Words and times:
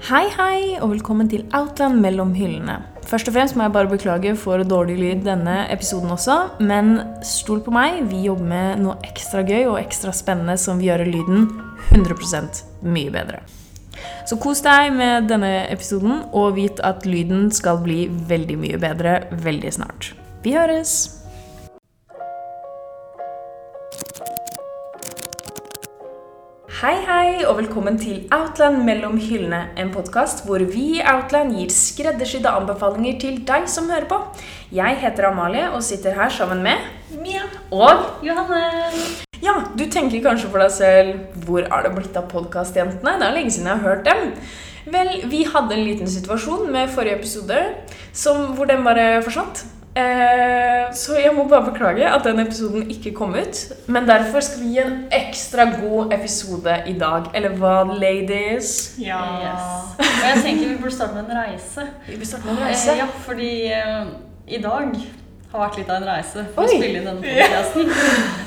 Hei, 0.00 0.30
hei, 0.32 0.78
og 0.80 0.94
velkommen 0.94 1.28
til 1.28 1.42
Outland 1.52 1.98
mellom 2.00 2.30
hyllene. 2.32 2.78
Først 3.04 3.28
og 3.28 3.34
fremst 3.34 3.52
må 3.52 3.66
jeg 3.66 3.74
bare 3.74 3.90
beklage 3.90 4.32
for 4.40 4.64
dårlig 4.64 4.94
lyd 4.96 5.26
denne 5.26 5.66
episoden 5.68 6.14
også, 6.14 6.38
men 6.64 6.94
stol 7.26 7.60
på 7.60 7.74
meg, 7.74 7.98
vi 8.08 8.22
jobber 8.24 8.48
med 8.48 8.80
noe 8.80 8.96
ekstra 9.04 9.44
gøy 9.44 9.66
og 9.66 9.76
ekstra 9.82 10.16
spennende 10.16 10.56
som 10.56 10.80
vil 10.80 10.88
gjøre 10.88 11.10
lyden 11.10 11.46
100% 11.92 12.64
mye 12.88 13.12
bedre. 13.12 13.44
Så 14.24 14.40
kos 14.40 14.64
deg 14.64 14.88
med 14.96 15.28
denne 15.28 15.66
episoden, 15.68 16.24
og 16.32 16.56
vit 16.56 16.80
at 16.80 17.04
lyden 17.04 17.50
skal 17.52 17.84
bli 17.84 18.06
veldig 18.08 18.56
mye 18.64 18.80
bedre 18.80 19.18
veldig 19.44 19.78
snart. 19.82 20.14
Vi 20.40 20.56
høres! 20.56 21.19
Og 27.50 27.56
velkommen 27.58 27.96
til 27.98 28.28
Outland 28.30 28.84
mellom 28.86 29.16
hyllene, 29.18 29.58
en 29.78 29.88
podkast 29.90 30.44
hvor 30.46 30.62
vi 30.70 30.84
i 31.00 31.00
Outland 31.02 31.56
gir 31.58 31.72
skreddersydde 31.74 32.50
anbefalinger 32.60 33.16
til 33.18 33.40
deg 33.48 33.66
som 33.70 33.88
hører 33.90 34.06
på. 34.06 34.18
Jeg 34.76 35.00
heter 35.00 35.26
Amalie 35.32 35.64
og 35.74 35.82
sitter 35.82 36.14
her 36.14 36.30
sammen 36.30 36.62
med 36.62 36.84
Mia. 37.18 37.42
Og 37.74 38.22
Johanne. 38.22 38.60
ja, 39.42 39.56
du 39.74 39.82
tenker 39.90 40.22
kanskje 40.22 40.52
for 40.52 40.62
deg 40.62 40.70
selv 40.76 41.42
hvor 41.48 41.66
er 41.66 41.88
det 41.88 41.92
blitt 41.96 42.20
av 42.22 42.30
podkastjentene? 42.30 43.16
Det 43.18 43.26
er 43.26 43.36
lenge 43.40 43.56
siden 43.56 43.72
jeg 43.72 43.82
har 43.82 43.88
hørt 43.88 44.06
dem. 44.06 44.30
Vel, 44.94 45.12
vi 45.34 45.42
hadde 45.50 45.74
en 45.74 45.86
liten 45.90 46.14
situasjon 46.14 46.70
med 46.70 46.94
forrige 46.94 47.18
episode 47.18 47.64
som, 48.12 48.52
hvor 48.54 48.70
den 48.70 48.86
bare 48.86 49.24
forsvant. 49.26 49.64
Eh, 49.90 50.92
så 50.94 51.16
jeg 51.18 51.32
må 51.34 51.48
bare 51.50 51.72
beklage 51.72 52.06
at 52.06 52.24
den 52.24 52.38
episoden 52.38 52.90
ikke 52.90 53.10
kom 53.14 53.34
ut. 53.34 53.62
Men 53.90 54.06
derfor 54.08 54.40
skal 54.40 54.62
vi 54.62 54.74
gi 54.76 54.82
en 54.84 54.98
ekstra 55.12 55.66
god 55.80 56.14
episode 56.14 56.76
i 56.86 56.94
dag. 56.98 57.30
Eller 57.34 57.56
hva, 57.58 57.82
ladies? 57.90 58.94
Ja. 59.02 59.22
Yes. 59.42 59.96
Og 59.98 60.26
jeg 60.28 60.42
tenker 60.44 60.68
vi 60.68 60.76
burde 60.76 60.94
starte 60.94 61.14
med 61.18 61.30
en 61.30 61.40
reise. 61.42 61.88
Vi 62.06 62.14
burde 62.14 62.30
starte 62.30 62.46
med 62.46 62.54
en 62.54 62.68
reise. 62.68 62.92
Eh, 62.92 63.02
ja, 63.02 63.08
fordi 63.26 63.50
eh, 63.80 64.06
i 64.46 64.62
dag 64.62 64.94
har 65.50 65.64
vært 65.64 65.80
litt 65.80 65.90
av 65.90 65.98
en 65.98 66.08
reise 66.12 66.46
for 66.54 66.62
Oi. 66.62 66.70
å 66.70 66.78
spille 66.78 67.00
inn 67.00 67.10
denne 67.10 67.26
podcasten. 67.26 67.90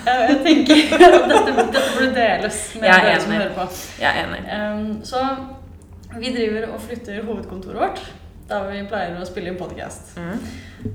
Eh, 0.04 0.24
jeg 0.30 0.40
tenker 0.48 1.06
at 1.10 1.30
dette, 1.32 1.54
dette 1.60 1.86
burde 1.98 2.10
deles 2.16 2.64
med 2.80 2.88
er 2.88 3.08
dere 3.10 3.22
som 3.24 3.36
hører 3.36 3.54
på. 3.58 3.68
Jeg 4.00 4.10
er 4.10 4.24
enig. 4.24 4.44
Um, 4.48 4.90
så 5.04 5.24
vi 6.14 6.32
driver 6.36 6.72
og 6.72 6.84
flytter 6.84 7.24
hovedkontoret 7.28 7.82
vårt. 7.84 8.04
Der 8.50 8.64
vi 8.68 8.84
pleier 8.90 9.18
å 9.18 9.26
spille 9.28 9.54
inn 9.54 9.58
podcast. 9.60 10.14
Mm. 10.20 10.40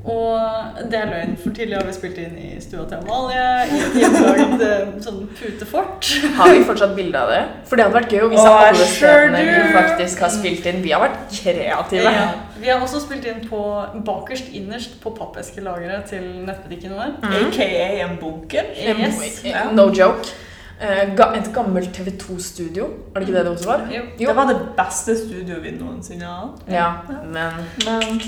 Og 0.04 0.80
det 0.92 0.98
er 0.98 1.06
løgn, 1.08 1.36
for 1.40 1.54
tidligere 1.56 1.80
har 1.80 1.86
vi 1.88 1.94
spilt 1.96 2.18
inn 2.20 2.34
i 2.36 2.48
stua 2.60 2.82
til 2.90 2.98
Amalie. 3.00 3.44
I 3.72 4.02
et 4.04 4.64
eh, 4.66 4.90
sånn 5.04 5.22
putefort. 5.38 6.10
Har 6.36 6.52
vi 6.52 6.66
fortsatt 6.68 6.92
bilde 6.98 7.22
av 7.22 7.32
det? 7.32 7.40
For 7.70 7.80
det 7.80 7.86
hadde 7.86 7.96
vært 7.96 8.12
gøy 8.12 8.26
hvis 8.34 8.42
alle 8.42 8.88
stedene 8.92 9.40
vi 9.48 9.62
faktisk 9.78 10.24
har 10.26 10.34
spilt 10.34 10.68
inn. 10.68 10.82
Vi 10.84 10.92
har 10.92 11.04
vært 11.06 11.22
kreative. 11.38 12.12
Ja. 12.18 12.26
Vi 12.58 12.68
har 12.68 12.84
også 12.84 13.00
spilt 13.06 13.24
inn 13.30 13.40
på 13.48 13.62
bakerst 14.04 14.52
innerst 14.58 14.98
på 15.00 15.14
pappeskelageret 15.16 16.10
til 16.12 16.28
nettbutikken 16.44 16.92
vår. 16.98 17.16
Mm. 17.22 17.38
AKA 17.46 17.88
en 18.04 18.20
bunker. 18.20 18.74
Yes. 18.76 19.40
No 19.72 19.88
joke. 19.88 20.36
Eh, 20.80 20.98
et 21.10 21.48
gammelt 21.54 21.90
TV2-studio. 21.96 22.84
Er 23.14 23.18
det 23.20 23.28
ikke 23.28 23.38
det 23.38 23.46
det 23.46 23.52
også 23.56 23.66
var? 23.66 23.80
Jo. 23.90 24.02
Jo. 24.20 24.28
Det 24.28 24.36
var 24.36 24.46
det 24.52 24.58
beste 24.78 25.16
studioet 25.18 25.62
vi 25.64 25.72
noensinne 25.74 26.24
har 26.28 26.44
hatt. 26.44 26.68
Ja, 26.70 26.90
men 27.24 27.64
Men 27.84 28.20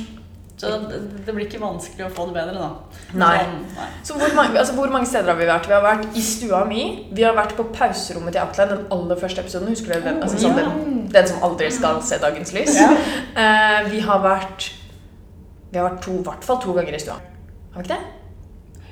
Så 0.61 0.67
det, 0.91 0.99
det 1.27 1.33
blir 1.35 1.47
ikke 1.47 1.61
vanskelig 1.63 2.05
å 2.05 2.11
få 2.13 2.27
det 2.29 2.35
bedre, 2.35 2.53
da. 2.59 2.67
Nei. 3.17 3.39
Så, 3.39 3.79
nei. 3.79 3.87
Så 4.05 4.17
hvor 4.19 4.35
mange, 4.37 4.59
altså 4.59 4.75
hvor 4.77 4.91
mange 4.93 5.07
steder 5.09 5.31
har 5.33 5.39
vi 5.39 5.47
vært? 5.49 5.69
Vi 5.71 5.73
har 5.73 5.87
vært 5.87 6.19
i 6.21 6.21
stua 6.27 6.65
mi. 6.69 6.83
Vi 7.17 7.23
har 7.25 7.33
vært 7.39 7.55
på 7.57 7.65
pauserommet 7.73 8.35
til 8.37 8.43
Atlein 8.43 8.69
den 8.75 8.83
aller 8.93 9.17
første 9.23 9.41
episoden. 9.41 9.71
Husker 9.73 9.95
du 9.95 10.09
den? 10.11 10.21
Altså, 10.23 10.43
sånn, 10.43 10.59
Ja. 10.59 10.67
den, 10.69 11.09
den 11.15 11.31
som 11.31 11.43
aldri 11.49 11.71
skal 11.73 12.03
se 12.03 12.19
dagens 12.21 12.53
lys. 12.53 12.77
Ja. 12.77 12.91
Uh, 13.39 13.91
vi 13.95 14.01
har 14.05 14.21
vært 14.27 14.73
Vi 15.73 15.79
har 15.79 15.87
vært 15.89 16.03
to, 16.03 16.19
i 16.19 16.23
hvert 16.27 16.45
fall 16.45 16.59
to 16.61 16.73
ganger 16.75 16.95
i 16.95 16.99
stua. 16.99 17.15
Har 17.73 17.81
vi 17.83 17.87
ikke 17.89 17.95
det? 17.95 18.20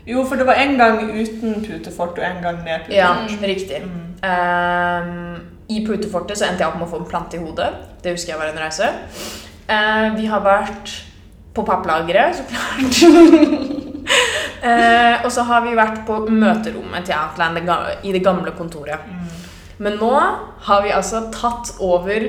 Jo, 0.09 0.23
for 0.25 0.41
det 0.41 0.47
var 0.49 0.57
en 0.63 0.77
gang 0.79 1.03
uten 1.13 1.59
putefort 1.67 2.19
og 2.19 2.25
en 2.25 2.43
gang 2.43 2.63
med 2.65 2.87
putefort. 2.87 2.95
Ja, 2.97 3.11
Mm. 3.29 3.43
riktig. 3.43 3.83
Mm. 3.85 4.05
Um, 4.29 5.37
I 5.69 5.83
putefortet 5.87 6.39
så 6.39 6.47
endte 6.49 6.65
jeg 6.65 6.69
opp 6.73 6.79
med 6.81 6.89
å 6.89 6.91
få 6.91 7.01
en 7.03 7.11
plante 7.11 7.37
i 7.37 7.41
hodet. 7.43 7.69
Det 8.03 8.15
husker 8.17 8.33
jeg 8.33 8.41
var 8.41 8.49
en 8.53 8.59
reise. 8.65 8.89
Uh, 9.69 10.17
vi 10.17 10.27
har 10.27 10.41
vært 10.41 10.95
på 11.55 11.65
papplageret, 11.67 12.37
så 12.37 12.43
klart. 12.49 13.03
uh, 14.65 15.15
og 15.25 15.33
så 15.33 15.43
har 15.45 15.61
vi 15.67 15.77
vært 15.77 16.01
på 16.09 16.19
møterommet 16.31 17.05
til 17.05 17.15
Outland 17.19 17.59
i 18.05 18.13
det 18.13 18.23
gamle 18.25 18.51
kontoret. 18.57 19.05
Mm. 19.07 19.27
Men 19.79 19.99
nå 20.01 20.13
har 20.67 20.83
vi 20.83 20.89
altså 20.91 21.27
tatt 21.33 21.75
over 21.81 22.25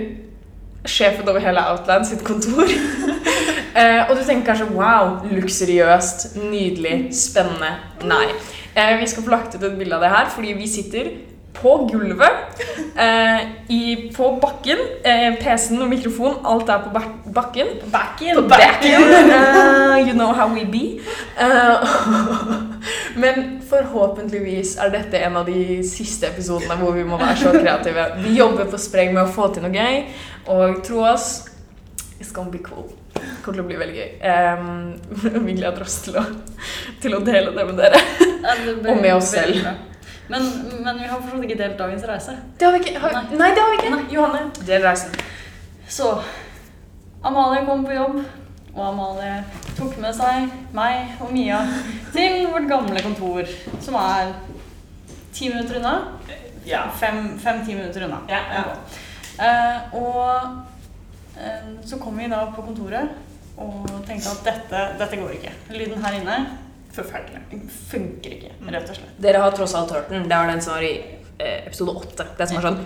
sjefen 0.86 1.28
over 1.30 1.40
hele 1.40 1.64
Outland 1.72 2.06
sitt 2.06 2.24
kontor. 2.28 2.68
eh, 3.76 4.10
og 4.10 4.16
du 4.18 4.24
tenker 4.24 4.52
kanskje 4.52 4.70
wow, 4.76 5.20
luksuriøst, 5.32 6.36
nydelig, 6.44 7.10
spennende. 7.16 7.76
Nei. 8.08 8.28
Eh, 8.76 9.00
vi 9.00 9.08
skal 9.08 9.26
få 9.26 9.34
lagt 9.34 9.56
ut 9.56 9.64
et 9.64 9.78
bilde 9.80 9.98
av 9.98 10.06
det 10.06 10.14
her, 10.14 10.30
fordi 10.36 10.54
vi 10.58 10.70
sitter 10.70 11.12
på 11.54 11.90
gulvet, 11.92 12.32
eh, 12.96 13.40
i, 13.70 14.12
på 14.16 14.30
bakken. 14.42 14.78
Eh, 15.06 15.36
PC-en 15.42 15.82
og 15.82 15.90
mikrofonen, 15.90 16.38
alt 16.46 16.70
er 16.70 16.84
på 16.86 16.94
bak 16.94 17.10
bakken. 17.34 17.68
Backen. 17.92 18.36
På 18.36 18.42
backen. 18.42 19.02
You 20.08 20.14
know 20.14 20.34
how 20.34 20.48
we 20.48 20.66
be. 20.66 21.00
Men 23.22 23.62
forhåpentligvis 23.70 24.78
er 24.78 24.90
dette 24.94 25.18
en 25.18 25.38
av 25.38 25.46
de 25.46 25.84
siste 25.84 26.30
episodene 26.30 26.78
hvor 26.80 26.96
vi 26.96 27.04
må 27.04 27.18
være 27.18 27.38
så 27.38 27.54
kreative. 27.58 28.08
Vi 28.24 28.38
jobber 28.38 28.70
på 28.70 28.78
spreng 28.78 29.14
med 29.14 29.26
å 29.26 29.34
få 29.34 29.52
til 29.54 29.68
noe 29.68 29.76
gøy, 29.76 30.02
og 30.48 30.82
tro 30.86 31.04
oss, 31.12 31.50
it's 32.20 32.34
gonna 32.34 32.52
be 32.52 32.64
cool. 32.64 32.88
Kommer 33.44 33.60
til 33.60 33.64
å 33.64 33.68
bli 33.70 33.78
veldig 33.80 33.98
gøy. 34.00 34.10
Um, 34.24 35.44
vi 35.48 35.56
gleder 35.60 35.86
oss 35.86 36.00
til 36.06 36.18
å, 36.20 36.26
til 37.04 37.16
å 37.18 37.22
dele 37.26 37.54
det 37.56 37.68
med 37.70 37.80
dere. 37.80 38.02
Ja, 38.40 38.56
det 38.56 38.76
Og 38.80 39.02
med 39.02 39.14
oss 39.16 39.32
selv. 39.34 39.64
Men, 40.30 40.46
men 40.84 41.00
vi 41.00 41.08
har 41.10 41.18
fortsatt 41.18 41.46
ikke 41.48 41.58
delt 41.58 41.80
dagens 41.80 42.04
reise. 42.06 42.36
Det 42.60 42.68
har 42.68 42.76
vi 42.76 42.84
ikke. 42.84 43.00
Har, 43.02 43.16
Nei. 43.18 43.38
nei, 43.40 43.50
det 43.56 43.64
har 43.64 43.72
vi 43.72 43.80
ikke. 43.80 43.94
Nei. 43.96 44.04
Johanne, 44.14 44.44
del 44.68 44.84
reisen. 44.86 45.16
Så 45.90 46.12
Amalie 47.26 47.66
kom 47.66 47.82
på 47.86 47.96
jobb, 47.96 48.20
og 48.76 48.84
Amalie 48.86 49.40
tok 49.74 49.98
med 50.00 50.14
seg 50.16 50.52
meg 50.76 51.18
og 51.24 51.34
Mia 51.34 51.64
til 52.14 52.46
vårt 52.52 52.70
gamle 52.70 53.02
kontor, 53.04 53.50
som 53.82 53.98
er 54.00 54.36
ti 55.34 55.50
minutter 55.50 55.80
unna. 55.82 55.96
Ja. 56.70 56.86
Fem-ti 56.94 57.74
minutter 57.74 58.06
unna. 58.06 58.22
Ja, 58.30 58.44
ja. 58.54 58.64
Uh, 59.40 59.98
og 59.98 60.30
uh, 61.40 61.68
så 61.86 61.98
kom 61.98 62.22
vi 62.22 62.30
da 62.30 62.44
på 62.54 62.68
kontoret 62.70 63.18
og 63.60 64.06
tenkte 64.08 64.30
at 64.32 64.42
dette, 64.48 64.80
dette 65.02 65.16
går 65.20 65.32
ikke. 65.38 65.52
Lyden 65.76 66.00
her 66.06 66.14
inne 66.22 66.36
Forferdelig. 66.96 67.40
funker 67.92 68.30
ikke, 68.38 68.52
rett 68.66 68.90
og 68.90 68.96
slett. 68.98 69.16
Dere 69.22 69.38
har 69.44 69.52
tross 69.56 69.76
alt 69.78 69.92
hørt 69.94 70.10
den. 70.10 70.24
Det 70.30 70.38
var 70.40 70.48
den 70.50 70.62
som 70.64 70.72
var 70.74 70.84
i 70.88 70.94
eh, 71.38 71.60
episode 71.68 71.92
åtte. 72.02 72.24
Det 72.40 72.46
som 72.50 72.56
var 72.58 72.64
sånn 72.70 72.80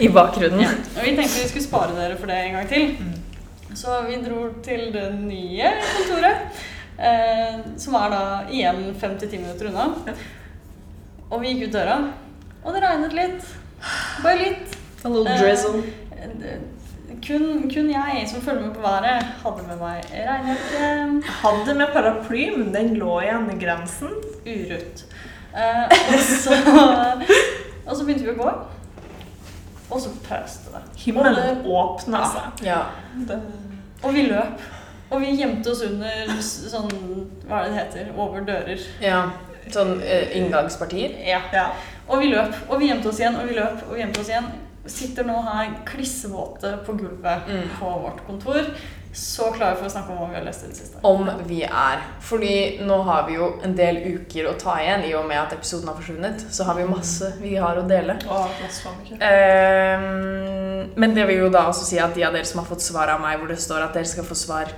I 0.04 0.06
bakgrunnen. 0.12 0.60
Ja. 0.66 0.70
Og 0.98 1.02
vi 1.06 1.12
tenkte 1.16 1.40
vi 1.40 1.48
skulle 1.48 1.64
spare 1.64 1.92
dere 1.96 2.16
for 2.20 2.26
det 2.30 2.38
en 2.44 2.56
gang 2.58 2.66
til. 2.70 2.84
Mm. 3.00 3.16
Så 3.78 3.88
vi 4.08 4.14
dro 4.24 4.38
til 4.66 4.82
det 4.94 5.06
nye 5.14 5.68
kontoret, 5.94 6.36
eh, 6.98 7.54
som 7.78 7.94
er 8.00 8.08
da 8.12 8.22
igjen 8.50 8.80
5-10 8.98 9.38
minutter 9.38 9.66
unna. 9.70 9.84
Og 11.30 11.36
vi 11.44 11.48
gikk 11.54 11.68
ut 11.68 11.74
døra, 11.78 11.96
og 12.64 12.70
det 12.74 12.82
regnet 12.84 13.12
litt. 13.16 13.42
Bare 14.24 14.38
litt. 14.42 14.68
A 15.06 15.08
little 15.08 15.36
drizzle. 15.38 15.80
Eh, 16.18 16.30
Kun, 17.26 17.70
kun 17.74 17.90
jeg 17.92 18.24
som 18.30 18.40
følger 18.42 18.66
med 18.66 18.74
på 18.74 18.80
været, 18.80 19.22
hadde 19.42 19.64
med 19.68 19.76
meg 19.80 20.04
regnjakke. 20.14 21.30
Hadde 21.42 21.74
med 21.76 21.92
paraply, 21.92 22.46
men 22.56 22.70
den 22.74 22.94
lå 22.96 23.18
igjen 23.20 23.50
i 23.52 23.58
grensen. 23.60 24.14
Urutt. 24.46 25.04
Eh, 25.52 25.84
og, 25.90 26.20
så, 26.20 26.56
og 27.86 27.96
så 27.96 28.04
begynte 28.06 28.24
vi 28.24 28.32
å 28.32 28.38
gå. 28.38 28.52
Og 29.90 30.00
så 30.00 30.12
pøste 30.24 30.72
det. 30.74 30.82
Himmelen 31.02 31.64
åpna 31.66 32.22
seg. 32.30 32.64
Ja. 32.64 32.80
Det, 33.28 33.40
Og 34.02 34.14
vi 34.14 34.22
løp. 34.30 34.62
Og 35.10 35.20
vi 35.24 35.34
gjemte 35.34 35.72
oss 35.72 35.80
under 35.82 36.36
sånn 36.40 36.90
Hva 37.48 37.64
er 37.64 37.64
det 37.64 37.70
det 37.72 37.78
heter? 37.80 38.10
Over 38.16 38.44
dører. 38.46 38.90
ja. 39.02 39.22
Sånn 39.70 40.00
eh, 40.02 40.32
inngangspartier. 40.38 41.12
Ja. 41.26 41.42
ja. 41.54 41.66
Og 42.08 42.22
vi 42.22 42.30
løp. 42.32 42.54
Og 42.70 42.80
vi 42.80 42.88
gjemte 42.88 43.10
oss 43.10 43.20
igjen, 43.20 43.36
og 43.38 43.46
vi 43.46 43.54
løp, 43.58 43.84
og 43.86 43.92
vi 43.94 44.00
gjemte 44.00 44.22
oss 44.22 44.30
igjen. 44.32 44.48
Sitter 44.90 45.24
nå 45.28 45.40
her 45.46 45.76
klissvåte 45.88 46.74
på 46.86 46.96
gulvet 46.98 47.46
Mm. 47.48 47.68
på 47.78 47.90
vårt 48.02 48.24
kontor. 48.26 48.66
Så 49.12 49.48
klare 49.56 49.74
for 49.74 49.88
å 49.88 49.90
snakke 49.90 50.12
om 50.12 50.18
hva 50.20 50.28
vi 50.30 50.36
har 50.38 50.44
lest 50.46 50.62
i 50.64 50.68
det 50.70 50.76
siste. 50.78 51.00
Om 51.02 51.30
vi 51.48 51.62
er. 51.66 52.02
Fordi 52.22 52.52
nå 52.86 53.00
har 53.08 53.24
vi 53.26 53.34
jo 53.40 53.48
en 53.66 53.72
del 53.74 53.96
uker 54.06 54.46
å 54.46 54.52
ta 54.60 54.76
igjen 54.78 55.02
i 55.08 55.14
og 55.18 55.24
med 55.26 55.38
at 55.40 55.52
episoden 55.56 55.88
har 55.90 55.96
forsvunnet. 55.98 56.44
Så 56.54 56.62
har 56.68 56.76
vi 56.78 56.84
masse 56.86 57.32
vi 57.40 57.56
har 57.56 57.80
å 57.80 57.82
dele. 57.90 58.14
Å, 58.30 58.44
plass 58.60 58.78
var 58.84 58.92
det 59.00 59.08
ikke. 59.08 59.18
Ehm, 59.30 60.92
men 60.96 61.14
det 61.16 61.26
vil 61.26 61.42
jo 61.44 61.48
da 61.50 61.64
også 61.70 61.84
si 61.88 61.98
at 62.02 62.14
de 62.14 62.22
av 62.26 62.32
dere 62.36 62.46
som 62.46 62.60
har 62.62 62.68
fått 62.70 62.84
svar 62.86 63.10
av 63.14 63.20
meg 63.22 63.38
hvor 63.40 63.50
det 63.50 63.58
står 63.62 63.82
at 63.88 63.96
dere 63.98 64.06
skal 64.10 64.24
få 64.28 64.36
svar 64.38 64.70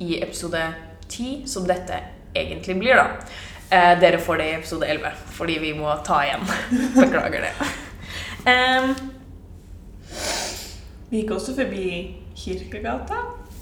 i 0.00 0.18
episode 0.22 0.60
10, 1.08 1.46
som 1.48 1.66
dette 1.68 2.00
egentlig 2.36 2.76
blir, 2.80 2.96
da. 3.00 3.08
Eh, 3.70 3.94
dere 4.00 4.18
får 4.20 4.38
det 4.42 4.46
i 4.50 4.54
episode 4.58 4.86
11, 4.92 5.12
fordi 5.38 5.58
vi 5.62 5.72
må 5.78 5.88
ta 6.04 6.20
igjen. 6.26 6.44
Beklager 7.00 7.48
det. 7.48 7.52
Ehm, 8.50 8.94
Vi 11.14 11.20
gikk 11.20 11.36
også 11.36 11.52
forbi 11.54 11.88
Kirkegata. 12.34 13.20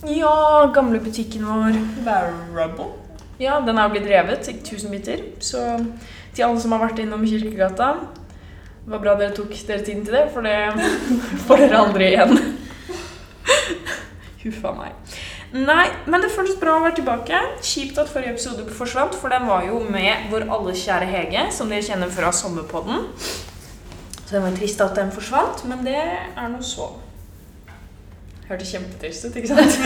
Ja, 0.08 0.70
gamle 0.72 0.96
butikken 1.04 1.42
vår. 1.44 1.74
Varable. 2.06 2.86
Ja, 3.36 3.58
den 3.60 3.76
er 3.76 3.90
jo 3.90 3.92
blitt 3.92 4.08
revet 4.08 4.48
i 4.48 4.54
tusen 4.64 4.88
biter. 4.88 5.20
Så 5.44 5.60
til 6.32 6.46
alle 6.46 6.62
som 6.62 6.72
har 6.72 6.80
vært 6.80 7.02
innom 7.04 7.26
Kirkegata 7.28 7.90
Det 8.86 8.94
var 8.94 9.04
bra 9.04 9.14
dere 9.20 9.36
tok 9.36 9.52
dere 9.68 9.84
tiden 9.84 10.00
til 10.06 10.16
det, 10.16 10.24
for 10.32 10.48
det 10.48 10.56
får 11.44 11.66
dere 11.66 11.82
aldri 11.82 12.08
igjen. 12.14 12.32
Huffa 14.46 14.74
meg. 14.80 15.14
Nei, 15.52 15.86
men 16.08 16.24
det 16.24 16.32
føles 16.32 16.56
bra 16.56 16.78
å 16.78 16.86
være 16.88 17.02
tilbake. 17.02 17.44
Kjipt 17.60 18.00
at 18.00 18.08
forrige 18.16 18.38
episode 18.38 18.64
forsvant, 18.80 19.20
for 19.20 19.28
den 19.28 19.44
var 19.52 19.68
jo 19.68 19.84
med 19.92 20.32
vår 20.32 20.48
alle 20.48 20.72
kjære 20.86 21.12
Hege, 21.12 21.46
som 21.52 21.68
dere 21.68 21.84
kjenner 21.84 22.16
fra 22.16 22.32
Sommerpodden. 22.32 23.10
Så 24.24 24.38
det 24.38 24.46
var 24.48 24.56
trist 24.56 24.88
at 24.88 24.96
den 24.96 25.12
forsvant, 25.12 25.66
men 25.68 25.84
det 25.84 26.00
er 26.00 26.46
nå 26.48 26.64
så. 26.64 26.94
Hørtes 28.48 28.72
kjempetrist 28.74 29.24
ut, 29.28 29.36
ikke 29.36 29.48
sant? 29.54 29.78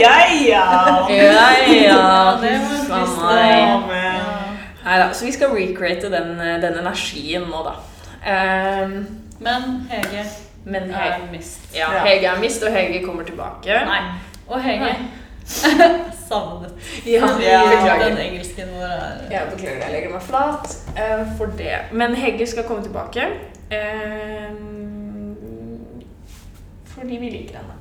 Ja, 0.00 0.16
ja. 0.48 0.64
Ja, 1.10 1.46
ja. 1.72 2.00
det 2.42 2.54
var 2.88 3.06
meg. 3.22 3.48
Ja, 3.54 3.78
men- 3.86 5.14
så 5.14 5.24
vi 5.24 5.32
skal 5.32 5.48
recreate 5.52 6.10
den, 6.12 6.38
den 6.62 6.78
energien 6.80 7.44
nå, 7.50 7.62
da. 7.66 7.74
Um, 8.28 9.06
Men 9.40 9.62
Hege 9.90 10.24
men 10.64 10.90
er 10.90 11.18
mist. 11.32 11.60
ja. 11.76 11.86
Hege 12.04 12.26
er 12.26 12.40
mist, 12.40 12.62
og 12.62 12.72
Hege 12.74 13.04
kommer 13.06 13.22
tilbake. 13.24 13.76
Nei. 13.86 14.00
Og 14.48 14.60
Hege 14.62 14.80
Nei. 14.80 14.96
savnet. 16.28 16.72
Ja, 17.06 17.26
beklager. 17.26 18.08
den 18.08 18.18
engelsken 18.18 18.68
vår 18.74 18.84
er 18.84 19.30
Ja, 19.30 19.40
beklager, 19.52 19.84
jeg 19.86 19.92
legger 19.94 20.10
meg 20.12 20.22
flat 20.26 20.74
uh, 20.98 21.22
for 21.38 21.46
det. 21.56 21.78
Men 21.92 22.14
Hege 22.18 22.46
skal 22.46 22.64
komme 22.68 22.82
tilbake. 22.84 23.22
ehm, 23.70 24.97
fordi 27.00 27.16
vi 27.16 27.30
liker 27.30 27.54
henne. 27.60 27.74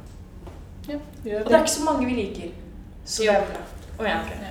Gjør 0.87 0.99
Og 1.43 1.49
det 1.49 1.55
er 1.55 1.59
ikke 1.65 1.71
så 1.71 1.83
mange 1.83 2.05
vi 2.07 2.13
liker. 2.15 2.47
Så 3.05 3.23
det 3.23 3.31
er 3.33 3.41
bra. 3.49 3.59
Oh, 3.99 4.05
ja, 4.05 4.19
okay. 4.21 4.35
Ja. 4.43 4.47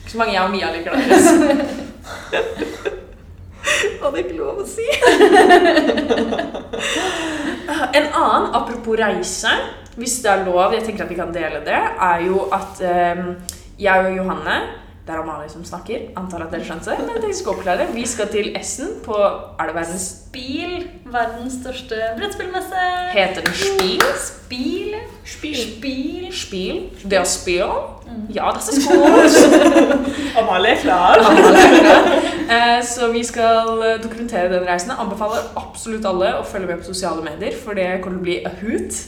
Ikke 0.00 0.10
så 0.12 0.18
mange 0.18 0.32
jeg 0.32 0.42
og 0.42 0.50
Mia 0.50 0.72
liker, 0.72 0.90
da. 0.92 0.98
Hadde 4.02 4.18
ikke 4.22 4.36
lov 4.38 4.58
å 4.62 4.66
si. 4.68 4.86
en 7.98 8.06
annen, 8.06 8.54
apropos 8.56 8.94
reise, 9.00 9.52
hvis 9.98 10.14
det 10.24 10.30
er 10.32 10.46
lov, 10.46 10.72
jeg 10.76 10.84
tenker 10.86 11.02
at 11.04 11.12
vi 11.12 11.18
kan 11.18 11.34
dele 11.34 11.58
det, 11.66 11.82
er 12.08 12.18
jo 12.24 12.36
at 12.54 12.72
um, 13.18 13.24
jeg 13.78 14.06
og 14.06 14.16
Johanne 14.16 14.56
det 15.08 15.14
er 15.16 15.22
Amalie 15.22 15.48
som 15.48 15.62
snakker, 15.64 16.02
antar 16.20 16.42
at 16.44 16.50
dere 16.52 16.66
skjønte 16.68 16.92
det, 16.92 17.06
men 17.08 17.22
jeg 17.30 17.36
skal 17.38 17.54
oppklare 17.54 17.80
det. 17.86 17.94
Vi 17.96 18.02
skal 18.06 18.28
til 18.28 18.50
Essen 18.58 18.90
på 19.06 19.16
Er 19.16 19.70
det 19.70 19.74
verdens 19.78 20.04
Spiel, 20.28 20.82
verdens 21.08 21.54
største 21.62 21.96
brettspillmesse. 22.18 22.82
Heter 23.14 23.46
den 23.46 23.54
Spiel? 23.56 24.04
Spiel. 24.20 24.98
Spiel. 25.24 25.56
Spiel. 25.72 26.26
Spiel? 26.42 26.82
Det 27.08 27.22
å 27.22 27.24
spille? 27.28 27.70
Mm. 28.08 28.26
Ja, 28.36 28.52
det 28.52 28.60
er 28.60 28.84
skål! 28.84 29.32
Amalie 30.42 30.76
er 30.76 30.82
klar. 30.84 31.24
Eh, 32.48 32.78
Så 32.84 33.08
vi 33.12 33.24
skal 33.24 33.72
eh, 33.84 33.98
dokumentere 34.04 34.52
den 34.52 34.68
reisen. 34.68 34.92
Anbefaler 34.94 35.48
absolutt 35.58 36.04
alle 36.08 36.34
å 36.38 36.44
følge 36.48 36.70
med 36.70 36.84
på 36.84 36.92
sosiale 36.92 37.24
medier, 37.24 37.56
for 37.64 37.76
det 37.76 37.88
kommer 38.04 38.20
til 38.20 38.22
å 38.22 38.28
bli 38.28 38.38
a 38.44 38.52
hoot. 38.60 39.02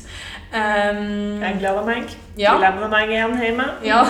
Um, 0.51 1.41
Jeg 1.45 1.61
gleder 1.61 1.85
meg. 1.87 2.11
Ja. 2.41 2.57
Gleder 2.59 2.89
meg 2.91 3.13
igjen 3.15 3.37
hjemme. 3.45 3.69
ja, 3.87 4.03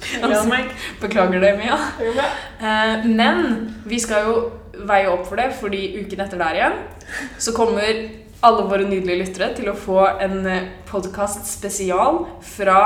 Jeg 0.20 0.70
beklager 1.00 1.40
det, 1.42 1.52
Mia. 1.58 1.76
Eh, 2.60 3.06
Men 3.06 3.44
vi 3.86 4.00
skal 4.00 4.26
jo 4.28 4.34
veie 4.88 5.10
opp 5.12 5.26
for 5.28 5.36
det, 5.40 5.50
fordi 5.60 5.84
uken 6.00 6.24
etter 6.24 6.40
der 6.40 6.56
igjen 6.56 6.76
så 7.42 7.52
kommer 7.52 7.88
alle 8.40 8.64
våre 8.70 8.86
nydelige 8.86 9.18
lyttere 9.24 9.48
til 9.56 9.68
å 9.68 9.76
få 9.76 9.98
en 10.22 10.38
podkast 10.88 11.44
spesial 11.50 12.22
fra 12.54 12.78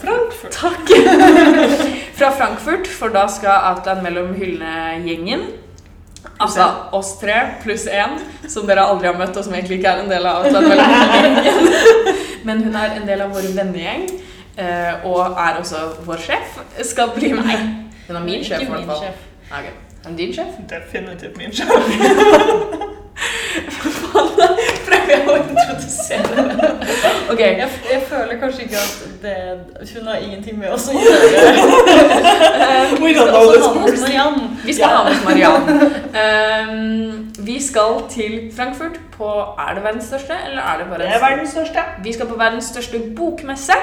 Frankfurt. 0.00 0.50
Takk! 0.50 0.90
Fra 2.18 2.30
Frankfurt, 2.32 2.88
for 2.88 3.12
da 3.14 3.26
skal 3.30 3.68
Outland 3.70 4.02
mellom 4.02 4.32
hyllene-gjengen 4.34 5.44
Altså 6.42 6.64
oss 6.96 7.12
tre 7.20 7.36
pluss 7.62 7.84
én, 7.88 8.16
som 8.50 8.66
dere 8.66 8.82
aldri 8.82 9.06
har 9.08 9.16
møtt, 9.16 9.36
og 9.38 9.44
som 9.46 9.54
egentlig 9.54 9.78
ikke 9.78 9.92
er 9.92 10.02
en 10.02 10.10
del 10.10 10.26
av 10.26 10.42
Outland 10.42 10.66
mellom 10.72 10.90
hyllene-gjengen. 10.96 12.18
Men 12.48 12.64
hun 12.66 12.74
er 12.80 12.96
en 12.98 13.06
del 13.08 13.22
av 13.24 13.30
vår 13.36 13.46
vennegjeng, 13.56 14.08
eh, 14.10 14.35
og 15.04 15.20
er 15.20 15.58
også 15.58 15.76
vår 16.06 16.22
sjef. 16.26 16.60
Skal 16.82 17.10
bli 17.14 17.32
med. 17.32 17.58
Hun 18.06 18.16
er 18.16 18.24
min 18.24 18.44
sjef, 18.44 18.62
i 18.62 18.70
hvert 18.70 18.84
fall. 18.84 19.04
Ah. 19.50 19.64
Er 20.06 20.08
hun 20.08 20.16
din 20.16 20.34
sjef? 20.34 20.46
Definitivt 20.70 21.36
min 21.36 21.52
sjef. 21.52 21.68
Prøver 24.86 25.10
jeg 25.10 25.22
å 25.26 25.34
introdusere 25.40 26.34
henne? 26.36 26.70
Ok. 27.30 27.40
Jeg, 27.40 27.68
jeg 27.90 28.02
føler 28.08 28.38
kanskje 28.40 28.66
ikke 28.66 28.82
at 28.82 28.94
det, 29.22 29.34
hun 29.94 30.10
har 30.10 30.22
ingenting 30.22 30.58
med 30.60 30.70
oss 30.76 30.88
å 30.90 30.96
gjøre. 30.96 31.42
eh, 32.66 32.94
Vi 33.02 33.14
skal 33.14 33.32
ha 33.32 33.42
med 33.42 33.66
oss. 33.66 34.00
Mariann. 34.04 34.40
Vi 34.64 34.76
skal 34.76 34.94
ha 34.94 35.02
med 35.06 35.12
oss 35.16 35.24
Mariann. 35.28 35.62
Um, 36.16 37.22
vi 37.46 37.58
skal 37.62 38.00
til 38.10 38.50
Frankfurt 38.56 38.96
på 39.16 39.28
Er 39.58 39.74
det 39.76 39.82
verdens 39.84 40.08
største, 40.08 40.34
eller 40.48 40.62
er 40.62 40.78
det 40.80 40.86
bare 40.90 41.02
Det 41.04 41.14
er 41.14 41.22
verdens 41.22 41.50
største. 41.54 41.84
Vi 42.02 42.12
skal 42.12 42.30
på 42.30 42.38
verdens 42.38 42.70
største 42.72 43.02
bokmesse. 43.16 43.76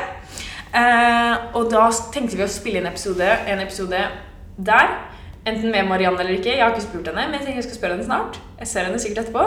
Eh, 0.74 1.34
og 1.54 1.68
da 1.70 1.88
tenkte 2.14 2.38
vi 2.40 2.46
å 2.46 2.50
spille 2.50 2.80
en 2.82 2.90
episode, 2.90 3.28
en 3.48 3.62
episode 3.62 4.00
der. 4.58 4.88
Enten 5.46 5.72
med 5.74 5.86
Marianne 5.90 6.20
eller 6.24 6.38
ikke. 6.38 6.54
Jeg 6.56 6.64
har 6.64 6.72
ikke 6.74 6.88
spurt 6.88 7.08
henne, 7.12 7.28
men 7.28 7.36
jeg 7.38 7.46
tenker 7.46 7.60
jeg 7.62 7.68
skal 7.68 7.80
spørre 7.80 7.98
henne 7.98 8.08
snart. 8.08 8.40
Jeg 8.62 8.68
ser 8.72 8.88
henne 8.88 9.02
sikkert 9.02 9.26
etterpå. 9.26 9.44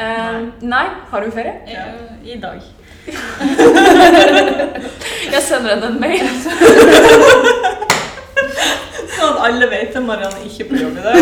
Eh, 0.00 0.38
nei. 0.64 0.86
Har 1.10 1.20
hun 1.26 1.34
ferie? 1.34 1.54
Ja. 1.68 1.84
I 2.24 2.38
dag. 2.40 2.58
Jeg 5.32 5.42
sender 5.42 5.74
henne 5.74 5.86
en 5.90 6.00
mail. 6.00 6.28
Sånn 9.12 9.32
at 9.32 9.40
alle 9.48 9.66
vet 9.70 9.96
at 9.98 10.04
Marianne 10.06 10.44
ikke 10.46 10.64
er 10.64 10.68
på 10.70 10.78
jobb 10.78 10.96
i 10.98 11.02
dag. 11.04 11.14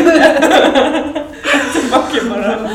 Tilbake 1.74 2.18
Marianne. 2.28 2.70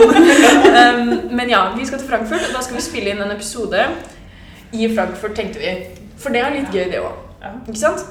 um, 0.00 1.08
men 1.36 1.46
ja, 1.52 1.62
vi 1.76 1.84
skal 1.86 2.00
til 2.00 2.08
Frankfurt, 2.08 2.48
og 2.48 2.56
da 2.56 2.62
skal 2.64 2.78
vi 2.78 2.84
spille 2.84 3.12
inn 3.12 3.22
en 3.24 3.34
episode 3.36 3.80
i 4.74 4.88
Frankfurt, 4.94 5.36
tenkte 5.38 5.62
vi. 5.62 5.74
For 6.18 6.34
det 6.34 6.42
er 6.42 6.54
litt 6.54 6.72
gøy, 6.74 6.88
det 6.92 7.02
òg. 7.02 7.20
Ja. 7.42 7.52
Ikke 7.68 7.80
sant? 7.80 8.04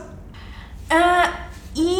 Uh, 0.91 1.27
I 1.79 1.95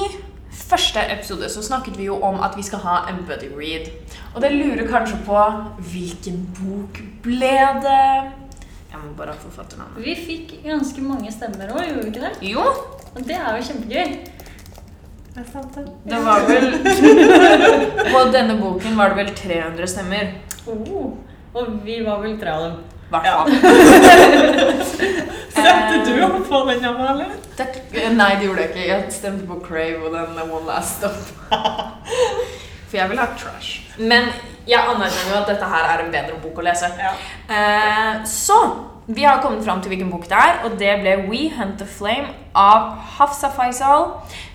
første 0.54 1.01
episode 1.13 1.50
så 1.50 1.63
snakket 1.65 1.98
vi 1.98 2.08
jo 2.08 2.20
om 2.24 2.39
at 2.46 2.58
vi 2.58 2.63
skal 2.65 2.84
ha 2.86 2.98
en 3.12 3.24
buddy 3.27 3.50
read. 3.58 3.89
Og 4.34 4.41
det 4.43 4.53
lurer 4.53 4.88
kanskje 4.89 5.17
på 5.25 5.39
hvilken 5.91 6.43
bok 6.60 7.01
ble 7.25 7.58
det? 7.84 8.05
Jeg 8.93 9.01
må 9.01 9.15
bare 9.17 9.34
ha 9.34 9.39
forfatternavnet. 9.41 10.03
Vi 10.05 10.13
fikk 10.27 10.55
ganske 10.65 11.01
mange 11.01 11.32
stemmer 11.34 11.74
òg, 11.74 11.88
gjorde 11.89 12.03
vi 12.03 12.13
ikke 12.13 12.27
det? 12.27 12.53
Jo, 12.53 12.67
Og 13.13 13.27
det 13.27 13.36
er 13.38 13.58
jo 13.58 13.65
kjempegøy. 13.67 14.15
Det 15.34 15.41
er 15.41 15.46
sant, 15.50 15.75
det. 15.75 15.86
det 16.05 16.20
var 16.22 16.43
vel 16.46 16.67
På 18.13 18.20
denne 18.34 18.58
boken 18.62 18.98
var 18.98 19.13
det 19.13 19.17
vel 19.17 19.32
300 19.38 19.89
stemmer. 19.89 20.34
Oh. 20.70 21.15
Og 21.53 21.72
vi 21.86 22.00
var 22.05 22.22
vel 22.22 22.38
tre 22.41 22.53
av 22.53 22.65
dem. 22.67 22.92
Hvert 23.13 23.29
fall. 23.29 23.53
Stemte 25.53 25.98
du 26.08 26.13
opp 26.25 26.39
på 26.50 26.58
den, 26.70 26.82
Amalie? 26.89 27.29
Takk. 27.58 27.74
Nei, 27.93 28.32
det 28.39 28.46
gjorde 28.48 28.62
jeg 28.63 28.70
ikke. 28.72 28.88
Jeg 28.89 29.00
stemte 29.13 29.46
på 29.46 29.55
Crave 29.67 30.00
og 30.01 30.10
den 30.15 30.34
One 30.48 30.65
Last 30.65 30.98
Stop. 30.98 31.20
For 32.89 32.96
jeg 32.98 33.08
vil 33.12 33.22
ha 33.22 33.27
trash. 33.38 33.70
Men 33.98 34.24
jeg 34.70 34.82
anerkjenner 34.82 35.36
jo 35.36 35.41
at 35.43 35.50
dette 35.51 35.67
her 35.70 35.84
er 35.91 36.00
en 36.05 36.12
bedre 36.13 36.36
bok 36.41 36.58
å 36.62 36.65
lese. 36.65 36.88
Ja. 36.98 37.13
Eh, 37.53 38.13
så 38.29 38.58
vi 39.05 39.24
har 39.27 39.41
kommet 39.43 39.65
fram 39.65 39.82
til 39.84 39.91
hvilken 39.93 40.12
bok 40.13 40.25
det 40.32 40.39
er, 40.39 40.53
og 40.63 40.70
det 40.79 40.93
ble 41.01 41.13
We 41.27 41.41
Hunt 41.58 41.77
the 41.82 41.88
Flame 41.89 42.29
av 42.58 42.93
Hafsa 43.17 43.50
Faisal. 43.53 44.03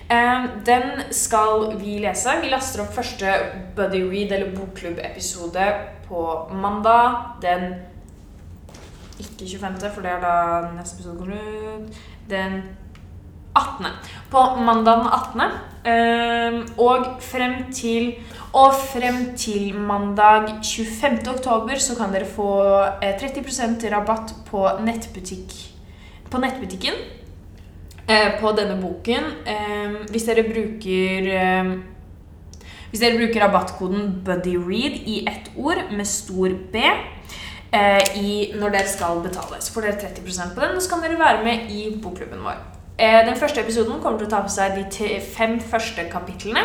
Eh, 0.09 0.47
den 0.65 1.03
skal 1.15 1.69
vi 1.79 1.99
lese. 2.03 2.31
Vi 2.41 2.49
laster 2.51 2.83
opp 2.83 2.91
første 2.95 3.27
Buddy 3.77 4.01
Read 4.09 4.33
eller 4.35 4.51
bokklubb-episode 4.55 5.67
på 6.09 6.25
mandag 6.57 7.37
den 7.43 7.69
Ikke 9.19 9.47
25., 9.57 9.89
for 9.93 10.05
det 10.05 10.11
er 10.15 10.21
da 10.23 10.35
neste 10.75 10.99
episode 10.99 11.17
kommer 11.19 11.35
ut. 11.35 11.97
Den 12.29 12.61
18. 13.55 13.85
På 14.31 14.43
mandag 14.55 15.01
den 15.01 15.07
18. 15.07 15.41
Eh, 15.89 16.59
og 16.77 17.21
frem 17.23 17.71
til 17.73 18.13
og 18.53 18.73
frem 18.73 19.35
til 19.37 19.75
mandag 19.75 20.47
25. 20.63 21.19
oktober 21.29 21.79
så 21.81 21.95
kan 21.97 22.13
dere 22.13 22.25
få 22.25 22.49
eh, 23.01 23.15
30% 23.19 23.85
rabatt 23.93 24.33
på, 24.47 24.65
nettbutikk, 24.85 25.53
på 26.31 26.41
nettbutikken 26.41 26.97
eh, 28.07 28.39
på 28.39 28.53
denne 28.57 28.79
boken. 28.81 29.31
Eh, 29.45 30.01
hvis 30.09 30.27
dere 30.29 30.47
bruker 30.49 31.31
eh, 31.35 31.77
Hvis 32.89 33.03
dere 33.03 33.19
bruker 33.19 33.43
rabattkoden 33.43 34.23
BuddyRead 34.25 34.95
i 35.05 35.23
ett 35.29 35.51
ord 35.55 35.91
med 35.93 36.07
stor 36.09 36.55
B 36.73 36.81
eh, 36.81 37.18
i, 37.71 38.51
når 38.57 38.69
dere 38.73 38.87
skal 38.89 39.19
betale, 39.21 39.59
så 39.61 39.73
får 39.75 39.81
dere 39.85 39.99
30% 40.09 40.55
på 40.55 40.61
den, 40.63 40.75
og 40.75 40.81
så 40.81 40.89
kan 40.89 41.03
dere 41.05 41.19
være 41.19 41.43
med 41.45 41.69
i 41.71 41.83
bokklubben 42.01 42.41
vår. 42.43 42.57
Eh, 42.99 43.25
Den 43.25 43.35
første 43.37 43.61
episoden 43.61 44.01
kommer 44.01 44.17
til 44.19 44.27
å 44.27 44.31
ta 44.33 44.41
for 44.41 44.49
seg 44.49 44.73
de 44.91 45.19
fem 45.21 45.59
første 45.59 46.03
kapitlene. 46.11 46.63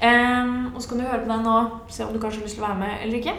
Eh, 0.00 0.74
og 0.74 0.80
så 0.82 0.88
kan 0.88 0.98
du 0.98 1.04
høre 1.06 1.20
på 1.26 1.28
den 1.30 1.44
nå, 1.46 1.58
se 1.90 2.04
om 2.04 2.12
du 2.12 2.18
kanskje 2.22 2.40
har 2.40 2.46
lyst 2.48 2.56
til 2.58 2.64
å 2.64 2.68
være 2.68 2.78
med 2.80 3.04
eller 3.04 3.18
ikke. 3.20 3.34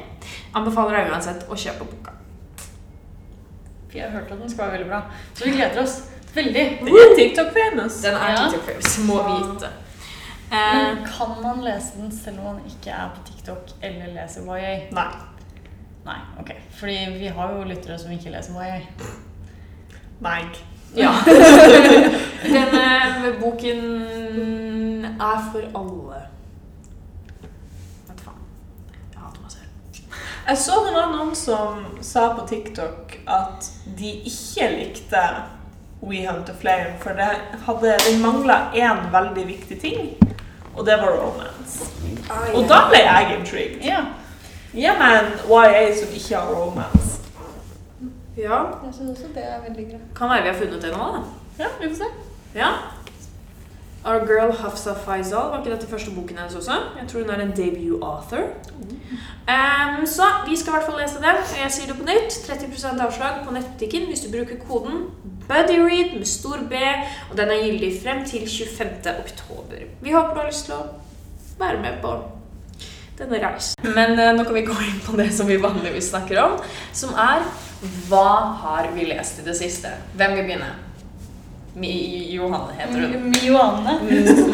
Anbefaler 0.56 0.98
deg 1.02 1.12
uansett 1.12 1.44
å 1.50 1.58
kjøpe 1.58 1.90
boka. 1.90 2.14
Vi 3.92 4.00
har 4.00 4.10
hørt 4.14 4.32
at 4.32 4.40
den 4.40 4.50
skal 4.50 4.68
være 4.68 4.78
veldig 4.78 4.88
bra. 4.92 5.02
Så 5.34 5.46
vi 5.48 5.52
gleder 5.58 5.82
oss 5.82 5.98
veldig. 6.36 6.66
Den 6.86 6.94
er 7.02 7.16
TikTok-famous. 7.18 8.02
Den 8.06 8.16
er. 8.22 8.36
TikTok-famous, 8.38 9.00
må 9.10 9.18
vite. 9.26 9.72
Eh, 10.52 10.76
Men 10.78 11.04
kan 11.10 11.36
man 11.42 11.64
lese 11.66 11.98
den 11.98 12.12
selv 12.14 12.40
om 12.40 12.46
man 12.54 12.62
ikke 12.70 12.94
er 12.94 13.10
på 13.16 13.26
TikTok 13.32 13.74
eller 13.82 14.14
leser 14.14 14.46
YA? 14.46 14.78
Nei. 14.94 15.10
Nei, 16.10 16.20
ok. 16.40 16.52
Fordi 16.80 16.98
vi 17.20 17.28
har 17.28 17.52
jo 17.54 17.64
lyttere 17.70 18.00
som 18.02 18.12
ikke 18.12 18.32
leser 18.34 18.56
YA. 18.58 18.80
Nei. 20.26 20.42
ja. 20.98 21.12
Denne 22.56 23.34
boken 23.42 23.84
er 25.06 25.44
for 25.52 25.68
alle. 25.78 26.22
Vet 28.08 28.24
faen. 28.26 28.42
Jeg 29.14 29.22
hater 29.22 29.44
meg 29.44 29.54
selv. 29.54 30.18
Jeg 30.48 30.58
så 30.64 30.80
det 30.88 30.96
var 30.98 31.14
noen 31.14 31.36
som 31.38 31.86
sa 32.02 32.32
på 32.40 32.48
TikTok 32.50 33.20
at 33.30 33.70
de 34.00 34.16
ikke 34.32 34.72
likte 34.80 35.24
We 36.02 36.24
Hunt 36.26 36.50
a 36.50 36.56
Flame, 36.58 36.96
for 37.04 37.14
det 37.14 37.30
hadde, 37.68 37.98
de 38.08 38.16
mangla 38.24 38.72
én 38.74 39.12
veldig 39.12 39.46
viktig 39.46 39.78
ting, 39.82 40.14
og 40.74 40.86
det 40.88 40.96
var 41.02 41.12
romance. 41.20 41.86
Og 42.56 42.64
da 42.72 42.86
ble 42.88 43.04
jeg 43.04 43.36
intrigued. 43.36 43.86
Ja. 44.74 44.94
men 45.00 45.26
YA 45.50 45.96
som 45.98 46.14
ikke 46.14 46.36
har 46.36 46.54
romance. 46.54 47.20
Ja, 48.38 48.60
Jeg 48.86 48.94
syns 48.94 49.10
også 49.10 49.28
det 49.36 49.44
er 49.44 49.62
veldig 49.68 49.86
greit. 49.90 50.02
kan 50.16 50.30
være 50.30 50.42
vi 50.42 50.48
har 50.48 50.56
funnet 50.56 50.82
det 50.82 50.92
nå, 50.92 50.98
da. 51.16 51.22
Ja, 51.64 51.68
vi 51.82 51.90
får 51.90 51.96
se. 51.96 52.10
Ja. 52.56 52.70
Our 54.06 54.20
Girl 54.28 54.52
Hafsa 54.56 54.94
Faisal, 54.94 55.50
var 55.52 55.58
ikke 55.60 55.72
dette 55.76 55.88
første 55.88 56.12
boken 56.16 56.38
hennes 56.38 56.56
også? 56.56 56.72
Jeg 57.02 57.08
tror 57.08 57.20
hun 57.22 57.30
er 57.30 57.42
en 57.42 57.52
debut 57.58 58.00
author. 58.04 58.46
Um, 59.50 60.06
så 60.08 60.24
vi 60.48 60.56
skal 60.56 60.72
i 60.72 60.76
hvert 60.76 60.86
fall 60.86 61.02
lese 61.02 61.20
det. 61.20 61.34
Jeg 61.64 61.72
sier 61.72 61.88
det 61.92 61.98
på 61.98 62.06
nytt. 62.08 62.32
30% 62.48 63.02
avslag 63.06 63.42
på 63.46 63.54
nettbutikken 63.54 64.08
hvis 64.08 64.20
du 64.24 64.32
bruker 64.38 64.56
koden 64.70 65.04
BuddyRead 65.50 66.18
med 66.18 66.26
stor 66.26 66.58
B, 66.70 66.74
og 67.32 67.38
den 67.38 67.50
er 67.50 67.64
gyldig 67.66 67.92
frem 68.04 68.26
til 68.26 68.48
25. 68.48 68.88
oktober. 69.20 69.76
Vi 70.02 70.12
håper 70.12 70.34
du 70.34 70.40
har 70.40 70.48
lyst 70.48 70.66
til 70.66 70.74
å 70.74 70.84
være 71.60 71.82
med 71.82 72.00
på 72.02 72.14
denne 73.20 73.40
reisen. 73.44 73.90
Men 73.96 74.16
eh, 74.20 74.34
nå 74.38 74.44
kan 74.48 74.56
vi 74.58 74.66
gå 74.68 74.76
inn 74.88 75.00
på 75.06 75.16
det 75.20 75.30
som 75.36 75.48
vi 75.50 75.58
vanligvis 75.62 76.10
snakker 76.14 76.40
om, 76.44 76.60
som 76.96 77.16
er 77.20 77.44
hva 78.10 78.28
har 78.64 78.90
vi 78.96 79.06
lest 79.12 79.40
i 79.40 79.46
det 79.48 79.56
siste? 79.60 79.92
Hvem 80.20 80.36
vil 80.38 80.48
begynne? 80.50 80.72
Mi 81.80 81.92
Johanne 82.34 82.74
heter 82.76 83.06
hun. 83.06 83.30
Mi 83.30 83.40
Johanne. 83.46 83.94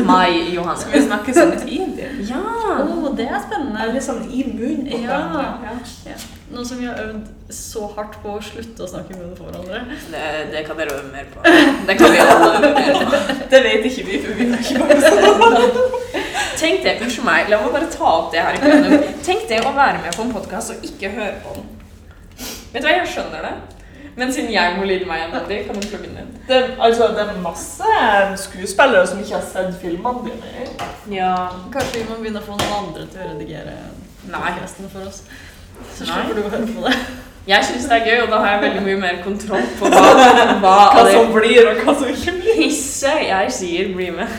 Mai 0.06 0.34
Skal 0.44 0.54
Johanne. 0.54 0.92
vi 0.94 1.02
snakke 1.08 1.34
samtidig? 1.34 2.10
Ja! 2.30 2.42
Oh, 2.84 3.08
det 3.18 3.26
er 3.32 3.40
spennende. 3.48 3.82
Eller 3.88 4.04
sånn 4.04 4.26
i 4.30 4.44
munnen 4.52 4.90
på 4.92 5.00
Ja. 5.06 5.22
Ja. 6.06 6.18
Nå 6.50 6.64
som 6.66 6.78
vi 6.78 6.86
har 6.86 7.00
øvd 7.02 7.54
så 7.56 7.88
hardt 7.96 8.20
på 8.22 8.36
å 8.38 8.42
slutte 8.44 8.86
å 8.86 8.90
snakke 8.90 9.16
i 9.16 9.18
munnen 9.18 9.34
for 9.38 9.50
hverandre. 9.50 9.98
Det, 10.14 10.26
det 10.54 10.62
kan 10.68 10.78
dere 10.78 10.94
øve 10.94 11.10
mer 11.10 11.26
på. 11.34 11.42
Det 11.88 11.96
kan 11.98 12.14
vi 12.14 12.20
alle 12.22 12.50
øve 12.60 12.74
mer 12.76 13.00
på. 13.00 13.22
Det 13.52 13.62
vet 13.66 13.88
ikke 13.90 14.06
vi, 14.06 14.20
for 14.22 14.38
vi 14.38 14.50
har 14.52 14.62
ikke 14.62 14.84
bare 14.84 15.72
Tenk 16.56 16.84
det, 16.86 17.00
unnskyld 17.04 17.26
meg, 17.28 17.50
la 17.52 17.60
meg 17.62 17.74
bare 17.74 17.90
ta 17.92 18.12
opp 18.12 18.30
det 18.34 18.44
her 18.46 18.56
i. 18.56 19.00
Tenk 19.26 19.50
det 19.50 19.64
å 19.66 19.74
være 19.76 20.04
med 20.06 20.16
på 20.16 20.24
en 20.24 20.36
podkast 20.38 20.76
og 20.76 20.86
ikke 20.88 21.12
høre 21.18 21.34
på 21.44 21.56
den. 21.58 21.66
Vet 22.76 22.84
du 22.84 22.88
hva, 22.88 22.94
jeg 22.94 23.10
skjønner 23.16 23.50
det. 23.50 23.56
Men 24.16 24.32
siden 24.32 24.54
jeg 24.54 24.78
må 24.78 24.86
lide 24.88 25.08
meg 25.10 25.26
gjennom 25.26 25.50
det, 25.50 25.58
kan 25.68 25.76
du 25.76 25.88
plugge 25.90 26.08
den 26.08 26.22
inn. 26.22 26.32
det, 26.48 26.60
altså, 26.80 27.10
det 27.18 27.26
er 27.26 27.42
masse 27.44 27.98
skuespillere 28.46 29.08
som 29.10 29.20
ikke 29.20 29.36
har 29.36 29.48
sett 29.50 29.76
filmene 29.82 30.30
dine. 30.30 30.70
Ja. 31.12 31.34
Kanskje 31.74 32.00
vi 32.00 32.08
må 32.08 32.22
begynne 32.22 32.40
å 32.40 32.46
få 32.46 32.56
noen 32.56 32.78
andre 32.78 33.10
til 33.12 33.26
å 33.26 33.34
redigere 33.34 33.76
Nei. 34.32 34.54
for 34.94 35.04
oss. 35.04 35.26
Så 35.96 36.06
slipper 36.08 36.36
du 36.38 36.42
å 36.44 36.50
høre 36.50 36.68
på 36.72 36.86
det. 36.88 36.96
Jeg 37.46 37.66
syns 37.68 37.84
det 37.86 37.98
er 38.00 38.08
gøy, 38.10 38.22
og 38.24 38.32
da 38.34 38.40
har 38.42 38.56
jeg 38.56 38.62
veldig 38.64 38.84
mye 38.88 39.00
mer 39.04 39.18
kontroll 39.24 39.66
på 39.80 39.90
hva, 39.94 40.00
hva 40.64 40.76
Hva 40.96 41.04
som 41.12 41.34
blir, 41.36 41.68
og 41.70 41.84
hva 41.84 41.94
som 42.00 42.10
ikke 42.10 42.34
blir. 42.40 42.56
Hisse 42.64 43.12
jeg 43.22 43.52
sier, 43.54 43.92
bli 43.94 44.08
med. 44.16 44.32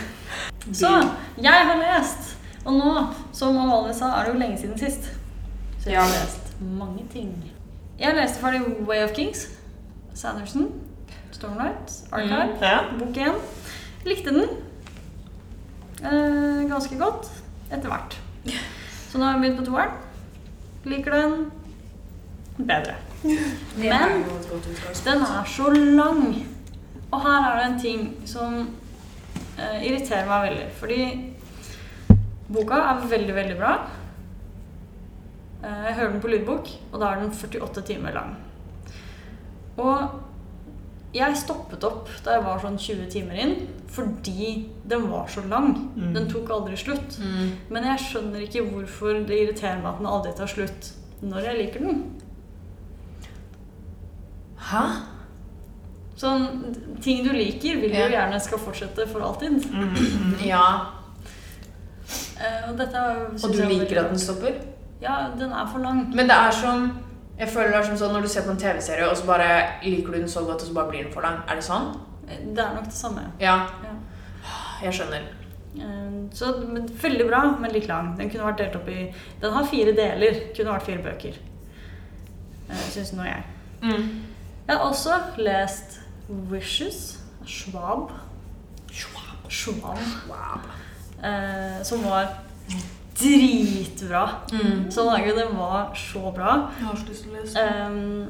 Så 0.74 0.90
jeg 1.38 1.68
har 1.68 1.78
lest. 1.78 2.32
Og 2.64 2.74
nå, 2.74 2.94
som 3.36 3.58
Amalie 3.62 3.94
sa, 3.94 4.10
er 4.16 4.26
det 4.26 4.32
jo 4.34 4.40
lenge 4.40 4.58
siden 4.58 4.80
sist. 4.80 5.06
Så 5.78 5.92
jeg 5.92 6.00
har 6.00 6.10
lest 6.10 6.56
mange 6.60 7.04
ting. 7.12 7.30
Jeg 8.00 8.16
leste 8.18 8.42
ferdig 8.42 8.64
Way 8.88 9.04
of 9.04 9.14
Kings. 9.14 9.46
Sanderson. 10.14 10.66
Stormlight. 11.30 11.92
Archive. 12.12 12.56
Ja. 12.60 12.78
Bok 12.98 13.16
1. 13.16 13.38
Likte 14.08 14.34
den. 14.34 14.48
Eh, 16.02 16.66
ganske 16.70 16.98
godt. 16.98 17.30
Etter 17.70 17.86
hvert. 17.92 18.18
Så 19.12 19.18
nå 19.20 19.24
har 19.28 19.36
jeg 19.36 19.44
begynt 19.46 19.62
på 19.62 19.68
toeren. 19.70 19.94
Liker 20.86 21.10
den 21.10 21.50
bedre. 22.58 22.94
Men 23.82 24.24
den 25.04 25.22
er 25.22 25.44
så 25.50 25.70
lang. 25.70 26.46
Og 27.10 27.22
her 27.22 27.46
er 27.46 27.56
det 27.58 27.66
en 27.66 27.80
ting 27.80 28.04
som 28.26 28.54
eh, 29.58 29.82
irriterer 29.86 30.28
meg 30.28 30.46
veldig. 30.48 30.66
Fordi 30.78 31.00
boka 32.48 32.78
er 32.92 33.08
veldig, 33.10 33.34
veldig 33.34 33.56
bra. 33.58 33.72
Eh, 35.64 35.82
jeg 35.88 35.94
hører 35.94 36.12
den 36.12 36.22
på 36.22 36.30
lydbok, 36.30 36.70
og 36.92 37.00
da 37.00 37.10
er 37.10 37.24
den 37.24 37.34
48 37.34 37.82
timer 37.90 38.14
lang. 38.14 38.36
Og 39.76 40.22
jeg 41.16 41.36
stoppet 41.42 41.84
opp 41.84 42.10
da 42.24 42.36
jeg 42.36 42.46
var 42.46 42.62
sånn 42.62 42.78
20 42.78 43.10
timer 43.10 43.42
inn, 43.42 43.56
fordi 43.88 44.68
den 44.88 45.10
var 45.10 45.26
så 45.28 45.40
lang. 45.48 45.72
Mm. 45.96 46.12
Den 46.14 46.28
tok 46.30 46.50
aldri 46.50 46.76
slutt. 46.76 47.18
Mm. 47.22 47.50
Men 47.70 47.84
jeg 47.92 47.98
skjønner 48.06 48.42
ikke 48.46 48.64
hvorfor 48.70 49.20
det 49.28 49.40
irriterer 49.44 49.78
meg 49.82 49.92
at 49.94 49.98
den 50.02 50.06
aldri 50.10 50.32
tar 50.36 50.50
slutt 50.50 50.92
når 51.22 51.46
jeg 51.48 51.58
liker 51.60 51.84
den. 51.86 52.02
Hæ? 54.70 54.82
Sånn, 56.16 56.46
ting 57.04 57.24
du 57.26 57.32
liker, 57.32 57.76
vil 57.80 57.90
du 57.92 57.96
Ja. 57.96 58.08
gjerne 58.08 58.40
skal 58.40 58.58
fortsette 58.58 59.06
for 59.08 59.20
alltid. 59.20 59.64
Ja. 60.46 60.92
Uh, 62.36 62.70
og 62.70 62.78
dette 62.78 63.00
Og 63.44 63.52
du 63.52 63.62
liker 63.64 64.00
at 64.04 64.10
den 64.10 64.18
stopper? 64.18 64.54
Ja, 65.02 65.28
den 65.38 65.52
er 65.52 65.66
for 65.66 65.78
lang. 65.78 66.10
Men 66.14 66.26
det 66.28 66.36
er 66.36 66.50
som 66.50 66.92
Jeg 67.38 67.48
føler 67.48 67.68
det 67.68 67.76
er 67.76 67.82
som 67.82 67.96
sånn 68.00 68.14
når 68.14 68.22
du 68.22 68.28
ser 68.28 68.42
på 68.46 68.50
en 68.50 68.56
TV-serie, 68.56 69.10
og 69.10 69.16
så 69.16 69.26
bare 69.26 69.48
liker 69.84 70.12
du 70.12 70.18
den 70.20 70.28
så 70.28 70.40
godt, 70.40 70.62
og 70.62 70.68
så 70.68 70.72
bare 70.74 70.88
blir 70.88 71.02
den 71.04 71.12
for 71.12 71.20
lang. 71.20 71.42
Er 71.46 71.54
det 71.54 71.64
sånn? 71.64 71.90
Det 72.26 72.58
er 72.62 72.74
nok 72.74 72.84
det 72.90 72.94
samme. 72.98 73.26
Ja. 73.40 73.56
Ja. 73.84 73.94
Jeg 74.82 74.92
skjønner. 74.98 75.26
Eh, 75.76 76.16
Så 76.34 76.52
veldig 77.02 77.26
bra, 77.28 77.42
men 77.60 77.70
litt 77.72 77.86
lang. 77.88 78.14
Den 78.18 78.30
kunne 78.30 78.44
vært 78.48 78.58
delt 78.64 78.76
opp 78.76 78.88
i 78.88 79.12
Den 79.40 79.52
har 79.52 79.64
fire 79.70 79.92
deler. 79.96 80.40
Kunne 80.56 80.72
vært 80.74 80.86
fire 80.88 81.02
bøker. 81.04 81.38
Eh, 82.70 82.86
Syns 82.90 83.12
nå 83.14 83.24
jeg. 83.28 83.44
Mm. 83.82 84.08
Jeg 84.66 84.76
har 84.76 84.82
også 84.88 85.20
lest 85.38 86.00
Wishes 86.50 87.18
av 87.40 87.46
Schwab. 87.46 88.10
Schwab. 88.90 89.46
Schwab. 89.48 90.66
Eh, 91.22 91.82
som 91.86 92.02
var 92.04 92.32
dritbra. 93.16 94.24
Mm. 94.52 94.88
Sånn 94.92 95.12
er 95.14 95.26
det. 95.28 95.36
Den 95.38 95.54
var 95.56 95.92
så 95.96 96.32
bra. 96.34 96.56
Jeg 96.80 96.88
har 96.88 96.98
så 97.00 97.06
lyst 97.08 97.22
til 97.24 97.32
å 97.32 97.38
lese. 97.40 97.62
Ehm, 97.62 98.26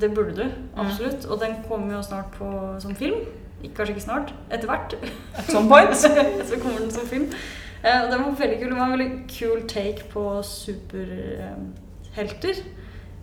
det- 0.00 0.14
burde 0.14 0.36
du, 0.36 0.44
absolutt. 0.76 1.24
Og 1.26 1.40
den 1.40 1.50
kommer 1.68 1.94
jo 1.96 2.02
snart 2.02 2.24
på, 2.38 2.74
som 2.80 2.94
film. 2.94 3.14
Ikke, 3.62 3.74
kanskje 3.74 3.94
ikke 3.94 4.00
snart. 4.04 4.34
Etter 4.50 4.66
hvert. 4.66 4.94
At 5.36 5.44
some 5.44 5.68
point. 5.68 5.96
så 6.50 6.54
kommer 6.62 6.78
den 6.80 6.90
som 6.90 7.06
film. 7.06 7.32
Eh, 7.84 8.02
og 8.04 8.10
den 8.12 8.20
var 8.24 8.30
veldig 8.38 8.58
kul. 8.60 8.70
Det 8.70 8.76
var 8.78 8.84
en 8.84 8.98
veldig 8.98 9.10
kul 9.38 9.68
take 9.68 10.04
på 10.10 10.42
superhelter. 10.42 12.54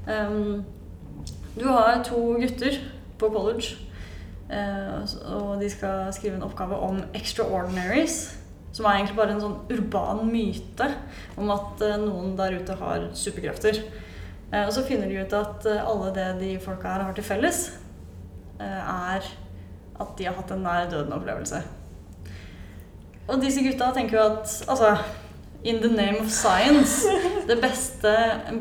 Ehm, 0.07 0.63
du 1.59 1.65
har 1.67 2.03
to 2.03 2.33
gutter 2.41 2.71
på 3.19 3.29
college, 3.33 3.65
eh, 4.49 5.01
og 5.33 5.61
de 5.61 5.69
skal 5.69 6.13
skrive 6.13 6.35
en 6.35 6.43
oppgave 6.43 6.75
om 6.75 7.01
extraordinaries. 7.13 8.37
Som 8.73 8.85
er 8.85 8.89
egentlig 8.99 9.17
bare 9.17 9.31
en 9.33 9.41
sånn 9.41 9.59
urban 9.73 10.27
myte 10.29 10.91
om 11.37 11.49
at 11.53 11.81
eh, 11.81 11.97
noen 11.97 12.35
der 12.37 12.59
ute 12.59 12.73
har 12.77 13.07
superkrefter. 13.17 13.73
Eh, 14.53 14.63
og 14.65 14.71
så 14.73 14.83
finner 14.87 15.09
de 15.11 15.17
ut 15.25 15.33
at 15.35 15.65
eh, 15.67 15.81
alle 15.83 16.13
det 16.15 16.27
de 16.39 16.53
folka 16.63 16.93
her 16.93 17.03
har 17.03 17.13
til 17.17 17.25
felles, 17.27 17.65
eh, 18.61 18.63
er 18.63 19.25
at 19.99 20.13
de 20.17 20.27
har 20.29 20.37
hatt 20.37 20.51
en 20.55 20.61
nær 20.63 20.87
døden-opplevelse. 20.91 21.59
Og 23.27 23.41
disse 23.43 23.63
gutta 23.65 23.89
tenker 23.95 24.17
jo 24.19 24.25
at 24.37 24.53
altså 24.69 24.93
In 25.65 25.81
the 25.81 25.89
name 25.89 26.19
of 26.21 26.29
science 26.31 27.01
det 27.47 27.57
beste, 27.59 28.11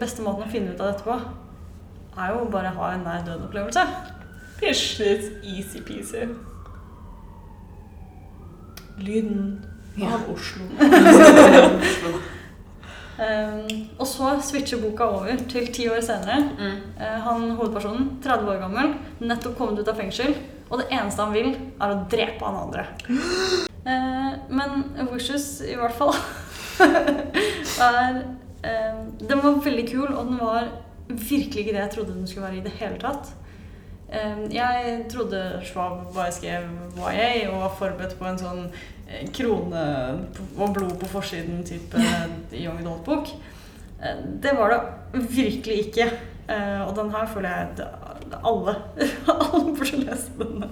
beste 0.01 0.23
måten 0.25 0.47
å 0.47 0.51
finne 0.51 0.73
ut 0.73 0.81
av 0.81 0.89
dette 0.95 1.05
på, 1.05 1.15
er 2.19 2.33
jo 2.33 2.47
bare 2.51 2.73
å 2.73 2.79
ha 2.81 2.89
en 2.97 3.05
nær 3.05 3.21
døden-opplevelse. 3.27 3.85
Pish, 4.59 4.97
easy-peasy. 5.45 6.25
Lyden 8.99 9.61
Ja. 10.01 10.15
av 10.17 10.25
Oslo. 10.33 10.65
Um, 13.17 13.87
og 13.97 14.05
så 14.11 14.35
switcher 14.45 14.81
boka 14.83 15.07
over 15.09 15.39
til 15.49 15.71
ti 15.73 15.87
år 15.89 16.03
senere. 16.05 16.37
Mm. 16.59 16.81
Uh, 16.99 17.15
han 17.25 17.47
hovedpersonen, 17.57 18.11
30 18.25 18.51
år 18.53 18.61
gammel, 18.67 18.93
nettopp 19.25 19.57
kommet 19.57 19.81
ut 19.81 19.89
av 19.89 19.97
fengsel, 19.97 20.35
og 20.69 20.83
det 20.83 20.91
eneste 20.93 21.25
han 21.25 21.33
vil, 21.37 21.55
er 21.81 21.95
å 21.95 22.03
drepe 22.13 22.45
han 22.45 22.59
andre. 22.67 22.85
Uh, 23.87 24.37
men 24.59 25.09
Wishes, 25.13 25.49
i 25.65 25.79
hvert 25.81 25.97
fall, 25.97 26.13
er 27.89 28.21
uh, 28.21 29.01
Den 29.23 29.41
var 29.41 29.63
veldig 29.65 29.89
kul, 29.89 30.11
og 30.11 30.29
den 30.29 30.43
var 30.43 30.69
virkelig 31.09 31.65
ikke 31.65 31.73
det 31.73 31.85
jeg 31.87 31.95
trodde 31.97 32.19
den 32.19 32.29
skulle 32.29 32.51
være 32.51 32.61
i 32.61 32.67
det 32.67 32.77
hele 32.83 33.01
tatt. 33.01 33.33
Eh, 34.13 34.55
jeg 34.55 35.05
trodde 35.11 35.61
Schwab 35.67 36.15
bare 36.15 36.33
skrev 36.33 36.69
YA 36.97 37.49
og 37.51 37.61
var 37.65 37.73
forberedt 37.79 38.15
på 38.21 38.29
en 38.29 38.39
sånn 38.39 38.61
eh, 39.09 39.25
krone 39.35 39.83
og 40.57 40.75
blod 40.77 40.95
på 41.01 41.09
forsiden-type 41.11 42.03
young 42.55 42.79
adult-bok. 42.85 43.33
Eh, 44.03 44.23
Det 44.43 44.53
var 44.59 44.71
det 44.77 45.25
virkelig 45.35 45.79
ikke. 45.89 46.07
Eh, 46.49 46.81
Og 46.89 46.95
den 46.97 47.11
her 47.11 47.27
føler 47.27 47.49
jeg 47.49 47.69
at 47.75 48.39
alle 48.45 48.77
Alle 49.35 49.75
burde 49.75 50.05
lese 50.05 50.31
denne. 50.39 50.71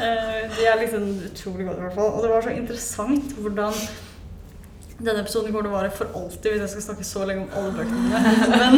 Eh, 0.00 0.44
De 0.56 0.66
er 0.68 0.80
liksom 0.82 1.08
utrolig 1.30 1.66
gode, 1.66 1.78
i 1.78 1.86
hvert 1.86 1.94
fall. 1.96 2.12
Og 2.12 2.22
det 2.22 2.30
var 2.30 2.40
så 2.44 2.50
interessant 2.56 3.32
hvordan 3.40 3.72
denne 5.00 5.22
episoden 5.24 5.52
kommer 5.52 5.66
til 5.66 5.72
å 5.72 5.78
vare 5.78 5.92
for 5.94 6.16
alltid 6.18 6.52
hvis 6.52 6.62
jeg 6.64 6.72
skal 6.74 6.84
snakke 6.90 7.06
så 7.08 7.26
lenge 7.28 7.46
om 7.46 7.54
alle 7.56 7.72
bøkene 7.78 8.00
mine. 8.04 8.20
Men 8.60 8.74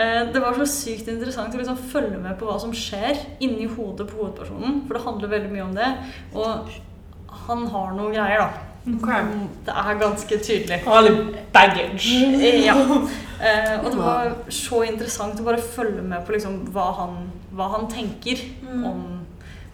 eh, 0.00 0.20
det 0.32 0.42
var 0.42 0.56
så 0.58 0.68
sykt 0.70 1.10
interessant 1.12 1.54
å 1.54 1.60
liksom 1.60 1.80
følge 1.92 2.20
med 2.20 2.38
på 2.40 2.48
hva 2.48 2.56
som 2.62 2.72
skjer 2.76 3.20
inni 3.44 3.68
hodet 3.68 4.08
på 4.08 4.20
hovedpersonen. 4.22 4.84
For 4.86 4.96
det 4.96 5.04
handler 5.04 5.34
veldig 5.34 5.52
mye 5.52 5.66
om 5.66 5.74
det. 5.76 5.90
Og 6.32 6.78
han 7.44 7.66
har 7.74 7.92
noen 7.98 8.16
greier, 8.16 8.46
da. 8.46 8.70
Det 8.84 9.74
er 9.74 10.00
ganske 10.00 10.38
tydelig. 10.44 10.80
Han 10.84 10.96
har 10.96 11.06
litt 11.08 11.38
baggage. 11.54 12.18
Ja. 12.64 12.78
Eh, 13.44 13.74
og 13.82 13.90
det 13.90 13.98
var 13.98 14.28
så 14.54 14.78
interessant 14.86 15.40
å 15.42 15.44
bare 15.44 15.60
følge 15.60 16.00
med 16.06 16.22
på 16.24 16.32
liksom 16.32 16.54
hva, 16.72 16.84
han, 16.96 17.16
hva 17.52 17.66
han 17.74 17.88
tenker 17.92 18.40
om, 18.62 19.02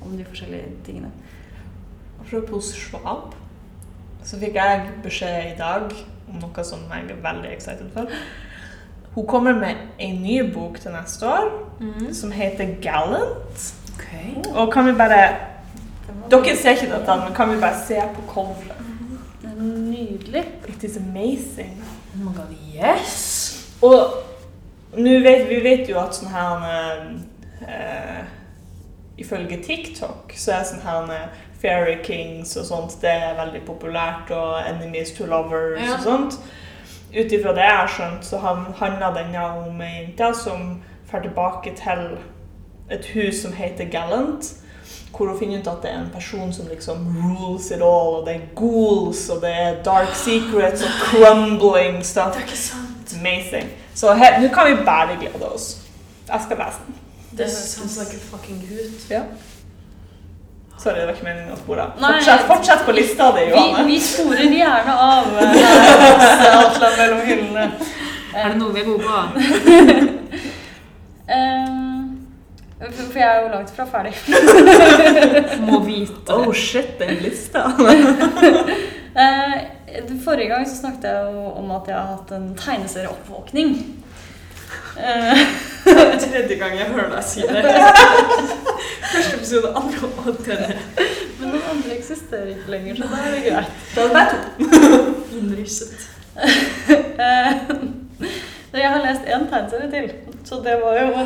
om 0.01 0.15
de 0.17 0.25
forskjellige 0.27 0.73
tingene. 0.89 1.13
Apropos 2.25 2.73
Schwab, 2.75 3.37
så 4.25 4.39
fikk 4.41 4.57
jeg 4.59 4.87
beskjed 5.05 5.53
i 5.53 5.59
dag 5.59 5.93
om 6.31 6.39
noe 6.43 6.65
som 6.67 6.83
jeg 6.91 7.11
er 7.11 7.23
veldig 7.25 7.51
excited 7.51 7.91
for. 7.95 8.11
Hun 9.15 9.27
kommer 9.27 9.57
med 9.59 9.77
en 9.99 10.23
ny 10.23 10.53
bok 10.55 10.79
til 10.81 10.95
neste 10.95 11.27
år 11.27 11.49
som 12.15 12.31
heter 12.31 12.77
Gallant. 12.83 13.71
Og 14.55 14.73
kan 14.73 14.87
vi 14.87 14.93
bare 14.99 15.23
Dere 16.31 16.57
ser 16.57 16.77
ikke 16.77 16.93
dette, 16.93 17.15
men 17.25 17.35
kan 17.35 17.51
vi 17.51 17.61
bare 17.61 17.79
se 17.87 17.99
på 18.15 18.23
coveret? 18.31 18.77
Det 19.43 19.51
er 19.51 19.63
nydelig. 19.63 20.45
It 20.69 20.85
is 20.85 20.97
amazing. 20.97 21.85
Oh 22.15 22.21
my 22.25 22.35
god, 22.37 22.55
yes! 22.75 23.77
Og 23.83 24.13
vet, 24.95 25.49
vi 25.49 25.61
vet 25.63 25.91
jo 25.91 25.99
at 25.99 26.15
sånn 26.15 26.31
her 26.31 26.65
uh, 27.63 28.23
Ifølge 29.21 29.61
TikTok 29.63 30.35
så 30.39 30.55
er 30.57 30.67
sånn 30.67 30.85
her 30.85 31.11
eh, 31.13 31.41
Fairy 31.63 31.97
Kings 32.05 32.57
og 32.57 32.65
sånt 32.67 32.97
det 33.03 33.11
er 33.11 33.35
veldig 33.45 33.63
populært, 33.67 34.31
og 34.31 34.61
Enemies 34.71 35.11
to 35.13 35.25
Lovers 35.27 35.81
Ja. 35.81 35.95
og 35.97 36.03
sånt. 36.03 36.39
Ut 37.11 37.33
ifra 37.33 37.51
det 37.55 37.65
jeg 37.67 37.77
har 37.77 37.89
skjønt, 37.89 38.25
så 38.25 38.39
handla 38.79 39.11
denne 39.23 39.45
om 39.45 39.81
ei 39.81 40.01
jente 40.01 40.35
som 40.39 40.83
drar 41.13 41.21
tilbake 41.23 41.73
til 41.77 42.19
et 42.91 43.05
hus 43.15 43.43
som 43.43 43.53
heter 43.53 43.85
Gallant. 43.91 44.53
Hvor 45.17 45.27
hun 45.29 45.39
finner 45.39 45.59
ut 45.61 45.67
at 45.67 45.83
det 45.83 45.91
er 45.91 45.99
en 46.01 46.11
person 46.15 46.53
som 46.53 46.67
liksom 46.71 46.97
rules 47.25 47.71
it 47.71 47.83
all, 47.83 48.15
og 48.21 48.27
det 48.27 48.35
er 48.35 48.41
ghouls, 48.57 49.29
og 49.29 49.41
det 49.43 49.51
er 49.51 49.83
dark 49.83 50.15
secrets 50.15 50.83
og 50.83 50.91
crumbling 51.03 52.05
stuff. 52.05 52.27
Det 52.33 52.37
er 52.37 52.47
ikke 52.47 52.57
sant. 52.59 53.17
Amazing. 53.21 53.69
Så 53.95 54.15
her- 54.15 54.41
nå 54.41 54.49
kan 54.55 54.67
vi 54.77 54.85
bare 54.85 55.17
glede 55.21 55.49
oss. 55.55 55.83
Jeg 56.29 56.41
skal 56.47 56.57
lese 56.57 56.79
den. 56.87 56.95
Det 57.39 57.51
sounds 57.51 57.99
like 57.99 58.17
a 58.17 58.37
fucking 58.37 58.61
gut. 58.61 59.11
Ja. 59.11 59.21
Sorry, 60.81 61.01
det 61.01 61.07
var 61.07 61.13
ikke 61.13 61.27
meningen 61.27 61.53
å 61.53 61.59
spore 61.61 61.83
av. 61.85 61.97
Fortsett, 62.01 62.47
fortsett 62.49 62.87
på 62.87 62.93
lista 62.97 63.27
di, 63.37 63.43
Johanne. 63.51 63.83
vi 63.85 63.99
sporer 64.01 64.55
gjerne 64.57 64.95
av 64.97 65.35
eh, 65.37 65.59
her 66.81 66.97
mellom 66.97 67.21
hyllene. 67.27 67.67
Er 68.33 68.55
det 68.55 68.57
noe 68.63 68.73
vi 68.73 68.81
er 68.81 68.87
gode 68.89 69.05
på? 69.05 69.19
Um, 71.29 72.07
for 72.81 73.03
for 73.03 73.21
jeg 73.21 73.29
er 73.29 73.43
jo 73.43 73.53
langt 73.53 73.75
fra 73.77 73.85
ferdig. 73.93 74.15
Må 75.69 75.83
vite. 75.85 76.33
Oh 76.33 76.49
shit, 76.57 76.97
den 77.03 77.21
lista. 77.27 77.67
Eh, 79.11 79.57
forrige 80.25 80.49
gang 80.55 80.65
så 80.65 80.81
snakket 80.81 81.11
jeg 81.11 81.35
jo 81.35 81.49
om 81.61 81.77
at 81.77 81.93
jeg 81.93 81.99
har 81.99 82.15
hatt 82.15 82.33
en 82.39 82.55
tegneserieoppvåkning. 82.57 83.77
Eh, 84.97 85.39
Tredje 86.21 86.57
gang 86.61 86.75
jeg 86.79 86.89
hører 86.93 87.11
deg 87.15 87.25
si 87.25 87.45
det. 87.47 87.63
Første 89.11 89.37
episode, 89.37 89.71
andre 89.77 90.09
og 90.27 90.41
tredje. 90.45 90.77
men 91.41 91.55
den 91.55 91.63
andre 91.73 91.95
eksisterer 91.97 92.51
ikke 92.55 92.71
lenger, 92.75 92.99
så 93.01 93.09
da 93.11 93.21
er 93.25 93.35
det 93.37 93.43
greit. 93.47 93.73
Da 93.97 94.05
er 94.07 94.13
det 94.15 94.27
to. 94.35 95.15
Innrysset. 95.39 96.07
Eh, 96.41 97.51
jeg 98.81 98.91
har 98.93 99.03
lest 99.03 99.27
én 99.27 99.49
tegneserie 99.51 99.91
til, 99.91 100.13
så 100.47 100.61
det 100.65 100.77
var 100.83 101.01
jo 101.01 101.25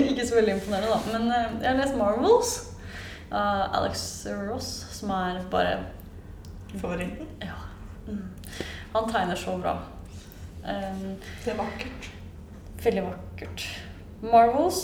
ikke 0.00 0.26
så 0.26 0.38
veldig 0.38 0.56
imponerende, 0.56 0.94
da. 0.94 1.18
Men 1.18 1.28
eh, 1.32 1.50
jeg 1.62 1.70
har 1.70 1.80
lest 1.82 1.98
Marvels 2.00 2.54
av 3.32 3.76
Alex 3.80 4.06
Ross, 4.48 4.70
som 4.96 5.10
er 5.10 5.42
bare 5.50 5.76
Favoritten. 6.80 7.26
Ja. 7.42 7.58
Mm. 8.06 8.22
Han 8.94 9.12
tegner 9.12 9.34
så 9.38 9.56
bra. 9.60 9.76
Um, 10.66 11.16
Det 11.44 11.52
er 11.52 11.56
vakkert. 11.60 12.10
Veldig 12.84 13.02
vakkert. 13.06 13.66
Marvels 14.22 14.80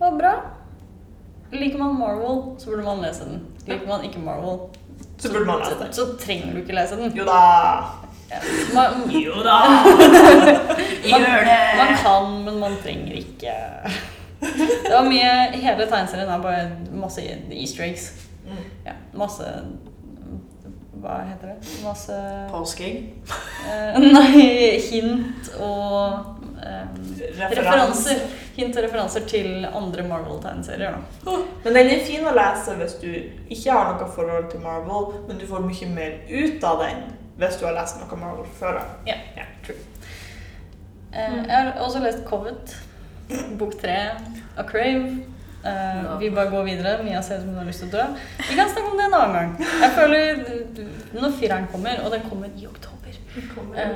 var 0.00 0.16
bra. 0.18 0.34
Liker 1.52 1.78
man 1.78 1.96
Marvel, 1.98 2.42
så 2.58 2.70
burde 2.70 2.84
man 2.86 3.00
lese 3.02 3.24
den. 3.26 3.40
Liker 3.66 3.86
man 3.88 4.04
ikke 4.06 4.20
Marvel, 4.22 4.58
Så 5.18 5.28
lese 5.32 5.78
den. 5.80 5.92
så 5.92 6.06
trenger 6.20 6.52
du 6.54 6.60
ikke 6.62 6.74
lese 6.76 6.96
den. 6.96 7.12
Jo 7.16 7.24
da. 7.26 7.40
Ja. 8.30 8.38
Man, 8.74 9.10
Jo 9.10 9.42
da. 9.42 9.56
man, 11.10 11.22
man 11.80 11.96
kan, 12.02 12.44
men 12.44 12.58
man 12.62 12.76
trenger 12.84 13.12
ikke. 13.18 13.54
Det 14.40 14.92
var 14.94 15.04
mye 15.04 15.32
Hele 15.60 15.84
tegneserien 15.90 16.30
er 16.32 16.40
bare 16.42 16.70
masse 16.96 17.20
easter 17.52 17.84
eggs. 17.84 18.06
Mm. 18.46 18.62
Ja, 18.86 18.94
masse 19.18 19.44
Hva 21.00 21.18
heter 21.26 21.50
det? 21.52 21.74
Masse 21.84 22.14
Påskeegg. 22.52 23.10
eh, 23.66 23.98
Nei, 24.14 24.78
hint 24.90 25.50
og 25.60 26.39
eh, 26.66 26.90
referanser. 27.38 28.20
Hint 28.56 28.76
og 28.76 28.84
referanser 28.84 29.24
til 29.30 29.64
andre 29.64 30.04
Marvel-tegneserier. 30.08 30.98
Men 31.64 31.76
den 31.76 31.92
er 31.94 32.04
fin 32.06 32.26
å 32.26 32.34
lese 32.36 32.76
hvis 32.80 32.98
du 33.00 33.08
ikke 33.10 33.72
har 33.72 33.94
noe 33.94 34.10
forhold 34.16 34.50
til 34.52 34.64
Marvel, 34.64 35.14
men 35.28 35.40
du 35.40 35.46
får 35.48 35.64
mye 35.64 35.90
mer 35.94 36.20
ut 36.28 36.68
av 36.68 36.84
den 36.84 37.08
hvis 37.40 37.56
du 37.56 37.64
har 37.64 37.76
lest 37.78 37.96
noe 38.02 38.20
Marvel 38.20 38.48
før. 38.58 38.82
Ja, 39.08 39.16
true. 39.64 39.78
Mm. 41.10 41.40
jeg 41.48 41.56
har 41.56 41.72
også 41.82 42.02
lest 42.04 42.20
Covet, 42.28 42.76
bok 43.58 43.74
tre 43.80 43.96
av 44.56 44.66
Crave. 44.68 45.24
Uh, 45.60 46.02
no. 46.04 46.18
Vi 46.20 46.30
bare 46.32 46.50
går 46.50 46.62
videre. 46.64 47.02
Mia 47.04 47.22
ser 47.22 47.40
ut 47.40 47.42
som 47.42 47.50
hun 47.50 47.58
har 47.60 47.66
lyst 47.68 47.82
til 47.84 47.90
å 47.90 47.96
dø. 47.98 48.04
Vi 48.48 48.56
kan 48.56 48.70
snakke 48.70 48.92
om 48.92 48.96
det 48.96 49.08
en 49.08 49.16
annen 49.18 49.34
gang. 49.36 49.50
Jeg 49.82 49.90
føler 49.96 50.22
Når 51.12 51.34
fireren 51.36 51.66
kommer, 51.72 52.00
og 52.04 52.14
den 52.14 52.22
kommer 52.28 52.48
i 52.56 52.68
oktober, 52.68 52.99
Eh, 53.36 53.90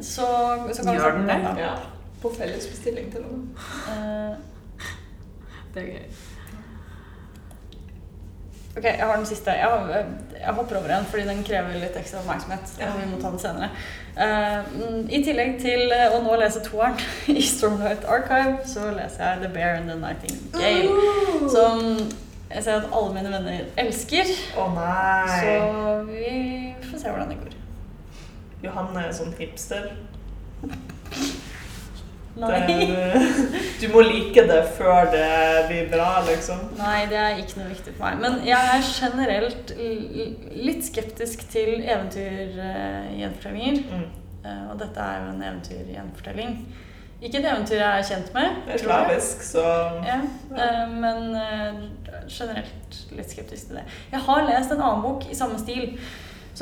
så, 0.00 0.26
så 0.72 0.82
kan 0.84 0.94
Gjør 0.94 1.16
den 1.18 1.28
det? 1.28 1.38
Ja. 1.60 1.74
På 2.22 2.30
fellesbestilling 2.36 3.10
til 3.12 3.24
noen. 3.26 3.48
med. 3.56 4.32
Eh, 4.32 4.36
Det 5.74 5.82
er 5.82 5.86
gøy. 5.86 6.04
Ok, 8.76 8.84
jeg 8.84 9.06
har 9.06 9.16
den 9.16 9.26
siste. 9.26 9.50
Jeg, 9.50 9.68
har, 9.68 10.04
jeg 10.40 10.54
hopper 10.56 10.76
over 10.76 10.94
en 10.96 11.04
fordi 11.04 11.26
den 11.28 11.42
krever 11.44 11.74
litt 11.76 11.96
ekstra 12.00 12.22
oppmerksomhet. 12.22 12.70
Ja. 12.80 12.88
vi 12.96 13.08
må 13.10 13.18
ta 13.20 13.28
den 13.34 13.38
senere. 13.42 13.68
Eh, 14.16 14.70
mm, 14.72 15.02
I 15.12 15.20
tillegg 15.24 15.58
til 15.60 15.92
eh, 15.92 16.06
å 16.16 16.22
nå 16.24 16.38
lese 16.40 16.62
toeren 16.64 16.96
i 17.36 17.42
Stormlight 17.44 18.04
Archive, 18.08 18.62
så 18.68 18.88
leser 18.96 19.26
jeg 19.26 19.42
The 19.44 19.50
Bear 19.52 19.76
and 19.76 19.92
the 19.92 19.98
Nightingale. 20.00 21.48
Som 21.52 21.84
jeg 22.52 22.64
ser 22.64 22.80
at 22.80 22.88
alle 22.92 23.12
mine 23.16 23.32
venner 23.32 23.68
elsker. 23.80 24.32
Å 24.56 24.68
nei. 24.72 25.36
Så 25.36 25.52
vi 26.08 26.32
får 26.88 26.98
se 27.04 27.12
hvordan 27.12 27.32
det 27.34 27.40
går. 27.44 27.58
Johanne 28.62 29.00
er 29.08 29.12
sånn 29.16 29.32
hipster. 29.38 29.84
Nei. 32.32 32.62
Det, 32.64 32.76
du 33.82 33.88
må 33.92 34.00
like 34.06 34.40
det 34.48 34.62
før 34.78 35.10
det 35.12 35.26
blir 35.68 35.90
bra, 35.92 36.22
liksom. 36.24 36.62
Nei, 36.78 37.02
det 37.10 37.18
er 37.20 37.36
ikke 37.42 37.58
noe 37.60 37.68
viktig 37.74 37.92
for 37.98 38.04
meg. 38.06 38.14
Men 38.22 38.32
jeg 38.46 38.62
er 38.72 38.80
generelt 38.88 39.66
litt 40.56 40.80
skeptisk 40.86 41.44
til 41.52 41.70
eventyr-gjenfortellinger. 41.82 43.76
Mm. 43.90 44.06
Eh, 44.48 44.64
og 44.72 44.76
dette 44.80 44.98
er 45.04 45.14
jo 45.20 45.26
en 45.34 45.44
eventyr-gjenfortelling. 45.50 46.52
Ikke 47.22 47.38
et 47.38 47.46
eventyr 47.52 47.78
jeg 47.78 47.92
er 48.00 48.08
kjent 48.08 48.32
med. 48.34 48.48
Det 48.66 48.72
er 48.78 48.82
slavisk, 48.86 49.36
så 49.46 49.62
Ja, 50.08 50.16
Ja. 50.56 50.70
men 50.90 51.18
eh, 51.36 51.72
generelt 52.32 52.90
litt 53.14 53.30
skeptisk 53.30 53.62
til 53.68 53.76
det. 53.78 53.84
Jeg 54.10 54.20
har 54.24 54.40
lest 54.48 54.72
en 54.72 54.80
annen 54.82 55.04
bok 55.04 55.22
i 55.30 55.34
samme 55.36 55.58
stil 55.60 55.98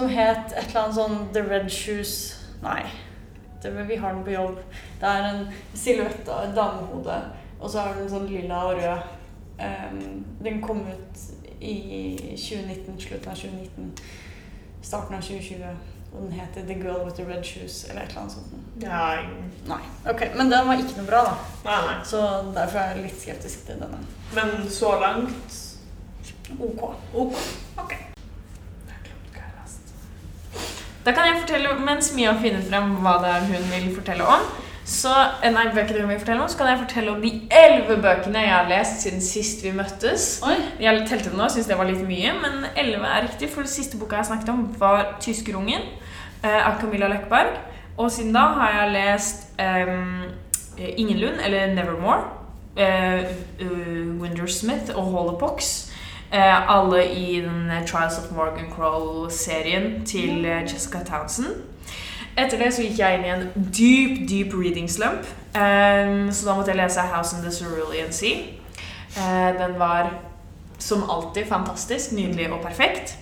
som 0.00 0.08
het 0.08 0.52
et 0.56 0.66
eller 0.70 0.80
annet 0.82 0.96
sånn 0.96 1.16
The 1.36 1.42
Red 1.44 1.70
Shoes 1.72 2.12
Nei, 2.64 2.82
det, 3.62 3.70
vi 3.88 3.96
har 3.96 4.12
den 4.16 4.24
på 4.24 4.32
jobb. 4.34 4.58
Det 5.00 5.08
er 5.08 5.26
en 5.30 5.46
silhuett 5.76 6.28
av 6.28 6.46
et 6.48 6.56
damehode, 6.56 7.14
og 7.60 7.70
så 7.72 7.86
er 7.86 7.94
den 7.96 8.10
sånn 8.12 8.26
lilla 8.28 8.58
og 8.68 8.80
rød. 8.80 9.14
Um, 9.60 10.02
den 10.44 10.60
kom 10.64 10.82
ut 10.88 11.22
i 11.60 11.74
2019, 12.36 12.98
slutten 13.00 13.32
av 13.32 13.40
2019, 13.40 13.88
starten 14.84 15.16
av 15.16 15.24
2020. 15.24 15.88
Og 16.10 16.24
den 16.26 16.32
heter 16.36 16.64
The 16.68 16.76
Girl 16.80 17.04
with 17.06 17.16
the 17.16 17.24
Red 17.28 17.44
Shoes, 17.48 17.84
eller 17.88 18.02
et 18.02 18.10
eller 18.12 18.26
annet 18.26 18.36
sånt. 18.36 18.52
Nei. 18.82 19.48
Nei. 19.68 19.80
Ok, 20.10 20.24
Men 20.36 20.50
den 20.52 20.68
var 20.68 20.80
ikke 20.80 20.96
noe 20.98 21.08
bra, 21.08 21.20
da. 21.28 21.34
nei, 21.68 21.80
nei. 21.86 21.98
Så 22.12 22.22
derfor 22.56 22.80
er 22.82 22.94
jeg 22.96 23.04
litt 23.06 23.20
skeptisk 23.22 23.66
til 23.68 23.80
denne. 23.84 24.00
Men 24.36 24.68
så 24.72 24.96
langt 25.00 25.60
Ok. 26.58 26.80
OK. 27.14 27.36
Ok. 27.78 27.92
Jeg 27.94 28.90
har 28.90 29.04
glemt 29.06 29.36
hva 29.36 29.44
jeg 29.44 29.52
leste. 29.60 29.92
Da 31.10 31.14
kan 31.16 31.26
jeg 31.26 31.40
fortelle, 31.40 31.70
mens 31.82 32.12
Mia 32.14 32.30
finner 32.38 32.60
frem 32.62 32.92
hva 33.02 33.16
det 33.18 33.30
er 33.34 33.46
hun 33.48 33.64
vil 33.72 33.86
fortelle 33.96 34.22
om, 34.30 34.44
så, 34.86 35.10
eh, 35.42 35.50
nei, 35.50 35.64
bøkene 35.74 36.04
hun 36.04 36.12
vil 36.12 36.20
fortelle 36.20 36.44
om, 36.44 36.50
så 36.52 36.58
kan 36.60 36.68
jeg 36.70 36.78
fortelle 36.84 37.10
om 37.10 37.24
de 37.24 37.32
elleve 37.50 37.96
bøkene 38.04 38.44
jeg 38.44 38.52
har 38.52 38.68
lest 38.70 39.02
siden 39.02 39.24
sist 39.26 39.64
vi 39.64 39.72
møttes. 39.74 40.28
Oi. 40.46 40.54
Jeg 40.78 41.02
telte 41.10 41.32
det 41.32 41.40
nå, 41.40 41.48
syns 41.50 41.66
det 41.66 41.78
var 41.80 41.90
litt 41.90 42.06
mye, 42.06 42.36
men 42.38 42.62
elleve 42.78 43.10
er 43.10 43.26
riktig, 43.26 43.50
for 43.50 43.66
den 43.66 43.72
siste 43.72 43.98
boka 43.98 44.20
jeg 44.20 44.30
snakket 44.30 44.54
om, 44.54 44.62
var 44.78 45.16
'Tyskerungen' 45.18 45.88
eh, 46.44 46.60
av 46.62 46.78
Camilla 46.78 47.10
Løkberg. 47.10 47.58
Og 47.98 48.12
siden 48.12 48.32
da 48.32 48.46
har 48.60 48.78
jeg 48.78 48.92
lest 48.94 49.48
eh, 49.58 49.90
'Ingenlund', 50.78 51.42
eller 51.42 51.74
'Nevermore', 51.74 52.22
eh, 52.76 53.26
uh, 53.66 54.22
Windersmith 54.22 54.94
og 54.94 55.02
Holopox. 55.02 55.89
Eh, 56.32 56.70
alle 56.76 57.04
i 57.12 57.40
den 57.40 57.70
eh, 57.70 57.86
Trials 57.86 58.18
of 58.18 58.30
Morgan 58.30 58.70
Crow-serien 58.76 60.06
til 60.06 60.44
eh, 60.44 60.62
Jessica 60.62 60.98
Townsend. 60.98 61.56
Etter 62.38 62.58
det 62.58 62.74
så 62.74 62.84
gikk 62.84 63.00
jeg 63.00 63.18
inn 63.18 63.24
i 63.26 63.32
en 63.34 63.48
dyp, 63.74 64.20
dyp 64.30 64.54
reading 64.54 64.90
slump. 64.90 65.26
Ehm, 65.58 66.30
så 66.32 66.46
da 66.46 66.54
måtte 66.54 66.70
jeg 66.70 66.76
lese 66.76 67.00
'House 67.00 67.36
in 67.36 67.42
the 67.42 67.52
Cerulean 67.52 68.10
Sea'. 68.10 68.46
Eh, 69.18 69.58
den 69.58 69.78
var 69.78 70.10
som 70.78 71.10
alltid 71.10 71.42
fantastisk, 71.48 72.12
nydelig 72.12 72.52
og 72.52 72.60
perfekt. 72.60 73.18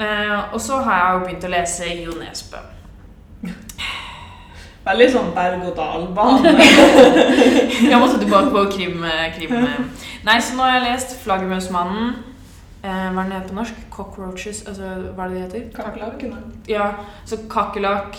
Eh, 0.00 0.54
og 0.54 0.60
så 0.60 0.76
har 0.76 0.92
jeg 0.96 1.14
jo 1.14 1.24
begynt 1.24 1.44
å 1.44 1.48
lese 1.48 1.84
Jo 2.04 2.12
Nesbø. 2.20 2.56
Veldig 4.84 5.10
sånn 5.12 5.32
berg-og-dal-bane. 5.34 6.54
Jeg 7.90 7.98
måtte 8.00 8.18
tilbake 8.18 8.50
på 8.50 8.64
krim, 8.76 9.04
krim. 9.36 9.54
Nei, 10.24 10.40
så 10.40 10.56
nå 10.56 10.62
har 10.62 10.78
jeg 10.78 10.92
lest 10.92 11.16
'Flaggermusmannen'. 11.24 12.29
Eh, 12.82 12.88
hva 13.12 13.20
er 13.20 13.28
den 13.28 13.32
heter 13.32 13.48
på 13.48 13.54
norsk? 13.54 13.74
'Cockroaches'? 13.92 14.62
Altså, 14.68 14.82
hva 15.16 15.24
er 15.24 15.28
det 15.28 15.36
de 15.36 15.58
heter? 15.60 15.82
Kakerlakk. 15.82 16.24
Ja, 16.68 16.90
så 17.26 17.36
kakerlakk, 17.50 18.16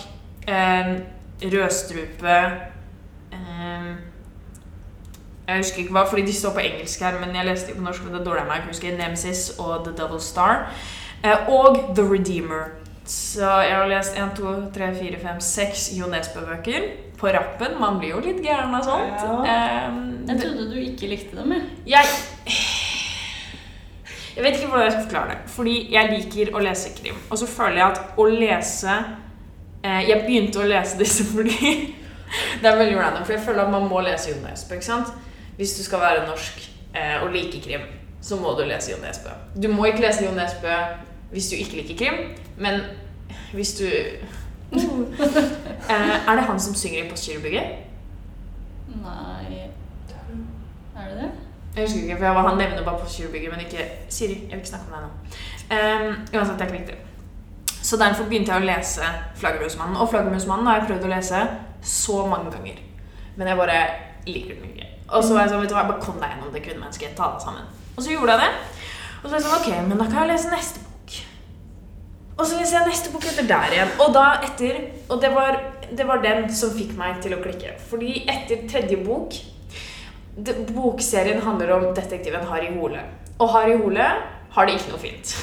eh, 0.48 1.00
rødstrupe 1.42 2.36
eh, 3.32 3.94
Jeg 5.48 5.56
husker 5.58 5.78
ikke 5.82 5.92
hva, 5.92 6.04
fordi 6.08 6.26
de 6.26 6.32
står 6.32 6.52
på 6.54 6.58
engelsk 6.62 7.00
her, 7.02 7.18
men 7.20 7.34
jeg 7.34 7.44
leste 7.46 7.72
de 7.72 7.78
på 7.78 7.82
norsk. 7.82 8.04
men 8.04 8.12
det 8.14 8.20
er 8.20 8.24
dårlig 8.24 8.40
av 8.40 8.46
meg, 8.46 8.56
jeg 8.62 8.68
husker 8.68 8.96
Nemesis 8.98 9.58
og 9.58 9.84
The 9.84 9.92
Double 9.98 10.20
Star. 10.20 10.68
Eh, 11.24 11.48
og 11.48 11.76
The 11.96 12.02
Redeemer. 12.12 12.62
Så 13.04 13.48
jeg 13.66 13.74
har 13.76 13.86
lest 13.90 14.14
1, 14.16 14.30
2, 14.36 14.70
3, 14.74 14.94
4, 14.94 15.18
5, 15.22 15.40
6 15.40 15.90
Jo 15.98 16.06
Nesbø-bøker 16.06 16.82
på 17.18 17.26
rappen. 17.34 17.80
Man 17.80 17.98
blir 17.98 18.08
jo 18.14 18.20
litt 18.20 18.40
gæren 18.44 18.74
av 18.74 18.82
sånt. 18.86 19.44
Ja. 19.46 19.88
Eh, 19.88 19.92
Jeg 20.28 20.40
trodde 20.40 20.70
du 20.70 20.78
ikke 20.78 21.08
likte 21.10 21.36
dem, 21.36 21.52
jeg. 21.52 21.62
jeg 21.86 22.06
Jeg 24.36 24.44
vet 24.44 24.56
ikke 24.56 24.68
hvordan 24.68 24.86
jeg 24.86 24.92
skal 24.92 25.04
forklare 25.04 25.30
det. 25.30 25.50
Fordi 25.52 25.74
jeg 25.92 26.12
liker 26.12 26.54
å 26.56 26.62
lese 26.64 26.92
krim. 26.96 27.18
Og 27.30 27.38
så 27.38 27.48
føler 27.50 27.80
jeg 27.80 27.86
at 27.88 28.16
å 28.16 28.26
lese 28.30 28.94
eh, 29.84 30.08
Jeg 30.08 30.22
begynte 30.24 30.62
å 30.62 30.68
lese 30.68 31.00
disse 31.00 31.26
fordi 31.28 31.72
Det 32.62 32.68
er 32.68 32.78
veldig 32.78 32.96
random, 32.96 33.24
for 33.26 33.36
jeg 33.36 33.44
føler 33.44 33.66
at 33.66 33.72
man 33.72 33.88
må 33.90 34.00
lese 34.00 34.30
Jon 34.30 34.44
Nesbø. 34.46 34.78
Hvis 35.58 35.74
du 35.76 35.82
skal 35.84 36.00
være 36.00 36.26
norsk 36.26 36.62
eh, 36.96 37.18
og 37.20 37.32
like 37.34 37.60
krim, 37.60 37.84
så 38.24 38.38
må 38.40 38.54
du 38.56 38.64
lese 38.64 38.94
Jon 38.94 39.04
Nesbø. 39.04 39.34
Du 39.62 39.68
må 39.68 39.84
ikke 39.90 40.06
lese 40.06 40.24
Jon 40.24 40.38
Nesbø 40.38 40.78
hvis 41.32 41.48
du 41.48 41.56
ikke 41.56 41.76
liker 41.80 41.96
krim, 41.96 42.14
men 42.60 42.80
hvis 43.52 43.74
du 43.78 43.84
eh, 45.92 46.28
Er 46.28 46.36
det 46.36 46.44
han 46.48 46.60
som 46.60 46.74
synger 46.74 47.04
i 47.04 47.08
Postgirobygget? 47.08 47.62
Nei? 49.02 49.41
Jeg 51.76 51.86
husker 51.86 52.02
ikke, 52.02 52.16
for 52.16 52.26
jeg 52.26 52.34
var, 52.36 52.48
han 52.48 52.58
nevner 52.60 52.84
bare 52.84 53.00
Postgirobygget, 53.00 53.52
men 53.52 53.60
ikke 53.64 53.84
Siri. 54.12 54.32
Jeg 54.32 54.50
vil 54.50 54.60
ikke 54.60 54.68
snakke 54.68 54.86
om 54.90 54.96
deg 54.96 55.04
nå. 55.06 55.10
Um, 55.72 56.08
uansett, 56.34 56.58
det 56.58 56.66
er 56.66 56.72
ikke 56.72 56.78
viktig. 56.78 56.98
Så 57.82 57.96
derfor 57.98 58.26
begynte 58.28 58.52
jeg 58.52 58.62
å 58.62 58.66
lese 58.68 59.08
Flaggermusmannen. 59.40 59.96
Og 59.96 60.10
Flaggermusmannen 60.12 60.68
har 60.68 60.80
jeg 60.80 60.90
prøvd 60.90 61.06
å 61.08 61.12
lese 61.14 61.40
så 61.92 62.18
mange 62.28 62.52
ganger. 62.52 62.82
Men 63.38 63.48
jeg 63.48 63.58
bare 63.62 63.78
liker 64.28 64.58
den 64.58 64.68
ikke. 64.68 64.90
Og 65.08 65.24
så 65.24 65.34
var 65.34 65.46
jeg 65.46 65.54
sånn, 65.54 65.64
vet 65.64 65.72
du 65.72 65.76
hva, 65.78 65.86
bare 65.88 66.04
kom 66.04 66.20
deg 66.20 66.34
gjennom 66.34 66.52
det 66.52 66.62
kvinnemennesket. 66.66 67.14
Ta 67.16 67.32
deg 67.34 67.46
sammen. 67.46 67.70
Og 67.96 68.04
så 68.04 68.12
gjorde 68.12 68.36
jeg 68.36 68.44
det. 68.44 68.82
Og 69.22 69.24
så 69.24 69.32
var 69.32 69.38
jeg 69.38 69.46
sånn, 69.46 69.56
ok, 69.58 69.88
men 69.88 70.02
da 70.02 70.08
kan 70.10 70.20
jeg 70.22 70.30
lese 70.34 70.52
neste 70.52 70.84
bok. 70.84 71.16
Og 72.36 72.44
så 72.44 72.58
leser 72.60 72.78
jeg 72.78 72.92
neste 72.92 73.14
bok 73.14 73.26
etter 73.32 73.48
der 73.48 73.78
igjen. 73.78 73.94
Og 74.04 74.12
da 74.12 74.26
etter 74.44 74.78
Og 75.08 75.24
det 75.24 75.32
var, 75.32 75.58
det 75.88 76.06
var 76.08 76.22
den 76.22 76.46
som 76.52 76.76
fikk 76.76 76.92
meg 77.00 77.18
til 77.24 77.36
å 77.36 77.40
klikke. 77.40 77.74
Fordi 77.88 78.22
etter 78.28 78.68
tredje 78.68 79.00
bok 79.02 79.32
det, 79.32 79.51
Bokserien 80.74 81.42
handler 81.42 81.72
om 81.72 81.94
detektiven 81.94 82.46
Harry 82.48 82.72
Hole. 82.78 83.00
Og 83.38 83.48
Harry 83.52 83.76
Hole 83.76 84.04
har 84.52 84.66
det 84.66 84.78
ikke 84.78 84.92
noe 84.92 85.00
fint. 85.00 85.34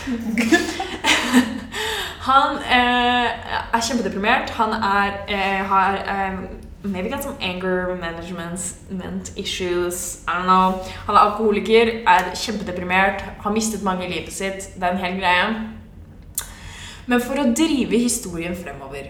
han 2.30 2.58
eh, 2.58 3.30
er 3.74 3.86
kjempedeprimert. 3.86 4.50
Han 4.58 4.74
er, 4.74 5.22
eh, 5.28 5.62
har 5.66 6.02
eh, 6.06 6.42
Maybe 6.82 7.10
got 7.10 7.24
some 7.24 7.36
anger 7.42 7.96
management 7.96 9.34
issues. 9.36 10.24
I 10.28 10.32
don't 10.32 10.44
know. 10.44 10.80
Han 11.06 11.16
er 11.16 11.20
alkoholiker, 11.20 11.92
er 12.08 12.32
kjempedeprimert, 12.36 13.22
har 13.40 13.52
mistet 13.52 13.84
mange 13.84 14.08
i 14.08 14.12
livet 14.14 14.34
sitt. 14.34 14.70
Det 14.76 14.84
er 14.84 14.92
en 14.92 14.98
hel 14.98 15.20
greie. 15.20 15.50
Men 17.06 17.22
for 17.22 17.42
å 17.42 17.50
drive 17.52 18.00
historien 18.00 18.56
fremover 18.56 19.10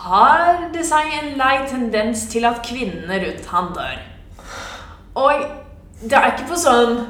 har 0.00 0.70
det 0.72 0.86
seg 0.88 1.12
en 1.18 1.34
lei 1.36 1.56
tendens 1.68 2.24
til 2.32 2.46
at 2.48 2.62
kvinnene 2.64 3.18
rundt 3.26 3.50
han 3.52 3.74
dør. 3.76 4.09
Og 5.18 5.42
det 6.00 6.16
er 6.16 6.30
ikke 6.32 6.46
på 6.52 6.56
sånn 6.60 7.00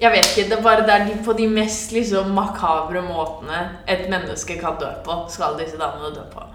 Jeg 0.00 0.10
vet 0.14 0.30
ikke. 0.30 0.46
Det 0.48 0.56
er 0.56 0.62
bare 0.64 0.84
det 0.88 0.94
er 0.94 1.06
de, 1.10 1.16
på 1.24 1.34
de 1.36 1.46
mest 1.52 1.92
liksom 1.92 2.32
makabre 2.32 3.02
måtene 3.04 3.58
et 3.84 4.06
menneske 4.08 4.56
kan 4.60 4.78
dø 4.80 4.88
på, 5.04 5.16
skal 5.28 5.58
disse 5.60 5.76
damene 5.76 6.14
dø 6.14 6.24
på. 6.32 6.46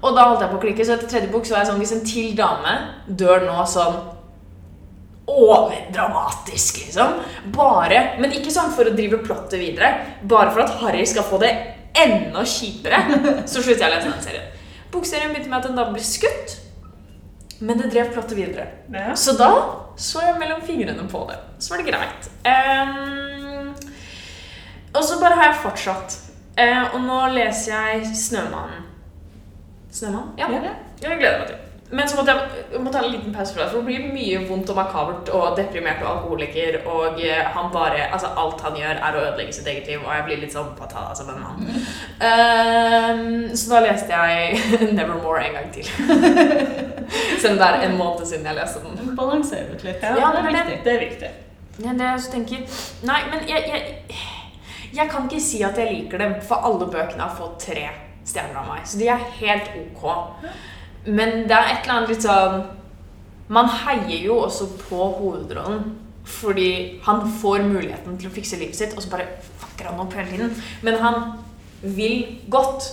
Og 0.00 0.16
da 0.16 0.24
holdt 0.30 0.44
jeg 0.44 0.52
på 0.52 0.56
å 0.56 0.62
klikke, 0.62 0.84
så 0.84 0.96
etter 0.96 1.10
tredje 1.10 1.32
bok 1.32 1.44
så 1.44 1.56
var 1.56 1.64
jeg 1.64 1.70
sånn 1.72 1.82
Hvis 1.82 1.92
en 1.96 2.06
til 2.08 2.32
dame 2.38 2.72
dør 3.06 3.44
nå 3.44 3.66
sånn 3.68 3.98
overdramatisk, 5.26 6.84
liksom 6.84 7.16
Bare 7.54 8.02
Men 8.20 8.34
ikke 8.36 8.52
sånn 8.54 8.72
for 8.74 8.88
å 8.88 8.94
drive 8.96 9.20
plottet 9.26 9.58
videre. 9.60 9.92
Bare 10.22 10.52
for 10.54 10.64
at 10.64 10.76
Harry 10.80 11.04
skal 11.08 11.26
få 11.26 11.40
det 11.42 11.52
enda 11.96 12.44
kjipere. 12.46 13.00
Så 13.50 13.62
slutter 13.62 13.86
jeg 13.86 13.90
å 13.90 13.94
lese 13.94 14.12
den 14.12 14.24
serien. 14.24 14.52
Bokserien 14.92 15.32
begynte 15.32 15.50
med 15.50 15.58
at 15.60 15.68
en 15.70 15.78
dame 15.78 15.96
blir 15.96 16.04
skutt, 16.06 16.56
men 17.58 17.78
det 17.78 17.90
drev 17.92 18.12
plottet 18.12 18.38
videre. 18.38 18.66
Ja. 18.92 19.14
Så 19.16 19.36
da 19.38 19.50
så 19.96 20.20
jeg 20.20 20.38
mellom 20.38 20.60
fingrene 20.60 21.08
på 21.08 21.22
det. 21.30 21.38
Så 21.58 21.72
var 21.72 21.82
det 21.82 21.90
greit. 21.90 22.28
Um, 22.44 23.70
og 24.92 25.04
så 25.04 25.20
bare 25.20 25.38
har 25.38 25.50
jeg 25.50 25.62
fortsatt. 25.62 26.18
Uh, 26.56 26.94
og 26.94 27.00
nå 27.04 27.20
leser 27.36 27.72
jeg 27.72 28.02
'Snømannen'. 28.12 28.84
Snømann? 29.92 30.34
Ja. 30.38 30.50
Ja. 30.52 30.74
Jeg 31.02 31.18
gleder 31.18 31.38
meg 31.38 31.48
til. 31.48 31.65
Men 31.90 32.08
så 32.08 32.16
måtte 32.18 32.32
jeg, 32.34 32.62
jeg 32.72 32.80
måtte 32.82 32.98
ha 32.98 33.06
en 33.06 33.12
liten 33.12 33.34
pause 33.34 33.54
for 33.54 33.62
det, 33.62 33.66
for 33.70 33.78
det 33.78 33.86
blir 33.86 34.06
mye 34.10 34.40
vondt 34.48 34.70
og 34.72 34.78
makabert 34.80 35.28
og 35.38 35.52
deprimert 35.58 36.00
og 36.02 36.08
alkoholiker, 36.10 36.80
og 36.90 37.20
eh, 37.22 37.44
han 37.54 37.70
bare 37.72 38.08
Altså, 38.10 38.30
alt 38.42 38.60
han 38.64 38.78
gjør, 38.80 38.98
er 39.06 39.18
å 39.18 39.22
ødelegge 39.22 39.54
sitt 39.54 39.68
eget 39.70 39.86
liv, 39.90 40.00
og 40.02 40.10
jeg 40.14 40.24
blir 40.26 40.40
litt 40.42 40.54
sånn 40.56 40.72
på 40.78 40.88
ta 40.90 41.04
det 41.06 41.18
som 41.20 41.30
en 41.30 41.42
mann. 41.44 41.62
Um, 42.18 43.54
så 43.54 43.74
da 43.74 43.82
leste 43.86 44.18
jeg 44.18 44.58
'Nevermore' 44.96 45.44
en 45.46 45.58
gang 45.58 45.72
til. 45.74 45.86
Selv 47.42 47.52
om 47.54 47.58
det 47.60 47.68
er 47.68 47.86
en 47.86 47.98
måned 47.98 48.26
siden 48.26 48.46
jeg 48.50 48.58
leste 48.58 48.82
den. 48.82 49.16
Balanserer 49.16 49.74
ut 49.74 49.84
litt. 49.86 50.02
Ja, 50.02 50.16
Ja, 50.16 50.32
det 50.34 50.42
er 50.42 50.66
det-. 50.66 50.80
Det 50.84 50.94
er 50.94 51.04
viktig. 51.06 51.30
Ja, 51.84 51.92
det 51.92 52.00
jeg 52.08 52.14
også 52.14 52.30
tenker 52.32 52.56
Nei, 53.04 53.20
men 53.30 53.48
jeg, 53.48 53.64
jeg, 53.68 54.16
jeg 54.96 55.10
kan 55.10 55.28
ikke 55.28 55.42
si 55.44 55.62
at 55.62 55.78
jeg 55.78 55.92
liker 55.92 56.18
dem, 56.18 56.38
for 56.42 56.64
alle 56.66 56.88
bøkene 56.88 57.28
har 57.28 57.36
fått 57.36 57.60
tre 57.68 57.90
stjerner 58.26 58.62
av 58.62 58.70
meg. 58.70 58.86
Så 58.88 58.98
de 58.98 59.10
er 59.12 59.28
helt 59.38 59.70
ok. 59.76 60.08
Men 61.06 61.46
det 61.46 61.54
er 61.54 61.70
et 61.70 61.84
eller 61.84 61.94
annet 61.94 62.10
litt 62.10 62.24
sånn 62.24 62.64
Man 63.52 63.68
heier 63.70 64.24
jo 64.26 64.40
også 64.42 64.72
på 64.88 65.08
hovedrollen. 65.20 65.94
Fordi 66.26 66.98
han 67.06 67.20
får 67.38 67.62
muligheten 67.68 68.16
til 68.18 68.26
å 68.26 68.34
fikse 68.34 68.58
livet 68.58 68.74
sitt, 68.74 68.96
og 68.96 69.04
så 69.04 69.12
bare 69.12 69.28
fucker 69.60 69.86
han 69.86 70.00
opp 70.02 70.16
hele 70.18 70.32
tiden. 70.32 70.56
Men 70.82 70.98
han 70.98 71.20
vil 71.82 72.40
godt, 72.50 72.88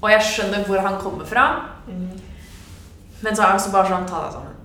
og 0.00 0.08
jeg 0.08 0.24
skjønner 0.24 0.64
hvor 0.64 0.80
han 0.80 0.96
kommer 1.02 1.28
fra. 1.28 1.44
Men 3.20 3.36
så 3.36 3.44
er 3.44 3.52
det 3.52 3.66
så 3.66 3.74
bare 3.74 3.92
sånn 3.92 4.08
Ta 4.08 4.22
deg 4.24 4.32
sammen. 4.38 4.56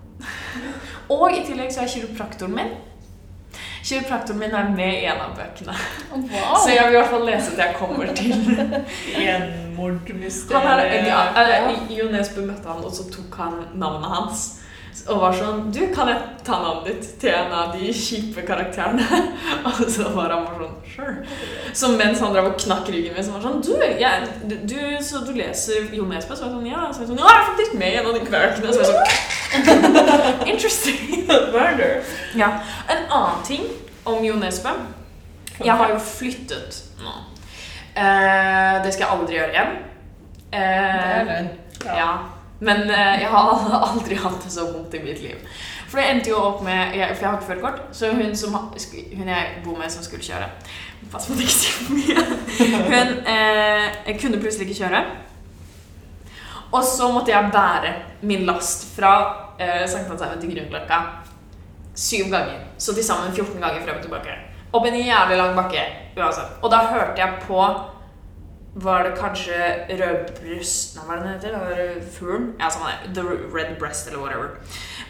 Og 1.15 1.25
i 1.35 1.43
tillegg 1.43 1.73
så 1.75 1.83
er 1.83 1.91
kiropraktoren 1.91 2.55
min 2.55 2.71
Kiropraktoren 3.85 4.39
min 4.39 4.53
er 4.57 4.69
med 4.73 4.93
i 4.97 5.05
en 5.05 5.19
av 5.21 5.35
bøkene. 5.37 5.75
Wow. 6.09 6.55
Så 6.57 6.73
jeg 6.73 6.87
vil 6.87 6.95
i 6.95 6.97
hvert 6.97 7.11
fall 7.11 7.25
lese 7.27 7.51
til 7.51 7.61
jeg 7.61 7.75
kommer 7.77 8.13
til 8.17 8.31
Gjenmordmysteriet. 9.21 10.85
er, 11.37 11.51
ja, 11.51 11.73
Jo 11.93 12.07
Nesbø 12.09 12.47
møtte 12.47 12.65
han, 12.71 12.81
og 12.81 12.93
så 12.95 13.05
tok 13.13 13.37
han 13.43 13.59
navnet 13.77 14.09
hans. 14.09 14.45
Og 15.11 15.19
var 15.19 15.35
sånn 15.35 15.65
Du, 15.75 15.81
kan 15.93 16.07
jeg 16.07 16.21
ta 16.47 16.55
navnet 16.63 16.87
ditt 16.87 17.07
til 17.21 17.33
en 17.35 17.51
av 17.53 17.73
de 17.75 17.91
kjipe 17.93 18.45
karakterene? 18.47 19.03
Og 19.67 19.81
så 19.91 20.07
var 20.15 20.31
han 20.31 20.45
bare 20.47 20.69
sånn 20.69 20.77
Sure. 20.95 21.15
Så 21.75 21.89
mens 21.99 22.21
han 22.23 22.31
drev 22.31 22.47
og 22.53 22.55
knakk 22.63 22.87
ryggen 22.93 23.17
min, 23.17 23.25
så 23.25 23.35
var 23.35 23.43
han 23.43 23.57
sånn 23.59 23.65
Du, 23.65 23.73
jeg, 23.99 24.29
du, 24.47 24.55
du 24.71 24.77
så 25.03 25.25
du 25.27 25.33
leser 25.35 25.91
Jo 25.93 26.07
Nesbø? 26.07 26.37
Så 26.37 26.47
var 26.47 26.53
jeg 26.53 26.61
sånn 26.61 26.69
Ja. 26.71 26.85
Så 26.87 27.01
var 27.01 27.05
jeg 27.05 27.11
sånn, 27.11 27.19
ja, 27.21 27.27
jeg 27.33 27.41
er 27.41 27.49
faktisk 27.51 27.75
med 27.81 27.91
i 27.91 27.99
en 27.99 28.07
av 28.07 28.15
de 28.15 28.23
bøkene. 28.23 28.71
Så 28.71 28.79
var 28.79 28.85
jeg 28.85 28.93
sånn 28.93 29.34
Interesting. 30.51 31.25
Murder. 31.27 32.01
Ja. 32.35 32.51
En 32.89 33.05
annen 33.09 33.43
ting 33.47 33.65
om 34.03 34.23
Jo 34.25 34.35
Nesbø 34.39 34.69
Jeg 35.63 35.73
har 35.73 35.89
jo 35.89 35.99
flyttet 35.99 36.81
nå. 36.99 37.13
Eh, 37.95 38.73
det 38.83 38.93
skal 38.93 39.05
jeg 39.05 39.13
aldri 39.13 39.37
gjøre 39.37 39.53
igjen. 39.53 39.77
Det 40.51 40.63
er 40.63 41.47
Eh, 41.85 41.97
ja. 41.97 42.17
Men 42.59 42.89
eh, 42.89 43.21
jeg 43.21 43.29
har 43.29 43.65
aldri 43.91 44.15
hatt 44.15 44.43
det 44.43 44.51
så 44.51 44.67
vondt 44.71 44.93
i 44.93 45.03
mitt 45.03 45.21
liv. 45.23 45.41
For 45.89 46.01
det 46.01 46.09
endte 46.11 46.31
jo 46.31 46.39
opp 46.41 46.63
med 46.65 46.95
jeg, 46.97 47.13
For 47.13 47.23
jeg 47.23 47.29
har 47.29 47.37
ikke 47.37 47.49
førerkort, 47.51 47.81
så 47.95 48.11
hun, 48.11 48.35
som, 48.35 48.55
hun 48.55 49.29
jeg 49.29 49.61
bor 49.63 49.77
med, 49.77 49.91
som 49.91 50.03
skulle 50.03 50.23
kjøre 50.25 50.49
Pass 51.11 51.27
på 51.27 51.35
at 51.35 51.39
jeg 51.39 51.45
ikke 51.45 51.53
sier 51.53 51.75
for 51.85 51.93
mye. 51.93 52.21
Hun 52.95 53.09
eh, 53.29 54.15
kunne 54.17 54.39
plutselig 54.41 54.65
ikke 54.65 54.79
kjøre. 54.79 55.01
Og 56.71 56.81
så 56.83 57.11
måtte 57.13 57.29
jeg 57.29 57.51
bære 57.53 57.91
min 58.25 58.47
last 58.47 58.87
fra 58.95 59.11
eh, 59.59 59.87
Sankthanshaugen 59.87 60.41
til 60.41 60.51
Grünerløkka 60.55 60.99
syv 61.95 62.29
ganger. 62.31 62.59
Så 62.77 62.93
til 62.93 63.03
sammen 63.03 63.31
14 63.31 63.61
ganger 63.61 63.81
frem 63.83 63.97
og 63.97 64.01
tilbake. 64.03 64.37
Opp 64.73 64.85
en 64.85 64.97
jævlig 64.99 65.37
lang 65.37 65.55
bakke 65.55 65.83
uansett. 66.17 66.57
Og 66.61 66.71
da 66.71 66.77
hørte 66.91 67.21
jeg 67.21 67.43
på 67.47 67.67
Var 68.75 69.03
det 69.03 69.13
kanskje 69.15 69.59
rødbryst 69.99 70.97
Nei, 70.97 71.03
hva 71.07 71.13
er 71.15 71.19
det 71.19 71.25
den 71.25 71.33
heter? 71.33 71.53
Det 71.53 71.59
var 71.61 72.01
Fuglen? 72.11 72.47
Ja, 72.59 72.69
samme 72.69 72.89
det. 73.05 73.13
The 73.15 73.23
Red 73.53 73.77
Breast, 73.79 74.07
eller 74.07 74.19
whatever. 74.19 74.49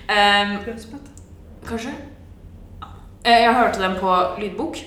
Um, 0.06 0.60
kanskje? 1.66 1.96
Eh, 3.26 3.42
Jeg 3.42 3.56
hørte 3.56 3.82
den 3.82 3.98
på 4.00 4.12
lydbok, 4.38 4.78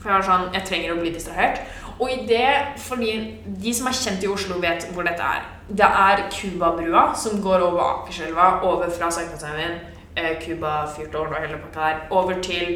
for 0.00 0.08
jeg 0.08 0.16
var 0.16 0.24
sånn 0.24 0.48
Jeg 0.54 0.64
trenger 0.64 0.94
å 0.94 1.00
bli 1.02 1.12
distrahert. 1.12 1.60
Og 2.00 2.08
i 2.08 2.22
det, 2.26 2.48
fordi 2.80 3.12
de 3.44 3.74
som 3.76 3.86
er 3.86 3.98
kjent 4.00 4.24
i 4.24 4.32
Oslo, 4.32 4.56
vet 4.64 4.88
hvor 4.94 5.04
dette 5.04 5.22
er. 5.22 5.44
Det 5.72 5.88
er 5.88 6.26
Cubabrua, 6.28 7.14
som 7.16 7.40
går 7.42 7.62
over 7.64 7.80
Akerselva, 7.80 8.60
over 8.68 8.90
fra 8.92 9.08
Sankthanshaugen, 9.10 9.78
eh, 10.16 10.36
Cuba-fyrtårn 10.42 11.32
og 11.32 11.40
hele 11.40 11.60
pakka 11.62 11.80
der, 11.80 12.02
over 12.10 12.42
til 12.44 12.74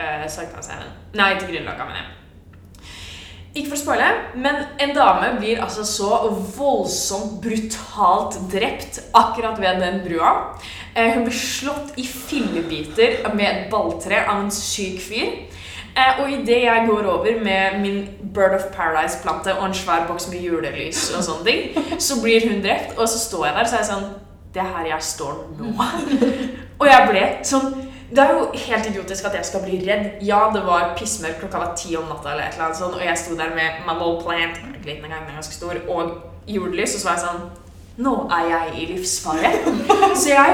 eh, 0.00 0.24
Sankthanshaugen. 0.28 0.94
Nei, 1.14 1.34
til 1.38 1.50
Grünerløkka, 1.50 1.84
mener 1.84 2.00
jeg. 2.00 2.18
Ikke 3.52 3.68
for 3.68 3.76
å 3.76 3.80
spoile, 3.82 4.06
men 4.40 4.62
en 4.80 4.94
dame 4.96 5.34
blir 5.36 5.60
altså 5.60 5.84
så 5.84 6.22
voldsomt 6.56 7.34
brutalt 7.44 8.38
drept 8.48 9.02
akkurat 9.12 9.60
ved 9.60 9.82
den 9.84 10.00
brua. 10.06 10.30
Eh, 10.96 11.12
hun 11.12 11.26
blir 11.26 11.36
slått 11.36 11.92
i 12.00 12.06
fillebiter 12.08 13.26
med 13.34 13.44
et 13.50 13.66
balltre 13.72 14.24
av 14.24 14.46
en 14.46 14.48
syk 14.56 15.04
fyr. 15.04 15.34
Eh, 15.92 16.22
og 16.22 16.30
idet 16.32 16.62
jeg 16.64 16.84
går 16.88 17.06
over 17.12 17.44
med 17.44 17.80
min 17.80 18.08
Bird 18.34 18.54
of 18.56 18.62
Paradise-plante 18.72 19.54
og 19.58 19.66
en 19.66 19.74
svær 19.74 20.06
boks 20.08 20.28
med 20.32 20.40
julelys, 20.40 21.10
og 21.16 21.24
sånne 21.24 21.44
ting, 21.44 22.00
så 22.00 22.16
blir 22.22 22.48
hun 22.48 22.62
drept, 22.64 22.96
og 22.98 23.08
så 23.08 23.18
står 23.18 23.46
jeg 23.46 23.56
der 23.58 23.68
så 23.68 23.76
er 23.76 23.82
jeg 23.82 23.90
sånn 23.92 24.12
Det 24.54 24.60
er 24.60 24.68
her 24.76 24.86
jeg 24.86 25.04
står 25.04 25.36
nå. 25.58 25.70
og 26.80 26.86
jeg 26.88 27.08
ble 27.08 27.22
sånn 27.48 27.74
det 28.12 28.20
er 28.20 28.34
jo 28.36 28.48
helt 28.66 28.86
idiotisk 28.90 29.24
at 29.24 29.36
jeg 29.38 29.46
skal 29.48 29.62
bli 29.64 29.78
redd. 29.86 30.18
Ja, 30.20 30.42
det 30.52 30.60
var 30.66 30.90
pissmørkt, 30.98 31.38
klokka 31.40 31.62
var 31.62 31.70
ti 31.80 31.94
om 31.96 32.10
natta, 32.10 32.34
eller 32.34 32.44
et 32.44 32.52
eller 32.52 32.66
annet 32.66 32.80
sånt, 32.82 32.98
og 32.98 33.04
jeg 33.04 33.16
sto 33.16 33.36
der 33.38 33.54
med 33.56 33.86
my 33.86 33.94
little 33.96 34.18
plant, 34.20 34.58
liten 34.84 35.06
engang, 35.06 35.24
men 35.24 35.38
ganske 35.38 35.54
stor, 35.54 35.80
og 35.88 36.10
julelys, 36.46 36.92
og 36.94 37.00
så 37.00 37.08
var 37.08 37.16
jeg 37.16 37.24
sånn 37.26 37.50
Nå 38.02 38.12
er 38.32 38.46
jeg 38.48 38.68
i 38.82 38.86
livsfare. 38.88 39.48
så 40.20 40.30
jeg 40.32 40.52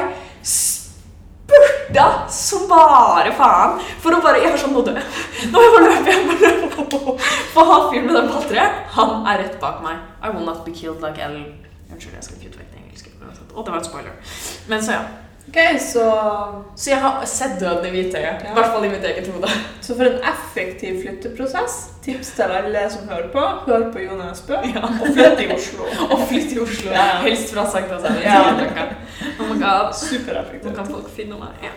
spurta 1.49 2.29
som 2.29 2.69
bare 2.69 3.33
faen 3.37 3.79
for 4.03 4.15
å 4.15 4.21
bare 4.25 4.43
Jeg 4.43 4.53
var 4.53 4.61
sånn 4.61 4.75
Nå 4.77 4.83
dør 4.87 4.99
jeg. 5.01 5.07
Nå 5.53 5.63
må 5.63 5.79
jeg 5.79 5.87
løpe. 5.87 6.17
Løpe. 6.43 7.15
For 7.55 7.69
han 7.69 7.87
fyren 7.91 8.07
med 8.07 8.17
det 8.17 8.25
balltreet, 8.29 8.83
han 8.97 9.15
er 9.27 9.43
rett 9.43 9.57
bak 9.61 9.81
meg. 9.85 10.03
I 10.23 10.33
will 10.35 10.45
not 10.47 10.65
be 10.67 10.73
killed 10.73 11.03
like 11.05 11.21
L. 11.23 11.39
Unnskyld, 11.89 12.15
jeg 12.15 12.27
skal 12.27 12.43
kutte 12.43 12.61
vekk 12.61 12.75
det 12.75 12.83
engelske. 12.83 13.15
Og 13.55 13.65
det 13.65 13.73
var 13.73 13.81
et 13.81 13.89
spoiler. 13.89 14.37
Men 14.69 14.85
så, 14.85 14.99
ja. 14.99 15.28
Ok, 15.49 15.81
så, 15.81 16.05
Så 16.77 16.91
jeg 16.91 16.99
har 17.01 17.25
sett 17.27 17.61
døden 17.61 17.87
i 17.89 17.91
hvitøyet. 17.91 18.43
I 18.45 18.55
hvert 18.55 18.73
fall 18.73 18.85
i 18.85 18.91
mitt 18.93 19.05
eget 19.05 19.31
hode. 19.33 19.49
så 19.85 19.97
for 19.97 20.05
en 20.05 20.19
effektiv 20.31 20.99
flytteprosess, 21.03 21.77
tips 22.05 22.35
til 22.37 22.53
alle 22.59 22.83
som 22.93 23.09
hører 23.09 23.31
på, 23.33 23.45
hør 23.71 23.87
på 23.93 24.03
Jon 24.05 24.21
Esbø, 24.27 24.59
og 24.59 25.09
flytt 25.15 25.41
i 25.41 25.49
Oslo. 25.55 25.89
Og 26.13 26.27
flytt 26.29 26.53
i 26.53 26.61
Oslo. 26.61 26.93
Ja. 26.93 27.07
Helst 27.25 27.55
fra 27.55 27.65
Sankthanshaugen. 27.71 28.23
Ja. 28.23 28.43
til 28.59 28.69
Grünerløkka. 28.69 28.85
Oh 29.41 29.49
my 29.49 29.57
god. 29.65 29.89
Nå 30.65 30.77
kan 30.77 30.93
folk 30.93 31.09
finne 31.17 31.41
meg. 31.41 31.51
Ja. 31.65 31.73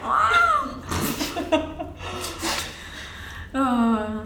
Uh, 3.55 4.21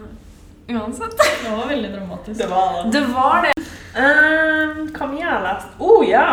Uansett. 0.68 1.18
Det 1.44 1.50
var 1.50 1.68
veldig 1.68 1.90
dramatisk. 1.94 2.40
Det 2.40 2.50
var 2.50 2.82
det. 2.82 2.92
Det 2.92 3.06
var 3.14 3.46
det. 3.46 3.54
Um, 3.96 4.86
hva 4.92 5.12
jeg 5.14 5.30
har 5.30 5.42
lest? 5.46 5.76
Å 5.78 5.86
oh, 5.86 6.02
ja! 6.04 6.28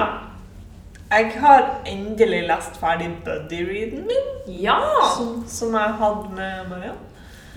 Jeg 1.14 1.32
har 1.40 1.66
endelig 1.86 2.42
lest 2.48 2.78
ferdig 2.82 3.10
buddy-readen 3.26 4.06
min, 4.10 4.30
Ja! 4.64 4.80
som, 5.18 5.44
som 5.48 5.74
jeg 5.78 5.94
hadde 6.00 6.30
med 6.36 6.70
Mariann. 6.70 6.98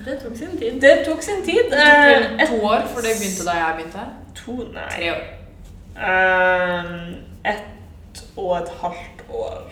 Det 0.05 0.19
tok 0.23 0.37
sin 0.37 0.59
tid. 0.61 0.81
Det 0.83 0.92
tok 1.07 1.23
sin 1.25 1.40
tid. 1.45 1.71
Det 1.71 1.79
tok 1.79 1.81
Eh, 1.81 2.42
et, 2.42 2.49
to 2.51 2.59
år, 2.66 2.83
for 2.92 3.01
det 3.01 3.14
begynte 3.16 3.47
da 3.49 3.55
jeg 3.57 3.77
begynte. 3.79 4.05
to, 4.37 4.57
nei. 4.75 4.88
Tre 4.92 5.12
år. 5.14 5.23
Um, 5.97 7.14
ett 7.45 8.21
og 8.37 8.59
et 8.59 8.69
halvt 8.83 9.23
år 9.33 9.62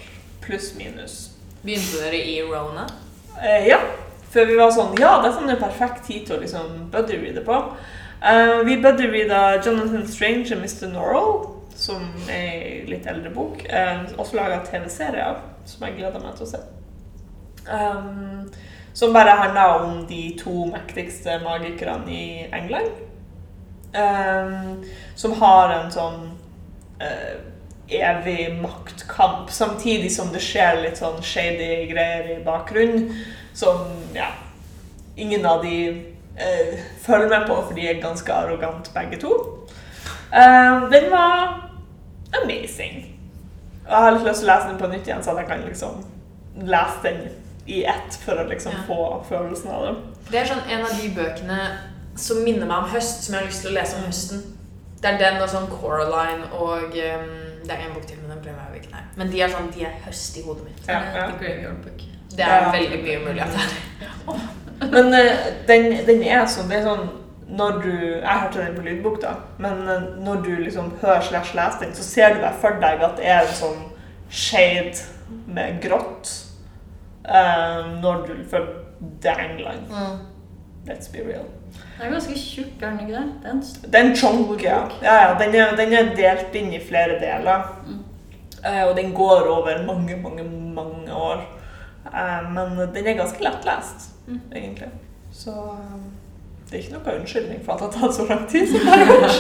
pluss 0.43 0.71
minus. 0.79 1.31
Begynte 1.65 2.01
dere 2.01 2.23
i 2.25 2.39
Rona? 2.43 2.87
Uh, 3.37 3.67
ja, 3.69 3.79
Før 4.35 4.49
vi 4.49 4.57
var 4.59 4.73
sånn 4.75 4.97
Ja, 4.99 5.19
dette 5.23 5.45
er 5.45 5.53
en 5.55 5.61
perfekt 5.61 6.07
tid 6.09 6.25
til 6.27 6.39
å 6.39 6.41
liksom 6.41 6.89
buddy-reade 6.93 7.45
på. 7.47 7.59
Uh, 8.25 8.63
vi 8.67 8.79
buddy-reada 8.83 9.61
Jonathan 9.67 10.07
Strange 10.09 10.49
og 10.57 10.65
Mr. 10.65 10.89
Norrell, 10.95 11.37
som 11.75 12.03
er 12.31 12.83
en 12.83 12.91
litt 12.91 13.07
eldre 13.07 13.31
bok. 13.35 13.65
eh, 13.69 14.05
også 14.17 14.37
laga 14.37 14.63
TV-serie 14.67 15.25
av, 15.25 15.43
som 15.65 15.87
jeg 15.87 15.99
gleder 15.99 16.23
meg 16.23 16.37
til 16.37 16.47
å 16.47 16.51
se. 16.53 16.61
Um, 17.65 18.51
som 18.93 19.15
bare 19.15 19.39
handler 19.41 19.83
om 19.83 20.07
de 20.07 20.37
to 20.39 20.67
mektigste 20.71 21.41
magikerne 21.43 22.11
i 22.13 22.47
England. 22.53 22.93
Um, 23.95 24.85
som 25.15 25.35
har 25.41 25.73
en 25.73 25.91
sånn 25.95 26.21
uh, 27.03 27.37
evig 27.89 28.55
maktkamp, 28.63 29.51
samtidig 29.51 30.11
som 30.13 30.33
det 30.35 30.43
skjer 30.43 30.83
litt 30.83 30.99
sånn 30.99 31.23
shady 31.23 31.87
greier 31.91 32.31
i 32.35 32.43
bakgrunnen 32.45 33.13
som 33.55 33.87
ja, 34.15 34.33
ingen 35.17 35.47
av 35.47 35.63
de 35.63 35.77
uh, 36.39 36.79
følger 37.05 37.31
med 37.31 37.47
på, 37.47 37.61
for 37.61 37.75
de 37.79 37.87
er 37.89 38.03
ganske 38.03 38.35
arrogant 38.35 38.91
begge 38.95 39.21
to. 39.23 39.35
Eh, 40.35 40.91
den 40.91 41.11
var 41.11 41.64
amazing. 42.43 43.01
Og 43.85 43.91
jeg 43.93 44.01
har 44.07 44.11
litt 44.17 44.27
lyst 44.29 44.41
til 44.41 44.49
å 44.49 44.53
lese 44.55 44.69
den 44.69 44.79
på 44.81 44.89
nytt 44.93 45.07
igjen, 45.09 45.23
så 45.25 45.35
jeg 45.39 45.47
kan 45.49 45.65
liksom 45.69 46.05
lese 46.65 47.03
den 47.03 47.21
i 47.67 47.83
ett 47.85 48.19
for 48.25 48.33
å 48.41 48.47
liksom 48.49 48.73
Ja. 48.73 48.83
få 48.89 49.25
følelsen 49.29 49.71
av 49.71 49.83
det. 49.87 49.95
Det 50.31 50.41
er 50.41 50.45
sånn 50.47 50.71
en 50.71 50.85
av 50.85 50.91
de 51.01 51.09
bøkene 51.17 51.59
som 52.17 52.43
minner 52.45 52.67
meg 52.67 52.77
om 52.85 52.91
høst, 52.91 53.23
som 53.25 53.35
jeg 53.35 53.43
har 53.43 53.47
lyst 53.51 53.63
til 53.65 53.71
å 53.71 53.75
lese 53.75 53.97
om 53.97 54.05
høsten. 54.09 54.43
Det 55.03 55.11
er 55.13 55.19
den 55.19 55.43
og 55.43 55.49
sånn 55.53 55.67
Coraline 55.69 56.47
og 56.53 56.85
um, 56.95 57.41
Det 57.65 57.73
er 57.73 57.81
en 57.89 57.95
bok 57.95 58.07
til, 58.07 58.17
men 58.21 58.31
den 58.37 58.43
glemmer 58.45 58.73
jeg 58.75 58.83
ikke 58.83 58.93
nei. 58.93 59.03
Men 59.17 59.31
de 59.33 59.41
er 59.41 59.49
sånn, 59.49 59.71
de 59.75 59.85
er 59.85 59.93
høst 60.05 60.37
i 60.37 60.43
hodet 60.45 60.65
mitt. 60.65 60.81
Ja, 60.89 60.99
ja. 61.15 61.27
The 61.31 61.39
Graveyard 61.41 61.83
Book. 61.85 62.01
Det 62.37 62.41
er 62.45 62.61
Ja. 62.63 62.71
veldig 62.73 63.03
mye 63.05 63.19
muligheter 63.25 63.59
at 63.59 64.35
er 64.81 64.91
Men 64.91 65.07
uh, 65.15 65.37
den, 65.67 66.07
den 66.07 66.23
er 66.23 66.45
sånn, 66.47 66.69
det 66.69 66.79
er 66.79 66.83
sånn 66.85 67.09
når 67.57 67.79
du, 67.83 67.91
Jeg 68.21 68.39
hørte 68.41 68.63
den 68.67 68.77
på 68.77 68.83
lydbok, 68.83 69.19
da. 69.23 69.35
Men 69.59 69.89
eh, 69.89 70.07
når 70.25 70.43
du 70.45 70.51
liksom 70.65 70.93
hører 71.03 71.21
slash 71.21 71.55
leser 71.55 71.81
den, 71.85 71.95
så 71.95 72.03
ser 72.03 72.35
du 72.35 72.41
deg 72.43 72.55
for 72.61 72.81
deg 72.83 73.03
at 73.03 73.17
det 73.19 73.27
er 73.31 73.41
en 73.47 73.59
sånn 73.59 73.83
shade 74.31 75.05
med 75.47 75.81
grått. 75.85 76.33
uh, 77.29 78.01
når 78.03 78.27
du 78.27 78.33
For 78.51 78.67
det 79.23 79.31
er 79.31 79.39
England. 79.49 79.87
Let's 80.87 81.09
be 81.13 81.23
real. 81.25 81.47
Den 81.99 82.07
er 82.07 82.11
ganske 82.13 82.35
tjukk, 82.39 82.83
er 82.83 82.91
den 82.91 83.01
ikke 83.01 83.15
det? 83.15 83.29
Den 83.45 83.61
Det 83.93 83.95
er 84.01 84.05
en 84.05 84.17
chunk, 84.17 84.63
ja. 84.63 84.81
ja, 85.03 85.15
ja 85.29 85.39
den, 85.41 85.55
er, 85.55 85.77
den 85.77 85.93
er 85.93 86.11
delt 86.17 86.55
inn 86.55 86.73
i 86.73 86.81
flere 86.89 87.17
deler. 87.23 87.71
Mm. 87.87 88.03
Uh, 88.65 88.83
og 88.89 88.97
den 88.97 89.13
går 89.15 89.49
over 89.49 89.83
mange, 89.87 90.17
mange, 90.17 90.45
mange 90.75 91.13
år. 91.15 91.41
Uh, 92.07 92.53
men 92.53 92.77
den 92.95 93.07
er 93.07 93.21
ganske 93.23 93.43
lettlest, 93.45 94.11
Mm. 94.27 94.41
egentlig. 94.57 94.89
Så 95.33 95.51
det 96.75 96.81
er 96.81 96.87
ikke 96.89 96.99
noe 96.99 97.19
unnskyldning 97.21 97.61
for 97.65 97.73
at 97.73 97.79
det 97.79 97.87
har 97.87 98.09
tatt 98.09 98.17
så 98.17 98.25
lang 98.27 98.49
tid. 98.51 98.67
som 98.67 98.81
det 98.81 98.91
har 98.91 99.07
gjort. 99.07 99.37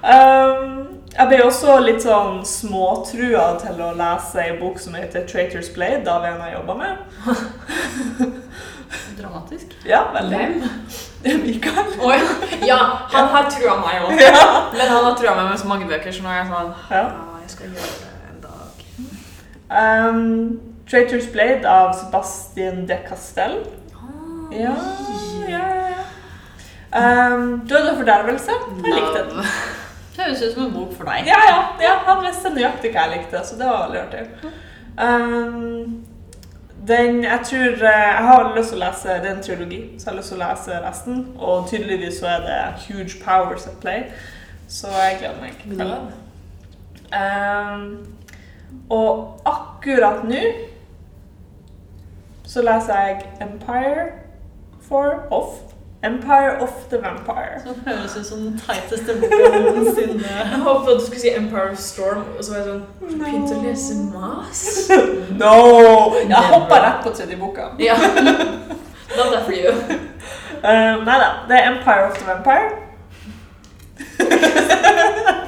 um, 0.00 0.78
jeg 1.18 1.28
ble 1.28 1.40
også 1.44 1.74
litt 1.84 2.06
sånn 2.06 2.38
småtrua 2.48 3.58
til 3.60 3.82
å 3.84 3.90
lese 3.98 4.40
ei 4.40 4.54
bok 4.56 4.78
som 4.80 4.96
heter 4.96 5.26
'Traitors 5.28 5.68
Blade', 5.74 6.08
av 6.08 6.24
en 6.24 6.40
jeg 6.40 6.54
jobba 6.54 6.74
med. 6.74 6.96
dramatisk. 9.20 9.76
Ja, 9.84 10.00
veldig. 10.14 10.38
Hvem? 11.22 11.40
Mikael. 11.46 11.92
Oh, 12.00 12.14
ja. 12.14 12.66
ja, 12.66 12.78
han 13.12 13.28
har 13.34 13.50
trua 13.50 13.76
meg 13.82 14.06
òg. 14.06 14.16
Ja. 14.24 14.46
Men 14.72 14.88
han 14.88 15.04
har 15.04 15.18
trua 15.20 15.34
meg 15.36 15.50
med 15.50 15.60
så 15.60 15.68
mange 15.68 15.90
bøker, 15.90 16.16
så 16.16 16.24
nå 16.24 16.32
er 16.32 16.40
jeg 16.40 16.48
sånn 16.54 16.72
Ja. 16.90 17.02
Ja, 17.02 17.42
jeg 17.42 17.52
skal 17.52 17.76
gjøre 17.76 17.92
det 18.00 18.08
en 18.30 18.40
dag. 18.46 18.72
Um, 19.82 20.32
Traitors 20.88 21.28
Blade 21.32 21.68
av 21.68 21.92
Sebastian 22.00 22.86
de 22.88 22.98
Castel. 23.04 23.60
Oh, 23.92 24.48
Ja, 24.56 24.74
ja, 25.44 25.60
ja. 25.74 25.79
Um, 26.90 27.66
Død 27.68 27.88
og 27.90 27.96
fordervelse. 27.96 28.50
Jeg 28.84 28.94
likte 28.94 29.24
den. 29.30 29.44
Det 30.16 30.24
høres 30.24 30.42
ut 30.42 30.54
som 30.54 30.62
en 30.66 30.72
bok 30.74 30.94
for 30.96 31.04
deg. 31.04 31.26
Ja, 31.26 31.38
ja, 31.48 31.58
ja, 31.80 31.92
han 32.06 32.24
visste 32.26 32.50
nøyaktig 32.54 32.90
hva 32.92 33.06
jeg 33.06 33.18
likte, 33.18 33.42
så 33.46 33.58
det 33.58 33.68
var 33.68 33.84
veldig 33.84 34.00
artig. 34.00 34.54
Um, 34.98 36.06
den, 36.88 37.24
jeg 37.24 37.40
tror 37.44 37.86
eh, 37.86 38.00
Jeg 38.16 38.24
har 38.26 38.56
lyst 38.56 38.72
til 38.72 38.80
å 38.80 38.80
lese 38.82 39.14
Det 39.22 39.28
er 39.28 39.34
en 39.36 39.42
trilogi, 39.42 39.78
så 39.98 40.08
jeg 40.08 40.10
har 40.10 40.16
lyst 40.18 40.32
til 40.32 40.40
å 40.40 40.42
lese 40.42 40.80
resten. 40.84 41.22
Og 41.38 41.68
tydeligvis 41.70 42.18
så 42.20 42.26
er 42.34 42.44
det 42.46 42.58
huge 42.88 43.20
powers 43.24 43.66
at 43.70 43.78
play, 43.80 44.04
så 44.68 44.90
jeg 44.96 45.20
gleder 45.20 45.40
meg. 45.40 45.64
Love. 45.78 46.12
Um, 47.10 47.86
og 48.90 49.40
akkurat 49.46 50.24
nå 50.26 50.42
så 52.50 52.62
leser 52.66 52.98
jeg 52.98 53.26
Empire 53.40 54.06
for 54.82 55.26
Off. 55.30 55.69
Empire 56.02 56.56
of 56.60 56.88
the 56.88 56.96
Vampire. 57.02 57.60
Som 57.64 57.74
høres 57.86 58.16
ut 58.16 58.26
som 58.26 58.38
den 58.40 58.60
teiteste 58.66 59.14
boka 59.20 59.48
noensinne. 59.58 60.28
Jeg 60.52 60.60
håpet 60.64 60.94
du 60.96 61.04
skulle 61.04 61.20
si 61.20 61.32
Empire 61.36 61.76
Storm, 61.76 62.22
og 62.38 62.44
så 62.44 62.54
var 62.54 62.60
jeg 62.62 62.68
sånn 62.70 63.18
Begynte 63.20 63.56
å 63.58 63.64
lese 63.64 63.96
mas? 64.08 64.62
No! 65.42 65.56
Jeg 66.22 66.52
hoppa 66.54 66.78
rett 66.86 67.02
på 67.04 67.12
tredje 67.16 67.36
boka. 67.40 67.72
Ja. 67.88 67.98
Not 68.00 69.32
that 69.34 69.44
for 69.44 69.52
you. 69.52 69.72
Um, 70.60 71.02
nei 71.04 71.16
da, 71.18 71.28
det 71.48 71.58
er 71.58 71.66
Empire 71.72 72.06
of 72.08 72.16
the 72.16 72.24
Vampire. 72.28 72.70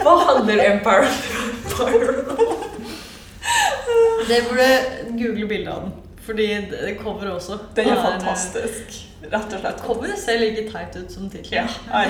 Hva 0.02 0.16
handler 0.26 0.64
Empire 0.66 1.06
Empire 1.06 2.24
om? 2.34 2.52
Det 4.28 4.42
burde 4.48 4.68
google 5.16 5.46
bildet 5.48 5.72
av 5.72 5.86
den. 5.86 5.96
Fordi 6.26 6.46
det 6.70 6.96
kommer 7.00 7.30
også. 7.32 7.58
Den 7.76 7.88
er 7.94 8.02
fantastisk. 8.02 9.11
Rett 9.30 9.52
og 9.54 9.60
slett. 9.60 9.82
Coveret 9.86 10.18
ser 10.18 10.40
like 10.40 10.64
teit 10.72 10.96
ut 10.96 11.12
som 11.12 11.30
tittelen. 11.30 11.68
Ja, 11.90 12.04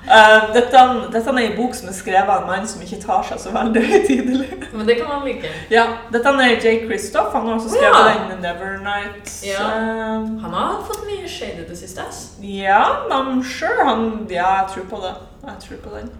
Uh, 0.00 0.46
dette, 0.56 0.80
dette 1.12 1.28
er 1.30 1.38
en 1.42 1.56
bok 1.58 1.74
som 1.76 1.90
er 1.90 1.94
skrevet 1.94 2.30
av 2.32 2.40
en 2.40 2.46
mann 2.48 2.68
som 2.68 2.80
ikke 2.82 2.96
tar 3.02 3.20
seg 3.28 3.38
så 3.42 3.50
veldig 3.52 3.82
høytidelig. 3.84 4.46
Men 4.72 4.88
det 4.88 4.96
kan 4.96 5.10
man 5.10 5.26
like. 5.28 5.50
Ja, 5.70 5.84
dette 6.10 6.32
er 6.40 6.54
Jake 6.56 6.88
Kristoff. 6.88 7.34
Han 7.36 7.46
har 7.46 7.58
også 7.58 7.74
skrevet 7.74 8.08
Ja. 8.08 8.14
den 8.30 8.40
Nevernight. 8.42 9.34
Ja. 9.44 9.66
Um, 9.76 10.38
Han 10.40 10.56
har 10.56 10.80
fått 10.88 11.04
mye 11.04 11.28
shade 11.28 11.60
i 11.62 11.68
det 11.68 11.76
siste. 11.78 12.08
ja, 12.42 12.80
I'm 13.10 13.44
sure 13.44 13.84
han 13.84 14.26
Ja, 14.30 14.62
jeg 14.62 14.66
tror 14.74 14.84
på 14.90 15.02
det. 15.04 15.14
Jeg 15.44 15.54
tror 15.68 15.76
på 15.84 15.96
den. 15.98 16.10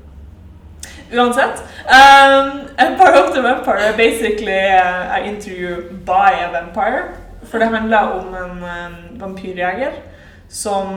Uansett. 1.13 1.65
Um, 1.89 2.69
Empire 2.79 3.25
of 3.25 3.35
the 3.35 3.43
Vampire 3.43 3.81
er 3.81 3.97
basically 3.97 4.61
uh, 4.77 5.17
an 5.17 5.25
interview 5.25 5.83
by 6.07 6.31
a 6.45 6.51
vampire. 6.53 7.17
For 7.51 7.63
det 7.63 7.71
handler 7.73 8.15
om 8.19 8.35
en 8.39 8.63
um, 8.63 8.97
vampyrjeger 9.21 9.99
som 10.51 10.97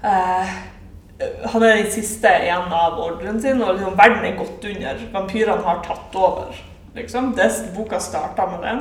Han 0.00 1.62
er 1.62 1.74
den 1.76 1.90
siste 1.92 2.30
igjen 2.40 2.70
av 2.72 2.94
ordren 2.96 3.36
sin, 3.42 3.58
og 3.60 3.74
liksom, 3.74 3.96
verden 3.98 4.24
er 4.24 4.38
gått 4.38 4.64
under. 4.64 5.02
Vampyrene 5.12 5.66
har 5.66 5.82
tatt 5.84 6.14
over. 6.16 6.54
Liksom. 6.94 7.34
Det, 7.36 7.50
boka 7.76 8.00
starta 8.00 8.46
med 8.48 8.64
det. 8.64 8.76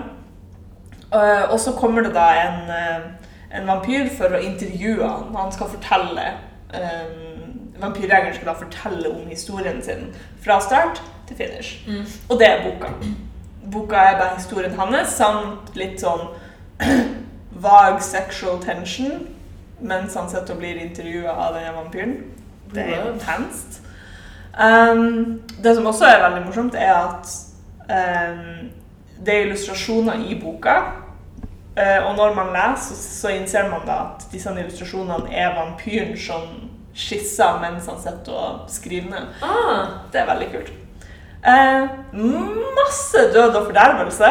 Uh, 1.13 1.51
og 1.51 1.59
så 1.59 1.73
kommer 1.75 2.05
det 2.05 2.13
da 2.13 2.27
en, 2.37 2.69
uh, 2.69 3.29
en 3.57 3.67
vampyr 3.67 4.07
for 4.17 4.37
å 4.37 4.41
intervjue 4.45 5.03
han. 5.03 5.33
Han 5.35 5.51
skal 5.51 5.71
fortelle 5.73 6.27
um, 6.73 7.25
Vampyrjegeren 7.79 8.35
skal 8.35 8.49
da 8.51 8.55
fortelle 8.59 9.09
om 9.09 9.27
historien 9.29 9.77
sin 9.83 10.09
fra 10.43 10.59
start 10.61 10.99
til 11.27 11.37
finish. 11.39 11.87
Mm. 11.87 12.03
Og 12.29 12.39
det 12.39 12.49
er 12.49 12.65
boka. 12.65 12.91
Boka 13.63 13.95
er 13.95 14.19
bare 14.19 14.37
historien 14.37 14.75
hans 14.79 15.17
samt 15.17 15.75
litt 15.75 15.99
sånn 16.01 16.29
vag 17.65 17.99
sexual 18.03 18.61
tension 18.63 19.27
mens 19.79 20.15
han 20.15 20.29
sitter 20.29 20.55
og 20.55 20.59
blir 20.59 20.79
intervjua 20.81 21.31
av 21.31 21.53
denne 21.55 21.75
vampyren. 21.75 22.17
Det 22.73 22.83
er 22.83 22.97
jo 22.99 23.13
intenst. 23.13 23.79
Um, 24.59 25.41
det 25.63 25.75
som 25.75 25.87
også 25.87 26.05
er 26.05 26.23
veldig 26.25 26.41
morsomt, 26.45 26.75
er 26.75 26.93
at 26.97 27.29
um, 27.87 28.69
det 29.25 29.35
er 29.35 29.45
illustrasjoner 29.45 30.25
i 30.27 30.35
boka. 30.41 30.75
Uh, 31.79 32.09
og 32.09 32.17
når 32.17 32.35
man 32.35 32.51
leser, 32.51 32.95
så, 32.95 33.13
så 33.21 33.31
innser 33.37 33.69
man 33.71 33.87
da 33.87 34.01
at 34.09 34.27
disse 34.33 34.51
illustrasjonene 34.51 35.31
er 35.31 35.55
vampyren 35.55 36.17
som 36.19 36.49
skisser 36.99 37.59
mens 37.61 37.87
han 37.87 37.99
sitter 38.01 38.35
og 38.35 38.69
skriver 38.71 39.13
ned. 39.13 39.33
Ah, 39.45 39.87
Det 40.11 40.21
er 40.21 40.27
veldig 40.33 40.51
kult. 40.51 40.73
Eh, 41.47 41.89
masse 42.79 43.17
død 43.33 43.55
og 43.55 43.65
fordervelse. 43.65 44.25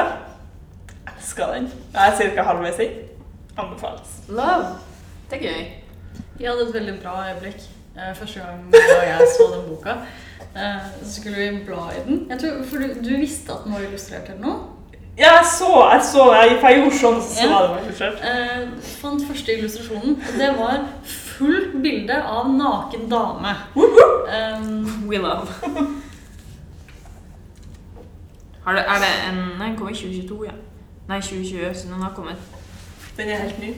Elsker 1.16 1.52
den. 1.54 1.72
Jeg 1.94 2.12
er 2.20 2.34
ca. 2.34 2.42
halvveis 2.42 2.78
inn. 2.84 2.96
Anbefales. 3.58 4.10
love. 4.28 4.66
Det 5.30 5.38
er 5.38 5.42
gøy. 5.48 5.64
Vi 6.38 6.44
hadde 6.44 6.68
et 6.68 6.74
veldig 6.74 6.94
bra 7.02 7.14
øyeblikk 7.28 7.60
eh, 7.96 8.14
første 8.16 8.40
gang 8.40 8.74
jeg 9.10 9.28
så 9.36 9.46
den 9.56 9.68
boka. 9.68 9.90
Eh, 10.56 10.80
så 11.02 11.20
skulle 11.20 11.36
vi 11.36 11.64
bla 11.66 11.88
i 11.96 12.02
den. 12.06 12.26
Jeg 12.30 12.38
tror, 12.40 12.64
for 12.70 12.76
du, 12.76 12.88
du 13.08 13.16
visste 13.16 13.52
at 13.52 13.64
den 13.64 13.72
var 13.74 13.80
illustrert 13.80 14.28
eller 14.30 14.40
noe? 14.46 14.58
Ja, 15.18 15.32
jeg 15.40 15.46
så, 15.58 15.70
jeg 15.92 16.02
så, 16.12 16.24
jeg, 16.34 16.58
jeg 16.62 16.76
gjorde 16.78 16.98
sånn, 17.00 17.16
så 17.26 17.42
Ja. 17.42 17.48
var 17.54 17.64
det 17.66 17.76
veldig 17.80 17.94
skjørt. 17.98 18.20
Eh, 18.22 18.90
fant 19.00 19.24
første 19.26 19.56
illustrasjonen, 19.56 20.14
og 20.28 20.36
det 20.38 20.50
var 20.60 20.76
fullt 21.04 21.72
bilde 21.82 22.20
av 22.22 22.52
naken 22.54 23.08
dame. 23.10 23.56
Um, 23.74 25.08
We 25.10 25.18
love. 25.18 25.48
Har 28.68 28.74
det, 28.74 28.84
er 28.88 28.98
det 29.00 29.12
en 29.28 29.58
Nei, 29.58 29.66
den 29.68 29.76
kom 29.76 29.88
i 29.88 29.94
2022, 29.94 30.44
ja. 30.44 30.52
Nei, 31.08 31.20
2020, 31.20 31.74
så 31.74 31.86
den 31.88 32.02
har 32.02 32.12
kommet. 32.16 32.36
Den 33.16 33.28
er 33.28 33.36
helt 33.36 33.60
ny. 33.62 33.70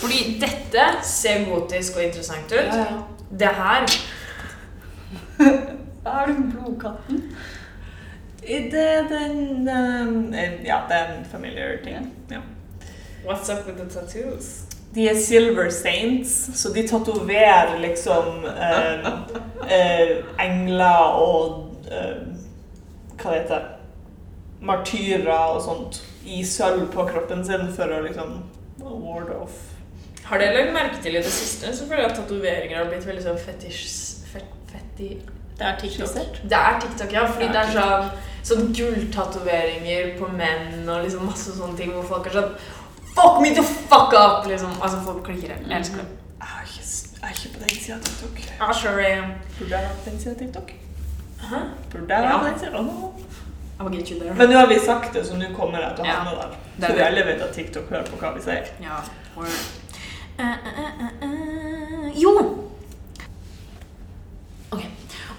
Fordi 0.00 0.40
dette 0.40 0.86
ser 1.06 1.44
gotisk 1.46 1.96
og 1.96 2.02
interessant 2.04 2.52
ut. 2.52 2.72
Det 3.38 3.52
her 3.60 3.86
er 6.14 6.26
du 6.26 6.40
blodkatten? 6.50 7.22
Det 8.40 8.82
er 8.82 9.06
den 9.08 9.68
eh, 9.68 10.66
Ja, 10.66 10.80
det 10.88 10.98
er 10.98 11.14
en 11.18 11.24
familiar 11.30 11.78
ting. 11.84 12.12
Ja. 12.30 12.40
What's 13.24 13.52
up 13.52 13.66
with 13.66 13.78
the 13.78 13.88
tattoos? 14.00 14.64
De 14.94 15.08
er 15.08 15.20
silver 15.22 15.70
saints, 15.70 16.58
så 16.58 16.72
de 16.74 16.88
tatoverer 16.88 17.78
liksom 17.78 18.44
eh, 18.44 19.08
eh, 19.78 20.16
engler 20.46 20.98
og 20.98 21.76
eh, 21.92 22.39
Hva 23.20 23.34
det 23.34 23.42
heter 23.42 23.68
Martyrer 24.60 25.30
og 25.32 25.60
sånt 25.64 26.00
i 26.28 26.42
sølv 26.44 26.88
på 26.92 27.06
kroppen 27.08 27.44
sin 27.46 27.68
for 27.76 27.92
å 27.96 28.00
liksom 28.04 28.40
ward 28.80 29.30
off 29.36 29.60
Har 30.28 30.40
dere 30.40 30.58
lagt 30.58 30.74
merke 30.74 31.02
til 31.02 31.16
i 31.16 31.22
det 31.22 31.32
siste 31.32 31.72
så 31.76 31.86
føler 31.88 32.04
jeg 32.04 32.10
at 32.12 32.18
tatoveringer 32.20 32.80
har 32.82 32.90
blitt 32.90 33.06
veldig 33.08 33.24
sånn 33.24 33.38
fetisj... 33.40 33.86
Fet, 34.30 34.50
feti... 34.70 35.14
Det 35.60 35.66
er 35.68 35.80
TikTok. 35.80 36.36
Det 36.48 36.56
er 36.56 36.76
TikTok, 36.80 37.10
ja. 37.12 37.24
Fordi 37.28 37.48
Det 37.48 37.52
det 37.52 37.62
er 37.62 37.72
er 37.72 37.74
sånn, 37.76 38.20
sånn 38.50 38.70
gulltatoveringer 38.76 40.14
på 40.20 40.28
menn 40.32 40.86
og 40.88 41.02
liksom 41.04 41.26
masse 41.28 41.52
sånne 41.56 41.76
ting 41.76 41.92
hvor 41.96 42.06
folk 42.08 42.30
er 42.30 42.38
sånn 42.38 42.54
Fuck 43.10 43.40
me 43.42 43.50
to 43.56 43.64
fuck 43.66 44.14
up! 44.16 44.46
Liksom. 44.48 44.70
Altså, 44.80 45.00
folk 45.04 45.24
klikker. 45.26 45.56
Jeg 45.56 45.76
elsker 45.80 46.00
det. 46.00 46.06
Jeg 46.40 46.60
er 46.62 47.34
ikke, 47.34 47.50
er 47.50 47.56
på 47.56 47.64
den 47.64 47.74
sida 47.74 47.96
av 47.96 48.04
TikTok. 48.06 48.38
Ja, 48.60 48.70
sure 48.72 49.08
am. 49.16 49.32
Burde 49.58 49.74
jeg 49.74 49.88
vært 49.88 49.98
på 50.04 50.10
den 50.10 50.22
sida 50.22 50.32
av 50.36 50.38
TikTok? 50.44 50.72
Hæ? 51.40 51.56
Burde 51.92 52.14
jeg 52.14 52.22
være 52.22 53.12
Ja. 53.80 53.88
Get 53.88 54.08
you 54.10 54.18
there. 54.20 54.34
Men 54.34 54.48
nå 54.50 54.58
har 54.58 54.66
vi 54.66 54.78
sagt 54.78 55.14
det, 55.14 55.26
så 55.26 55.36
nå 55.36 55.44
kommer 55.56 55.78
jeg 55.80 55.92
til 55.96 56.04
å 56.04 56.06
Ja. 56.06 56.12
havne 56.12 56.30
der. 56.40 56.48
Det 56.76 56.84
er 56.84 56.86
Så 56.92 56.94
det. 56.96 57.02
alle 57.06 57.24
vet 57.26 57.40
at 57.42 57.54
TikTok 57.54 57.88
hører 57.90 58.04
på 58.04 58.16
hva 58.16 58.34
vi 58.34 58.40
sier. 58.40 58.64
Ja, 58.82 59.00
Uh, 60.40 60.46
uh, 60.46 61.04
uh, 61.22 62.22
Jo! 62.22 62.30
Ok. 64.72 64.80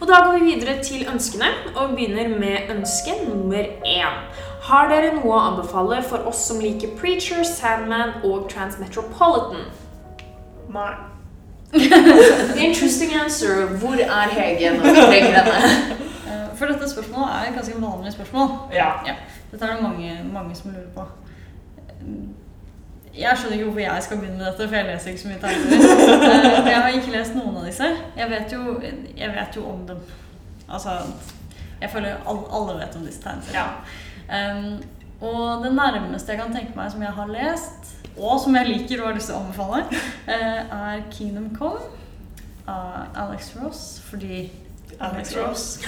Og 0.02 0.08
da 0.08 0.14
går 0.26 0.40
vi 0.40 0.46
videre 0.56 0.84
til 0.84 1.08
ønskene, 1.14 1.46
og 1.76 1.90
begynner 1.96 2.28
med 2.40 2.70
ønske 2.70 3.12
nummer 3.30 3.64
én. 3.86 4.18
Har 4.62 4.90
dere 4.90 5.14
noe 5.16 5.34
å 5.34 5.40
anbefale 5.52 6.04
for 6.04 6.18
oss 6.18 6.46
som 6.48 6.60
liker 6.60 6.88
Preacher, 7.00 7.44
Sandman 7.44 8.14
og 8.24 8.50
Transmetropolitan? 8.50 9.66
Nei. 10.70 10.94
Interesting 12.68 13.12
answer. 13.24 13.66
Hvor 13.80 13.94
er 13.94 14.30
Hege 14.30 14.70
når 14.78 14.84
vi 14.84 14.96
trenger 15.02 15.42
henne? 15.42 15.96
Eh, 16.28 16.58
For 16.58 16.66
dette 16.66 16.90
spørsmålet 16.90 17.30
er 17.36 17.50
et 17.50 17.56
ganske 17.56 17.82
vanlig 17.82 18.14
spørsmål. 18.14 18.50
Ja. 18.74 18.90
Dette 19.52 19.66
er 19.66 19.74
det 19.76 19.84
mange, 19.84 20.20
mange 20.34 20.56
som 20.56 20.72
lurer 20.72 20.92
på. 20.96 21.06
Jeg 23.18 23.38
skjønner 23.38 23.54
ikke 23.58 23.66
hvorfor 23.66 23.80
jeg 23.80 24.04
skal 24.04 24.18
begynne 24.18 24.38
med 24.38 24.46
dette, 24.46 24.68
for 24.68 24.76
jeg 24.76 24.86
leser 24.88 25.10
ikke 25.12 25.22
så 25.22 25.28
mye 25.28 25.42
tegneserier. 25.42 26.62
Eh, 26.62 26.70
Jeg 26.72 26.82
har 26.82 26.88
ikke 26.96 27.12
lest 27.18 27.36
noen 27.36 27.58
av 27.60 27.66
disse. 27.68 27.90
Jeg 28.18 28.30
vet 28.32 28.54
jo, 28.56 28.78
jeg 29.18 29.30
vet 29.36 29.56
jo 29.58 29.66
om 29.74 29.82
dem. 29.88 29.98
Altså, 30.70 30.90
jeg 31.82 31.90
føler 31.90 32.16
all- 32.28 32.48
alle 32.56 32.80
vet 32.80 32.96
om 32.96 33.06
disse 33.06 33.22
tegneseriene. 33.22 33.74
Um, 34.32 34.84
og 35.22 35.64
det 35.66 35.74
nærmeste 35.76 36.32
jeg 36.32 36.40
kan 36.42 36.54
tenke 36.56 36.72
meg 36.76 36.92
som 36.92 37.02
jeg 37.04 37.12
har 37.12 37.28
lest, 37.28 37.92
og 38.18 38.40
som 38.44 38.56
jeg 38.56 38.68
liker 38.68 39.02
og 39.02 39.12
har 39.12 39.18
lyst 39.18 39.32
til 39.32 39.38
å 39.38 39.42
anbefale, 39.44 39.84
eh, 40.28 40.60
er 40.78 41.04
Kingdom 41.14 41.50
Come 41.56 41.80
av 42.68 43.16
Alex 43.16 43.54
Ross, 43.60 44.02
fordi 44.10 44.50
Alex 45.00 45.36
Ross. 45.38 45.80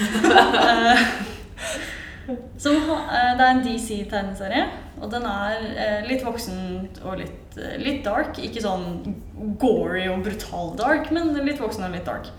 Eh, 2.24 2.40
Som, 2.56 2.76
eh, 2.88 3.34
det 3.36 3.44
er 3.44 3.50
en 3.50 3.58
DC-tegneserie, 3.60 4.62
og 5.02 5.10
den 5.12 5.26
er 5.28 6.06
litt 6.08 6.22
voksen 6.24 6.88
og 7.04 7.18
litt, 7.20 7.58
litt 7.78 8.00
dark. 8.06 8.38
Ikke 8.40 8.62
sånn 8.64 9.14
gory 9.60 10.06
og 10.08 10.22
brutal 10.24 10.72
dark, 10.78 11.10
men 11.12 11.34
litt 11.44 11.60
voksen 11.60 11.84
og 11.84 11.92
litt 11.92 12.08
dark. 12.08 12.30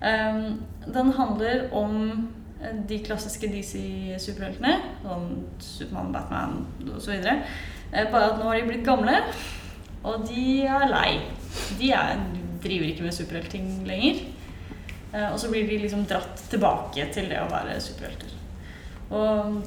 Den 0.00 1.12
handler 1.12 1.68
om 1.76 1.98
de 2.88 2.98
klassiske 3.06 3.50
DC-superheltene, 3.52 4.74
sånn 5.04 5.28
Supermann, 5.62 6.12
Batman 6.14 6.56
osv. 6.96 7.14
Eh, 7.18 8.08
bare 8.10 8.32
at 8.32 8.40
nå 8.40 8.48
har 8.48 8.58
de 8.58 8.66
blitt 8.68 8.86
gamle, 8.86 9.20
og 10.02 10.26
de 10.28 10.46
er 10.66 10.88
lei. 10.90 11.12
De 11.78 11.92
er, 11.94 12.24
driver 12.62 12.90
ikke 12.90 13.06
med 13.06 13.16
superheltting 13.16 13.70
lenger. 13.88 14.24
Eh, 15.12 15.28
og 15.30 15.38
så 15.40 15.50
blir 15.52 15.68
de 15.68 15.78
liksom 15.84 16.04
dratt 16.08 16.42
tilbake 16.50 17.06
til 17.14 17.30
det 17.30 17.38
å 17.40 17.50
være 17.52 17.78
superhelter. 17.82 18.34
Og 19.14 19.62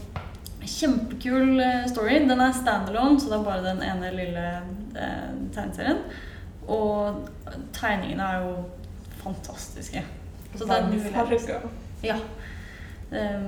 Kjempekul 0.62 1.60
eh, 1.60 1.88
story. 1.90 2.20
Den 2.30 2.42
er 2.42 2.54
standalone, 2.54 3.20
så 3.20 3.32
det 3.32 3.40
er 3.40 3.46
bare 3.46 3.64
den 3.66 3.82
ene 3.86 4.12
lille 4.14 4.46
eh, 4.94 5.32
tegneserien. 5.56 6.04
Og 6.70 7.24
tegningene 7.74 8.28
er 8.28 8.46
jo 8.46 8.52
fantastiske. 9.24 10.04
Så 10.54 10.68
den. 10.70 10.94
Ja. 12.06 12.20
Eh, 13.12 13.42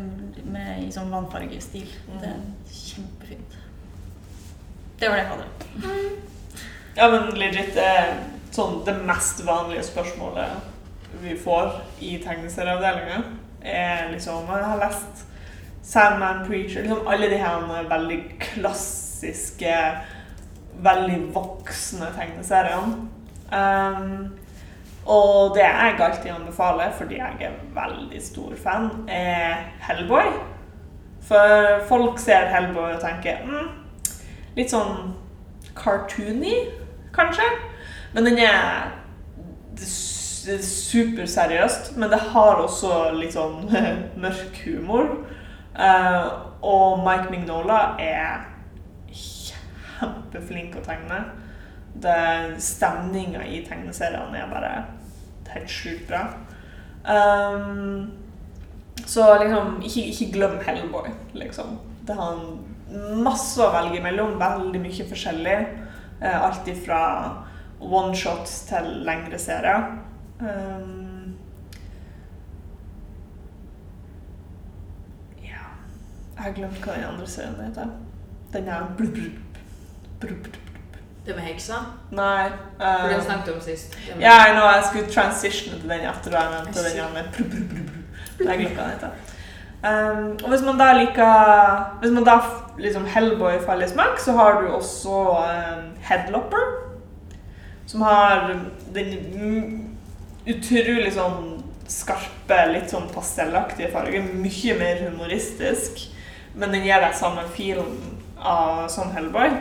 Med, 0.43 0.83
I 0.83 0.91
sånn 0.91 1.11
vannfargestil. 1.13 1.87
Mhm. 2.07 2.19
Det 2.19 2.29
er 2.29 2.73
kjempefint. 2.73 3.57
Det 4.99 5.09
var 5.09 5.15
det 5.17 5.23
jeg 5.23 5.31
hadde. 5.31 5.47
Ja, 6.95 7.07
men 7.09 7.31
legit 7.39 7.77
sånn 8.53 8.83
det 8.85 8.93
mest 9.07 9.41
vanlige 9.47 9.83
spørsmålet 9.87 10.69
vi 11.23 11.35
får 11.37 11.71
i 12.01 12.17
tegneserieavdelinga, 12.23 13.23
er 13.63 14.11
liksom 14.11 14.47
Jeg 14.49 14.65
har 14.65 14.77
lest 14.81 15.23
Sandman 15.83 16.45
Preacher 16.47 16.83
liksom 16.83 17.07
Alle 17.07 17.29
de 17.29 17.37
her 17.37 17.83
veldig 17.89 18.19
klassiske, 18.39 19.75
veldig 20.83 21.19
voksne 21.33 22.09
tegneseriene. 22.17 23.07
Um, 23.53 24.33
og 25.05 25.55
det 25.55 25.63
jeg 25.65 25.99
alltid 25.99 26.31
anbefaler, 26.31 26.91
fordi 26.97 27.19
jeg 27.19 27.47
er 27.49 27.59
veldig 27.75 28.21
stor 28.23 28.53
fan, 28.63 28.89
er 29.09 29.55
Hellboy. 29.83 30.31
For 31.23 31.83
folk 31.87 32.19
ser 32.19 32.47
Hellboy 32.51 32.95
og 32.95 33.03
tenker 33.03 33.43
mm, 33.47 33.69
litt 34.55 34.71
sånn 34.71 35.13
cartoony, 35.75 36.55
kanskje. 37.15 37.47
Men 38.13 38.27
den 38.29 38.41
er 38.43 38.91
er 40.47 40.61
superseriøst, 40.61 41.93
men 41.97 42.09
det 42.11 42.19
har 42.33 42.59
også 42.59 43.11
litt 43.15 43.35
sånn 43.35 43.69
mørk 44.23 44.59
humor. 44.65 45.07
Eh, 45.73 46.27
og 46.63 47.03
Mike 47.03 47.31
Mignola 47.31 47.95
er 48.01 48.43
kjempeflink 49.13 50.77
å 50.79 50.83
tegne. 50.85 51.23
Stemninga 52.59 53.45
i 53.45 53.61
tegneseriene 53.67 54.41
er 54.41 54.51
bare 54.51 54.73
helt 55.53 55.69
sjukt 55.69 56.07
bra. 56.09 56.25
Um, 57.03 58.11
så 59.05 59.27
liksom, 59.43 59.81
ikke, 59.83 60.05
ikke 60.09 60.31
glem 60.33 60.59
Hellboy, 60.65 61.09
liksom. 61.33 61.77
Det 62.07 62.15
har 62.15 62.39
masse 63.23 63.61
å 63.61 63.71
velge 63.73 64.01
mellom, 64.03 64.37
veldig 64.39 64.81
mye 64.83 65.07
forskjellig. 65.09 65.57
Uh, 66.23 66.37
alt 66.47 66.67
ifra 66.71 67.01
one-shots 67.83 68.63
til 68.69 68.89
lengre 69.07 69.39
serier. 69.41 69.89
Um, 70.39 71.35
ja 75.43 75.69
Jeg 76.33 76.41
har 76.41 76.57
glemt 76.57 76.83
hva 76.83 76.97
den 76.97 77.07
andre 77.11 77.29
serien 77.29 77.61
heter. 77.61 77.95
Den 78.53 78.69
er 78.71 78.91
blubb, 78.97 79.15
blubb, 79.15 79.39
blubb. 80.19 80.43
blub. 80.49 80.62
Det 81.25 81.35
med 81.35 81.43
heksa? 81.47 81.77
Nei. 82.11 82.49
For 82.77 83.09
den 83.09 83.19
eh, 83.19 83.25
snakket 83.25 83.53
om 83.53 83.61
sist. 83.63 83.95
Med- 84.09 84.25
ja, 84.25 84.33
jeg 84.43 84.55
know, 84.57 84.65
jeg 84.67 84.83
skulle 84.89 85.11
transitione 85.11 85.79
til 85.79 85.89
den 85.93 86.07
etter 86.09 86.31
du 86.33 86.35
har 86.37 86.49
nevnt 86.51 86.75
den 86.75 86.89
I 86.89 86.99
ene. 86.99 87.23
brr, 87.35 87.43
brr, 87.53 87.67
brr, 87.69 87.85
bru. 87.91 88.49
Jeg 88.49 88.73
hva 88.75 88.89
den. 89.01 89.13
Um, 89.83 90.27
og 90.43 90.49
hvis 90.53 90.61
man 90.63 90.77
da 90.79 90.93
liker 90.95 91.97
Hvis 91.99 92.11
man 92.15 92.23
da 92.23 92.37
liksom 92.79 93.03
Hellboy 93.05 93.57
faller 93.65 93.85
i 93.85 93.91
smak, 93.91 94.19
så 94.19 94.31
har 94.31 94.61
du 94.61 94.67
også 94.71 95.17
um, 95.43 95.89
Headlopper. 96.01 96.69
Som 97.85 98.01
har 98.01 98.47
den 98.95 99.19
utrolig 100.47 101.11
sånn 101.15 101.63
skarpe, 101.87 102.57
litt 102.71 102.91
sånn 102.91 103.09
pastellaktige 103.11 103.91
farger. 103.91 104.23
Mye 104.23 104.75
mer 104.79 105.03
humoristisk. 105.07 106.07
Men 106.55 106.71
den 106.75 106.83
gir 106.87 107.03
deg 107.03 107.15
samme 107.15 107.43
feel 107.55 107.83
av, 108.39 108.87
som 108.91 109.11
Hellboy. 109.15 109.51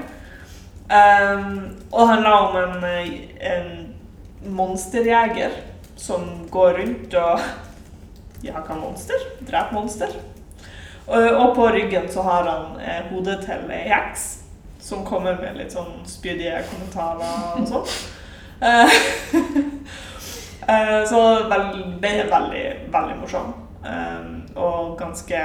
Um, 0.92 1.70
og 1.90 2.08
handler 2.08 2.30
om 2.30 2.56
en, 2.56 2.84
eh, 2.84 3.52
en 3.52 3.94
monsterjeger 4.44 5.50
som 5.96 6.48
går 6.50 6.72
rundt 6.78 7.14
og 7.14 7.40
jager 8.46 8.76
monster. 8.80 9.24
Dreper 9.40 9.72
monster. 9.72 10.12
Og, 11.06 11.30
og 11.30 11.54
på 11.56 11.68
ryggen 11.72 12.10
så 12.12 12.22
har 12.22 12.48
han 12.50 12.80
eh, 12.80 13.08
hodet 13.08 13.40
til 13.46 13.72
ei 13.72 13.86
heks 13.88 14.26
som 14.82 15.04
kommer 15.06 15.38
med 15.40 15.56
litt 15.56 15.72
sånn 15.72 16.02
spydige 16.06 16.60
kommentarer 16.68 17.56
og 17.56 17.68
sånn. 17.70 17.86
uh, 18.62 18.92
så 21.10 21.20
det 21.48 21.56
er 21.58 21.72
veldig, 22.02 22.64
veldig 22.92 23.16
morsom. 23.22 23.54
Um, 23.82 24.42
og 24.54 24.98
ganske 24.98 25.40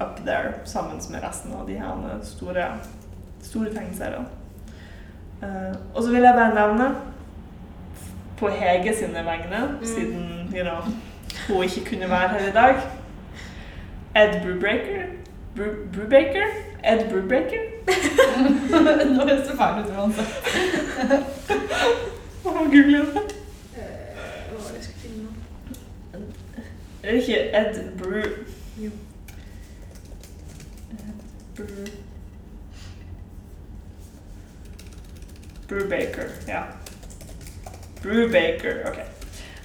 up 0.00 0.22
there 0.24 0.54
sammen 0.64 1.00
med 1.10 1.22
resten 1.22 1.52
av 1.52 1.66
de 1.66 1.74
her 1.80 2.20
store, 2.22 2.68
store 3.42 3.74
tegneserier. 3.74 4.24
Uh, 5.42 5.74
og 5.94 6.02
så 6.02 6.10
vil 6.10 6.22
jeg 6.22 6.34
bare 6.34 6.54
nevne, 6.54 6.94
på 8.38 8.48
Hege 8.48 8.96
sine 8.96 9.24
vegne, 9.24 9.78
siden 9.82 10.54
you 10.54 10.62
know, 10.62 10.80
hun 11.48 11.64
ikke 11.64 11.84
kunne 11.90 12.10
være 12.10 12.28
her 12.28 12.48
i 12.48 12.52
dag 12.52 12.74
Ed 14.16 14.40
Brubaker. 14.42 15.02
Bru, 15.56 15.64
Brubaker? 15.94 16.46
Ed 16.84 17.10
Brubaker? 17.10 17.62
Nå 19.16 19.24
høres 19.24 19.48
det 19.48 19.56
feil 19.58 19.84
ut 19.84 19.90
uansett. 19.98 20.32
Hva? 22.42 23.20
Eh, 23.76 24.52
var 24.52 24.82
skulle 24.82 25.00
finne 25.02 25.22
nå? 25.22 25.30
Er 27.02 27.10
det 27.10 27.18
ikke 27.20 27.40
Ed 27.60 27.80
Bru... 27.98 28.22
Jo. 28.78 28.90
Ed 30.90 31.24
Bru... 31.56 32.07
Brubaker, 35.68 36.28
ja. 36.48 36.62
Brubaker, 38.02 38.88
ok. 38.88 38.98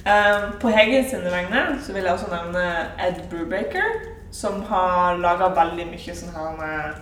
Um, 0.04 0.58
på 0.60 0.68
Hege 0.68 1.08
sine 1.08 1.30
vegne 1.32 1.78
så 1.80 1.92
vil 1.92 2.04
jeg 2.04 2.12
også 2.12 2.26
nevne 2.28 2.92
Ed 3.00 3.14
Brubaker, 3.30 3.82
som 4.32 4.62
har 4.68 5.16
laga 5.16 5.48
veldig 5.56 5.86
mye 5.88 6.14
sånn 6.18 6.34
her 6.34 6.56
med 6.58 6.94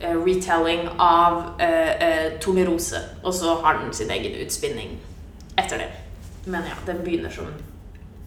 retelling 0.00 0.88
av 0.98 1.38
uh, 1.60 1.92
uh, 2.02 2.40
Tornerose, 2.40 3.00
og 3.22 3.34
så 3.34 3.54
har 3.64 3.80
den 3.82 3.94
sin 3.94 4.10
egen 4.10 4.36
utspinning 4.44 4.98
etter 5.58 5.80
det. 5.80 5.90
Men 6.46 6.68
ja, 6.68 6.76
den 6.86 7.04
begynner 7.04 7.30
som 7.30 7.48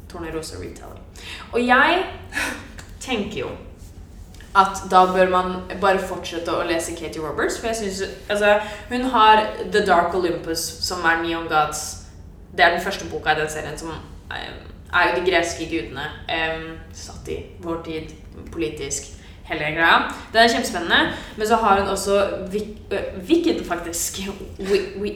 Tornerose 0.09 0.57
retelling. 0.57 1.03
Og 1.51 1.61
jeg 1.67 2.05
tenker 2.99 3.39
jo 3.39 3.49
at 4.57 4.82
da 4.91 5.03
bør 5.13 5.30
man 5.30 5.51
bare 5.82 6.01
fortsette 6.01 6.51
å 6.51 6.65
lese 6.65 6.95
Katie 6.97 7.22
Roberts, 7.22 7.59
for 7.59 7.70
jeg 7.70 7.76
synes, 7.76 8.15
altså, 8.30 8.55
hun 8.89 9.05
har 9.13 9.43
The 9.72 9.86
Dark 9.86 10.15
Olympus, 10.15 10.63
som 10.82 11.05
er 11.05 11.22
Neon 11.22 11.47
Gods. 11.47 12.07
Det 12.57 12.65
er 12.65 12.74
den 12.74 12.82
første 12.82 13.05
boka 13.11 13.36
i 13.36 13.39
den 13.39 13.49
serien 13.49 13.78
som 13.78 13.93
eh, 14.34 14.49
er 14.89 15.09
jo 15.09 15.20
de 15.20 15.32
greske 15.32 15.70
gudene, 15.70 16.09
Um, 16.30 16.80
satt 16.93 17.28
i 17.30 17.38
vår 17.61 17.82
tid, 17.86 18.13
politisk 18.51 19.18
hele 19.50 19.74
greia. 19.76 20.00
Den 20.34 20.43
er 20.43 20.54
kjempespennende, 20.54 21.14
men 21.38 21.47
så 21.47 21.56
har 21.56 21.82
hun 21.82 21.89
også 21.89 22.20
Wick, 22.54 22.68
Wicked, 23.30 23.66
faktisk. 23.68 24.20
Wi, 24.60 24.82
wi, 25.02 25.14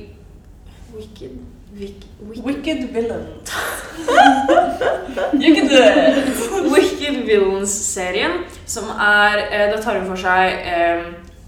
wicked 0.95 1.41
Wick, 1.79 2.05
wicked. 2.21 2.45
Wicked 2.45 2.93
villain. 2.93 3.25
You 5.41 5.55
can 5.55 5.67
do 5.67 5.75
it! 5.75 6.71
Wicked 6.71 7.25
Villains-serien, 7.25 8.31
som 8.65 8.83
er 8.89 9.71
Da 9.71 9.81
tar 9.81 9.97
hun 9.99 10.07
for 10.07 10.21
seg 10.21 10.53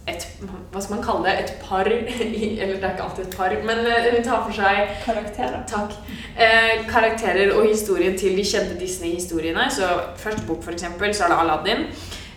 et 0.09 0.25
Hva 0.71 0.81
skal 0.81 0.95
man 0.95 1.05
kalle 1.05 1.27
det? 1.27 1.35
Et 1.43 1.53
par 1.61 1.85
Eller 1.89 2.73
det 2.75 2.83
er 2.83 2.95
ikke 2.95 3.05
alltid 3.05 3.23
et 3.25 3.37
par, 3.37 3.53
men 3.69 3.85
hun 3.85 4.23
tar 4.25 4.43
for 4.47 4.53
seg 4.53 4.97
Karakterer. 5.05 5.61
Takk. 5.69 5.93
Eh, 6.37 6.85
karakterer 6.89 7.53
og 7.55 7.69
historien 7.69 8.17
til 8.17 8.37
de 8.37 8.43
kjente 8.45 8.79
Disney-historiene. 8.79 9.69
Så 9.71 9.87
Første 10.17 10.41
bok, 10.47 10.63
for 10.63 10.71
eksempel, 10.71 11.13
så 11.13 11.23
er 11.23 11.33
det 11.33 11.39
Aladdin. 11.43 11.85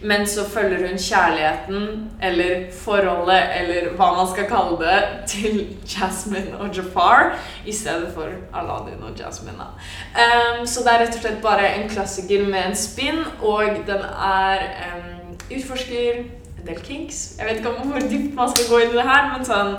Men 0.03 0.27
så 0.27 0.45
følger 0.47 0.89
hun 0.89 0.99
kjærligheten, 0.99 2.11
eller 2.23 2.69
forholdet, 2.73 3.43
eller 3.61 3.89
hva 3.99 4.13
man 4.15 4.29
skal 4.31 4.47
kalle 4.47 4.79
det, 4.79 4.99
til 5.27 5.77
Jasmine 5.89 6.59
og 6.61 6.71
Jafar 6.77 7.35
i 7.67 7.73
stedet 7.73 8.13
for 8.15 8.31
Aladdin 8.55 9.03
og 9.03 9.19
Jasmine. 9.19 9.71
Ehm, 10.15 10.67
så 10.67 10.85
det 10.87 10.93
er 10.93 11.05
rett 11.05 11.17
og 11.17 11.23
slett 11.23 11.43
bare 11.43 11.73
en 11.75 11.89
klassiker 11.91 12.47
med 12.47 12.69
en 12.69 12.77
spinn, 12.77 13.25
og 13.43 13.83
den 13.87 14.05
er 14.07 14.69
um, 14.87 15.35
utforsker 15.51 16.23
del 16.69 16.81
kinks. 16.85 17.35
Jeg 17.39 17.47
vet 17.47 17.61
ikke 17.61 17.75
om 17.75 17.91
hvor 17.91 18.01
dypt 18.01 18.35
man 18.35 18.51
skal 18.55 18.71
gå 18.71 18.81
inn 18.85 18.95
i 18.95 18.99
det 18.99 19.07
her, 19.09 19.29
men 19.33 19.47
sånn 19.47 19.75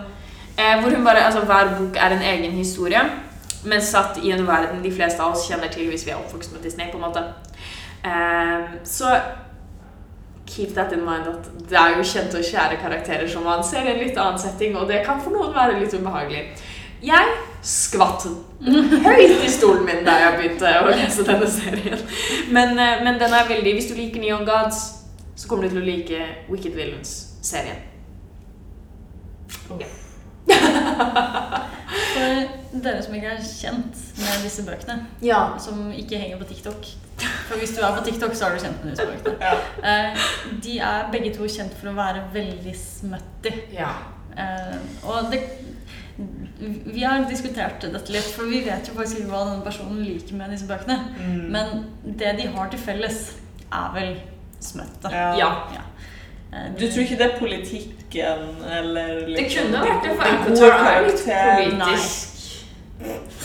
eh, 0.60 0.80
hvor 0.82 0.94
hun 0.94 1.06
bare, 1.06 1.26
altså 1.28 1.46
Hver 1.48 1.76
bok 1.78 2.00
er 2.00 2.16
en 2.16 2.26
egen 2.34 2.56
historie, 2.58 3.04
men 3.66 3.84
satt 3.84 4.20
i 4.24 4.32
en 4.32 4.48
verden 4.48 4.84
de 4.84 4.94
fleste 4.94 5.24
av 5.24 5.36
oss 5.36 5.48
kjenner 5.50 5.72
til 5.74 5.90
hvis 5.92 6.06
vi 6.08 6.14
er 6.14 6.22
oppvokst 6.22 6.54
med 6.56 6.64
Disney. 6.64 6.92
på 6.92 7.00
en 7.00 7.08
måte. 7.08 7.26
Um, 8.00 8.80
så 8.88 9.18
keep 10.50 10.74
that 10.74 10.94
in 10.94 11.06
mind 11.06 11.30
at 11.30 11.50
det 11.70 11.78
er 11.78 11.98
jo 11.98 12.06
kjente 12.12 12.40
og 12.40 12.46
kjære 12.46 12.80
karakterer 12.82 13.30
som 13.30 13.46
man 13.46 13.64
ser 13.64 13.86
i 13.86 13.94
en 13.94 14.02
litt 14.02 14.18
annen 14.18 14.42
setting, 14.42 14.76
og 14.78 14.90
det 14.90 15.04
kan 15.06 15.22
for 15.22 15.36
noen 15.36 15.54
være 15.56 15.78
litt 15.80 15.94
ubehagelig. 15.94 16.44
Jeg 17.06 17.36
skvatt 17.64 18.26
høyt 19.06 19.44
i 19.46 19.52
stolen 19.52 19.86
min 19.88 20.02
da 20.08 20.18
jeg 20.20 20.36
begynte 20.40 20.74
å 20.82 20.90
lese 20.92 21.24
denne 21.28 21.48
serien. 21.48 22.02
Men, 22.52 22.76
eh, 22.76 23.04
men 23.06 23.20
den 23.22 23.34
er 23.34 23.48
veldig 23.48 23.76
Hvis 23.78 23.88
du 23.92 23.96
liker 23.96 24.20
Neon 24.20 24.46
Gods, 24.46 24.82
så 25.36 25.48
kommer 25.48 25.64
du 25.64 25.70
til 25.70 25.82
å 25.84 25.86
like 25.86 26.28
Wicked 26.50 26.76
Villains-serien. 26.76 27.88
For 32.10 32.80
dere 32.84 33.02
som 33.04 33.16
ikke 33.18 33.32
er 33.34 33.42
kjent 33.44 34.02
med 34.20 34.44
disse 34.46 34.64
bøkene, 34.68 35.00
Ja. 35.26 35.40
som 35.60 35.92
ikke 35.92 36.20
henger 36.22 36.38
på 36.42 36.48
TikTok 36.52 36.86
For 37.50 37.58
hvis 37.60 37.74
du 37.76 37.82
er 37.84 37.96
på 37.98 38.04
TikTok, 38.06 38.36
så 38.38 38.46
er 38.48 38.56
du 38.56 38.64
kjent 38.64 38.84
med 38.86 38.94
disse 38.94 39.08
bøkene. 39.10 39.36
Ja. 39.42 39.54
Eh, 39.84 40.28
de 40.64 40.78
er 40.80 41.10
begge 41.12 41.34
to 41.36 41.48
kjent 41.52 41.74
for 41.80 41.92
å 41.92 41.96
være 41.98 42.22
veldig 42.34 42.76
smutty. 42.80 43.52
ja. 43.74 43.90
Eh, 44.38 44.78
og 45.04 45.32
det 45.32 45.42
Vi 46.94 47.02
har 47.04 47.24
diskutert 47.30 47.80
dette 47.82 48.12
litt, 48.12 48.28
for 48.36 48.44
vi 48.52 48.60
vet 48.66 48.88
jo 48.88 48.94
faktisk 48.94 49.22
ikke 49.22 49.30
hva 49.32 49.44
denne 49.48 49.64
personen 49.64 50.02
liker 50.04 50.36
med 50.36 50.52
disse 50.52 50.68
bøkene. 50.68 50.98
Mm. 51.18 51.46
Men 51.52 51.86
det 52.20 52.34
de 52.42 52.48
har 52.52 52.68
til 52.70 52.80
felles, 52.80 53.22
er 53.72 53.92
vel 53.94 54.18
smøttet. 54.60 55.12
Ja. 55.14 55.30
ja. 55.72 55.86
Eh, 56.54 56.70
Du 56.80 56.86
tror 56.92 57.02
ikke 57.04 57.18
det 57.20 57.26
er 57.28 57.38
politikken 57.40 58.40
eller 58.78 59.08
Det 59.26 59.36
liksom 59.38 59.66
kunne 59.70 59.82
vært 59.86 60.04
det, 60.04 60.12
for 60.16 60.24
Avatar 60.26 60.72
er 60.94 61.02
litt 61.06 61.24
politisk. 61.26 62.26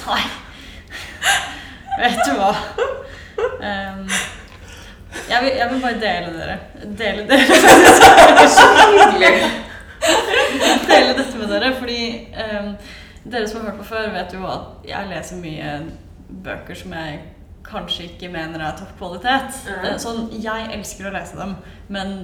Nei. 0.07 0.25
Vet 1.99 2.19
du 2.27 2.33
hva? 2.39 2.53
Um, 3.65 4.09
jeg, 5.29 5.39
vil, 5.43 5.51
jeg 5.59 5.69
vil 5.71 5.81
bare 5.83 6.01
dele 6.01 6.31
dere. 6.39 6.57
Dele 6.99 7.27
dere. 7.29 7.45
Dele 10.89 11.15
dette 11.17 11.39
med 11.39 11.49
dere, 11.49 11.71
fordi 11.79 12.01
um, 12.45 12.73
dere 13.25 13.49
som 13.49 13.61
har 13.61 13.71
hørt 13.71 13.79
på 13.81 13.87
før, 13.89 14.11
vet 14.13 14.35
jo 14.37 14.43
at 14.49 14.89
jeg 14.89 15.09
leser 15.13 15.37
mye 15.41 15.77
bøker 16.45 16.77
som 16.77 16.93
jeg 16.97 17.21
kanskje 17.65 18.05
ikke 18.11 18.29
mener 18.35 18.61
er 18.61 18.75
topp 18.77 18.93
kvalitet. 18.99 19.63
Eh, 19.71 19.95
Sånn, 20.03 20.27
jeg 20.43 20.67
elsker 20.77 21.09
å 21.09 21.15
lese 21.15 21.39
dem, 21.39 21.55
men 21.89 22.15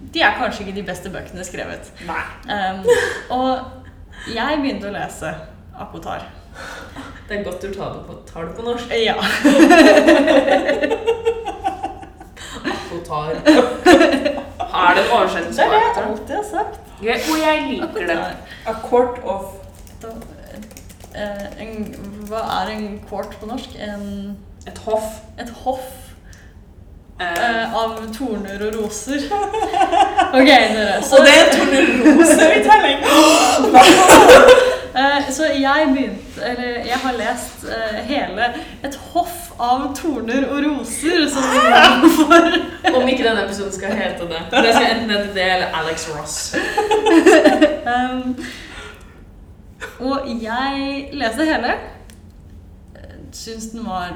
de 0.00 0.20
er 0.22 0.34
kanskje 0.38 0.64
ikke 0.64 0.76
de 0.80 0.86
beste 0.86 1.10
bøkene 1.10 1.44
skrevet. 1.44 1.92
Nei. 2.06 2.24
Um, 2.46 2.86
og 3.34 3.58
jeg 4.34 4.58
begynte 4.62 4.88
å 4.90 4.94
lese 4.94 5.34
Apotar. 5.78 6.22
Det 7.28 7.38
er 7.38 7.44
godt 7.46 7.62
du 7.62 7.68
tar 7.74 7.92
det 7.94 8.02
på, 8.06 8.12
tar 8.28 8.42
det 8.48 8.54
på 8.56 8.62
norsk. 8.66 8.92
Ja. 8.98 9.16
Apotar. 12.74 13.30
Er 14.68 14.94
det 14.94 15.04
en 15.04 15.10
oversettelse? 15.12 15.62
Det 15.62 15.66
er 15.66 15.70
det 15.70 15.78
jeg 15.78 16.04
alltid 16.04 16.34
har 16.36 16.46
sagt. 16.50 16.80
Og 16.98 17.38
jeg 17.42 17.56
liker 17.70 18.06
det. 18.06 18.18
A 18.66 18.74
court 18.88 19.18
of 19.24 19.42
eh, 21.14 21.46
en, 21.62 21.72
hva 22.30 22.42
er 22.60 22.74
en 22.74 22.86
court 23.10 23.38
på 23.40 23.46
norsk? 23.50 23.74
En, 23.82 24.36
Et 24.66 24.78
hoff. 24.84 25.22
et 25.40 25.50
hoff 25.64 26.07
Eh, 27.20 27.74
av 27.74 27.96
torner 28.14 28.60
og 28.62 28.76
roser. 28.78 29.24
Ok, 30.28 30.46
dere. 30.46 31.02
Så, 31.02 31.16
Og 31.16 31.24
det 31.26 31.32
er 31.34 31.48
torneroseuttelling! 31.54 33.00
eh, 35.00 35.30
så 35.32 35.48
jeg 35.56 35.88
begynte 35.94 36.44
Eller 36.50 36.68
jeg 36.86 36.98
har 37.02 37.16
lest 37.16 37.64
uh, 37.64 37.96
hele 38.10 38.50
Et 38.84 38.98
hoff 39.12 39.48
av 39.58 39.88
torner 39.96 40.46
og 40.46 40.60
roser, 40.66 41.24
som 41.32 41.42
for. 42.20 42.46
om 42.92 43.08
ikke 43.08 43.24
denne 43.24 43.44
episoden 43.48 43.72
skal 43.72 43.96
hete 43.98 44.28
det. 44.30 44.44
Det 44.52 44.74
skal 44.76 44.86
enten 44.92 45.10
hete 45.10 45.34
det 45.34 45.48
eller 45.56 45.74
Alex 45.82 46.08
Ross. 46.14 46.38
Um, 47.88 48.36
og 49.98 50.26
jeg 50.42 51.08
leste 51.16 51.44
hele. 51.48 51.72
Syns 53.32 53.70
den 53.72 53.86
var 53.86 54.12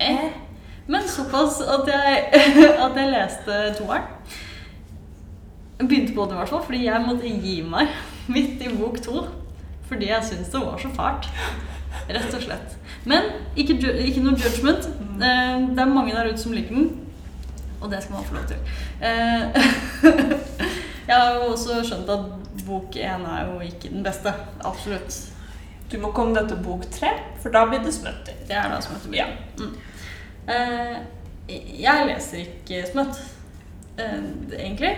eh. 0.00 0.51
Men 0.86 1.06
såpass 1.08 1.60
at 1.60 1.86
jeg, 1.88 2.24
at 2.86 2.96
jeg 2.98 3.12
leste 3.12 3.58
toeren. 3.78 4.08
Begynte 5.82 6.14
på 6.14 6.24
det 6.26 6.34
i 6.36 6.38
hvert 6.38 6.48
fall, 6.52 6.64
fordi 6.66 6.84
jeg 6.86 7.04
måtte 7.06 7.30
gi 7.42 7.56
meg 7.66 7.88
midt 8.30 8.60
i 8.62 8.70
bok 8.78 9.00
to. 9.02 9.24
Fordi 9.88 10.08
jeg 10.08 10.24
syntes 10.24 10.52
det 10.52 10.60
var 10.62 10.78
så 10.80 10.90
fælt. 10.96 11.28
Rett 12.08 12.34
og 12.34 12.42
slett. 12.44 12.76
Men 13.08 13.26
ikke, 13.58 13.76
ikke 14.06 14.22
noe 14.24 14.38
judgment. 14.38 14.86
Eh, 15.18 15.56
Det 15.74 15.82
er 15.82 15.90
mange 15.90 16.14
der 16.14 16.30
ute 16.30 16.40
som 16.40 16.54
liker 16.56 16.74
den. 16.76 16.90
Og 17.82 17.90
det 17.90 18.02
skal 18.04 18.14
man 18.14 18.24
få 18.24 18.34
lov 18.38 18.46
til. 18.46 18.56
Eh, 19.02 19.42
Jeg 21.08 21.18
har 21.18 21.34
jo 21.34 21.50
også 21.52 21.80
skjønt 21.84 22.10
at 22.14 22.62
bok 22.66 22.94
én 22.96 23.24
er 23.26 23.48
jo 23.50 23.58
ikke 23.66 23.90
den 23.90 24.04
beste. 24.06 24.32
Absolutt. 24.64 25.16
Du 25.90 25.98
må 26.00 26.12
komme 26.14 26.36
deg 26.38 26.46
til 26.48 26.60
bok 26.64 26.86
tre, 26.94 27.10
for 27.42 27.52
da 27.52 27.64
blir 27.68 27.82
det 27.84 27.92
smutty. 27.94 28.36
Det 28.48 28.54
er 28.56 28.70
da 28.70 28.78
smøtt 28.80 29.08
Ja. 29.12 29.26
Mm. 29.58 29.74
Eh, 30.48 30.96
jeg 31.82 32.06
leser 32.08 32.46
ikke 32.46 32.86
smøtt, 32.90 33.20
eh, 33.98 34.16
egentlig. 34.58 34.96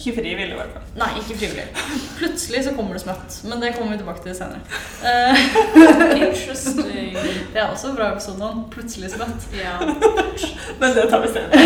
Ikke 0.00 0.14
frivillig, 0.16 0.52
i 0.54 0.56
hvert 0.56 0.72
fall. 0.72 0.84
Nei, 0.96 1.08
ikke 1.20 1.36
frivillig. 1.36 1.66
Plutselig 2.20 2.62
så 2.64 2.72
kommer 2.76 2.96
det 2.96 3.02
smøtt, 3.02 3.40
men 3.50 3.60
det 3.60 3.74
kommer 3.76 3.92
vi 3.92 3.98
tilbake 4.00 4.22
til 4.24 4.36
senere. 4.38 4.60
Eh, 5.04 5.42
Interesting. 6.24 7.16
det 7.52 7.60
er 7.60 7.66
også 7.66 7.92
bra 7.96 8.12
episode 8.14 8.48
om 8.48 8.62
plutselig 8.72 9.10
smøtt. 9.12 9.48
Ja. 9.60 9.76
Men 10.80 10.94
det 10.96 11.08
tar 11.10 11.20
vi 11.20 11.28
senere. 11.34 11.58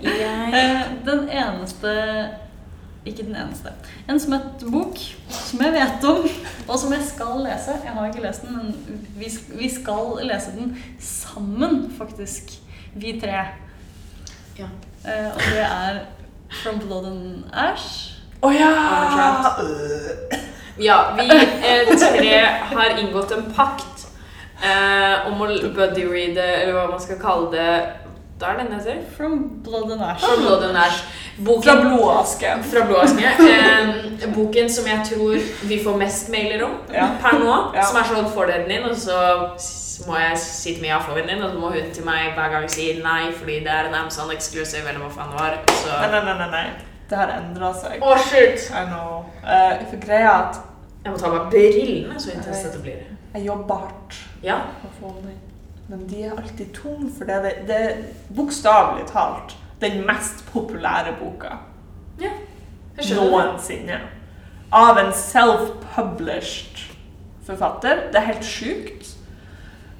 Jeg 0.00 0.84
den 1.04 1.26
eneste 1.28 1.90
Ikke 3.06 3.24
den 3.24 3.36
eneste. 3.36 3.72
En 4.08 4.20
som 4.20 4.34
het 4.36 4.64
bok 4.72 4.98
som 5.32 5.62
jeg 5.64 5.72
vet 5.72 6.04
om, 6.04 6.26
og 6.68 6.78
som 6.78 6.92
jeg 6.92 7.06
skal 7.08 7.40
lese. 7.46 7.78
Jeg 7.84 7.94
har 7.96 8.06
ikke 8.06 8.22
lest 8.26 8.44
den, 8.44 8.56
men 8.56 9.00
vi, 9.16 9.30
vi 9.56 9.70
skal 9.72 10.20
lese 10.28 10.52
den 10.56 10.74
sammen, 11.00 11.94
faktisk. 11.98 12.52
Vi 12.94 13.16
tre. 13.22 13.46
Ja. 14.58 14.68
Eh, 15.06 15.30
og 15.32 15.40
det 15.40 15.64
er 15.64 16.00
From 16.62 16.78
Blood 16.78 17.06
and 17.06 17.44
Ash. 17.52 18.18
Å 18.42 18.50
ja! 18.52 18.70
Øh. 19.62 20.38
Ja, 20.80 20.98
vi 21.16 21.26
eh, 21.28 21.88
tre 21.98 22.36
har 22.72 22.98
inngått 22.98 23.32
en 23.36 23.48
pakt 23.56 24.06
eh, 24.64 25.26
om 25.28 25.40
å 25.44 25.48
buddy-reade, 25.76 26.44
eller 26.62 26.76
hva 26.76 26.86
man 26.92 27.02
skal 27.02 27.20
kalle 27.20 27.50
det. 27.52 27.72
Da 28.40 28.46
er 28.54 28.56
den 28.62 28.72
heter? 28.72 29.00
From 29.16 29.60
Blood 29.64 29.90
and 29.92 30.02
Ash. 30.02 30.20
From 30.24 30.40
Blood 30.46 30.62
and 30.68 30.76
Ash. 30.78 31.02
Boken, 31.44 31.62
Fra 31.62 31.74
blodaske. 31.82 32.46
Fra 32.70 32.84
blodaske. 32.86 33.24
Eh, 33.50 34.34
boken 34.34 34.70
som 34.72 34.86
jeg 34.88 35.02
tror 35.10 35.36
vi 35.68 35.78
får 35.84 35.96
mest 36.00 36.30
mailer 36.32 36.64
om 36.64 36.70
Ja. 36.92 37.08
per 37.20 37.36
nå. 37.38 37.58
Ja. 37.74 37.82
Som 37.84 37.96
er 38.00 38.08
sånn 38.08 38.30
Får 38.32 38.46
dere 38.46 38.62
den 38.62 38.70
inn, 38.70 38.84
og 38.90 38.96
så 38.96 39.18
må 40.08 40.16
jeg 40.18 40.38
si 40.38 40.72
til 40.74 40.82
Mia 40.82 40.98
får 40.98 41.14
din, 41.20 41.26
den 41.28 41.36
inn, 41.36 41.44
og 41.44 41.50
så 41.52 41.58
må 41.60 41.72
hun 41.74 41.90
til 41.92 42.04
meg 42.04 42.32
hver 42.34 42.50
gang 42.54 42.68
si 42.70 42.86
nei 43.04 43.30
fordi 43.32 43.58
det 43.60 43.68
er 43.74 43.88
en 43.90 43.94
Amazon 43.94 44.30
exclusive, 44.32 44.88
eller 44.88 45.00
hva 45.00 45.10
faen 45.10 45.30
det 45.30 45.40
var. 45.40 45.58
Så 45.82 46.00
Nei, 46.00 46.24
nei, 46.24 46.34
nei, 46.38 46.50
nei. 46.50 46.64
Det 47.10 47.18
har 47.18 47.28
endra 47.36 47.72
seg. 47.74 48.00
Å, 48.00 48.16
shit! 48.30 48.70
I 48.70 48.84
know. 48.86 49.24
Uh, 49.44 49.84
for 49.90 50.00
greia 50.06 50.32
at 50.48 50.60
Jeg 51.04 51.12
må 51.12 51.18
ta 51.18 51.26
av 51.26 51.32
meg 51.34 51.50
brillene, 51.52 52.20
så 52.20 52.30
intenst 52.34 52.64
dette 52.64 52.78
blir. 52.82 53.04
jeg 53.34 53.44
jobber 53.46 53.74
hardt 53.84 54.14
Ja. 54.42 54.58
for 54.80 54.88
å 54.88 55.12
få 55.12 55.20
den 55.20 55.30
inn. 55.30 55.49
Men 55.90 56.04
de 56.06 56.20
er 56.28 56.36
alltid 56.38 56.68
tom, 56.76 57.08
for 57.10 57.26
det 57.26 57.36
er, 57.40 57.62
det 57.66 57.76
er 57.76 58.02
bokstavelig 58.36 59.08
talt 59.10 59.56
den 59.82 60.02
mest 60.06 60.44
populære 60.52 61.16
boka 61.18 61.56
Jeg 62.20 62.32
skjønner 63.00 63.24
det. 63.24 63.30
noensinne. 63.32 63.98
Av 64.76 64.98
en 65.00 65.10
self-published 65.16 66.82
forfatter. 67.46 68.04
Det 68.12 68.20
er 68.20 68.26
helt 68.28 68.44
sjukt. 68.46 69.08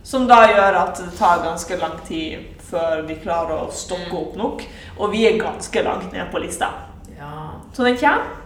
Som 0.07 0.29
da 0.29 0.43
gjør 0.51 0.77
at 0.83 1.01
det 1.01 1.15
tar 1.19 1.43
ganske 1.45 1.77
lang 1.81 1.97
tid 2.07 2.45
før 2.71 3.03
vi 3.09 3.17
klarer 3.23 3.65
å 3.65 3.73
stokke 3.75 4.15
opp 4.21 4.37
nok. 4.39 4.63
Og 4.99 5.11
vi 5.15 5.25
er 5.27 5.41
ganske 5.41 5.83
langt 5.83 6.13
ned 6.13 6.31
på 6.31 6.39
lista. 6.45 6.69
Ja. 7.17 7.33
Så 7.73 7.85
den 7.89 7.97
kommer. 7.99 8.37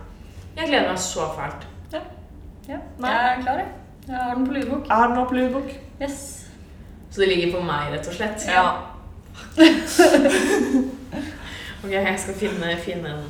Jeg 0.57 0.71
gleder 0.71 0.89
meg 0.95 0.99
så 1.03 1.29
fælt. 1.35 1.67
Ja, 1.93 2.01
Jeg 2.69 2.81
er 3.11 3.43
klar, 3.43 3.59
jeg. 3.59 3.69
Jeg 4.07 4.17
har 4.17 4.35
den 4.39 4.47
på 4.47 4.53
lydbok. 4.53 4.87
Jeg 4.89 4.97
har 4.97 5.09
den 5.13 5.27
på 5.27 5.35
lydbok. 5.35 5.75
Yes. 6.01 6.44
Så 7.15 7.21
det 7.21 7.29
ligger 7.31 7.53
på 7.55 7.61
meg, 7.63 7.93
rett 7.95 8.09
og 8.11 8.15
slett? 8.17 8.43
Ja. 8.51 8.65
Ok, 11.85 11.91
jeg 11.93 12.17
skal 12.17 12.37
finne, 12.41 12.77
finne 12.81 13.11
en 13.13 13.25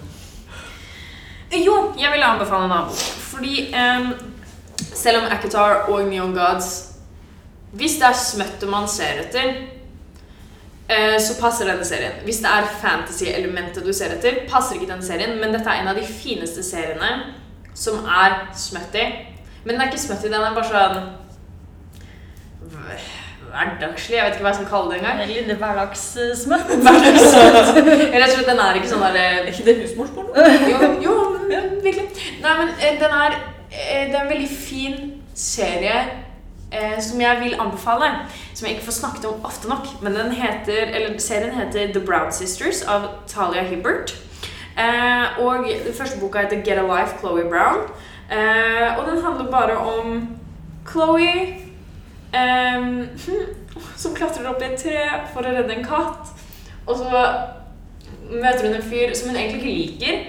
Jo, 1.59 1.75
jeg 1.99 2.13
vil 2.13 2.23
anbefale 2.23 2.69
en 2.69 2.71
bok. 2.87 3.01
Fordi 3.33 3.75
um, 3.75 4.13
selv 4.95 5.19
om 5.19 5.27
Akatar 5.35 5.89
og 5.91 6.05
Neon 6.07 6.35
Gods 6.37 6.69
Hvis 7.73 7.97
det 7.99 8.07
er 8.07 8.15
smøttet 8.15 8.71
man 8.71 8.87
ser 8.89 9.25
etter, 9.25 9.49
eh, 10.87 11.17
så 11.19 11.35
passer 11.41 11.67
denne 11.67 11.85
serien. 11.85 12.21
Hvis 12.23 12.39
det 12.45 12.53
er 12.55 12.71
fantasy-elementet 12.79 13.83
du 13.83 13.91
ser 13.93 14.15
etter, 14.15 14.45
passer 14.47 14.79
ikke 14.79 14.93
denne 14.93 15.03
serien. 15.03 15.35
Men 15.41 15.51
dette 15.51 15.67
er 15.67 15.83
en 15.83 15.91
av 15.91 15.99
de 15.99 16.07
fineste 16.07 16.63
seriene 16.63 17.35
som 17.75 18.07
er 18.07 18.39
smutty. 18.55 19.05
Men 19.65 19.75
den 19.75 19.83
er 19.83 19.91
ikke 19.91 20.05
smutty, 20.07 20.31
den 20.31 20.39
er 20.39 20.55
bare 20.55 20.71
sånn 20.71 20.97
hverdagslig. 23.55 24.17
Jeg 24.17 24.27
vet 24.27 24.37
ikke 24.37 24.45
hva 24.47 24.53
jeg 24.53 24.59
skal 24.61 24.71
kalle 24.73 24.91
det 24.91 24.99
engang. 25.01 25.23
Lille 25.29 25.47
lite 25.47 25.57
hverdagssmøtt. 25.63 26.73
Rett 28.15 28.27
og 28.27 28.35
slett, 28.35 28.51
den 28.51 28.63
er 28.67 28.79
ikke 28.81 28.91
sånn 28.91 29.07
der 29.07 29.19
Er 29.23 29.51
ikke 29.53 29.67
det 29.69 29.77
husmorskolen? 29.83 30.31
Jo, 30.73 30.91
jo 31.05 31.15
virkelig. 31.85 32.09
Nei, 32.43 32.55
men 32.61 32.75
eh, 32.79 32.99
den 33.01 33.17
er, 33.23 33.39
eh, 33.71 34.05
det 34.11 34.19
er 34.19 34.23
en 34.25 34.33
veldig 34.33 34.51
fin 34.51 34.99
serie 35.39 35.97
eh, 36.73 36.99
som 37.03 37.21
jeg 37.21 37.41
vil 37.43 37.57
anbefale. 37.61 38.11
Som 38.55 38.69
jeg 38.69 38.77
ikke 38.77 38.89
får 38.91 38.99
snakket 39.01 39.29
om 39.31 39.47
ofte 39.47 39.71
nok. 39.71 39.89
Men 40.03 40.19
den 40.19 40.35
heter, 40.39 40.91
eller 40.91 41.19
serien 41.23 41.55
heter 41.59 41.93
The 41.95 42.05
Brown 42.05 42.33
Sisters 42.33 42.83
av 42.83 43.09
Talia 43.31 43.63
Hibbert. 43.69 44.17
Eh, 44.75 45.43
og 45.45 45.69
den 45.69 45.95
første 45.95 46.19
boka 46.21 46.43
heter 46.43 46.65
Get 46.67 46.81
a 46.81 46.87
Life, 46.87 47.19
Chloe 47.21 47.47
Brown. 47.51 47.87
Eh, 48.31 48.99
og 48.99 49.07
den 49.11 49.23
handler 49.23 49.51
bare 49.51 49.77
om 49.79 50.29
Chloe 50.91 51.61
Ehm, 52.35 53.09
som 54.03 54.15
klatrer 54.15 54.49
opp 54.51 54.63
i 54.63 54.71
et 54.73 54.81
tre 54.81 55.03
for 55.33 55.47
å 55.47 55.55
redde 55.55 55.77
en 55.77 55.87
katt. 55.87 56.33
Og 56.87 56.99
så 56.99 57.11
møter 58.31 58.67
hun 58.67 58.79
en 58.79 58.87
fyr 58.87 59.15
som 59.15 59.31
hun 59.31 59.39
egentlig 59.39 59.61
ikke 59.61 59.75
liker. 59.75 60.25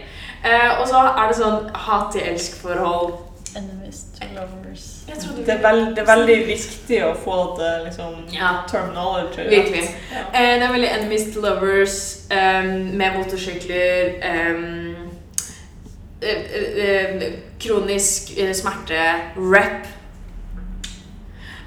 Uh, 0.45 0.82
og 0.82 0.88
så 0.88 0.99
er 1.01 1.32
det 1.32 1.38
sånn 1.39 1.72
hat-til-elsk-forhold. 1.88 3.16
Enemies 3.56 4.03
to 4.14 4.28
lovers. 4.36 4.84
Jeg 5.08 5.18
trodde 5.18 5.45
Det 5.45 5.53
er, 5.53 5.62
veld, 5.64 5.95
det 5.95 6.03
er 6.03 6.10
veldig 6.10 6.36
viktig 6.47 6.99
å 7.06 7.14
få 7.24 7.38
det 7.60 7.72
liksom 7.86 8.16
Ja, 8.34 8.51
terminology. 8.68 9.47
virkelig. 9.49 9.84
Ja. 10.12 10.24
Eh, 10.34 10.53
det 10.60 10.68
er 10.68 10.74
veldig 10.76 10.91
enemies 10.91 11.26
to 11.34 11.41
lovers 11.41 11.97
um, 12.30 12.72
med 12.99 13.18
motorsykler. 13.18 14.12
Um, 14.32 14.95
eh, 16.22 16.43
eh, 16.60 17.16
eh, 17.16 17.34
kronisk 17.60 18.36
eh, 18.38 18.53
smerte, 18.53 19.01
rep. 19.38 19.88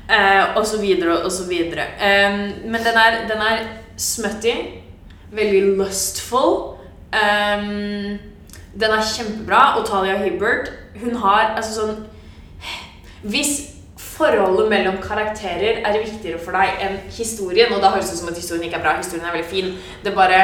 Eh, 0.09 0.57
og 0.57 0.67
så 0.67 0.81
videre 0.81 1.19
og 1.21 1.33
så 1.33 1.45
videre. 1.49 1.85
Eh, 2.01 2.39
men 2.65 2.81
den 2.81 2.97
er, 2.97 3.23
den 3.29 3.43
er 3.45 3.65
smutty, 3.97 4.55
veldig 5.33 5.77
lustful. 5.77 6.79
Ehm, 7.13 8.19
den 8.81 8.91
er 8.91 9.03
kjempebra. 9.17 9.79
Og 9.79 9.87
Talia 9.87 10.17
Hibbert, 10.17 10.73
hun 11.03 11.17
har 11.17 11.55
altså 11.57 11.81
sånn 11.81 12.07
Hvis 13.23 13.75
forholdet 13.99 14.69
mellom 14.71 15.01
karakterer 15.03 15.81
er 15.87 15.97
viktigere 15.99 16.39
for 16.39 16.55
deg 16.55 16.83
enn 16.87 16.99
historien, 17.11 17.73
og 17.75 17.83
da 17.83 17.91
høres 17.91 18.11
det 18.11 18.15
ut 18.15 18.21
som 18.21 18.31
at 18.31 18.39
historien 18.39 18.65
ikke 18.69 18.79
er 18.79 18.85
bra, 18.85 18.93
historien 18.99 19.27
er 19.27 19.35
veldig 19.35 19.51
fin, 19.51 19.73
det 20.05 20.13
er 20.13 20.15
bare 20.15 20.39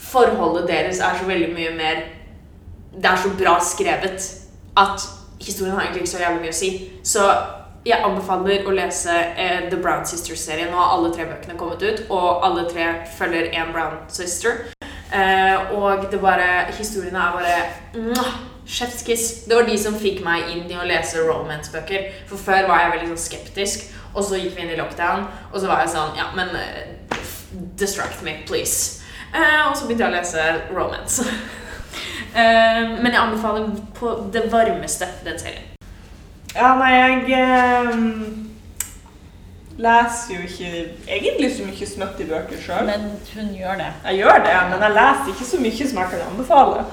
forholdet 0.00 0.68
deres 0.68 1.00
er 1.04 1.18
så 1.20 1.28
veldig 1.28 1.50
mye 1.52 1.74
mer 1.76 2.02
Det 2.96 3.04
er 3.10 3.20
så 3.20 3.30
bra 3.36 3.58
skrevet 3.60 4.26
at 4.80 5.04
historien 5.40 5.74
har 5.74 5.82
egentlig 5.82 6.06
ikke 6.06 6.10
så 6.14 6.22
jævlig 6.22 6.40
mye 6.46 6.54
å 6.54 6.56
si. 6.56 6.70
Så 7.04 7.24
jeg 7.86 8.02
anbefaler 8.02 8.66
å 8.66 8.74
lese 8.74 9.14
eh, 9.38 9.68
The 9.70 9.78
Brown 9.78 10.06
Sisters-serien. 10.08 10.72
Nå 10.72 10.78
har 10.80 10.96
alle 10.96 11.12
tre 11.14 11.26
bøkene 11.28 11.54
kommet 11.58 11.84
ut, 11.86 12.02
og 12.10 12.44
alle 12.46 12.66
tre 12.70 12.88
følger 13.16 13.52
en 13.60 13.72
Brown 13.74 14.00
sister. 14.12 14.64
Eh, 15.14 15.72
og 15.78 16.08
det 16.10 16.18
bare 16.18 16.66
Historiene 16.74 17.20
er 17.22 17.36
bare 17.36 18.24
Chef's 18.66 19.04
kiss. 19.06 19.44
Det 19.46 19.54
var 19.54 19.68
de 19.68 19.76
som 19.78 19.94
fikk 19.94 20.24
meg 20.26 20.50
inn 20.50 20.64
i 20.70 20.78
å 20.78 20.86
lese 20.88 21.22
romance-bøker. 21.22 22.10
For 22.26 22.42
før 22.48 22.66
var 22.72 22.82
jeg 22.82 22.94
veldig 22.96 23.12
sånn 23.12 23.22
skeptisk, 23.28 23.86
og 24.16 24.26
så 24.26 24.40
gikk 24.40 24.56
vi 24.56 24.66
inn 24.66 24.74
i 24.74 24.80
lockdown, 24.80 25.28
og 25.52 25.60
så 25.60 25.70
var 25.70 25.84
jeg 25.84 25.94
sånn 25.94 26.18
Ja, 26.18 26.32
men 26.34 26.50
eh, 26.58 26.96
distract 27.78 28.26
me, 28.26 28.40
please. 28.48 29.04
Eh, 29.30 29.62
og 29.68 29.78
så 29.78 29.86
begynte 29.86 30.08
jeg 30.08 30.10
å 30.10 30.18
lese 30.18 30.48
romance. 30.74 31.22
eh, 32.42 32.82
men 32.98 33.12
jeg 33.12 33.22
anbefaler 33.22 33.70
på 33.94 34.18
det 34.34 34.48
varmeste 34.50 35.12
den 35.22 35.38
serien. 35.38 35.75
Ja, 36.56 36.74
nei, 36.80 36.92
jeg 36.96 37.36
um, 37.92 38.46
leser 39.76 40.34
jo 40.34 40.40
ikke 40.46 40.68
egentlig 41.08 41.50
så 41.56 41.66
mye 41.68 41.86
smøtt 41.90 42.20
i 42.24 42.28
bøker 42.30 42.62
sjøl. 42.62 42.86
Men 42.88 43.00
hun 43.34 43.50
gjør 43.58 43.74
det. 43.82 43.90
Jeg 44.06 44.22
gjør 44.22 44.38
det, 44.46 44.54
men 44.70 44.84
jeg 44.86 44.92
leser 44.96 45.32
ikke 45.34 45.48
så 45.50 45.60
mye 45.60 45.88
som 45.90 45.98
jeg 46.00 46.08
kan 46.14 46.20
anbefale. 46.30 46.78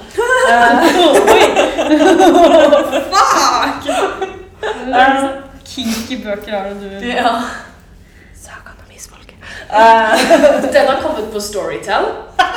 Eh, 4.64 4.92
eh, 4.94 5.24
Kinky 5.68 6.16
bøker 6.24 6.52
har 6.52 6.68
det 6.68 6.76
du 6.80 7.06
Ja. 7.08 7.32
Eh, 9.70 10.24
Den 10.74 10.86
har 10.86 11.02
kommet 11.02 11.32
på 11.32 11.40
Storytel, 11.40 12.08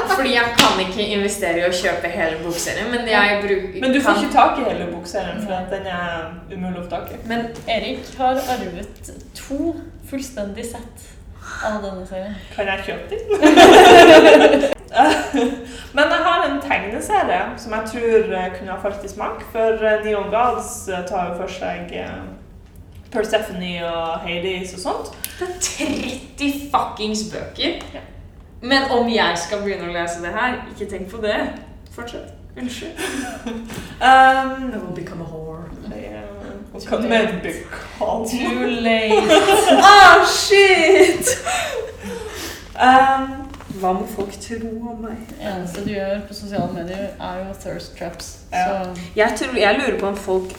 fordi 0.09 0.33
jeg 0.33 0.53
kan 0.57 0.79
ikke 0.83 1.09
investere 1.17 1.61
i 1.61 1.67
å 1.67 1.73
kjøpe 1.73 2.11
hele 2.11 2.39
bokserien. 2.43 2.89
Men 2.93 3.09
jeg 3.09 3.41
bruker 3.43 3.81
men 3.83 3.93
du 3.93 4.01
får 4.03 4.21
ikke 4.21 4.33
tak 4.35 4.61
i 4.61 4.69
hele 4.69 4.89
bokserien, 4.93 5.43
for 5.43 5.69
den 5.73 5.91
er 5.91 6.31
umulig 6.53 6.81
å 6.81 6.87
få 6.87 6.89
tak 6.95 7.13
i. 7.13 7.21
Men 7.29 7.51
Erik 7.67 8.09
har 8.19 8.41
arvet 8.55 9.13
to 9.37 9.75
fullstendig 10.09 10.65
sett 10.71 11.07
av 11.65 11.81
denne 11.83 12.05
serien. 12.07 12.35
Kan 12.55 12.67
jeg 12.71 12.79
kjøpe 12.87 13.05
den? 13.11 14.73
Men 15.97 16.11
jeg 16.13 16.23
har 16.23 16.43
en 16.45 16.59
tegneserie 16.61 17.41
som 17.59 17.73
jeg 17.75 17.91
tror 17.91 18.27
kunne 18.57 18.71
ha 18.71 18.77
falt 18.81 19.05
i 19.05 19.11
smak. 19.11 19.43
For 19.53 19.83
eh, 19.83 20.03
Neon 20.05 20.29
Gods 20.33 20.87
eh, 20.87 21.03
tar 21.09 21.31
jo 21.31 21.39
for 21.41 21.51
seg 21.51 21.91
Persephone 23.11 23.73
og 23.87 24.19
Hades 24.25 24.73
og 24.73 24.79
sånt. 24.79 25.13
Det 25.39 25.47
er 25.47 25.59
30 26.39 26.53
fuckings 26.73 27.23
bøker. 27.33 27.81
Men 28.61 28.89
om 28.91 29.09
jeg 29.09 29.37
skal 29.37 29.61
begynne 29.63 29.89
å 29.89 29.93
lese 29.93 30.23
det 30.23 30.33
her, 30.33 30.61
ikke 30.73 30.89
tenk 30.91 31.11
på 31.11 31.21
det. 31.21 31.37
Fortsett. 31.93 32.33
Unnskyld. 32.57 32.97
Um, 33.97 34.73
I 34.73 34.77
will 34.77 34.95
become 34.95 35.21
a 35.21 35.25
whore. 35.25 35.47
hva 36.85 36.99
med 36.99 37.27
Bukal? 37.43 38.29
Too 38.29 38.65
late. 38.65 39.21
Ah, 39.89 40.25
shit! 40.25 41.27
Um, 42.77 43.47
Hva 43.77 43.93
må 43.93 44.05
folk 44.09 44.33
tro 44.41 44.69
om 44.91 45.01
meg? 45.01 45.17
Det 45.29 45.37
eneste 45.49 45.83
du 45.85 45.91
gjør 45.93 46.21
på 46.27 46.33
sosiale 46.37 46.69
medier, 46.73 47.09
er 47.21 47.39
jo 47.43 47.53
thirst 47.61 47.97
traps. 47.97 48.29
Ja. 48.51 48.65
Så 48.65 49.01
Jeg, 49.15 49.33
tror, 49.37 49.57
jeg 49.57 49.79
lurer 49.79 49.99
på 49.99 50.07
om 50.07 50.17
folk 50.17 50.53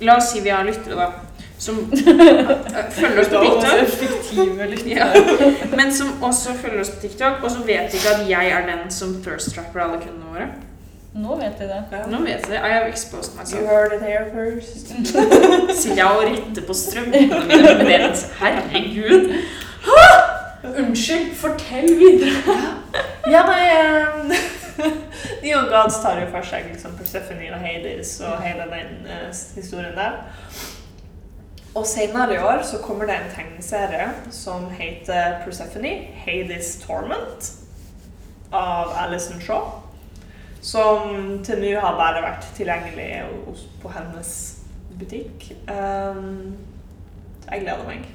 La 0.00 0.18
oss 0.20 0.28
si 0.32 0.42
vi 0.44 0.52
har 0.52 0.64
lyttere, 0.64 0.96
da. 0.96 1.25
Som 1.58 1.92
følger 2.98 3.20
oss 3.20 3.28
på 3.32 3.40
TikTok. 4.28 4.86
Ja. 4.86 5.06
Men 5.76 5.92
som 5.94 6.22
også 6.22 6.54
følger 6.60 6.80
oss 6.80 6.90
på 6.90 7.00
TikTok, 7.00 7.42
og 7.42 7.50
så 7.50 7.64
vet 7.64 7.94
ikke 7.94 8.14
at 8.14 8.30
jeg 8.30 8.48
er 8.52 8.66
den 8.68 8.90
som 8.92 9.16
thirst 9.24 9.54
trapper 9.54 9.80
alle 9.80 10.00
kundene 10.02 10.32
våre. 10.32 10.48
Nå 11.16 11.36
vet 11.40 11.58
de 11.58 11.64
det. 11.64 11.82
Nå 12.12 12.18
vet 12.20 12.44
de 12.44 12.52
det. 12.52 12.58
I 12.60 12.68
have 12.68 12.88
exposed 12.88 13.32
you 13.52 13.66
heard 13.66 13.92
it 13.92 14.02
here 14.02 14.26
first. 14.34 14.88
Sitter 15.80 15.96
jeg 15.96 16.04
og 16.04 16.22
retter 16.22 16.62
på 16.66 16.74
strømpene 16.74 17.78
deres 17.88 18.26
Herregud. 18.40 19.32
Hæ? 19.86 20.36
Unnskyld, 20.78 21.34
fortell 21.34 21.88
videre. 21.98 22.56
Ja, 23.30 23.42
nei 23.48 23.62
um, 23.80 24.32
Young 25.44 25.68
Gods 25.70 26.02
tar 26.02 26.20
jo 26.20 26.26
for 26.30 26.44
seg 26.44 26.68
liksom 26.68 26.98
Persephone 26.98 27.48
og 27.54 27.62
Hades 27.64 28.18
og 28.20 28.42
hele 28.42 28.66
den 28.72 29.08
uh, 29.08 29.30
historien 29.54 29.96
der. 29.96 30.20
Og 31.76 31.84
senere 31.86 32.34
i 32.34 32.38
år 32.40 32.62
så 32.64 32.78
kommer 32.80 33.04
det 33.08 33.18
en 33.18 33.32
tegneserie 33.34 34.08
som 34.32 34.70
heter 34.72 35.42
Persephone, 35.44 35.90
Hades 36.24 36.76
Torment, 36.80 37.50
av 38.52 38.94
Alison 38.96 39.42
Shaw. 39.44 39.82
Som 40.64 41.42
til 41.44 41.60
nå 41.60 41.74
har 41.82 41.98
bare 41.98 42.22
vært 42.24 42.46
tilgjengelig 42.56 43.10
på 43.82 43.92
hennes 43.92 44.30
butikk. 44.96 45.50
Um, 45.68 46.56
jeg 47.44 47.66
gleder 47.66 47.84
meg 47.84 48.08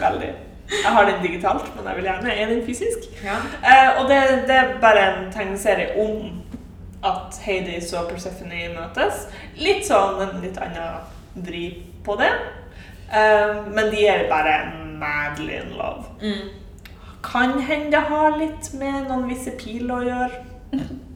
veldig. 0.00 0.32
Jeg 0.72 0.94
har 0.96 1.04
den 1.04 1.20
digitalt, 1.22 1.68
men 1.76 1.90
jeg 1.90 1.98
vil 1.98 2.08
gjerne 2.08 2.32
er 2.32 2.48
den 2.48 2.64
fysisk. 2.66 3.10
Ja. 3.20 3.36
Uh, 3.60 4.00
og 4.00 4.08
det, 4.08 4.22
det 4.48 4.56
er 4.56 4.72
bare 4.80 5.04
en 5.10 5.28
tegneserie 5.34 5.92
om 6.00 6.40
at 7.04 7.36
Hades 7.44 7.92
og 7.92 8.08
Persephone 8.08 8.72
møtes. 8.72 9.26
Litt 9.60 9.84
sånn 9.84 10.24
en 10.24 10.40
litt 10.40 10.56
annen 10.64 11.44
vri 11.44 11.66
på 12.06 12.16
det. 12.16 12.32
Eh, 13.12 13.56
men 13.74 13.90
de 13.92 14.06
er 14.08 14.28
bare 14.30 14.56
madly 15.02 15.52
in 15.60 15.72
love. 15.76 16.04
Mm. 16.22 16.48
Kan 17.32 17.58
hende 17.60 17.90
det 17.92 18.00
har 18.08 18.38
litt 18.38 18.72
med 18.80 19.06
noen 19.08 19.28
visse 19.30 19.50
piler 19.60 19.94
å 19.94 20.02
gjøre. 20.06 20.30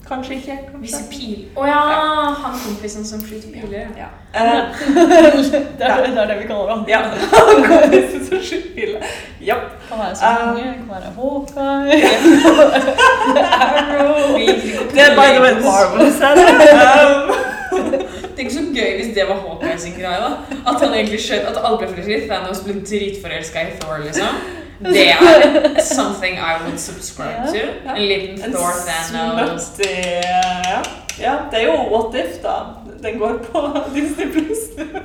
Kanskje 0.07 0.37
ikke. 0.37 0.57
Visse 0.79 1.01
Kanskje. 1.03 1.19
pil. 1.19 1.41
Å 1.59 1.65
ja, 1.67 1.79
han 2.43 2.59
kompisen 2.63 3.03
som 3.09 3.21
skyter 3.27 3.49
piler. 3.57 3.89
Ja. 3.99 4.07
Eh, 4.35 4.61
Det 5.79 5.87
er, 5.89 6.05
det 6.07 6.21
er 6.23 6.27
det 6.31 6.37
vi 6.43 6.47
kaller 6.51 6.71
ham. 6.77 6.85
ja. 6.89 7.01
Kompisen 7.73 8.23
som 8.29 8.39
skyter 8.39 8.71
piler. 8.77 9.01
Ja. 9.43 9.57
Kan 9.89 9.99
være 10.05 10.15
så 10.17 10.25
mange. 10.31 10.63
Sesonge, 10.63 10.75
kan 10.79 10.89
være 10.95 11.11
Hawkeye, 11.17 11.99
Arrow 13.57 14.39
Det 14.95 15.03
er 15.07 15.13
by 15.19 15.29
the 15.35 15.41
way 15.43 15.55
Marvel-serie. 15.65 16.49
Um, 16.87 17.35
Det 18.37 18.43
er 18.43 18.47
ikke 18.47 18.55
så 18.55 18.66
gøy 18.77 18.93
hvis 19.01 19.11
det 19.17 19.25
var 19.29 19.41
Hawkeye 19.47 19.79
sin 19.79 19.97
greie. 19.99 20.21
da. 20.23 20.31
At 20.67 20.81
han 20.85 20.95
egentlig 20.95 21.21
skjønte 21.25 21.53
at 21.55 21.59
alle 21.65 21.79
ble 21.83 21.89
forelsket. 21.95 22.29
Thanos 22.31 22.63
ble 22.67 22.77
dritforelska 22.91 23.67
i 23.69 23.75
Thor, 23.81 23.99
liksom. 24.05 24.41
Det 24.85 25.07
er 25.11 25.81
something 25.81 26.37
I 26.37 26.53
would 26.65 26.79
subscribe 26.79 27.47
to. 27.53 27.63
Ja. 27.85 27.95
En 27.97 28.03
liten 28.09 28.45
en 28.45 28.53
Thor 28.53 28.73
Thanos. 28.89 29.71
ja. 29.81 30.83
ja, 31.21 31.35
det 31.51 31.61
er 31.61 31.65
jo 31.65 31.77
What 31.93 32.15
If, 32.25 32.43
da. 32.43 32.57
Den 33.03 33.19
går 33.19 33.39
på 33.53 33.63
Disney 33.95 34.33
Plus. 34.33 34.59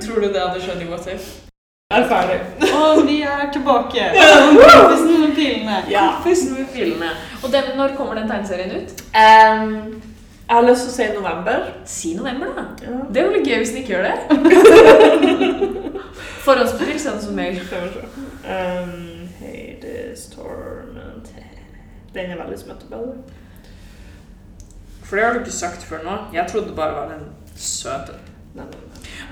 Tror 0.06 0.20
du 0.20 0.28
det 0.32 0.40
hadde 0.40 0.60
skjedd 0.60 0.82
i 0.82 0.90
What 0.90 1.08
If? 1.14 1.32
Er 1.92 2.06
ferdig. 2.08 2.38
Og 2.74 3.02
vi 3.08 3.18
er 3.22 3.50
tilbake. 3.52 4.04
Kompisen 4.76 5.20
med 5.20 5.34
pilene. 5.36 5.76
Ja. 5.90 6.06
Kompisen 6.16 6.54
med 6.58 6.66
pilene. 6.74 7.10
Og 7.44 7.52
den, 7.52 7.62
når 7.76 7.88
kommer 7.96 8.14
den 8.14 8.28
tegneserien 8.30 8.70
ut? 8.76 9.02
Um, 9.12 10.02
jeg 10.52 10.58
har 10.60 10.66
lyst 10.68 10.82
til 10.84 10.90
å 10.90 10.94
si 10.96 11.04
november. 11.16 11.62
Si 11.88 12.10
november, 12.18 12.50
da. 12.56 12.64
Ja. 12.84 12.96
Det 13.14 13.22
litt 13.38 13.46
gøy 13.48 13.56
hvis 13.62 13.70
den 13.72 13.82
ikke 13.82 13.94
gjør 13.94 14.04
det. 14.08 14.16
Forhåndsbestill, 16.44 16.98
send 17.00 17.22
som 17.24 17.34
mail. 17.38 17.60
Um, 18.44 19.28
Hades 19.40 20.26
Torment 20.34 21.30
Den 22.14 22.30
er 22.34 22.36
veldig 22.42 22.58
smutteball. 22.60 23.14
For 25.02 25.16
det 25.16 25.24
har 25.24 25.32
du 25.32 25.40
ikke 25.44 25.54
sagt 25.56 25.84
før 25.88 26.04
nå. 26.04 26.18
Jeg 26.36 26.44
trodde 26.50 26.68
det 26.68 26.76
bare 26.76 26.92
var 26.98 27.14
en 27.16 27.24
søt 27.56 28.12
en. 28.12 28.68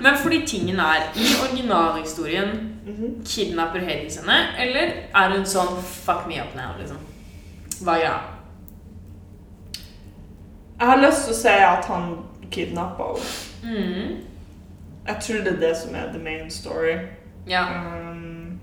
Men 0.01 0.17
fordi 0.17 0.41
tingen 0.47 0.79
er, 0.81 1.03
i 1.15 1.27
originalhistorien 1.45 2.67
Mhm. 2.85 3.21
kidnapper 3.25 3.79
Hades 3.85 4.15
henne, 4.17 4.37
eller 4.57 4.89
er 5.15 5.29
hun 5.35 5.43
sånn 5.45 5.75
fuck 5.85 6.23
me 6.27 6.39
up 6.41 6.55
now, 6.57 6.71
liksom? 6.79 6.97
Hva 7.85 7.99
gjør 8.01 8.15
han? 8.15 8.21
Jeg 10.81 10.89
har 10.89 10.97
lyst 10.97 11.27
til 11.27 11.33
å 11.35 11.37
si 11.37 11.51
at 11.61 11.85
han 11.85 12.05
kidnappa 12.49 13.11
henne. 13.13 13.25
Mm. 13.61 14.15
Jeg 15.07 15.17
tror 15.25 15.43
det 15.45 15.51
er 15.51 15.59
det 15.61 15.75
som 15.77 15.95
er 15.95 16.07
the 16.09 16.21
main 16.23 16.49
story. 16.49 16.95
Ja. 17.45 17.61
Um, 17.69 18.59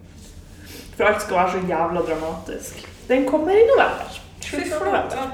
for 0.96 1.04
alt 1.04 1.22
skal 1.22 1.36
være 1.36 1.52
så 1.52 1.60
jævla 1.68 2.02
dramatisk. 2.08 2.82
Den 3.08 3.26
kommer 3.28 3.54
i 3.54 3.62
november. 3.70 4.18
Fy 4.42 4.66
flate. 4.66 5.28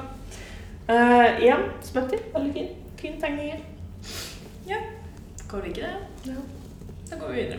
Uh, 0.89 1.41
igjen, 1.41 1.65
smutty. 1.83 2.21
Veldig 2.37 2.53
fin. 2.53 2.69
Fine 3.01 3.21
tegninger. 3.21 3.65
Går 5.49 5.61
det 5.61 5.67
ikke 5.67 5.81
det? 5.81 6.33
Ja. 6.33 6.41
Da 7.11 7.17
går 7.17 7.33
vi 7.33 7.41
videre. 7.41 7.59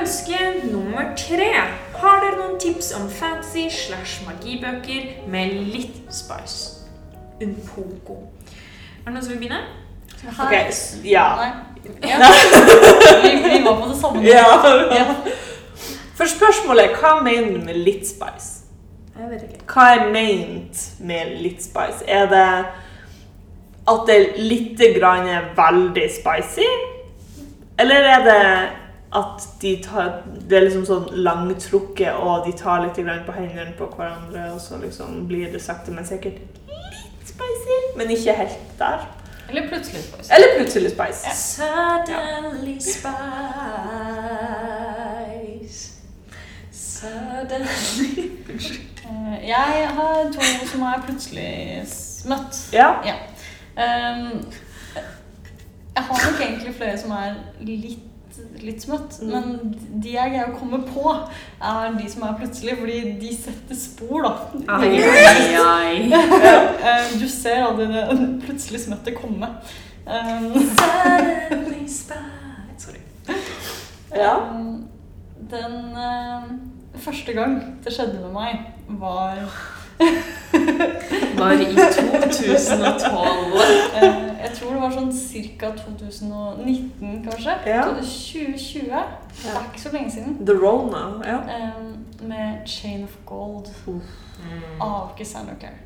Ønske 0.00 0.72
nummer 0.72 1.16
tre. 1.16 1.52
Har 2.00 2.20
dere 2.24 2.36
noen 2.38 2.60
tips 2.60 2.94
om 2.96 3.10
fantasy 3.10 3.68
slash 3.68 4.24
magibøker 4.24 5.28
med 5.28 5.58
litt 5.74 6.00
spice? 6.08 6.81
Un 7.42 7.54
poco. 7.66 8.16
Er 9.02 9.10
det 9.10 9.14
noen 9.14 9.22
som 9.24 9.32
vil 9.32 9.40
begynne? 9.42 9.62
Her. 10.22 10.68
s- 10.70 10.98
ja. 11.04 11.26
Nei. 11.36 11.50
Ja. 12.06 12.18
Vi, 13.22 13.30
vi 13.42 13.62
var 13.64 13.80
på 13.80 13.88
det 13.88 13.96
samme. 13.98 14.22
ja. 14.22 15.06
For 16.14 16.28
spørsmålet 16.30 16.84
er 16.84 16.92
hva 17.00 17.16
mener 17.24 17.56
du 17.56 17.64
med 17.66 17.76
litt 17.82 18.04
spice? 18.06 18.60
Jeg 19.18 19.30
vet 19.32 19.42
ikke. 19.48 19.64
Hva 19.72 19.86
er 19.96 20.04
ment 20.14 20.82
med 21.02 21.32
litt 21.42 21.64
spice? 21.64 22.04
Er 22.06 22.28
det 22.30 22.44
at 23.90 24.04
det 24.06 24.18
litt 24.38 24.78
grann 25.00 25.26
er 25.26 25.48
veldig 25.58 26.06
spicy? 26.14 26.68
Eller 27.82 28.06
er 28.14 28.24
det 28.28 28.38
at 29.18 29.42
de 29.60 29.74
tar, 29.84 30.20
det 30.48 30.56
er 30.56 30.68
liksom 30.68 30.84
sånn 30.88 31.08
langtrukket, 31.26 32.14
og 32.14 32.46
de 32.46 32.52
tar 32.56 32.84
litt 32.86 32.96
grann 33.02 33.24
på 33.26 33.34
hendene 33.36 33.74
på 33.76 33.90
hverandre, 33.96 34.46
og 34.54 34.60
så 34.62 34.78
liksom 34.80 35.26
blir 35.28 35.50
det 35.52 35.60
sakte, 35.60 35.90
men 35.92 36.06
sikkert 36.08 36.38
spicy, 37.28 37.78
men 37.96 38.10
ikke 38.10 38.32
helt 38.32 38.58
der? 38.78 39.18
Eller 39.48 39.68
plutselig 39.68 40.02
spice. 40.02 40.34
Eller 40.34 40.46
plutselig 40.58 40.90
spice. 40.90 41.26
Suddenly 41.36 42.80
spice. 42.80 43.02
Suddenly 46.72 48.30
Unnskyld. 48.52 48.92
Jeg 49.42 49.88
har 49.94 50.30
to 50.32 50.40
som 50.66 50.82
er 50.82 51.02
plutselig 51.06 51.82
smøtt. 51.88 52.72
Ja. 52.72 52.88
Um, 52.92 54.52
jeg 55.94 56.02
har 56.02 56.30
nok 56.30 56.40
egentlig 56.40 56.74
flere 56.74 56.98
som 56.98 57.10
er 57.10 57.34
litt, 57.60 57.98
litt 58.62 58.82
smøtt, 58.82 59.18
Mm. 59.22 59.28
men 59.32 59.74
de 60.02 60.08
jeg 60.14 60.30
greier 60.32 60.48
å 60.52 60.58
komme 60.58 60.78
på, 60.86 61.16
er 61.62 61.92
de 61.98 62.08
som 62.10 62.22
er 62.26 62.38
plutselig, 62.40 62.78
fordi 62.78 63.18
de 63.20 63.36
setter 63.36 63.74
spor, 63.76 64.22
da. 64.22 64.32
Ai, 64.68 65.02
ai, 65.02 65.56
ai. 65.62 66.12
Eh, 66.82 67.04
Du 67.20 67.28
ser 67.28 67.62
aldri 67.66 67.86
det 67.92 68.04
plutselig 68.46 68.80
smøtte 68.86 69.12
komme. 69.14 69.48
Um. 70.06 70.52
Sorry. 72.78 72.98
Ja. 74.16 74.34
um, 74.50 74.84
Den 75.50 75.74
eh, 75.96 76.42
første 76.98 77.32
gang 77.36 77.60
det 77.84 77.92
skjedde 77.94 78.20
med 78.24 78.32
meg, 78.34 78.58
var 78.98 79.36
Var 81.36 81.52
i 81.52 81.54
2012. 81.74 84.31
Jeg 84.42 84.56
tror 84.58 84.72
det 84.74 84.80
var 84.82 84.94
sånn 84.96 85.12
ca. 85.60 85.70
2019, 85.78 87.24
kanskje. 87.28 87.54
Ja. 87.66 87.82
2020. 87.94 89.02
Det 89.42 89.50
er 89.52 89.60
ikke 89.68 89.80
så 89.82 89.92
lenge 89.94 90.10
siden. 90.10 90.38
The 90.46 90.56
Rona. 90.58 91.04
Ja. 91.26 91.38
Um, 91.78 91.92
med 92.28 92.66
Chain 92.66 93.04
of 93.04 93.16
Gold 93.26 93.70
Mm. 94.42 94.80
av 94.82 95.12
Cassandra 95.18 95.54
Clare. 95.54 95.78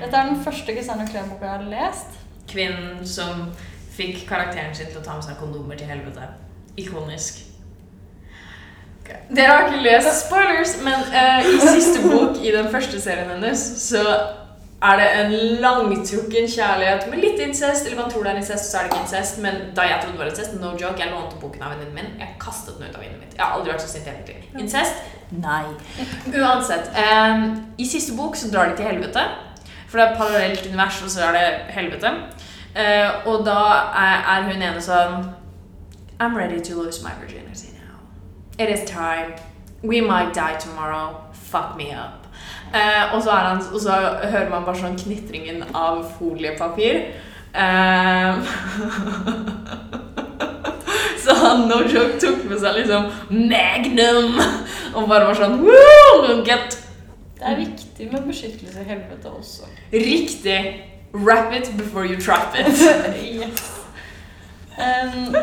Dette 0.00 0.16
er 0.16 0.28
den 0.28 0.44
første 0.44 0.74
Cassandra 0.76 1.06
Clare-boka 1.06 1.44
jeg 1.44 1.50
har 1.50 1.64
lest. 1.70 2.18
Kvinnen 2.48 3.06
som 3.06 3.48
fikk 3.96 4.28
karakteren 4.28 4.74
sin 4.74 4.86
til 4.92 5.00
å 5.00 5.04
ta 5.04 5.16
med 5.18 5.24
seg 5.26 5.38
kondomer 5.40 5.74
til 5.80 5.88
helvete. 5.90 6.28
Ikonisk. 6.78 7.42
Dere 9.34 9.46
har 9.52 9.68
ikke 9.68 9.82
lest 9.82 10.26
spoilers, 10.26 10.76
men 10.84 10.94
uh, 11.14 11.46
i 11.46 11.58
siste 11.62 12.02
bok 12.06 12.38
i 12.42 12.50
den 12.54 12.68
første 12.70 13.00
serien 13.00 13.30
hennes 13.30 13.62
så 13.88 14.02
er 14.86 15.00
det 15.00 15.06
en 15.20 15.32
langtrukken 15.62 16.48
kjærlighet 16.50 17.06
med 17.10 17.22
litt 17.22 17.40
incest. 17.44 17.86
Eller 17.86 18.00
man 18.00 18.10
tror 18.12 18.24
det 18.26 18.32
er 18.32 18.40
incest, 18.42 18.70
så 18.70 18.78
er 18.78 18.86
det 18.86 18.92
ikke 18.92 19.02
incest. 19.04 19.38
Men 19.44 19.60
da 19.76 19.86
jeg 19.88 20.00
trodde 20.02 20.16
det 20.16 20.22
var 20.24 20.30
incest, 20.32 20.56
no 20.60 20.72
joke, 20.80 21.00
jeg 21.02 21.12
lånte 21.12 21.40
boken 21.42 21.62
av 21.62 21.74
venninnen 21.74 21.94
min. 21.96 22.12
Jeg 22.20 22.36
kastet 22.42 22.78
den 22.78 22.88
ut 22.88 22.96
av 22.98 23.02
vinduet 23.04 23.22
mitt. 23.24 23.36
Jeg 23.36 23.44
har 23.44 23.56
aldri 23.58 23.72
vært 23.72 23.84
så 23.86 23.92
sint 23.92 24.06
i 24.06 24.14
hele 24.14 24.38
mitt. 24.42 24.60
Incest? 24.64 24.94
Nei. 25.30 25.64
Uansett. 26.34 26.90
em, 27.02 27.46
I 27.78 27.86
siste 27.86 28.14
bok 28.16 28.36
så 28.36 28.50
drar 28.52 28.70
de 28.70 28.76
til 28.76 28.86
helvete. 28.90 29.24
For 29.88 29.98
det 29.98 30.06
er 30.06 30.16
parallelt 30.18 30.66
univers, 30.66 31.02
og 31.02 31.10
så 31.10 31.28
er 31.28 31.32
det 31.38 31.74
helvete. 31.78 32.12
Eh, 32.76 33.26
og 33.26 33.44
da 33.46 33.58
er, 33.96 34.22
er 34.36 34.48
hun 34.50 34.62
ene 34.62 34.80
sånn 34.84 35.30
I'm 36.18 36.36
ready 36.36 36.60
to 36.60 36.74
lose 36.74 37.02
my 37.04 37.12
virginity 37.20 37.68
now. 37.76 37.98
It 38.58 38.68
is 38.70 38.88
time. 38.90 39.34
We 39.82 40.00
might 40.00 40.34
die 40.34 40.56
tomorrow. 40.58 41.24
Fuck 41.32 41.76
me 41.76 41.92
up. 41.92 42.25
Eh, 42.76 43.14
og, 43.14 43.22
så 43.22 43.30
han, 43.30 43.62
og 43.72 43.80
så 43.80 43.90
hører 44.30 44.50
man 44.52 44.64
bare 44.66 44.80
sånn 44.80 44.98
knitringen 45.00 45.62
av 45.72 46.02
foliepapir. 46.18 46.96
Eh, 47.56 48.32
så 51.24 51.36
han 51.40 51.64
no 51.70 51.78
joke 51.88 52.18
tok 52.20 52.42
med 52.50 52.58
seg 52.60 52.76
liksom 52.82 53.06
Magnum 53.32 54.36
og 54.92 55.06
bare 55.08 55.24
var 55.30 55.38
sånn 55.38 55.56
Woo, 55.62 56.42
get 56.44 56.76
Det 57.38 57.46
er 57.48 57.56
viktig 57.62 58.10
med 58.12 58.26
beskyttelse 58.28 58.84
i 58.84 58.90
helvete 58.90 59.32
også. 59.32 59.70
Riktig. 59.92 60.60
Wrap 61.16 61.52
it 61.56 61.70
before 61.78 62.04
you 62.04 62.20
trap 62.20 62.54
it. 62.58 62.66
yes. 63.40 63.72
Um, 64.76 65.36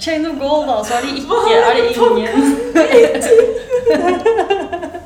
Chain 0.00 0.26
of 0.26 0.38
Gold, 0.40 0.68
da, 0.68 0.84
så 0.84 0.94
er 0.94 1.00
det 1.06 1.16
ikke 1.16 1.36
er 1.56 1.74
det 1.78 1.84
ingen 1.96 2.32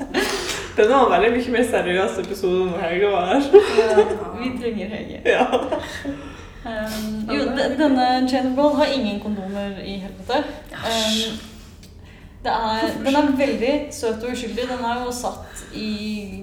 Det 0.76 0.88
var 0.90 1.10
veldig 1.10 1.30
mye 1.32 1.52
mer 1.54 1.68
seriøs 1.70 2.18
episode 2.20 2.66
enn 2.66 2.80
Hege 2.82 3.10
var 3.12 3.30
her. 3.30 3.44
Vi 4.40 4.50
trenger 4.60 4.90
Hege. 4.92 5.20
Ja. 5.24 5.46
Um, 6.66 7.30
jo, 7.30 7.44
denne 7.78 8.28
Chain 8.28 8.50
of 8.50 8.56
Gold 8.56 8.76
har 8.76 8.92
ingen 8.92 9.20
kondomer 9.22 9.78
i 9.84 9.96
helvete. 10.02 10.42
Um, 10.74 11.38
er, 12.44 12.88
den 13.04 13.16
er 13.16 13.36
veldig 13.36 13.74
søt 13.90 14.22
og 14.22 14.32
uskyldig. 14.32 14.68
Den 14.68 14.84
er 14.84 15.04
jo 15.04 15.12
satt 15.12 15.64
i 15.74 16.42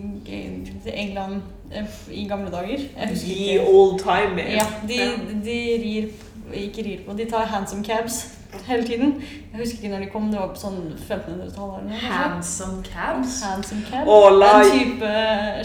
England 0.94 1.42
eh, 1.72 1.86
i 2.12 2.26
gamle 2.28 2.52
dager. 2.52 2.88
The 2.98 3.60
old 3.68 4.00
timey. 4.00 4.56
Ja, 4.58 4.66
de, 4.88 5.00
de 5.46 5.60
rir 5.84 6.08
Ikke 6.54 6.84
rir 6.84 7.06
på, 7.06 7.14
de 7.18 7.26
tar 7.26 7.46
handsome 7.46 7.84
cabs 7.84 8.26
hele 8.68 8.84
tiden. 8.88 9.14
Jeg 9.54 9.60
husker 9.60 9.78
ikke 9.84 9.90
når 9.94 10.00
de 10.06 10.10
kom, 10.14 10.30
det 10.32 10.40
var 10.40 10.48
på 10.54 10.62
sånn 10.62 10.80
1500-tallet 10.94 11.80
eller 11.80 11.90
noe. 11.90 12.00
kanskje? 12.00 12.12
Handsome 12.14 12.84
cabs. 12.88 13.38
Handsome 13.44 13.82
cab. 13.90 14.08
Å, 14.08 14.18
la- 14.38 14.52
En 14.64 14.72
type 14.72 15.12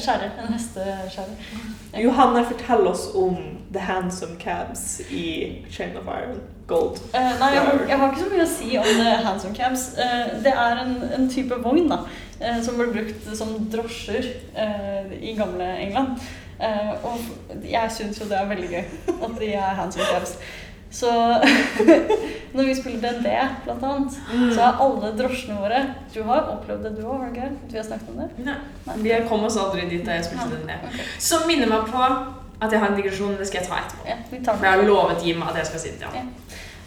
skjære. 0.04 0.30
En 0.44 0.52
hesteskjære. 0.54 1.36
Johanne, 2.04 2.44
fortell 2.44 2.86
oss 2.90 3.06
om 3.16 3.36
The 3.72 3.80
Handsome 3.80 4.36
Cabs 4.40 5.00
i 5.10 5.24
Chain 5.70 5.96
of 5.96 6.04
Iron 6.08 6.40
Gold. 6.66 6.98
Uh, 7.14 7.32
nei, 7.40 7.48
jeg 7.54 7.62
har, 7.64 7.78
jeg 7.88 7.98
har 7.98 8.10
ikke 8.12 8.22
så 8.24 8.32
mye 8.32 8.44
å 8.44 8.50
si 8.50 8.76
om 8.80 8.84
The 8.98 9.14
handsome 9.24 9.54
cabs. 9.56 9.86
Uh, 9.96 10.34
det 10.44 10.52
er 10.52 10.82
en, 10.84 10.92
en 11.16 11.28
type 11.32 11.56
vogn 11.64 11.88
da, 11.88 12.02
uh, 12.42 12.58
som 12.64 12.76
ble 12.80 12.90
brukt 12.92 13.30
som 13.36 13.54
drosjer 13.72 14.28
eh, 14.54 15.16
i 15.20 15.32
gamle 15.38 15.64
England. 15.86 16.20
Eh, 16.58 17.04
og 17.06 17.20
jeg 17.62 17.90
syns 17.94 18.16
jo 18.18 18.24
det 18.26 18.34
er 18.34 18.48
veldig 18.50 18.68
gøy 18.72 18.80
at 19.14 19.34
de 19.38 19.50
er 19.54 19.76
handsome 19.78 20.08
cabs. 20.10 20.32
Så 20.90 21.10
når 22.56 22.64
vi 22.64 22.74
spiller 22.74 23.00
DND, 23.02 23.28
blant 23.64 23.84
annet, 23.84 24.18
så 24.54 24.62
er 24.64 24.82
alle 24.84 25.10
drosjene 25.18 25.58
våre 25.60 25.82
Du 26.14 26.22
har 26.24 26.48
opplevd 26.54 26.86
det, 26.86 26.94
du 26.96 27.02
òg, 27.04 27.20
har 27.20 27.28
du 27.28 27.36
ikke? 27.36 27.50
Vi 27.68 27.76
har 27.76 27.84
snakket 27.84 28.12
om 28.14 28.22
det? 28.22 28.28
Nei, 28.48 28.96
vi 29.04 29.14
kom 29.28 29.44
oss 29.44 29.58
aldri 29.60 29.84
dit 29.90 30.04
da 30.06 30.16
jeg 30.16 30.30
spilte 30.30 30.48
ja. 30.48 30.56
DND. 30.56 30.90
Okay. 30.90 31.08
Som 31.28 31.44
minner 31.50 31.70
meg 31.70 31.90
på 31.92 32.04
at 32.58 32.72
jeg 32.72 32.80
har 32.82 32.90
en 32.90 32.96
digresjon, 32.98 33.36
det 33.38 33.46
skal 33.46 33.60
jeg 33.60 33.70
ta 33.70 33.82
etterpå. 33.84 34.06
Ja, 34.08 34.16
vi 34.30 34.40
tar 34.44 34.56
For 34.56 34.66
jeg 34.66 34.80
har 34.80 34.88
lovet 34.88 35.26
Jim 35.26 35.44
at 35.46 35.60
jeg 35.60 35.68
skal 35.68 35.84
si 35.84 35.92
det. 35.92 35.98
sitte, 36.00 36.16
ja. 36.18 36.24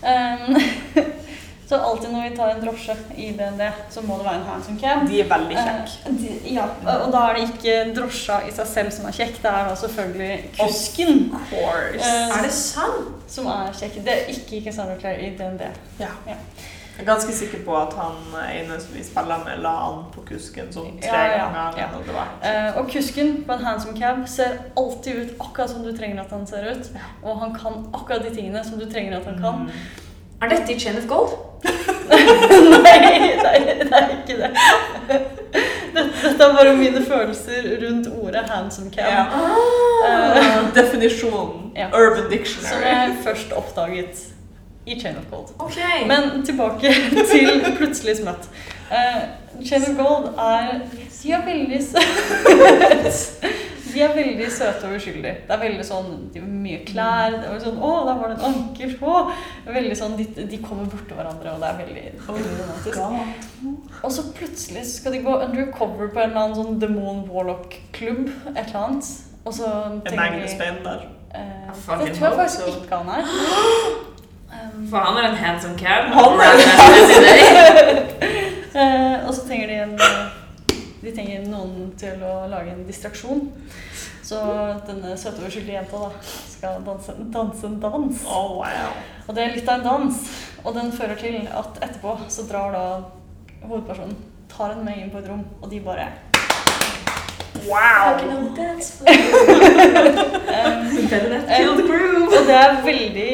Um, 0.02 0.58
så 1.72 1.80
alltid 1.80 2.12
når 2.12 2.26
vi 2.30 2.36
tar 2.38 2.50
en 2.52 2.62
drosje 2.66 2.96
i 3.16 3.30
DND, 3.40 3.62
så 3.96 4.02
må 4.04 4.18
det 4.20 4.26
være 4.28 4.40
en 4.42 4.48
handsome 4.50 4.80
cab. 4.82 5.06
De 5.08 5.22
er 5.24 5.30
veldig 5.32 5.56
kjekke. 5.56 5.94
Eh, 6.10 6.18
de- 6.20 6.54
ja, 6.58 6.66
og 6.98 7.12
da 7.16 7.22
er 7.30 7.40
det 7.40 7.46
ikke 7.48 7.78
drosja 7.96 8.42
i 8.48 8.52
seg 8.52 8.68
selv 8.68 8.92
som 8.92 9.08
er 9.08 9.16
kjekk, 9.22 9.40
det 9.46 9.52
er 9.54 9.70
da 9.72 9.76
selvfølgelig 9.86 10.36
kusken 10.60 11.16
Of 11.40 11.48
course. 11.54 12.04
Eh, 12.04 12.38
Er 12.38 12.44
det 12.44 12.52
sant? 12.52 13.16
som 13.32 13.48
er 13.48 13.72
kjekk. 13.80 14.04
Det 14.04 14.14
er 14.18 14.30
ikke 14.36 14.62
Cassandra 14.68 15.00
Clare 15.00 15.22
i 15.22 15.32
DND. 15.40 15.62
ja. 16.00 16.12
ja. 16.28 16.38
Jeg 16.98 17.08
er 17.08 17.14
ganske 17.16 17.34
sikker 17.34 17.62
på 17.66 17.72
at 17.78 17.94
han 17.96 18.18
ene 18.52 18.76
som 18.80 18.92
vi 18.94 19.02
spiller 19.04 19.40
med, 19.46 19.62
la 19.64 19.72
an 19.88 20.02
på 20.14 20.22
kusken 20.28 20.68
sånn 20.76 21.00
tre 21.02 21.08
Ja, 21.08 21.22
ja, 21.38 21.46
ganger. 21.48 21.80
ja. 22.12 22.26
Eh, 22.44 22.78
og 22.78 22.90
kusken 22.92 23.32
på 23.48 23.54
en 23.56 23.64
handsome 23.66 23.96
cab 23.98 24.20
ser 24.30 24.58
alltid 24.78 25.16
ut 25.24 25.32
akkurat 25.40 25.70
som 25.72 25.82
du 25.88 25.94
trenger 25.98 26.20
at 26.22 26.30
han 26.36 26.46
ser 26.46 26.68
ut. 26.76 26.92
Og 27.24 27.40
han 27.40 27.56
kan 27.56 27.88
akkurat 27.94 28.22
de 28.28 28.36
tingene 28.36 28.62
som 28.68 28.78
du 28.80 28.86
trenger 28.92 29.18
at 29.18 29.26
han 29.26 29.40
kan. 29.40 29.64
Mm. 29.72 29.72
Er 30.42 30.50
dette 30.50 30.74
i 30.74 30.80
Chain 30.80 30.98
of 30.98 31.08
Gold? 31.08 31.38
Nei, 31.64 32.96
det 33.38 33.46
er, 33.46 33.84
det 33.84 33.94
er 33.94 34.08
ikke 34.16 34.38
det. 34.40 34.50
Dette, 35.94 36.44
er 36.44 36.56
bare 36.56 36.74
mine 36.78 37.06
følelser 37.06 37.68
rundt 37.84 38.08
ordet 38.22 38.50
handsome 38.50 38.90
cam'. 38.90 39.06
Ja. 39.06 39.26
Eh, 40.08 40.76
Definisjonen. 40.76 41.72
Ja. 41.76 41.88
Urban 41.88 42.46
Som 42.46 42.82
jeg 42.84 43.16
først 43.24 43.52
oppdaget 43.52 44.18
i 44.86 45.00
Chain 45.02 45.16
of 45.18 45.24
Gold. 45.32 45.48
Okay. 45.60 46.08
Men 46.08 46.46
tilbake 46.46 46.94
til 47.32 47.76
plutselig 47.78 48.18
smøtt. 48.18 48.50
Uh, 48.92 49.66
Chain 49.66 49.82
of 49.82 50.06
Gold 50.06 50.26
er 50.38 50.80
De 51.24 51.32
er 51.32 51.46
veldig 51.46 51.84
søte. 51.84 53.12
De 53.94 54.02
er 54.02 54.14
veldig 54.16 54.48
søte 54.52 54.88
og 54.88 54.96
uskyldige. 54.96 55.36
Det 55.48 55.56
er 55.56 55.62
veldig 55.62 55.86
sånn, 55.86 56.12
De 56.34 56.40
har 56.40 56.48
mye 56.48 56.80
klær. 56.86 57.32
det 57.32 57.50
er 57.50 57.60
sånn, 57.66 57.80
'Å, 57.80 57.92
der 58.08 58.16
var 58.22 58.28
det 58.30 58.38
en 58.38 58.46
anker!' 58.54 58.96
Å. 59.02 59.32
Veldig 59.68 59.98
sånn, 59.98 60.18
de, 60.18 60.26
de 60.46 60.58
kommer 60.64 60.86
borti 60.86 61.14
hverandre, 61.18 61.52
og 61.54 61.60
det 61.60 61.70
er 61.70 61.78
veldig, 61.86 62.06
veldig 62.28 62.54
romantisk. 62.62 63.00
Og 64.04 64.12
så 64.12 64.22
plutselig 64.36 64.86
skal 64.86 65.12
de 65.12 65.24
gå 65.24 65.34
undercover 65.44 66.08
på 66.14 66.20
en 66.20 66.30
eller 66.30 66.42
annen 66.42 66.56
sånn 66.56 66.80
Demon 66.80 67.26
Warlock-klubb. 67.30 68.30
Et 68.56 68.68
eller 68.68 68.80
annet. 68.86 69.06
Og 69.46 69.54
så 69.54 69.66
tenker 70.06 70.12
de 70.12 70.18
Magnus-bein 70.18 70.84
der. 70.84 71.02
eh, 71.34 71.70
Det 72.06 72.16
tror 72.16 72.28
jeg 72.30 72.38
faktisk 72.38 72.68
ikke 72.84 72.96
han 73.04 73.10
er. 73.20 73.24
Um, 74.52 74.88
For 74.90 74.98
han 74.98 75.16
er 75.18 75.30
en 75.30 75.36
handsome 75.38 75.78
cab. 75.78 76.12
Han 76.12 76.40
er- 76.40 78.02
Eh, 78.76 79.28
og 79.28 79.34
så 79.36 79.42
trenger 79.48 79.68
de 79.68 79.74
en 79.84 79.94
eh, 80.00 80.31
De 81.02 81.12
trenger 81.16 81.48
noen 81.50 81.92
til 81.98 82.22
å 82.22 82.34
lage 82.52 82.76
en 82.76 82.86
distraksjon. 82.86 83.48
Så 84.22 84.40
denne 84.88 85.16
søte 85.18 85.42
og 85.42 85.48
uskyldige 85.50 85.80
jenta 85.80 85.98
da 86.04 86.10
skal 86.24 86.84
danse, 86.86 87.16
danse 87.34 87.68
en 87.68 87.80
dans. 87.82 88.26
Oh, 88.30 88.60
wow. 88.62 88.92
Og 89.26 89.36
det 89.36 89.44
er 89.44 89.56
litt 89.56 89.70
av 89.70 89.82
en 89.82 89.88
dans. 89.88 90.20
Og 90.62 90.76
den 90.78 90.92
fører 90.94 91.18
til 91.18 91.40
at 91.50 91.82
etterpå 91.82 92.14
så 92.30 92.46
drar 92.50 92.76
da 92.76 92.86
hovedpersonen 93.66 94.16
tar 94.52 94.76
henne 94.76 94.86
med 94.86 95.02
inn 95.02 95.12
på 95.12 95.22
et 95.22 95.30
rom, 95.32 95.44
og 95.62 95.72
de 95.72 95.80
bare 95.86 96.12
Wow! 97.62 98.18
um, 98.22 98.54
Kill. 98.58 98.70
Og 101.70 102.48
det 102.48 102.56
er 102.56 102.82
veldig 102.86 103.34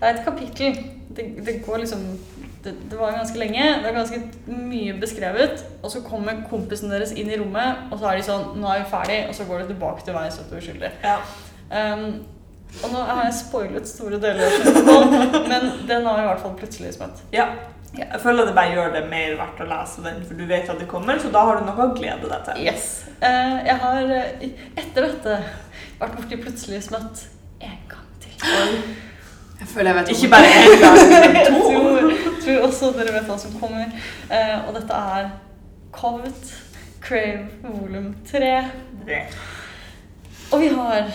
Det 0.00 0.02
er 0.02 0.10
et 0.10 0.24
kapittel. 0.24 0.76
Det, 1.16 1.24
det 1.46 1.54
går 1.66 1.76
liksom 1.82 2.00
det, 2.64 2.72
det 2.90 2.98
var 2.98 3.12
ganske 3.12 3.38
lenge, 3.38 3.64
det 3.82 3.88
er 3.88 3.96
ganske 3.96 4.20
mye 4.48 4.94
beskrevet. 5.00 5.64
Og 5.82 5.90
så 5.92 6.00
kommer 6.04 6.44
kompisen 6.50 6.92
deres 6.92 7.12
inn 7.12 7.28
i 7.30 7.38
rommet, 7.40 7.88
og 7.90 8.00
så 8.00 8.10
er 8.10 8.20
de 8.20 8.26
sånn 8.26 8.54
Nå 8.60 8.70
er 8.70 8.84
vi 8.84 8.92
ferdig, 8.92 9.18
og 9.28 9.36
så 9.36 9.48
går 9.48 9.62
det 9.62 9.74
tilbake 9.74 10.06
til 10.06 10.16
søt 10.32 10.54
og 10.54 10.62
uskyldig. 10.62 10.90
Ja. 11.04 11.18
Um, 11.74 12.24
og 12.82 12.90
nå 12.90 13.04
har 13.06 13.28
jeg 13.28 13.36
spoilet 13.38 13.86
store 13.86 14.18
deler 14.22 14.50
av 14.50 15.12
men 15.52 15.68
den 15.86 16.08
har 16.08 16.22
i 16.22 16.26
hvert 16.26 16.42
fall 16.42 16.58
plutselig 16.58 16.96
smøtt. 16.96 17.24
ja. 17.34 17.52
Jeg 17.94 18.18
føler 18.18 18.48
det 18.48 18.56
bare 18.56 18.72
gjør 18.74 18.88
det 18.90 19.04
mer 19.06 19.36
verdt 19.38 19.60
å 19.62 19.66
lese 19.70 20.02
den, 20.02 20.16
for 20.26 20.34
du 20.34 20.48
vet 20.50 20.66
at 20.66 20.80
det 20.82 20.88
kommer, 20.90 21.14
så 21.22 21.28
da 21.30 21.44
har 21.46 21.60
du 21.60 21.68
noe 21.68 21.84
å 21.84 21.92
glede 21.94 22.26
deg 22.26 22.40
til. 22.48 22.64
Yes. 22.66 22.88
Uh, 23.20 23.60
jeg 23.62 23.76
har 23.84 24.10
eh, 24.16 24.48
etter 24.82 25.06
dette 25.06 25.36
vært 26.00 26.16
borti 26.18 26.40
plutselig 26.42 26.82
smøtt 26.88 27.22
en 27.62 27.78
gang 27.92 28.10
til. 28.24 28.34
Jeg 29.60 29.70
føler 29.70 29.92
jeg 29.92 30.00
vet 30.00 30.12
Ikke 30.16 30.32
bare 30.34 30.50
én 30.58 30.74
gang, 30.82 30.98
men 31.38 31.60
to. 31.62 31.74
tror, 32.44 32.66
også 32.68 32.92
dere 32.96 33.14
vet 33.16 33.28
hva 33.28 33.38
som 33.40 33.56
kommer. 33.60 33.90
Eh, 34.30 34.56
og 34.68 34.74
dette 34.76 35.00
er 35.16 35.30
Covet 35.94 36.54
Crave 37.04 37.46
volum 37.62 38.14
3. 38.30 38.52
Og 40.52 40.60
vi 40.60 40.68
har 40.68 41.10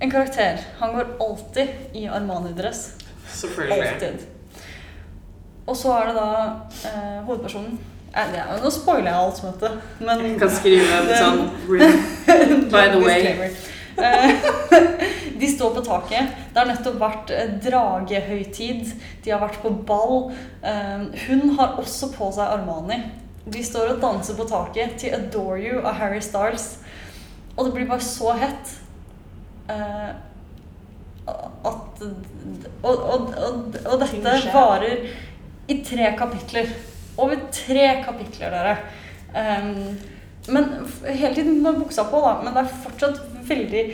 en 0.00 0.10
karakter. 0.10 0.58
Han 0.78 0.94
går 0.94 1.06
alltid 1.20 1.68
i 1.94 2.06
Armani-dress. 2.06 2.90
Alltid. 3.70 4.26
Og 5.66 5.76
så 5.76 5.92
er 5.92 6.06
det 6.06 6.14
da 6.16 6.28
eh, 6.88 7.18
hovedpersonen 7.26 7.78
eh, 8.16 8.32
er, 8.34 8.56
Nå 8.62 8.70
spoiler 8.74 9.10
jeg 9.12 9.18
alt 9.20 9.36
som 9.38 9.52
heter, 9.52 9.76
men 10.00 10.24
Jeg 10.26 10.38
kan 10.40 10.50
skrive 10.50 10.96
en 10.96 11.10
sånn. 11.14 11.42
By 12.72 12.88
the 12.90 13.00
way. 13.04 13.50
De 15.40 15.48
står 15.48 15.74
på 15.74 15.82
taket. 15.86 16.34
Det 16.52 16.60
har 16.60 16.68
nettopp 16.68 16.98
vært 17.00 17.30
eh, 17.32 17.54
dragehøytid. 17.64 18.92
De 19.24 19.30
har 19.32 19.40
vært 19.40 19.60
på 19.62 19.70
ball. 19.88 20.30
Eh, 20.62 21.06
Hun 21.26 21.54
har 21.58 21.78
også 21.80 22.10
på 22.14 22.30
seg 22.36 22.44
Armani. 22.58 23.00
De 23.50 23.62
står 23.64 23.94
og 23.94 24.02
danser 24.02 24.36
på 24.36 24.44
taket 24.50 24.98
til 25.00 25.14
'Adore 25.16 25.58
You' 25.64 25.80
av 25.84 25.94
Harry 25.94 26.20
Styles. 26.20 26.78
Og 27.56 27.64
det 27.66 27.74
blir 27.74 27.88
bare 27.88 28.00
så 28.04 28.32
hett. 28.38 28.74
eh, 29.68 30.10
At 31.64 32.02
Og, 32.82 32.96
og, 32.96 33.34
og, 33.36 33.76
og 33.86 34.00
dette 34.00 34.52
varer 34.54 35.02
i 35.68 35.76
tre 35.84 36.14
kapitler. 36.18 36.66
Over 37.18 37.36
tre 37.52 38.02
kapitler, 38.04 38.50
dere. 38.50 38.76
Um, 39.36 39.98
men 40.48 40.64
hele 41.04 41.34
tiden 41.34 41.62
med 41.62 41.78
buksa 41.82 42.04
på, 42.10 42.20
da. 42.24 42.32
Men 42.42 42.54
det 42.56 42.62
er 42.64 42.80
fortsatt 42.84 43.20
veldig 43.46 43.84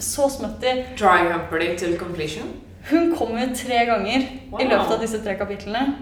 så 0.00 0.28
smutty. 0.30 0.72
Dry 0.98 1.26
humper 1.32 1.58
de 1.62 1.68
til 1.78 1.98
completion. 1.98 2.48
Hun 2.90 3.10
kommer 3.16 3.50
tre 3.56 3.82
ganger 3.86 4.26
Wow. 4.50 4.60
i 4.60 4.64
løpet 4.68 4.92
av 4.94 5.00
disse 5.02 5.20
tre 5.24 5.34
kapitlene. 5.36 5.96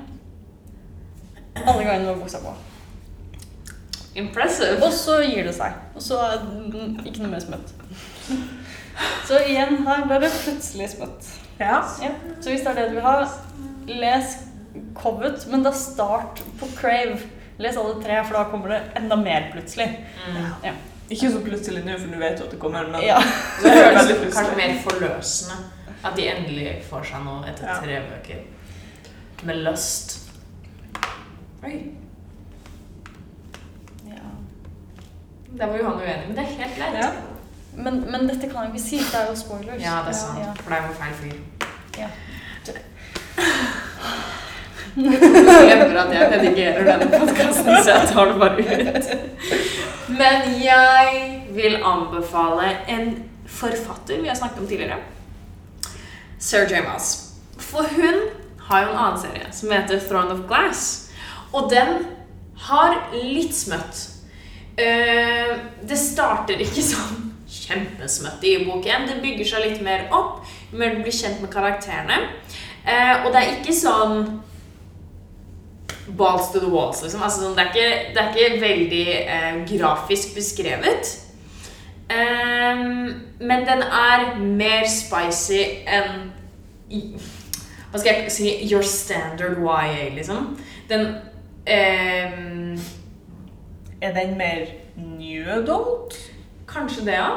Alle 1.67 1.85
gangene 1.85 2.13
med 2.13 2.21
buksa 2.23 2.39
på. 2.45 2.53
Impressive. 4.17 4.79
Og 4.85 4.93
så 4.93 5.19
gir 5.27 5.45
det 5.45 5.55
seg. 5.57 5.75
Og 5.97 6.03
så 6.05 6.19
er 6.25 6.39
det 6.73 7.07
ikke 7.09 7.25
noe 7.25 7.33
mer 7.35 7.43
smøtt. 7.45 7.73
Så 9.29 9.41
igjen 9.45 9.83
her 9.87 10.07
ble 10.09 10.21
det 10.23 10.31
plutselig 10.45 10.89
smøtt. 10.95 11.27
Ja. 11.61 11.83
Ja. 12.03 12.13
Så 12.41 12.53
hvis 12.53 12.63
det 12.65 12.71
er 12.73 12.79
det 12.81 12.89
du 12.91 12.99
vil 13.01 13.05
ha, 13.05 13.17
les 13.89 14.37
Covet, 14.97 15.47
men 15.51 15.63
da 15.65 15.71
start 15.73 16.43
på 16.61 16.69
Crave. 16.77 17.19
Les 17.59 17.77
alle 17.81 17.95
tre, 18.03 18.19
for 18.29 18.37
da 18.37 18.45
kommer 18.51 18.73
det 18.75 18.81
enda 19.01 19.17
mer 19.17 19.47
plutselig. 19.53 19.87
Mm. 20.29 20.77
Ikke 21.11 21.31
så 21.31 21.41
plutselig 21.45 21.85
nå, 21.87 21.99
for 21.99 22.07
du 22.11 22.19
vet 22.19 22.39
jo 22.41 22.45
at 22.45 22.51
det 22.51 22.59
kommer, 22.61 22.87
men 22.91 23.03
Ja. 23.03 23.19
Det 23.63 23.71
er 23.73 23.95
veldig 23.99 24.17
plutselig. 24.23 24.33
kanskje 24.35 24.57
mer 24.57 24.81
forløsende 24.83 25.57
at 26.05 26.17
de 26.17 26.29
endelig 26.29 26.83
får 26.91 27.03
seg 27.13 27.25
noe 27.25 27.47
etter 27.51 27.67
Ja. 27.67 27.77
tre 27.81 28.01
bøker. 28.11 28.41
Med 29.47 29.57
lyst. 29.67 30.17
Oi, 31.65 31.77
Ja. 34.07 34.23
der 35.59 35.67
var 35.67 35.77
Johan 35.79 35.95
uenig, 36.01 36.25
men 36.29 36.37
det 36.37 36.45
er 36.45 36.53
helt 36.65 36.77
greit. 36.79 36.95
Ja. 37.05 37.11
Men, 37.77 38.01
men 38.11 38.29
dette 38.29 38.49
kan 38.49 38.65
jeg 38.65 38.75
ikke 38.75 38.83
si, 38.89 38.97
det 38.99 39.15
er 39.21 39.27
jo 39.31 39.35
spoilers. 39.37 39.83
Ja, 39.83 39.97
det 40.07 40.09
er 40.09 40.13
sant. 40.13 40.39
Ja. 40.39 40.53
For 40.63 40.71
det 40.71 40.79
er 40.79 40.87
jo 40.87 40.93
feil 40.93 41.15
fyr. 41.15 41.37
Ja. 41.99 42.09
glemmer 44.97 45.99
at 46.01 46.15
jeg 46.15 46.31
redigerer 46.33 46.87
denne 46.89 47.09
podkasten, 47.13 47.73
så 47.85 47.93
jeg 47.93 48.09
tar 48.13 48.31
det 48.31 48.39
bare 48.41 48.65
ut. 48.65 49.11
Men 50.17 50.49
jeg 50.63 51.21
vil 51.57 51.79
anbefale 51.85 52.73
en 52.89 53.13
forfatter 53.47 54.23
vi 54.23 54.29
har 54.29 54.39
snakket 54.39 54.65
om 54.65 54.69
tidligere. 54.69 54.99
Sarah 56.39 56.73
J. 56.73 56.83
Maas. 56.85 57.13
For 57.59 57.87
hun 57.97 58.21
har 58.69 58.83
jo 58.83 58.91
en 58.91 58.99
annen 58.99 59.21
serie 59.21 59.53
som 59.53 59.73
heter 59.73 60.01
Throne 60.09 60.35
of 60.35 60.45
Glass. 60.49 61.11
Og 61.53 61.71
den 61.71 62.07
har 62.67 62.99
litt 63.13 63.55
smøtt. 63.55 64.03
Eh, 64.77 65.57
det 65.89 65.99
starter 66.01 66.61
ikke 66.61 66.85
sånn 66.85 67.33
kjempesmøtt 67.47 68.45
i 68.45 68.57
boken. 68.67 69.07
Det 69.09 69.21
bygger 69.23 69.49
seg 69.53 69.65
litt 69.65 69.85
mer 69.85 70.09
opp, 70.15 70.45
men 70.73 71.01
blir 71.03 71.15
kjent 71.15 71.41
med 71.41 71.53
karakterene. 71.53 72.19
Eh, 72.85 73.25
og 73.25 73.33
det 73.33 73.41
er 73.43 73.55
ikke 73.57 73.77
sånn 73.77 74.27
balls 76.09 76.53
to 76.53 76.61
the 76.61 76.71
walls, 76.71 77.03
liksom. 77.03 77.23
Altså, 77.23 77.43
sånn, 77.43 77.57
det, 77.57 77.65
er 77.65 77.73
ikke, 77.73 78.13
det 78.15 78.23
er 78.23 78.35
ikke 78.35 78.61
veldig 78.63 79.07
eh, 79.23 79.61
grafisk 79.71 80.35
beskrevet. 80.37 81.15
Um, 82.07 83.23
men 83.43 83.65
den 83.67 83.83
er 83.83 84.37
mer 84.39 84.85
spicy 84.87 85.59
enn 85.91 86.29
Hva 86.87 87.99
skal 87.99 88.13
jeg 88.13 88.31
si 88.31 88.53
Your 88.69 88.87
standard 88.87 89.59
YA, 89.59 90.13
liksom. 90.15 90.53
Den 90.87 91.09
um, 91.67 92.79
Er 93.99 94.15
den 94.15 94.37
mer 94.39 94.69
new 94.95 95.51
adult? 95.51 96.15
Kanskje 96.71 97.09
det, 97.09 97.19
ja. 97.19 97.31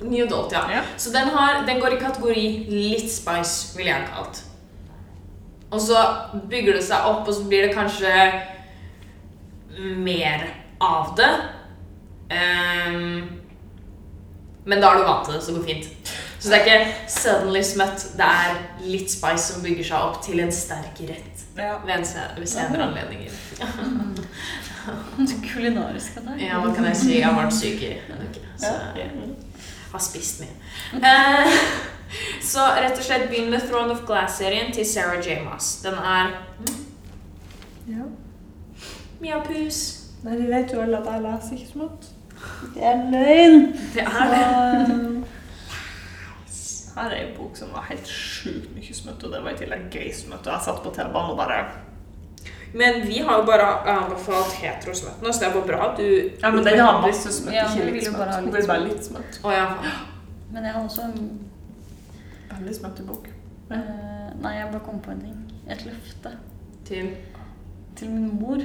New 0.00 0.26
Adult, 0.26 0.52
ja. 0.52 0.72
Ja. 0.72 0.82
Så 0.96 1.10
den, 1.10 1.28
har, 1.28 1.66
den 1.66 1.80
går 1.80 1.96
i 1.96 2.00
kategori 2.00 2.46
litt 2.68 3.10
spice, 3.12 3.76
ville 3.76 3.90
jeg 3.90 4.08
kalt. 4.12 4.42
Og 5.70 5.80
så 5.82 5.98
bygger 6.50 6.76
det 6.78 6.84
seg 6.86 7.08
opp, 7.10 7.26
og 7.28 7.34
så 7.34 7.44
blir 7.48 7.66
det 7.66 7.74
kanskje 7.74 8.12
mer 10.06 10.44
av 10.80 11.14
det. 11.18 11.32
Um, 12.30 13.40
men 14.66 14.80
da 14.82 14.90
er 14.92 14.98
du 15.00 15.04
vant 15.06 15.26
til 15.26 15.34
det, 15.36 15.42
så 15.44 15.52
det 15.52 15.60
går 15.60 15.66
fint. 15.68 16.12
Så 16.38 16.50
det 16.52 16.58
er 16.58 16.64
ikke 16.64 17.10
suddenly 17.10 17.62
smut. 17.64 18.02
det 18.18 18.26
er 18.26 18.56
litt 18.86 19.10
spice 19.10 19.52
som 19.52 19.62
bygger 19.64 19.84
seg 19.88 20.06
opp 20.08 20.20
til 20.24 20.40
en 20.42 20.52
sterk 20.52 21.00
rett 21.08 21.44
Ja. 21.56 21.78
ved, 21.84 21.94
en 21.96 22.04
se- 22.04 22.30
ved 22.38 22.46
senere 22.46 22.82
anledninger. 22.90 23.32
Så 25.26 25.34
kulinarisk 25.52 26.18
av 26.20 26.26
deg. 26.28 26.42
Ja, 26.46 26.58
hva 26.62 26.74
kan 26.76 26.84
jeg 26.86 26.96
si? 27.00 27.14
Jeg 27.18 27.24
har 27.26 27.34
vært 27.40 27.54
syk 27.56 27.80
i 27.82 27.88
en 27.96 28.20
uke, 28.28 28.42
så 28.60 28.70
jeg 28.94 29.08
har 29.92 30.02
spist 30.04 30.42
mye. 30.44 30.54
Eh, 31.00 31.56
så 32.42 32.64
rett 32.80 32.98
og 32.98 33.04
slett 33.04 33.28
begynn 33.30 33.50
med 33.50 33.64
Throne 33.68 33.92
of 33.92 34.04
Glass-serien 34.08 34.72
til 34.74 34.86
Sarah 34.86 35.18
J. 35.22 35.40
Moss. 35.44 35.76
Den 35.82 35.94
er 35.94 36.34
Ja. 37.86 38.04
Mia 39.20 39.40
Pus. 39.46 39.80
Nei, 40.24 40.36
de 40.36 40.46
vet 40.50 40.72
jo 40.74 40.80
alle 40.82 40.98
at 40.98 41.06
jeg 41.12 41.22
leser 41.22 41.56
ikke 41.56 41.72
smått. 41.72 42.06
Det 42.74 42.82
er 42.84 43.02
løgn! 43.10 43.72
Det 43.94 44.02
er 44.02 44.32
det. 44.32 45.24
Her 46.96 47.10
er 47.12 47.16
en 47.26 47.34
bok 47.36 47.56
som 47.58 47.72
var 47.76 47.84
helt 47.90 48.08
sjukt 48.08 48.70
mye 48.74 48.94
smutt, 48.96 49.24
og 49.24 49.32
det 49.34 49.42
var 49.44 49.52
i 49.52 49.58
tillegg 49.60 49.90
gøy 49.92 50.06
smutt. 50.16 50.46
Og 50.46 50.52
jeg 50.54 50.64
satt 50.64 50.78
på 50.84 50.92
T-banen 50.96 51.34
og 51.34 51.36
bare 51.36 51.58
Men 52.76 53.02
vi 53.06 53.18
har 53.24 53.38
jo 53.40 53.44
bare 53.48 53.66
anbefalt 53.92 54.52
heterosmøtt 54.60 55.20
nå, 55.22 55.32
så 55.32 55.40
det 55.40 55.48
er 55.48 55.52
bare 55.54 55.66
bra 55.68 55.90
at 55.90 56.00
du 56.00 56.06
Ja, 56.42 56.50
men 56.50 56.64
den 56.64 56.80
har 56.80 57.00
masse 57.04 57.32
smøtt, 57.32 57.54
ikke 57.54 57.90
litt 57.92 58.08
ha 58.16 58.40
Hun 58.40 58.52
vil 58.52 58.66
bare 58.68 58.86
litt 58.88 59.04
smøtt. 59.04 59.38
Å 59.44 59.52
ja. 59.52 59.66
Men 60.52 60.64
jeg 60.64 60.72
har 60.72 60.82
også 60.82 61.06
en 62.58 62.64
Veldig 62.66 63.00
i 63.00 63.06
bok. 63.06 63.28
eh, 63.70 64.40
Nei, 64.42 64.52
jeg 64.58 64.68
bare 64.72 64.80
kom 64.84 65.00
på 65.00 65.10
en 65.10 65.20
ting. 65.20 65.52
Et 65.70 65.84
løfte 65.86 66.36
Til 66.84 67.16
til 67.96 68.10
min 68.10 68.38
mor 68.40 68.60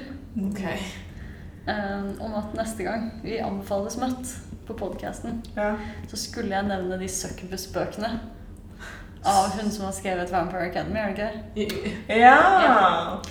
Ok. 0.49 0.59
eh, 1.67 2.03
om 2.19 2.33
at 2.35 2.53
neste 2.57 2.83
gang 2.83 3.11
vi 3.23 3.37
anbefales 3.37 3.93
smøtt 3.93 4.35
på 4.67 4.73
podkasten, 4.73 5.41
Ja. 5.57 5.75
så 6.07 6.17
skulle 6.17 6.49
jeg 6.55 6.67
nevne 6.67 6.99
de 6.99 7.07
Succubus-bøkene. 7.07 8.19
Av 9.25 9.49
hun 9.61 9.71
som 9.71 9.85
har 9.85 9.91
skrevet 9.93 10.31
Vampire 10.31 10.69
Academy, 10.69 10.97
er 10.99 11.13
det 11.15 11.31
ikke 11.55 11.73
det? 11.83 12.17
ja. 12.17 12.35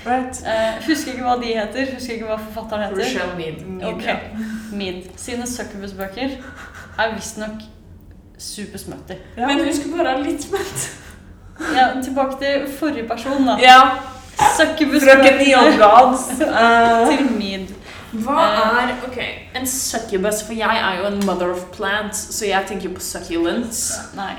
Right. 0.07 0.43
Uh, 0.47 0.87
husker 0.89 1.13
ikke 1.13 1.23
hva 1.25 1.37
de 1.43 1.47
heter. 1.59 1.95
Husker 1.95 2.13
ikke 2.15 2.27
hva 2.31 2.37
forfatteren 2.39 2.83
heter. 2.85 3.03
Rochelle 3.03 3.37
Mead. 3.37 3.85
Okay. 3.95 4.17
Mead. 4.73 5.03
sine 5.17 5.47
Succubus-bøker 5.47 6.31
er 6.99 7.15
visstnok 7.15 7.61
supersmutty. 8.41 9.19
Ja. 9.37 9.47
Men 9.47 9.65
hun 9.65 9.75
skulle 9.77 10.01
bare 10.01 10.17
ha 10.17 10.25
litt 10.25 10.49
smøtt. 10.49 10.89
Ja, 11.77 11.91
tilbake 12.01 12.39
til 12.41 12.63
forrige 12.73 13.05
person, 13.09 13.45
da. 13.45 13.59
ja. 13.61 13.81
Frøken 14.41 14.57
Succubus-bøkene 14.57 15.37
Neon 15.37 15.79
Gods. 15.79 16.31
eh, 16.41 17.11
til 17.11 17.27
Mead 17.37 17.67
Hva 18.25 18.47
er 18.81 18.95
ok, 19.07 19.19
en 19.57 19.67
succubus? 19.67 20.41
For 20.47 20.57
jeg 20.57 20.81
er 20.81 20.97
jo 20.99 21.11
en 21.11 21.21
mother 21.27 21.53
of 21.53 21.67
plants, 21.75 22.23
så 22.35 22.47
jeg 22.47 22.65
tenker 22.69 22.95
på 22.95 23.01
succulents. 23.01 23.93
Nei. 24.17 24.33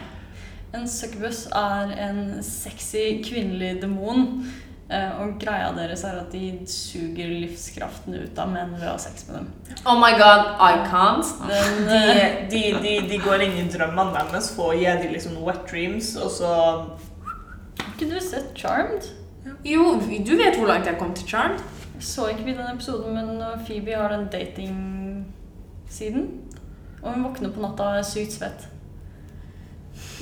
En 0.75 0.87
succubus 0.87 1.45
er 1.55 1.93
en 2.09 2.43
sexy 2.43 3.21
kvinnelig 3.29 3.81
demon. 3.81 4.45
Eh, 4.91 5.21
Og 5.23 5.37
greia 5.41 5.71
deres 5.75 6.03
er 6.07 6.19
at 6.21 6.31
de 6.35 6.65
suger 6.69 7.31
livskraften 7.41 8.15
ut 8.19 8.41
av 8.41 8.51
menn 8.51 8.73
ved 8.75 8.87
å 8.87 8.93
ha 8.93 8.99
sex 9.01 9.25
med 9.27 9.39
dem. 9.39 9.47
Oh 9.85 9.97
my 9.99 10.11
god, 10.19 10.53
I 10.59 10.73
can't. 10.89 11.25
Den, 11.47 11.79
de, 11.87 12.01
eh, 12.13 12.35
de, 12.51 12.63
de, 12.83 12.93
de 13.09 13.19
går 13.23 13.45
inn 13.47 13.57
i 13.63 13.67
drømmene 13.71 14.13
deres 14.17 14.51
for 14.55 14.73
å 14.73 14.77
gi 14.77 14.89
dem 14.89 15.13
liksom 15.15 15.39
wet 15.45 15.63
dreams, 15.71 16.13
og 16.21 16.29
så 16.37 16.51
Har 17.81 17.89
ikke 17.95 18.11
du 18.11 18.19
sett 18.23 18.51
Charmed? 18.57 19.07
Jo, 19.65 19.95
du 20.01 20.35
vet 20.37 20.57
hvor 20.57 20.67
langt 20.69 20.85
jeg 20.89 20.99
kom 20.99 21.13
til 21.17 21.27
Charmed. 21.29 21.61
Så 22.01 22.27
ikke 22.31 22.47
vi 22.47 22.53
den 22.57 22.69
episoden, 22.71 23.13
men 23.13 23.41
Phoebe 23.67 23.93
har 23.97 24.09
den 24.09 24.27
dating-siden. 24.33 26.23
Og 27.01 27.13
hun 27.13 27.25
våkner 27.25 27.53
på 27.53 27.61
natta 27.61 27.91
og 27.91 27.99
er 28.01 28.05
sykt 28.05 28.33
svett. 28.37 28.67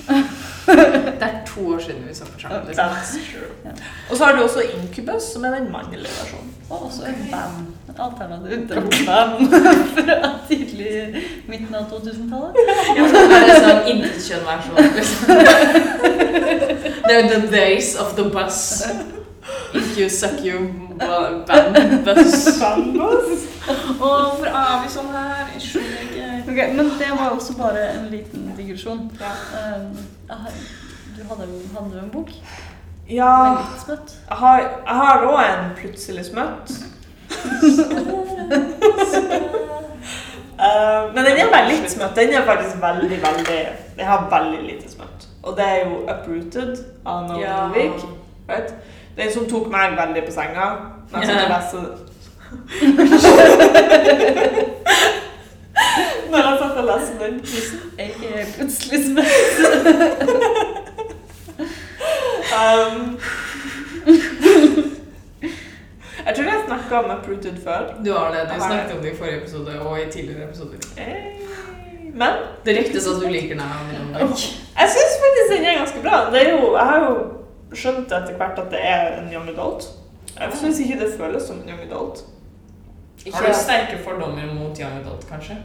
Det 1.20 1.26
er 1.26 1.38
to 1.48 1.68
år 1.74 1.80
siden 1.80 2.04
vi 2.08 2.14
så 2.16 2.26
på 2.26 2.40
Charmed. 2.40 2.68
Liksom. 2.68 2.86
That's 2.86 3.14
true. 3.32 3.50
Ja. 3.66 3.72
Og 4.12 4.18
så 4.18 4.24
har 4.26 4.36
du 4.36 4.42
også 4.44 4.62
Incubus, 4.62 5.24
som 5.34 5.44
er 5.46 5.50
den 5.56 5.72
mannlige 5.72 6.02
versjonen. 6.04 6.54
Og 6.70 6.86
også 6.86 7.02
et 7.10 7.16
band. 7.32 7.68
Alternativt 8.00 8.72
et 8.72 8.94
fra 9.96 10.30
tidlig 10.50 11.24
midten 11.48 11.76
av 11.76 11.88
2000-tallet. 11.92 12.54
Ja, 12.98 13.04
det 13.32 13.40
er 13.40 13.64
sånn 13.66 13.82
intetkjønn-versjon. 13.96 14.78
Liksom. 14.96 15.20
They're 17.08 17.28
the 17.34 17.42
days 17.52 17.96
of 17.96 18.14
the 18.16 18.24
bus. 18.30 18.84
If 19.74 19.98
you 19.98 20.10
suck 20.10 20.40
you 20.46 20.60
ba- 21.00 21.44
band 21.48 22.06
bus. 22.06 22.62
Og 22.62 23.98
hvorfor 23.98 24.46
er 24.46 24.84
vi 24.84 24.94
sånn 24.94 25.12
her? 25.14 25.50
Jeg 25.56 25.62
skjønner 25.66 26.00
ikke. 26.06 26.19
Ok, 26.50 26.76
Men 26.76 26.86
det 26.86 27.12
var 27.20 27.30
også 27.30 27.54
bare 27.58 27.90
en 27.94 28.06
liten 28.12 28.54
digresjon. 28.58 29.12
Ja. 29.20 29.26
Um, 29.80 29.98
du 31.18 31.24
hadde, 31.30 31.48
hadde 31.74 31.92
du 31.94 32.00
en 32.00 32.10
bok 32.10 32.30
Ja, 33.10 33.58
jeg 33.88 33.98
har, 34.30 34.60
jeg 34.60 34.96
har 34.96 35.18
også 35.18 35.46
en 35.46 35.72
plutselig 35.78 36.26
smøtt. 36.26 36.72
Eh, 40.60 41.14
men 41.16 41.26
den 41.26 41.38
er 41.38 41.52
bare 41.52 41.70
litt 41.72 41.92
smøtt. 41.92 42.16
Den 42.16 42.34
er 42.34 42.46
faktisk 42.46 42.82
veldig, 42.82 43.22
veldig 43.24 43.68
Jeg 43.98 44.06
har 44.06 44.28
veldig 44.32 44.64
lite 44.64 44.92
smøtt. 44.92 45.28
Og 45.44 45.58
det 45.58 45.66
er 45.66 45.86
jo 45.86 45.92
Uprooted 46.04 46.78
av 47.06 47.28
Noah 47.28 47.42
Ja. 47.42 47.68
Novik. 47.68 47.92
Right? 48.50 48.74
Den 49.18 49.34
som 49.34 49.46
tok 49.48 49.68
meg 49.72 49.92
veldig 49.96 50.24
på 50.26 50.32
senga. 50.36 50.72
Men 51.12 51.22
jeg 51.22 51.30
satt 51.30 51.46
og 51.46 51.50
leste 51.56 51.78
Når 56.30 56.38
jeg 56.38 56.58
satt 56.60 56.78
og 56.78 56.86
leste 56.90 57.14
den 57.24 57.40
quizen. 57.40 57.80
er 57.98 58.46
plutselig 58.58 59.00
smøtt. 59.06 59.56
Um, 62.60 63.20
jeg 66.26 66.36
tror 66.36 66.44
jeg 66.46 66.64
snakka 66.68 66.96
om 67.04 67.12
Uprooted 67.18 67.58
før. 67.64 67.82
Du 68.06 68.12
har 68.14 68.32
det. 68.34 68.42
Du 68.50 68.62
snakket 68.64 68.96
om 68.98 69.02
det 69.04 69.12
i 69.14 69.16
forrige 69.18 69.38
episode 69.42 69.80
og 69.82 70.00
i 70.00 70.06
tidligere 70.12 70.44
episoder. 70.50 70.78
Eh, 70.98 71.16
Men 72.14 72.34
Det 72.66 72.78
ryktes 72.78 73.08
at 73.08 73.22
du 73.22 73.28
liker 73.30 73.56
den. 73.56 73.64
jeg 74.20 74.88
syns 74.96 75.16
faktisk 75.24 75.48
den 75.58 75.66
er 75.66 75.78
ganske 75.78 76.02
bra. 76.04 76.32
Det 76.32 76.48
er 76.48 76.52
jo, 76.52 76.76
jeg 76.76 76.86
har 76.86 77.00
jo 77.10 77.76
skjønt 77.76 78.12
etter 78.12 78.34
hvert 78.38 78.60
at 78.60 78.72
det 78.72 78.80
er 78.82 79.22
en 79.22 79.34
young 79.34 79.50
adult. 79.50 79.84
Jeg 80.40 80.52
syns 80.62 80.80
ikke 80.80 81.00
det 81.00 81.14
føles 81.18 81.44
som 81.44 81.56
en 81.56 81.70
young 81.70 81.82
adult. 81.92 82.24
Har 83.34 83.48
du 83.48 83.54
sterke 83.54 83.98
fordommer 84.04 84.54
mot 84.54 84.78
young 84.80 84.96
adult, 85.06 85.28
kanskje? 85.30 85.58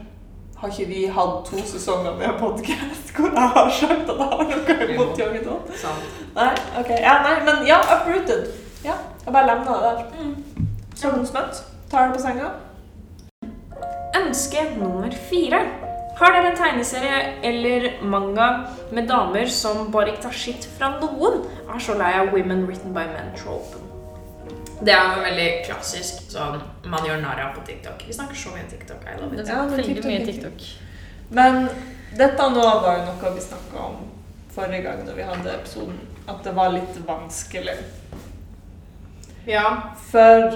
Har 0.65 0.71
ikke 0.71 0.85
vi 0.89 1.01
hatt 1.13 1.45
to 1.45 1.59
sesonger 1.61 2.15
med 2.17 2.39
podcast 2.39 3.11
hvor 3.13 3.27
jeg 3.29 3.49
har 3.53 3.67
sagt 3.69 4.07
at 4.09 4.21
jeg 4.21 4.29
har 4.31 4.47
noe 4.49 4.87
imot 4.95 5.19
young 5.21 5.35
adult? 5.37 5.67
Nei, 6.33 6.47
ok. 6.79 6.89
Ja, 7.03 7.11
nei, 7.21 7.33
men 7.45 7.59
ja, 7.67 7.77
uprooted. 7.93 8.47
Ja, 8.81 8.95
jeg 9.27 9.35
bare 9.35 9.51
lemna 9.51 9.75
det 9.75 9.91
der. 9.91 10.33
Som 10.97 11.21
smøtt. 11.29 11.61
Tar 11.91 12.09
det 12.09 12.17
på 12.17 12.23
senga. 12.23 12.49
Ønske 14.23 14.65
nummer 14.79 15.13
fire. 15.29 15.61
Har 16.17 16.33
dere 16.33 16.55
en 16.55 16.57
tegneserie 16.57 17.21
eller 17.45 17.89
manga 18.01 18.49
med 18.89 19.05
damer 19.13 19.45
som 19.45 19.91
bare 19.93 20.15
ikke 20.15 20.25
tar 20.25 20.39
skitt 20.41 20.65
fra 20.79 20.95
noen? 20.97 21.43
Er 21.69 21.77
så 21.77 21.93
lei 22.01 22.15
av 22.23 22.33
Women 22.33 22.65
Written 22.65 22.97
by 22.97 23.05
Men-tropen. 23.13 23.84
Det 24.85 24.93
er 24.93 25.15
jo 25.15 25.21
veldig 25.25 25.49
klassisk 25.65 26.25
sånn 26.29 26.59
man 26.91 27.05
gjør 27.07 27.21
narr 27.23 27.41
av 27.47 27.53
på 27.55 27.63
TikTok. 27.65 28.03
Vi 28.05 28.13
snakker 28.13 28.37
så 28.37 28.51
mye 28.53 28.65
om 28.65 28.71
TikTok. 28.71 29.05
I 29.05 29.15
love 29.19 29.33
it. 29.33 29.45
Det 29.45 29.53
Ja, 29.53 29.63
veldig 29.71 29.85
TikTok 29.87 30.09
mye 30.11 30.25
TikTok. 30.25 30.65
Men 31.29 31.69
dette 32.19 32.49
nå 32.53 32.65
var 32.83 32.99
jo 32.99 33.07
noe 33.07 33.33
vi 33.35 33.45
snakka 33.47 33.85
om 33.89 34.03
forrige 34.55 34.83
gang 34.85 35.01
når 35.07 35.17
vi 35.17 35.27
hadde 35.27 35.53
episoden, 35.55 35.97
at 36.27 36.43
det 36.45 36.53
var 36.55 36.73
litt 36.75 36.99
vanskelig. 37.07 37.77
Ja. 39.49 39.65
For 40.11 40.53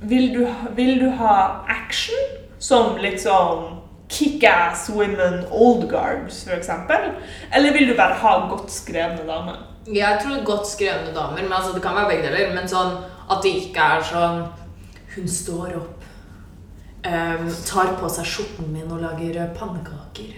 vil 0.00 0.32
du, 0.34 0.46
vil 0.76 0.96
du 1.00 1.10
ha 1.20 1.64
action 1.68 2.38
som 2.58 2.96
liksom 3.00 3.76
Kick-ass 4.10 4.88
women 4.90 5.44
old 5.50 5.84
guards, 5.90 6.46
eksempel? 6.50 7.12
Eller 7.54 7.72
vil 7.72 7.92
du 7.92 7.94
bare 7.94 8.16
ha 8.18 8.32
godt 8.50 8.72
skrevne 8.74 9.22
damer? 9.28 9.60
Jeg 9.94 10.18
tror 10.22 10.44
godt 10.46 10.66
skrevne 10.70 11.14
damer, 11.14 11.42
men 11.42 11.52
altså 11.52 11.72
det 11.74 11.82
kan 11.82 11.96
være 11.98 12.08
begge 12.12 12.28
deler. 12.28 12.52
Men 12.54 12.68
sånn 12.70 12.92
at 13.30 13.42
det 13.42 13.54
ikke 13.64 13.86
er 13.96 14.04
sånn 14.06 14.44
Hun 15.16 15.26
står 15.28 15.72
opp, 15.80 16.04
um, 17.06 17.48
tar 17.66 17.88
på 17.98 18.08
seg 18.14 18.28
skjorten 18.30 18.68
min 18.70 18.92
og 18.94 19.00
lager 19.02 19.40
eh, 19.42 19.48
pannekaker. 19.58 20.36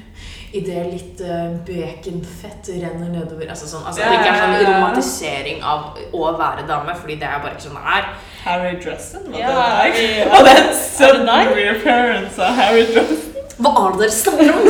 Idet 0.56 0.86
litt 0.92 1.20
uh, 1.24 1.52
baconfett 1.66 2.70
renner 2.80 3.10
nedover. 3.12 3.50
Altså 3.52 3.68
sånn, 3.68 3.84
altså, 3.88 4.00
det 4.00 4.16
ikke 4.16 4.32
er 4.32 4.40
sånn 4.40 4.54
Ja, 4.54 4.56
ja, 4.56 4.64
ja. 4.64 4.72
romantisering 4.78 5.60
av 5.64 6.00
å 6.16 6.32
være 6.40 6.64
dame, 6.68 6.96
fordi 6.96 7.18
det 7.20 7.28
er 7.28 7.44
bare 7.44 7.56
ikke 7.58 7.66
sånn 7.68 7.76
det 7.80 7.96
er. 7.98 8.08
Harry 8.46 8.72
Dresden? 8.80 9.28
Var 9.32 9.38
Ja, 9.44 9.52
det 9.52 9.68
deg? 9.76 10.00
vi- 10.00 10.26
Og 10.38 10.48
den 10.48 10.62
Er 10.64 10.74
sudden 10.80 11.54
reappearance 11.60 12.40
av 12.48 12.56
Harry 12.62 12.84
Dresden. 12.94 13.28
Hva 13.62 13.72
er 13.76 13.92
det 13.92 14.00
dere 14.00 14.14
snakker 14.22 14.48
om? 14.56 14.62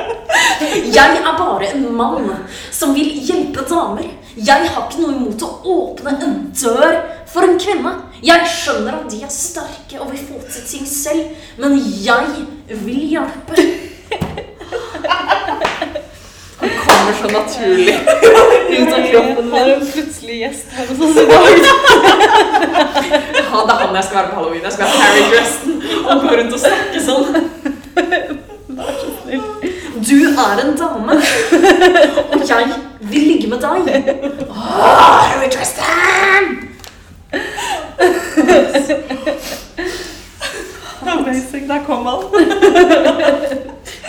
Jeg 0.74 1.16
er 1.22 1.36
bare 1.38 1.68
en 1.74 1.84
mann 1.96 2.30
som 2.72 2.94
vil 2.94 3.10
hjelpe 3.26 3.62
damer. 3.70 4.08
Jeg 4.34 4.66
har 4.66 4.88
ikke 4.88 5.02
noe 5.04 5.14
imot 5.14 5.42
å 5.46 5.50
åpne 5.74 6.16
en 6.26 6.34
dør 6.58 6.96
for 7.30 7.46
en 7.46 7.58
kvinne. 7.60 7.92
Jeg 8.24 8.48
skjønner 8.50 8.96
at 8.98 9.10
de 9.12 9.20
er 9.22 9.30
sterke 9.30 10.00
og 10.00 10.10
vil 10.10 10.24
få 10.26 10.40
til 10.50 10.64
ting 10.66 10.86
selv, 10.88 11.24
men 11.62 11.76
jeg 12.02 12.24
vil 12.82 13.02
hjelpe. 13.12 13.54
Han 16.58 16.70
kommer 16.80 17.14
så 17.20 17.30
naturlig 17.30 17.94
ut 17.94 18.92
av 18.94 19.06
kroppen 19.10 19.50
Har 19.52 19.66
min. 19.66 19.74
en 19.74 19.86
plutselig 19.92 20.36
gjest 20.40 20.74
her 20.74 20.86
hos 20.90 20.98
oss 21.04 21.16
i 21.20 21.26
dag. 21.30 21.52
Ja, 23.44 23.58
det 23.62 23.74
er 23.74 23.82
han 23.84 23.94
jeg 23.94 24.04
skal 24.08 24.18
være 24.18 24.30
på 24.30 24.36
halloween. 24.40 24.64
Jeg 24.64 24.72
skal 24.72 24.84
være 24.86 24.98
Harry 25.04 25.24
Dresden 25.30 25.74
og 26.08 26.14
gå 26.24 26.28
rundt 26.40 26.56
og 26.56 26.64
snakke 26.64 26.98
sånn. 27.06 27.28
Du 30.14 30.20
er 30.30 30.60
en 30.62 30.76
dame, 30.78 31.12
og 32.32 32.42
jeg 32.48 32.66
vil 33.00 33.24
ligge 33.30 33.48
med 33.50 33.58
deg. 33.64 33.88
Åh, 34.46 35.24
Harry 35.26 35.48
Dresden! 35.50 36.44
Amazing, 41.06 41.68
der 41.68 41.84
kom 41.86 42.06
han. 42.06 42.22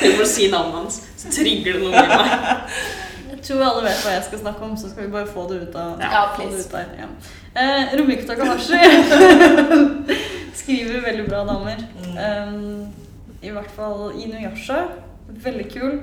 Du 0.01 0.11
må 0.19 0.25
si 0.27 0.49
navnet 0.51 0.75
hans, 0.77 0.99
så 1.17 1.31
trigger 1.33 1.73
det 1.73 1.81
noe 1.81 1.89
i 1.89 2.07
meg. 2.11 2.27
Jeg 3.31 3.39
tror 3.47 3.63
alle 3.65 3.81
vet 3.87 4.03
hva 4.05 4.13
jeg 4.15 4.23
skal 4.27 4.39
snakke 4.43 4.61
om, 4.67 4.75
så 4.77 4.89
skal 4.91 5.05
vi 5.07 5.11
bare 5.13 5.29
få 5.29 5.47
det 5.49 5.57
ut 5.65 5.75
av 5.77 5.99
Ja, 6.01 6.21
få 6.35 6.41
det 6.43 6.51
please. 6.51 6.67
ut 6.67 6.71
der. 6.71 6.87
Ja. 7.01 7.07
Eh, 7.55 7.81
Rumiko 7.97 8.27
Takahashi 8.27 8.79
skriver 10.61 11.01
veldig 11.05 11.25
bra 11.29 11.43
damer. 11.49 11.83
Um, 12.15 12.87
I 13.41 13.49
hvert 13.53 13.71
fall 13.75 14.11
Inuyasha. 14.17 14.79
Veldig 15.27 15.71
kul. 15.73 15.99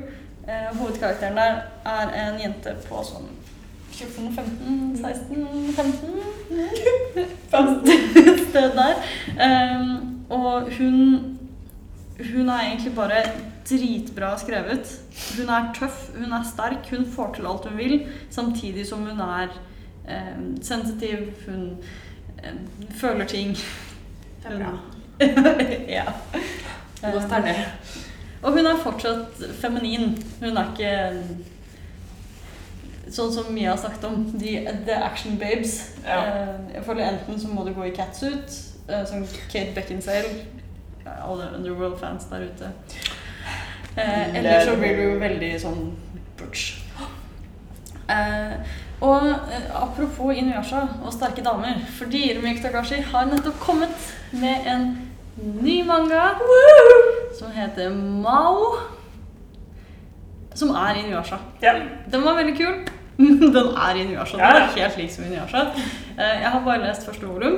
Eh, 0.49 0.77
hovedkarakteren 0.79 1.37
der 1.37 1.63
er 1.87 2.11
en 2.25 2.41
jente 2.41 2.75
på 2.89 3.03
sånn 3.07 3.29
14, 3.93 4.33
15, 4.35 4.97
16, 4.97 5.73
15 5.77 6.11
Et 8.27 8.41
sted 8.49 8.73
der. 8.79 8.95
Um, 9.37 10.25
og 10.31 10.73
hun 10.79 11.29
Hun 12.33 12.49
er 12.49 12.61
egentlig 12.61 12.95
bare 12.95 13.23
dritbra 13.71 14.39
skrevet. 14.39 15.01
Hun 15.39 15.49
er 15.49 15.73
tøff, 15.75 16.11
hun 16.17 16.33
er 16.33 16.45
sterk, 16.47 16.91
hun 16.91 17.07
får 17.07 17.35
til 17.35 17.47
alt 17.47 17.67
hun 17.69 17.79
vil, 17.79 18.07
samtidig 18.31 18.87
som 18.87 18.99
hun 18.99 19.21
er 19.21 19.49
eh, 20.09 20.39
sensitiv, 20.63 21.19
hun 21.47 21.79
eh, 22.39 22.55
føler 22.91 23.25
ting. 23.25 23.57
Det 23.57 24.53
er 24.53 24.59
bra. 24.59 24.79
ja. 25.99 26.05
Godt 27.03 27.33
er 27.33 27.43
det. 27.49 27.57
Og 28.43 28.53
hun 28.53 28.67
er 28.67 28.79
fortsatt 28.83 29.43
feminin. 29.63 30.17
Hun 30.43 30.57
er 30.59 30.71
ikke 30.73 30.93
sånn 33.13 33.33
som 33.35 33.51
Mia 33.55 33.73
har 33.73 33.81
snakket 33.81 34.07
om, 34.09 34.25
de, 34.41 34.57
the 34.87 34.97
action 34.97 35.37
babes. 35.41 35.79
Ja. 36.07 36.19
Eh, 36.23 36.55
jeg 36.77 36.85
føler 36.87 37.11
enten 37.11 37.41
så 37.41 37.51
må 37.53 37.67
du 37.67 37.75
gå 37.77 37.87
i 37.89 37.95
catsuit, 37.97 38.57
eh, 38.89 39.05
som 39.09 39.25
Kate 39.53 39.75
Beckinsale, 39.77 40.33
alle 41.05 41.51
Underworld-fans 41.57 42.29
der 42.31 42.49
ute. 42.49 42.73
Eh, 43.97 44.37
eller 44.39 44.65
så 44.67 44.79
blir 44.81 44.97
du 44.97 45.21
veldig 45.21 45.53
sånn 45.61 45.91
butch. 46.41 46.79
Og 49.03 49.25
apropos 49.75 50.37
Inuyasha 50.37 50.83
og 51.03 51.15
sterke 51.15 51.43
damer, 51.43 51.81
fordi 51.97 52.37
Rumiko 52.37 52.63
Takashi 52.63 53.01
har 53.03 53.27
nettopp 53.27 53.59
kommet 53.61 54.13
med 54.31 54.69
en 54.71 54.85
ny 55.63 55.83
manga 55.85 56.35
som 57.39 57.51
heter 57.51 57.91
Mao. 57.91 58.79
Som 60.55 60.71
er 60.77 60.95
Inuyasha. 61.01 61.39
Ja. 61.63 61.73
Den 62.13 62.25
var 62.25 62.35
veldig 62.37 62.57
kul. 62.59 62.75
Den 63.55 63.69
er 63.77 63.95
Inuyasha. 63.97 64.37
Den 64.37 64.57
er 64.63 64.67
helt 64.77 64.97
lik 65.01 65.11
som 65.15 65.25
Inuyasha. 65.25 65.63
Eh, 66.19 66.41
Jeg 66.43 66.51
har 66.51 66.61
bare 66.65 66.83
lest 66.85 67.07
første 67.09 67.27
volum, 67.27 67.57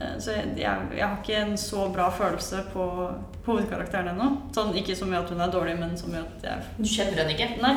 eh, 0.00 0.12
så 0.22 0.30
jeg, 0.36 0.52
jeg, 0.56 0.76
jeg 0.96 1.06
har 1.08 1.16
ikke 1.22 1.40
en 1.42 1.56
så 1.58 1.88
bra 1.94 2.06
følelse 2.14 2.62
på 2.72 2.86
hovedkarakteren 3.46 4.12
ennå. 4.12 4.28
Sånn, 4.54 4.70
ikke 4.78 4.94
så 4.98 5.06
mye 5.10 5.24
at 5.24 5.30
hun 5.34 5.42
er 5.42 5.50
dårlig, 5.50 5.74
men 5.80 5.96
så 5.98 6.06
mye 6.10 6.22
at 6.22 6.46
jeg 6.46 6.62
Du 6.78 6.86
kjenner 6.90 7.20
henne 7.24 7.34
ikke? 7.34 7.50
Nei. 7.62 7.74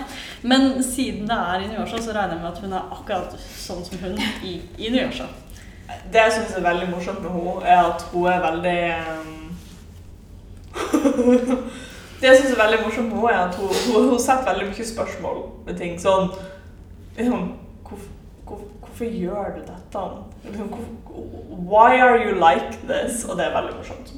Men 0.54 0.84
siden 0.86 1.26
det 1.30 1.38
er 1.50 1.66
Inuyasha, 1.66 2.02
så 2.06 2.14
regner 2.14 2.38
jeg 2.38 2.44
med 2.46 2.52
at 2.54 2.64
hun 2.66 2.74
er 2.78 2.94
akkurat 3.00 3.38
sånn 3.58 3.84
som 3.90 4.02
hun 4.06 4.22
i 4.46 4.60
Inuyasha. 4.78 5.26
Det 6.14 6.22
jeg 6.22 6.36
syns 6.38 6.54
er 6.58 6.66
veldig 6.70 6.92
morsomt 6.94 7.22
med 7.26 7.34
henne, 7.34 7.60
er 7.66 7.84
at 7.90 8.06
hun 8.14 8.30
er 8.30 8.42
veldig 8.46 8.78
ehm, 8.94 9.36
Det 12.20 12.28
jeg 12.28 12.38
syns 12.42 12.52
er 12.52 12.60
veldig 12.60 12.80
morsomt 12.84 13.14
med 13.14 13.22
henne, 13.22 13.34
er 13.34 13.48
at 13.48 13.56
hun, 13.56 13.70
hun, 13.94 14.08
hun 14.10 14.20
setter 14.20 14.50
veldig 14.52 14.66
mye 14.74 14.86
spørsmål 14.90 15.38
med 15.68 15.78
ting. 15.80 15.94
Sånn 16.04 16.32
liksom, 17.18 17.46
hvorfor, 17.88 18.10
hvor, 18.50 18.64
hvorfor 18.84 19.06
gjør 19.22 19.54
du 19.56 19.62
dette? 19.70 20.02
Liksom, 20.50 20.74
hvor- 20.74 20.96
Why 21.70 22.00
are 22.02 22.18
you 22.26 22.34
like 22.40 22.80
this? 22.90 23.24
Og 23.26 23.38
det 23.38 23.46
er 23.46 23.54
veldig 23.56 23.76
morsomt. 23.78 24.12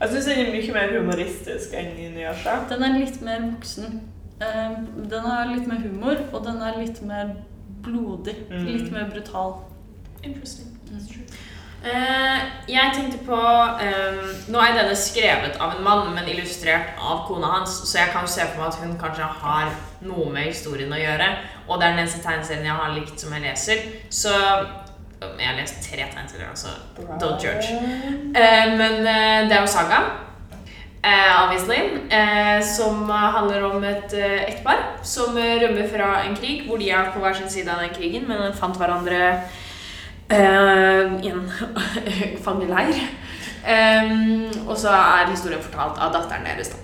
Jeg 0.00 0.08
syns 0.12 0.26
den 0.28 0.40
er 0.42 0.52
mye 0.52 0.72
mer 0.76 0.92
humoristisk 0.98 1.72
enn 1.78 1.94
Inuyasha. 1.96 2.58
Den 2.68 2.82
er 2.84 2.98
litt 2.98 3.20
mer 3.24 3.40
voksen. 3.46 4.00
Eh, 4.40 4.76
Den 5.10 5.24
har 5.24 5.46
litt 5.54 5.66
mer 5.70 5.80
humor, 5.80 6.16
og 6.32 6.44
den 6.44 6.60
er 6.60 6.76
litt 6.80 7.00
mer 7.02 7.30
blodig. 7.86 8.34
Mm. 8.50 8.64
Litt 8.66 8.92
mer 8.92 9.08
brutal. 9.14 9.54
Interesting. 10.22 10.76
Eh, 10.92 11.00
jeg 12.66 12.92
tenkte 12.94 13.18
på 13.26 13.36
um, 13.36 14.22
Nå 14.52 14.62
er 14.62 14.74
denne 14.76 14.96
skrevet 14.98 15.58
av 15.62 15.76
en 15.76 15.84
mann, 15.86 16.08
men 16.14 16.28
illustrert 16.30 16.98
av 16.98 17.24
kona 17.28 17.52
hans, 17.58 17.78
så 17.88 18.00
jeg 18.00 18.12
kan 18.14 18.28
se 18.30 18.46
for 18.50 18.62
meg 18.62 18.72
at 18.72 18.80
hun 18.82 18.96
kanskje 19.00 19.28
har 19.42 19.70
noe 20.06 20.28
med 20.34 20.50
historien 20.50 20.92
å 20.92 21.00
gjøre. 21.00 21.30
Og 21.66 21.78
det 21.78 21.86
er 21.86 21.96
den 21.96 22.04
eneste 22.04 22.22
tegneserien 22.24 22.68
jeg 22.68 22.80
har 22.82 22.94
likt 22.96 23.22
som 23.22 23.34
jeg 23.36 23.46
leser. 23.46 23.86
Så 24.10 24.34
Jeg 25.16 25.46
har 25.48 25.56
lest 25.56 25.78
tre 25.80 26.04
tegneserier, 26.12 26.50
altså. 26.50 26.68
Don't 27.16 27.40
judge. 27.40 27.72
Uh, 28.36 28.76
men 28.76 29.00
uh, 29.00 29.48
det 29.48 29.56
er 29.56 29.62
jo 29.62 29.70
Saga. 29.72 30.02
Uh, 31.06 31.44
obviously, 31.44 31.78
eh, 32.10 32.62
som 32.62 33.08
handler 33.10 33.62
om 33.62 33.84
et 33.84 34.12
eh, 34.12 34.40
ektepar 34.48 34.80
som 35.06 35.36
eh, 35.38 35.60
rømmer 35.62 35.86
fra 35.92 36.08
en 36.24 36.34
krig, 36.36 36.64
hvor 36.66 36.80
de 36.82 36.90
er 36.90 37.12
på 37.14 37.22
hver 37.22 37.36
sin 37.36 37.50
side 37.50 37.70
av 37.70 37.78
den 37.84 37.94
krigen, 37.94 38.26
men 38.26 38.56
fant 38.58 38.74
hverandre 38.80 39.20
eh, 39.28 39.60
i 40.30 41.30
en 41.30 41.46
fangeleir. 42.44 43.06
Um, 43.66 44.68
og 44.68 44.76
så 44.78 44.92
er 44.94 45.30
historien 45.30 45.62
fortalt 45.62 45.98
av 45.98 46.12
datteren 46.14 46.46
deres. 46.46 46.68
da. 46.70 46.82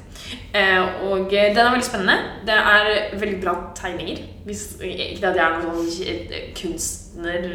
Uh, 0.53 1.11
og 1.11 1.33
eh, 1.33 1.51
den 1.55 1.59
er 1.63 1.71
veldig 1.71 1.87
spennende. 1.87 2.17
Det 2.47 2.55
er 2.55 3.19
veldig 3.21 3.39
bra 3.45 3.55
tegninger. 3.77 4.19
Hvis, 4.45 4.63
ikke 4.83 5.29
at 5.29 5.39
jeg 5.39 5.45
er 5.45 5.63
noen 5.63 5.87
sånn 5.95 6.49
kunstner, 6.59 7.47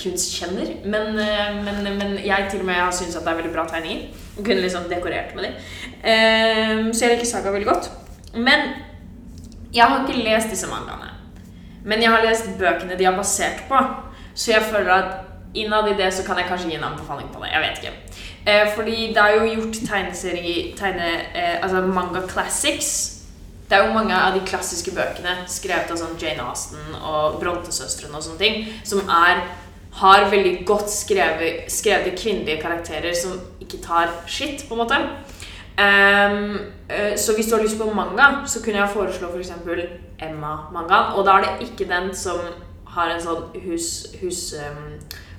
kunstkjenner, 0.00 0.70
men, 0.84 1.18
eh, 1.20 1.58
men, 1.64 1.90
men 1.98 2.14
jeg 2.22 2.48
til 2.50 2.62
og 2.62 2.68
med 2.70 2.78
har 2.78 2.94
syntes 2.94 3.18
at 3.18 3.26
det 3.26 3.32
er 3.32 3.40
veldig 3.42 3.54
bra 3.56 3.66
tegninger. 3.68 4.24
Og 4.38 4.44
kunne 4.44 4.62
liksom 4.62 4.86
dekorert 4.92 5.34
med 5.36 5.48
dem. 5.48 5.60
Uh, 6.04 6.88
så 6.94 7.04
jeg 7.04 7.16
liker 7.16 7.32
Saga 7.32 7.54
veldig 7.54 7.68
godt. 7.68 7.90
Men 8.36 8.68
jeg 9.74 9.84
har 9.84 10.04
ikke 10.04 10.22
lest 10.22 10.54
disse 10.54 10.70
mangaene. 10.70 11.10
Men 11.84 12.02
jeg 12.04 12.12
har 12.14 12.24
lest 12.24 12.52
bøkene 12.60 12.96
de 12.98 13.10
er 13.10 13.16
basert 13.16 13.66
på. 13.68 13.82
Så 14.38 14.52
jeg 14.52 14.62
føler 14.70 14.92
at 14.94 15.27
innad 15.54 15.88
i 15.88 15.96
det 15.98 16.10
så 16.14 16.24
kan 16.26 16.38
jeg 16.38 16.48
kanskje 16.48 16.70
gi 16.70 16.76
en 16.76 16.88
anbefaling 16.90 17.28
på 17.32 17.42
det. 17.42 17.52
Jeg 17.52 17.64
vet 17.64 17.78
ikke. 17.82 17.92
Eh, 18.46 18.74
fordi 18.74 18.96
det 19.14 19.22
er 19.22 19.36
jo 19.36 19.54
gjort 19.54 19.78
tegneserie, 19.88 20.74
tegne, 20.76 21.12
eh, 21.34 21.56
altså 21.62 21.80
manga 21.80 22.26
classics. 22.28 23.14
Det 23.70 23.76
er 23.76 23.86
jo 23.86 23.92
mange 23.92 24.16
av 24.16 24.34
de 24.34 24.40
klassiske 24.46 24.94
bøkene 24.96 25.34
skrevet 25.46 25.90
av 25.92 25.98
sånn 26.00 26.16
Jane 26.20 26.44
Austen 26.44 26.94
og 27.02 27.40
Brontesøstrene 27.40 28.16
og 28.16 28.24
sånne 28.24 28.38
ting, 28.40 28.68
som 28.84 29.02
er 29.08 29.42
har 29.98 30.30
veldig 30.30 30.66
godt 30.66 30.90
skrevet, 30.92 31.66
skrevet 31.72 32.18
kvinnelige 32.18 32.62
karakterer 32.62 33.14
som 33.16 33.38
ikke 33.60 33.80
tar 33.82 34.12
skitt, 34.26 34.64
på 34.68 34.76
en 34.76 34.82
måte. 34.84 34.98
Um, 35.78 36.58
så 37.16 37.34
hvis 37.34 37.46
du 37.46 37.56
har 37.56 37.62
lyst 37.62 37.78
på 37.78 37.90
manga, 37.94 38.46
så 38.46 38.62
kunne 38.62 38.78
jeg 38.78 38.94
foreslå 38.94 39.30
f.eks. 39.32 39.52
Emma-mangaen. 40.22 41.14
Og 41.16 41.26
da 41.26 41.38
er 41.38 41.46
det 41.46 41.68
ikke 41.68 41.88
den 41.90 42.14
som 42.14 42.40
har 42.94 43.14
en 43.14 43.22
sånn 43.22 43.48
hus... 43.64 43.88
hus 44.22 44.40
ehm, 44.58 44.98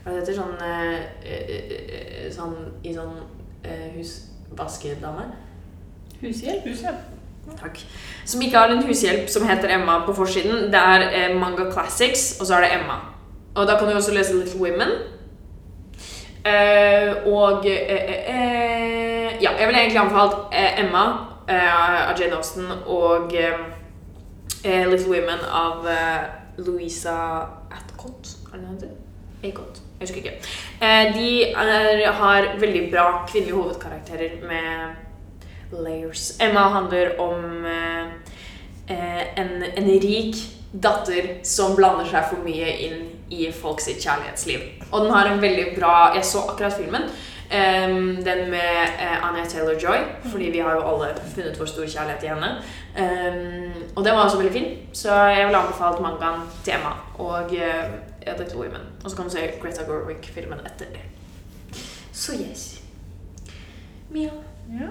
hva 0.09 0.15
det 0.17 0.23
heter 0.23 0.37
sånn 0.39 0.57
eh, 0.65 0.95
eh, 1.21 1.51
eh, 1.69 2.25
Sånn 2.33 2.55
i 2.85 2.93
sånn 2.95 3.13
eh, 3.61 3.89
husvaskedame. 3.93 5.27
Hushjelp? 6.19 6.65
Takk. 7.59 7.79
Som 8.27 8.41
ikke 8.45 8.59
har 8.61 8.73
en 8.73 8.83
hushjelp 8.85 9.29
som 9.31 9.45
heter 9.47 9.71
Emma 9.73 9.99
på 10.05 10.13
forsiden. 10.17 10.67
Det 10.73 10.81
er 10.81 11.05
eh, 11.09 11.35
Manga 11.37 11.69
Classics, 11.71 12.39
og 12.39 12.49
så 12.49 12.57
er 12.57 12.65
det 12.65 12.71
Emma. 12.79 12.99
Og 13.55 13.67
da 13.67 13.77
kan 13.77 13.89
du 13.89 13.95
også 13.97 14.13
lese 14.13 14.37
Little 14.37 14.61
Women. 14.61 14.93
Eh, 16.45 17.27
og 17.27 17.65
eh, 17.67 17.93
eh, 17.95 18.13
eh, 18.33 19.43
Ja, 19.43 19.51
jeg 19.59 19.67
ville 19.67 19.79
egentlig 19.79 19.99
anbefalt 19.99 20.53
eh, 20.55 20.79
Emma 20.79 21.03
eh, 21.49 22.09
av 22.09 22.15
Jane 22.19 22.37
Austen 22.37 22.71
og 22.85 23.35
eh, 23.35 23.59
eh, 24.63 24.87
Little 24.87 25.11
Women 25.11 25.45
av 25.51 25.87
eh, 25.87 26.25
Louisa 26.63 27.19
Atcott. 27.71 28.35
Er 28.53 28.57
det 28.57 28.65
det 28.65 28.73
heter? 28.73 29.08
Acott. 29.43 29.81
Jeg 29.99 30.07
husker 30.07 30.17
ikke. 30.17 30.33
Eh, 30.81 31.13
de 31.15 31.29
er, 31.51 32.11
har 32.11 32.53
veldig 32.59 32.89
bra 32.91 33.25
kvinnelige 33.27 33.55
hovedkarakterer 33.55 34.39
med 34.47 34.95
layers. 35.71 36.37
Emma 36.41 36.59
handler 36.59 37.19
om 37.19 37.65
eh, 37.65 38.05
eh, 38.89 39.23
en, 39.37 39.63
en 39.77 39.89
rik 40.03 40.35
datter 40.71 41.39
som 41.43 41.75
blander 41.75 42.05
seg 42.07 42.29
for 42.29 42.45
mye 42.45 42.75
inn 42.85 43.01
i 43.33 43.49
folks 43.53 43.89
kjærlighetsliv. 43.89 44.61
Og 44.91 45.05
den 45.05 45.13
har 45.13 45.29
en 45.29 45.41
veldig 45.41 45.73
bra 45.77 46.13
Jeg 46.15 46.25
så 46.25 46.45
akkurat 46.49 46.77
filmen. 46.77 47.09
Um, 47.49 48.15
den 48.23 48.49
med 48.51 48.91
uh, 49.01 49.29
Anya 49.29 49.45
Taylor-Joy, 49.49 49.97
fordi 50.31 50.49
vi 50.49 50.59
har 50.59 50.75
jo 50.75 50.83
alle 50.85 51.07
funnet 51.35 51.59
vår 51.59 51.65
store 51.65 51.87
kjærlighet 51.89 52.23
i 52.23 52.29
henne. 52.29 52.49
Um, 52.93 53.87
og 53.95 54.05
den 54.05 54.13
var 54.13 54.23
også 54.23 54.37
veldig 54.37 54.53
fin, 54.53 54.67
så 54.93 55.15
jeg 55.15 55.45
ville 55.45 55.57
anbefalt 55.57 56.01
mangaen 56.01 56.43
til 56.63 56.73
Emma 56.73 56.93
og 57.17 57.49
uh, 57.49 58.08
Little 58.27 58.57
Women. 58.59 58.81
Og 59.03 59.09
så 59.11 59.15
kan 59.15 59.25
du 59.25 59.31
se 59.31 59.51
Greta 59.61 59.83
Gorwick-filmen 59.83 60.59
etter 60.65 60.85
det. 60.85 60.99
Så 62.13 62.31
yes. 62.49 62.81
Mia, 64.09 64.29
Ja. 64.79 64.85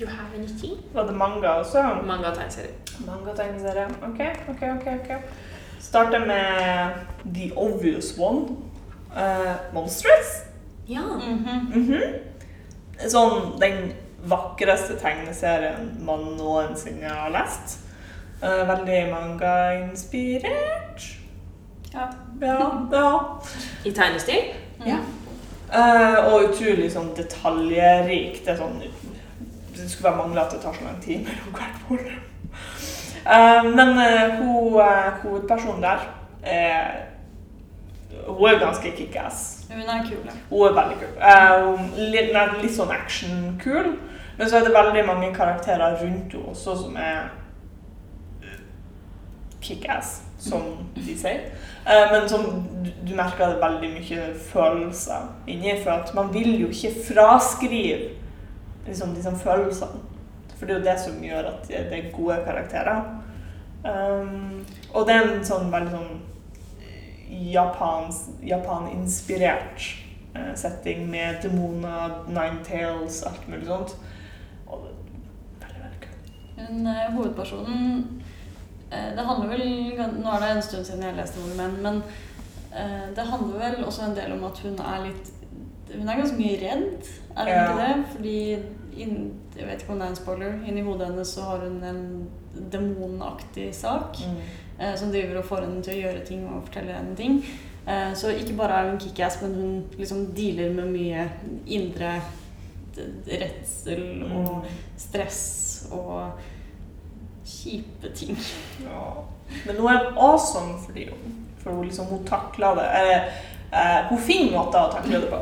you 0.00 0.08
have 0.08 0.34
anything? 0.38 0.72
Var 0.94 1.02
det 1.06 1.14
manga 1.16 1.48
også? 1.48 1.82
Manga 2.06 2.28
og 2.30 2.34
tegneserie. 2.36 2.70
Manga-tegneserie. 3.06 3.86
Ok, 4.02 4.20
ok, 4.48 4.62
ok. 4.62 4.86
ok. 4.86 5.10
Starter 5.80 6.18
med 6.26 6.90
The 7.34 7.52
Obvious 7.56 8.18
One. 8.18 8.48
Uh, 9.16 9.74
Monstrous. 9.74 10.44
Ja. 10.88 11.00
Mhm. 11.02 11.72
Mhm. 11.74 12.00
Sånn 13.08 13.60
den 13.60 13.92
vakreste 14.24 14.96
tegneserien 15.00 15.96
man 16.06 16.18
noensinne 16.38 17.08
har 17.08 17.30
lest. 17.34 17.78
Uh, 18.42 18.68
veldig 18.68 19.08
manga-inspirert. 19.12 21.02
Ja. 21.92 22.08
Ja, 22.40 22.88
ja. 22.92 23.40
I 23.84 23.92
tegnestil? 23.92 24.54
Ja. 24.86 24.98
Uh, 25.72 26.32
og 26.32 26.50
utrolig 26.50 26.90
sånn 26.92 27.12
detaljrikt. 27.16 28.44
Det 28.46 28.56
sånn 28.58 28.80
Det 29.72 29.86
skulle 29.88 30.10
bare 30.10 30.18
mangle 30.18 30.42
at 30.42 30.52
det 30.52 30.60
tar 30.60 30.76
så 30.76 30.84
lang 30.84 30.98
tid 31.00 31.24
mellom 31.24 31.54
hvert 31.56 31.78
bord. 31.88 32.12
Uh, 33.22 33.70
men 33.70 33.94
uh, 33.96 34.36
hun, 34.36 34.80
hovedpersonen 35.22 35.82
der 35.82 36.08
er 36.42 37.08
Hun 38.26 38.48
er 38.50 38.58
ganske 38.60 38.90
kickass. 38.96 39.64
Hun 39.70 39.82
er 39.82 40.02
kul. 40.08 40.20
ja. 40.26 40.34
Hun 40.50 40.66
er 40.68 40.74
veldig 40.80 40.98
kul. 41.00 41.14
Uh, 41.18 42.00
litt, 42.12 42.32
nei, 42.34 42.46
litt 42.62 42.74
sånn 42.76 42.92
action-kul. 42.92 43.94
Men 44.38 44.50
så 44.50 44.58
er 44.58 44.66
det 44.66 44.74
veldig 44.74 45.06
mange 45.06 45.34
karakterer 45.34 45.96
rundt 46.02 46.32
henne 46.32 46.48
også 46.50 46.76
som 46.76 46.96
er 46.96 47.28
eh, 48.42 48.60
kickass, 49.60 50.22
som 50.38 50.62
de 50.96 51.16
sier. 51.18 51.44
Eh, 51.86 52.12
men 52.12 52.28
som 52.28 52.64
du, 53.02 53.14
merker 53.14 53.48
det 53.50 53.60
veldig 53.62 53.90
mye 53.96 54.34
følelser 54.52 55.20
inni. 55.46 55.82
For 55.82 55.90
at 55.94 56.14
man 56.14 56.34
vil 56.34 56.60
jo 56.60 56.68
ikke 56.70 56.94
fraskrive 57.08 57.98
liksom, 58.86 59.14
disse 59.16 59.36
følelsene. 59.42 59.98
For 60.56 60.66
det 60.66 60.74
er 60.74 60.78
jo 60.78 60.86
det 60.86 61.00
som 61.00 61.24
gjør 61.24 61.44
at 61.50 61.68
det 61.68 61.98
er 61.98 62.14
gode 62.14 62.36
karakterer. 62.46 63.00
Um, 63.82 64.66
og 64.94 65.06
det 65.08 65.14
er 65.16 65.22
en 65.26 65.42
sånn 65.42 65.72
veldig 65.72 65.90
sånn 65.90 66.20
Japan-inspirert 67.50 69.82
Japan 69.82 70.02
setting 70.54 71.10
med 71.10 71.42
demoner, 71.42 72.10
tales, 72.64 73.22
alt 73.22 73.48
mulig 73.48 73.66
sånt. 73.66 73.96
Og 74.66 74.80
det 74.84 74.90
er 75.66 75.68
veldig, 75.68 75.82
veldig 75.82 76.00
kult. 76.04 76.32
Hun 76.56 76.86
eh, 76.86 77.14
hovedpersonen 77.16 77.74
eh, 77.74 77.80
Det 79.16 79.24
handler 79.24 79.48
vel 79.48 79.62
Nå 80.22 80.28
er 80.36 80.40
det 80.44 80.50
en 80.56 80.62
stund 80.62 80.84
siden 80.84 81.02
jeg 81.06 81.16
leste 81.16 81.40
Women, 81.40 81.78
men 81.82 82.02
eh, 82.76 83.06
det 83.16 83.24
handler 83.30 83.58
vel 83.62 83.84
også 83.88 84.02
en 84.10 84.16
del 84.16 84.32
om 84.36 84.44
at 84.44 84.58
hun 84.64 84.76
er 84.80 85.06
litt 85.06 85.30
Hun 85.94 86.08
er 86.08 86.20
ganske 86.20 86.36
mye 86.38 86.58
redd, 86.60 87.08
er 87.36 87.42
hun 87.42 87.48
Ja. 87.48 87.64
ikke 87.64 87.80
det? 87.80 88.06
Fordi 88.14 88.36
inn, 89.02 89.16
Jeg 89.56 89.66
vet 89.66 89.82
ikke 89.82 89.92
om 89.92 89.98
det 89.98 90.06
er 90.06 90.10
en 90.10 90.16
spoiler. 90.16 90.52
Inni 90.68 90.82
hodet 90.84 91.06
hennes 91.10 91.28
så 91.28 91.42
har 91.48 91.58
hun 91.66 91.82
en 91.84 92.28
demonaktig 92.72 93.70
sak 93.74 94.16
eh, 94.78 94.94
som 94.96 95.10
driver 95.12 95.38
og 95.40 95.44
får 95.48 95.60
henne 95.66 95.82
til 95.84 95.94
å 95.96 96.00
gjøre 96.06 96.24
ting 96.28 96.46
og 96.48 96.64
fortelle 96.68 96.92
henne 96.96 97.16
ting. 97.16 97.38
Eh, 97.86 98.12
så 98.14 98.28
ikke 98.32 98.56
bare 98.56 98.78
er 98.82 98.90
hun 98.90 98.98
kickass, 99.00 99.40
men 99.42 99.54
hun 99.54 99.84
liksom 99.98 100.26
dealer 100.36 100.72
med 100.76 100.92
mye 100.92 101.24
indre 101.66 102.14
redsel 103.26 104.22
og 104.28 104.66
stress 105.00 105.42
og 105.92 106.40
kjipe 107.52 108.12
ting. 108.16 108.38
Ja. 108.84 109.06
Men 109.66 109.76
hun 109.80 109.88
er 109.92 110.12
awesome 110.16 110.78
fordi 110.86 111.08
hun, 111.10 111.34
for 111.62 111.70
hun, 111.70 111.84
liksom, 111.84 112.06
hun 112.06 112.24
takler 112.26 112.74
det. 112.80 112.88
Eh, 113.72 114.08
hun 114.08 114.18
finner 114.18 114.56
måter 114.56 114.86
å 114.86 114.92
takle 114.92 115.20
det 115.20 115.30
på. 115.32 115.40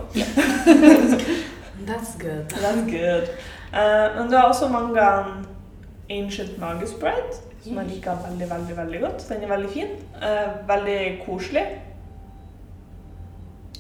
That's 1.89 2.17
good. 2.21 2.53
That's 2.61 2.85
good. 2.91 3.31
Eh, 3.73 4.17
men 4.17 4.31
du 4.31 4.37
har 4.37 4.49
også 4.49 4.69
mangaen 4.69 5.47
Ancient 6.11 6.59
Magus 6.59 6.93
Bread, 7.01 7.39
som 7.65 7.79
jeg 7.79 7.87
liker 7.95 8.19
veldig, 8.27 8.51
veldig 8.51 8.77
veldig 8.77 9.01
godt. 9.01 9.29
Den 9.29 9.47
er 9.47 9.55
veldig 9.55 9.71
fin. 9.71 9.95
Eh, 10.23 10.47
veldig 10.69 11.01
koselig. 11.27 11.67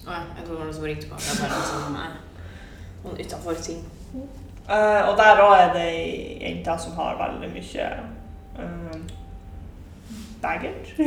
Å 0.07 0.13
ja, 0.13 0.21
jeg 0.37 0.45
tror 0.45 0.55
det 0.55 0.61
var 0.61 0.69
noen 0.69 0.77
som 0.77 0.87
ringte 0.89 1.11
på. 1.11 1.19
Det 1.21 1.33
er 1.35 1.43
bare 1.43 1.63
liksom, 1.63 1.99
noen 3.05 3.21
utenfor 3.21 3.65
ting. 3.65 3.83
Uh, 4.71 5.09
og 5.11 5.17
der 5.19 5.41
òg 5.43 5.53
er 5.57 5.71
det 5.75 5.85
ei 5.91 6.11
jente 6.45 6.77
som 6.79 6.95
har 6.95 7.17
veldig 7.19 7.49
mye 7.51 7.87
baggage. 10.43 10.95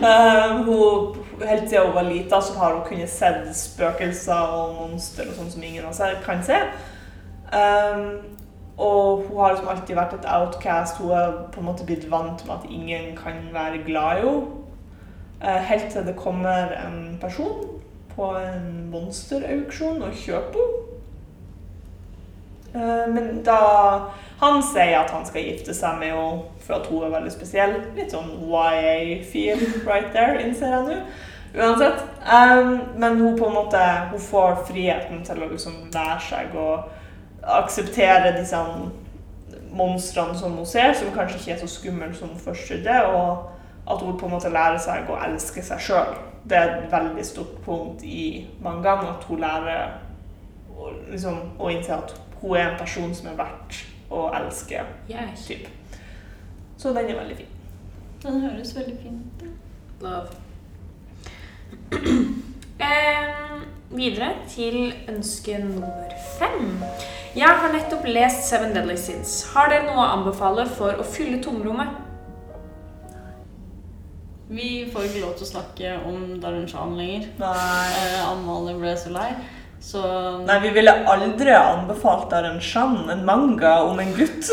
Eh, 0.00 0.64
hun, 0.64 1.16
helt 1.48 1.68
siden 1.68 1.86
hun 1.86 1.94
var 1.94 2.02
lita, 2.02 2.40
så 2.40 2.58
har 2.58 2.74
hun 2.74 2.84
kunnet 2.88 3.10
sett 3.10 3.56
spøkelser 3.56 4.34
og 4.56 4.74
monster 4.74 5.28
og 5.28 5.36
sånn 5.36 5.50
som 5.52 5.64
ingen 5.64 5.84
kan 6.24 6.42
se. 6.44 6.56
Um, 7.50 8.36
og 8.80 9.26
hun 9.26 9.40
har 9.40 9.52
liksom 9.52 9.68
alltid 9.68 9.96
vært 9.96 10.14
et 10.16 10.28
outcast. 10.28 11.00
Hun 11.00 11.12
er 11.16 11.34
på 11.52 11.60
en 11.60 11.68
måte 11.68 11.84
blitt 11.84 12.06
vant 12.10 12.44
med 12.46 12.54
at 12.54 12.70
ingen 12.70 13.16
kan 13.16 13.50
være 13.52 13.82
glad 13.86 14.22
i 14.22 14.24
henne. 14.24 14.56
Uh, 15.40 15.60
helt 15.68 15.88
til 15.92 16.06
det 16.06 16.16
kommer 16.16 16.72
en 16.86 17.18
person 17.20 17.80
på 18.14 18.32
en 18.36 18.88
monsterauksjon 18.92 20.02
og 20.02 20.16
kjøper 20.16 20.64
henne. 20.64 20.86
Eh, 22.74 23.08
Men 23.08 23.42
da 23.44 23.58
Han 24.38 24.62
sier 24.62 25.00
at 25.00 25.10
han 25.10 25.26
skal 25.26 25.42
gifte 25.42 25.74
seg 25.74 25.98
med 25.98 26.14
henne 26.14 26.59
for 26.70 26.78
at 26.78 26.86
hun 26.86 27.02
er 27.04 27.14
veldig 27.16 27.32
spesiell. 27.34 27.74
Litt 27.96 28.14
sånn 28.14 28.30
YA-feel 28.46 29.62
right 29.88 30.10
there, 30.14 30.38
innser 30.44 30.74
jeg 30.74 30.86
nå. 30.86 30.98
Uansett. 31.50 32.02
Um, 32.22 32.76
men 33.00 33.18
hun 33.18 33.38
på 33.38 33.48
en 33.48 33.54
måte 33.56 33.78
Hun 34.12 34.20
får 34.22 34.60
friheten 34.68 35.24
til 35.26 35.40
å 35.42 35.48
liksom 35.50 35.88
lære 35.90 36.20
seg 36.22 36.52
å 36.54 36.66
akseptere 37.42 38.36
disse 38.36 38.58
monstrene 39.74 40.36
som 40.38 40.54
hun 40.54 40.66
ser, 40.66 40.92
som 40.94 41.10
kanskje 41.14 41.40
ikke 41.40 41.52
er 41.56 41.62
så 41.62 41.70
skumle 41.70 42.12
som 42.14 42.30
hun 42.30 42.44
først 42.44 42.70
trodde. 42.70 43.00
Og 43.10 43.90
at 43.90 44.04
hun 44.04 44.18
på 44.18 44.28
en 44.28 44.36
måte 44.36 44.52
lærer 44.52 44.78
seg 44.78 45.10
å 45.10 45.18
elske 45.26 45.64
seg 45.66 45.82
sjøl. 45.82 46.14
Det 46.46 46.56
er 46.56 46.76
et 46.76 46.92
veldig 46.92 47.26
stort 47.26 47.58
punkt 47.64 48.04
i 48.06 48.46
mangaen. 48.62 49.10
At 49.10 49.26
hun 49.26 49.42
lærer 49.42 49.98
å, 50.70 50.92
liksom, 51.10 51.42
å 51.58 51.72
innse 51.72 51.98
at 51.98 52.14
hun 52.40 52.56
er 52.56 52.70
en 52.70 52.78
person 52.78 53.14
som 53.14 53.32
er 53.32 53.42
verdt 53.42 53.82
å 54.10 54.28
elske. 54.38 54.86
Yes. 55.10 55.48
Typ. 55.48 55.79
Så 56.80 56.94
den 56.96 57.10
er 57.10 57.18
veldig 57.18 57.36
fin. 57.36 57.46
Den 58.22 58.40
høres 58.40 58.76
veldig 58.76 58.94
fin 59.02 59.18
ut. 59.40 59.48
Love. 60.00 60.28
Eh, 62.80 63.58
videre 63.92 64.30
til 64.48 64.94
ønske 65.08 65.58
nummer 65.60 66.14
fem. 66.38 66.70
Jeg 67.36 67.48
har 67.60 67.74
nettopp 67.74 68.06
lest 68.08 68.46
Seven 68.48 68.72
Deadly 68.72 68.96
Sins. 68.96 69.34
Har 69.52 69.68
dere 69.68 69.84
noe 69.84 70.00
å 70.00 70.06
anbefale 70.14 70.64
for 70.64 70.96
å 70.96 71.04
fylle 71.04 71.42
tomrommet? 71.44 71.92
Vi 74.48 74.70
får 74.94 75.10
ikke 75.10 75.26
lov 75.26 75.36
til 75.36 75.44
å 75.44 75.50
snakke 75.50 75.92
om 76.08 76.40
Darren 76.40 76.64
Shan 76.72 76.96
lenger. 76.96 77.28
Nei. 77.42 77.84
Eh, 78.00 78.24
Amalie 78.24 78.80
ble 78.80 78.96
så 78.98 79.12
lei. 79.12 79.28
Så 79.80 80.00
Nei, 80.44 80.58
vi 80.60 80.70
ville 80.76 80.92
aldri 81.08 81.50
anbefalt 81.56 82.30
Darren 82.30 82.60
Shan, 82.60 82.98
en 83.10 83.24
manga 83.24 83.78
om 83.88 83.98
en 84.02 84.12
gutt 84.14 84.44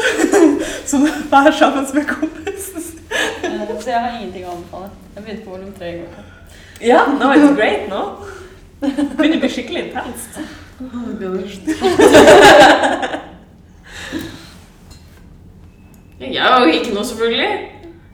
som 0.92 1.04
er 1.06 1.52
sammen 1.52 1.86
med 1.94 2.08
kompisen 2.08 2.82
sin. 2.82 3.02
Eh, 3.44 3.74
Så 3.82 3.90
jeg 3.92 4.00
har 4.00 4.16
ingenting 4.16 4.46
å 4.48 4.56
anbefale. 4.56 4.90
Jeg 5.16 5.24
begynte 5.26 5.44
på 5.46 5.52
volum 5.58 5.74
tre 5.78 5.92
i 5.92 6.00
går. 6.00 6.24
Ja, 6.88 7.04
nå 7.12 7.32
er 7.34 7.44
det 7.44 7.52
great 7.58 7.88
nå. 7.92 8.02
Begynner 8.80 9.38
å 9.40 9.44
bli 9.44 9.50
skikkelig 9.52 9.82
intenst. 9.88 10.32
Jeg 16.20 16.42
har 16.42 16.66
jo 16.66 16.72
ikke 16.74 16.94
noe, 16.96 17.06
selvfølgelig. 17.06 17.52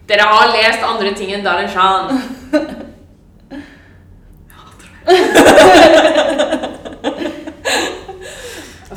Dere 0.10 0.26
har 0.28 0.52
lest 0.52 0.84
andre 0.88 1.14
ting 1.16 1.30
enn 1.36 1.46
Darin 1.46 1.70
Shan. 1.72 2.04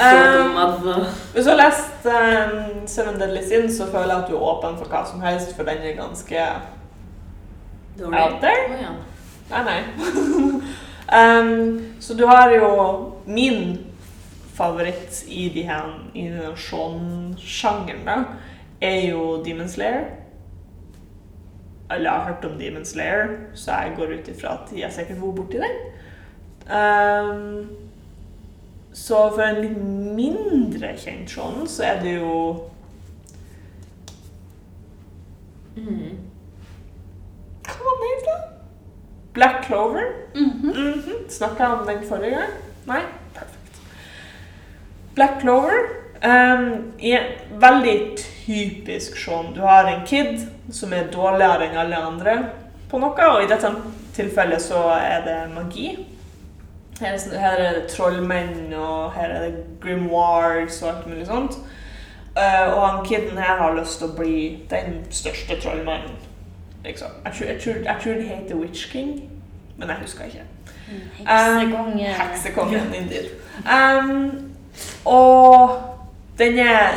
Um, 0.01 1.07
Hvis 1.33 1.45
du 1.45 1.51
har 1.51 1.57
lest 1.57 2.07
um, 2.07 2.87
Seven 2.87 3.21
Deadly 3.21 3.43
Sins, 3.49 3.77
så 3.77 3.87
føler 3.87 4.13
jeg 4.15 4.23
at 4.23 4.31
du 4.31 4.37
er 4.37 4.43
åpen 4.43 4.77
for 4.79 4.91
hva 4.93 5.03
som 5.09 5.23
helst, 5.25 5.55
for 5.57 5.65
den 5.65 5.83
er 5.83 5.97
ganske 5.97 6.43
out 8.03 8.41
there. 8.43 8.93
Nei, 9.51 9.63
nei. 9.65 9.81
um, 11.41 11.81
så 12.01 12.15
du 12.15 12.27
har 12.27 12.53
jo 12.53 12.69
min 13.27 13.79
favoritt 14.55 15.25
i, 15.29 15.49
de 15.55 15.63
her, 15.63 15.89
i 16.15 16.29
denne 16.29 16.53
Sean-sjangeren, 16.57 18.05
da, 18.07 18.21
er 18.81 19.11
jo 19.11 19.43
Demon 19.45 19.69
Slayer. 19.69 20.05
Alle 21.91 22.11
har 22.11 22.33
hørt 22.33 22.45
om 22.45 22.59
Demon 22.59 22.85
Slayer, 22.85 23.29
så 23.55 23.73
jeg 23.73 23.97
går 23.97 24.17
ut 24.19 24.29
ifra 24.29 24.57
at 24.59 24.73
jeg 24.77 24.93
sikkert 24.93 25.21
bor 25.21 25.37
borti 25.37 25.61
den. 25.63 25.77
Um, 26.67 27.86
så 28.97 29.27
for 29.35 29.45
en 29.45 29.61
litt 29.61 29.77
mindre 30.17 30.95
kjent 30.97 31.31
sånn, 31.31 31.67
så 31.69 31.85
er 31.91 32.01
det 32.05 32.17
jo 32.17 32.33
Mm. 35.77 36.15
Hva 37.67 37.75
var 37.85 37.99
den 38.01 38.13
het? 38.25 38.45
Black 39.37 39.67
Clover. 39.67 40.07
Mhm. 40.35 40.71
-hmm. 40.71 41.29
Snakka 41.29 41.63
jeg 41.63 41.73
om 41.73 41.87
den 41.87 42.09
forrige 42.09 42.31
gang? 42.31 42.53
Nei? 42.87 43.01
Perfekt. 43.35 43.81
Black 45.15 45.41
Clover 45.41 45.79
um, 46.25 46.93
er 46.99 47.21
veldig 47.51 48.17
typisk 48.17 49.17
sånn. 49.17 49.55
Du 49.55 49.61
har 49.61 49.85
en 49.85 50.07
kid 50.07 50.47
som 50.71 50.93
er 50.93 51.11
dårligere 51.13 51.69
enn 51.69 51.77
alle 51.77 51.97
andre 51.97 52.37
på 52.91 52.99
noe, 52.99 53.29
og 53.29 53.43
i 53.43 53.49
dette 53.51 53.75
tilfellet 54.15 54.63
så 54.63 54.89
er 54.97 55.25
det 55.25 55.55
magi. 55.55 56.16
Her 57.01 57.19
sånn- 57.19 57.39
her 57.39 57.57
er 57.59 57.73
det 57.81 57.89
trollmenn, 57.89 58.73
og 58.73 59.13
her 59.13 59.29
er 59.29 59.41
det 59.51 59.65
grimoires 59.81 60.83
og 60.83 60.89
alt 60.89 61.07
mulig 61.07 61.27
sånt. 61.27 61.59
Eh, 62.37 62.75
og 62.75 62.89
han 62.89 63.05
kiden 63.05 63.39
her 63.39 63.57
har 63.57 63.75
lyst 63.75 63.99
til 63.99 64.09
å 64.09 64.17
bli 64.17 64.67
den 64.71 65.05
største 65.11 65.61
trollmannen. 65.61 66.17
Liksom. 66.85 67.09
Jeg, 67.25 67.61
tror, 67.61 68.15
det 68.15 68.29
heter 68.29 68.57
Witch 68.57 68.93
King, 68.93 69.31
men 69.77 69.89
jeg 69.89 69.97
husker 70.01 70.25
ikke. 70.25 70.43
Heksekonge. 71.19 72.05
Heksekongen, 72.05 72.95
indeed. 72.95 73.31
Um, 73.67 74.53
og 75.05 75.71
den 76.39 76.59
er 76.59 76.89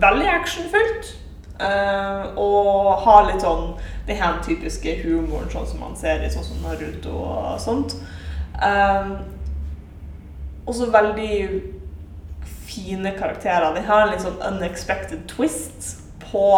veldig 0.00 0.28
actionfylt. 0.40 1.14
Uh, 1.60 2.36
og 2.36 2.98
har 3.00 3.30
litt 3.30 3.40
sånn 3.40 3.70
den 4.06 4.18
her 4.20 4.34
typiske 4.44 4.92
humoren 5.00 5.48
sånn 5.48 5.64
som 5.70 5.80
man 5.80 5.94
ser 5.96 6.20
i 6.20 6.28
sånn 6.28 6.44
som 6.44 6.58
Naruto 6.60 7.14
og 7.16 7.60
sånt. 7.62 7.94
Um, 8.60 9.14
og 10.66 10.74
så 10.74 10.90
veldig 10.90 11.62
fine 12.66 13.12
karakterer. 13.18 13.74
Den 13.74 13.86
har 13.86 14.02
en 14.02 14.12
litt 14.12 14.24
sånn 14.24 14.42
unexpected 14.42 15.24
twist 15.30 15.92
på 16.26 16.48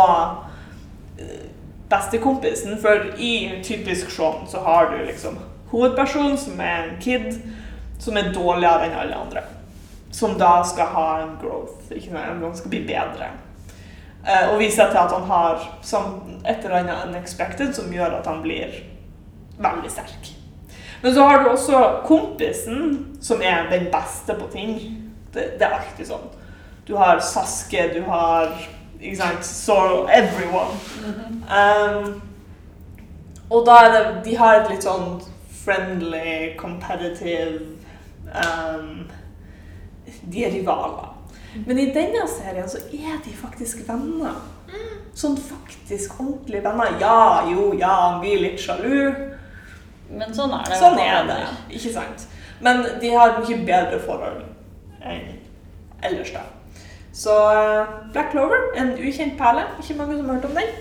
eh, 1.21 1.49
bestekompisen. 1.93 2.79
For 2.81 3.13
i 3.21 3.61
typisk 3.65 4.11
Shaun 4.11 4.49
så 4.49 4.65
har 4.65 4.91
du 4.93 5.03
liksom 5.05 5.39
hovedpersonen 5.73 6.39
som 6.41 6.61
er 6.61 6.89
en 6.89 6.97
kid 7.03 7.37
som 8.01 8.17
er 8.17 8.33
dårligere 8.33 8.89
enn 8.89 8.97
alle 9.03 9.21
andre. 9.21 9.45
Som 10.15 10.39
da 10.41 10.63
skal 10.65 10.89
ha 10.95 11.09
en 11.23 11.37
growth, 11.43 11.93
ikke 11.93 12.15
noe, 12.15 12.25
Han 12.49 12.57
skal 12.57 12.73
bli 12.73 12.87
bedre. 12.89 13.29
Eh, 14.25 14.49
og 14.49 14.59
viser 14.63 14.89
til 14.89 15.03
at 15.05 15.13
han 15.13 15.29
har 15.29 15.61
et 16.49 16.65
eller 16.65 16.81
annet 16.81 17.07
unexpected 17.11 17.77
som 17.77 17.93
gjør 17.93 18.19
at 18.23 18.27
han 18.27 18.43
blir 18.43 18.81
veldig 19.59 19.93
sterk. 19.93 20.38
Men 21.03 21.15
så 21.15 21.23
har 21.23 21.43
du 21.43 21.51
også 21.51 21.83
kompisen 22.07 23.07
som 23.23 23.43
er 23.43 23.71
den 23.71 23.87
beste 23.93 24.35
på 24.35 24.49
ting. 24.53 24.75
Det, 25.35 25.45
det 25.59 25.67
er 25.67 25.79
alltid 25.79 26.09
sånn. 26.09 26.27
Du 26.89 26.97
har 26.97 27.21
Saske, 27.21 27.91
du 27.95 28.01
har 28.09 28.55
ikke 29.01 29.17
sant, 29.17 29.45
Sorrow, 29.47 30.09
everyone. 30.11 30.75
Um, 31.47 32.23
og 33.51 33.67
da 33.67 33.77
er 33.85 33.93
det 33.95 34.01
De 34.25 34.35
har 34.37 34.59
et 34.59 34.73
litt 34.73 34.85
sånn 34.85 35.21
friendly, 35.63 36.57
competitive 36.59 37.61
um, 38.35 39.07
De 40.33 40.45
er 40.45 40.53
rivaler. 40.53 41.15
Men 41.67 41.79
i 41.79 41.91
denne 41.95 42.27
serien 42.29 42.69
så 42.69 42.81
er 42.93 43.21
de 43.25 43.33
faktisk 43.37 43.87
venner. 43.89 44.37
Sånn 45.17 45.37
faktisk 45.41 46.19
ordentlige 46.21 46.65
venner. 46.67 46.99
Ja, 47.01 47.47
jo, 47.49 47.73
ja, 47.79 47.93
han 48.05 48.21
blir 48.23 48.43
litt 48.43 48.61
sjalu. 48.63 49.15
Men 50.11 50.35
sånn 50.35 50.53
er 50.57 50.69
det. 50.69 50.79
Sånn 50.81 51.01
er 51.03 51.27
det, 51.29 51.41
ikke 51.77 51.93
sant? 51.93 52.29
Men 52.65 52.85
de 53.01 53.11
har 53.15 53.35
et 53.35 53.43
mye 53.45 53.65
bedre 53.67 53.99
forhold 54.03 54.45
enn 55.05 55.35
ellers, 56.03 56.33
da. 56.35 56.45
Så 57.19 57.35
eh, 57.53 57.89
Black 58.13 58.31
Clover, 58.31 58.61
en 58.79 58.93
ukjent 58.99 59.39
perle. 59.39 59.65
Ikke 59.83 59.95
mange 59.99 60.17
som 60.17 60.29
har 60.29 60.35
hørt 60.39 60.45
om 60.45 60.59
den. 60.59 60.77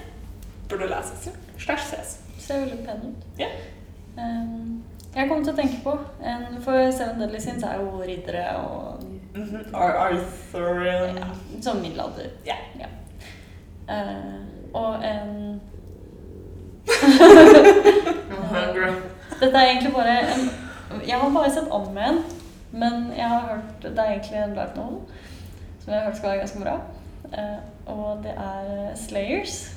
Burde 0.70 0.90
leses. 0.92 1.30
Slash 1.58 1.88
ses. 1.90 2.20
Ser 2.40 2.60
veldig 2.60 2.86
pen 2.86 3.08
ut. 3.08 3.26
Ja. 3.40 3.48
Um, 4.18 4.84
jeg 5.16 5.30
kom 5.30 5.44
til 5.44 5.54
å 5.54 5.58
tenke 5.58 5.80
på 5.84 5.94
en, 6.26 6.60
For 6.66 6.92
Seven 6.94 7.22
Deadly 7.22 7.40
Sins 7.42 7.66
er 7.66 7.82
jo 7.82 8.02
riddere 8.02 8.46
og 8.58 9.04
mm 9.36 9.44
-hmm. 9.44 9.76
Arthurian 9.76 11.18
ja, 11.18 11.28
Som 11.62 11.78
middelalder. 11.78 12.30
Ja. 12.46 12.56
Uh, 13.90 14.42
og 14.74 15.06
en 15.06 15.62
I'm 18.32 18.44
hungry. 18.54 18.94
Dette 19.40 19.58
er 19.58 19.70
egentlig 19.70 19.94
bare 19.94 20.20
en 20.34 20.52
Jeg 21.08 21.18
har 21.20 21.30
bare 21.30 21.52
sett 21.54 21.72
om 21.72 21.98
en, 21.98 22.24
men 22.72 23.14
jeg 23.18 23.28
har 23.28 23.40
hørt 23.50 23.84
Det 23.84 24.00
er 24.00 24.12
egentlig 24.12 24.38
en 24.44 24.54
light 24.58 24.76
novel 24.78 25.00
som 25.82 25.92
jeg 25.94 26.02
har 26.02 26.08
hørt 26.10 26.18
skal 26.18 26.30
være 26.30 26.40
ganske 26.44 26.60
bra. 26.60 26.76
Eh, 27.32 27.58
og 27.86 28.24
det 28.24 28.32
er 28.36 28.96
Slayers. 28.96 29.72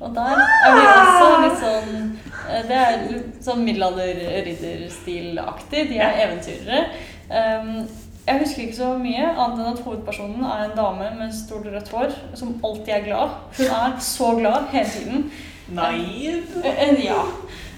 Og 0.00 0.14
der 0.14 0.36
er 0.36 0.74
det 0.76 0.88
også 0.92 1.40
litt 1.40 1.58
sånn 1.62 2.18
eh, 2.50 2.62
Det 2.68 2.76
er 2.76 3.12
litt 3.12 3.44
sånn 3.46 3.64
middelalder-ridderstilaktig. 3.64 5.88
De 5.88 5.96
er 6.04 6.12
eventyrere. 6.26 6.80
Um, 7.30 7.88
jeg 8.26 8.40
husker 8.42 8.62
ikke 8.62 8.76
så 8.76 8.98
mye, 8.98 9.26
annet 9.30 9.60
enn 9.62 9.70
at 9.70 9.80
hovedpersonen 9.86 10.44
er 10.44 10.64
en 10.66 10.72
dame 10.76 11.10
med 11.16 11.34
stort 11.34 11.66
rødt 11.70 11.88
hår 11.94 12.10
som 12.38 12.60
alltid 12.66 12.92
er 12.96 13.04
glad. 13.06 13.28
Hun 13.56 13.66
er 13.78 13.90
så 14.02 14.28
glad 14.40 14.60
hele 14.72 14.90
tiden. 14.90 15.30
Naiv. 15.68 16.42
Eh, 16.64 16.82
eh, 16.88 17.04
Ja. 17.04 17.22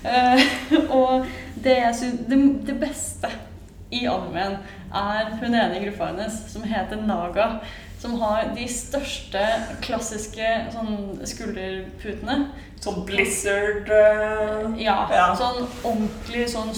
Eh, 0.05 0.43
og 1.01 1.27
det, 1.65 1.79
synes, 1.99 2.21
det, 2.29 2.39
det 2.67 2.79
beste 2.81 3.31
i 3.91 4.05
allmenn 4.07 4.59
er 4.95 5.31
hun 5.41 5.55
ene 5.55 5.79
i 5.79 5.85
gruppa 5.87 6.11
hennes 6.13 6.41
som 6.53 6.65
heter 6.69 7.01
Naga. 7.09 7.59
Som 7.99 8.15
har 8.21 8.53
de 8.55 8.63
største 8.71 9.41
klassiske 9.83 10.47
sånn 10.71 11.19
skulderputene. 11.27 12.37
Sånn 12.79 13.01
blizzard 13.09 13.91
uh, 13.91 14.69
Ja, 14.79 15.01
Ja. 15.11 15.25
sånn 15.35 15.65
ordentlig 15.83 16.45
sånn 16.53 16.71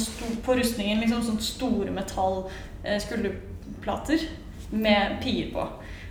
På 0.47 0.55
rustningen 0.57 1.03
liksom 1.03 1.21
sånn 1.27 1.43
store 1.45 1.93
metall 1.93 2.47
eh, 2.85 2.97
skulderplater 3.05 4.25
med 4.73 5.19
pier 5.21 5.53
på. 5.53 5.67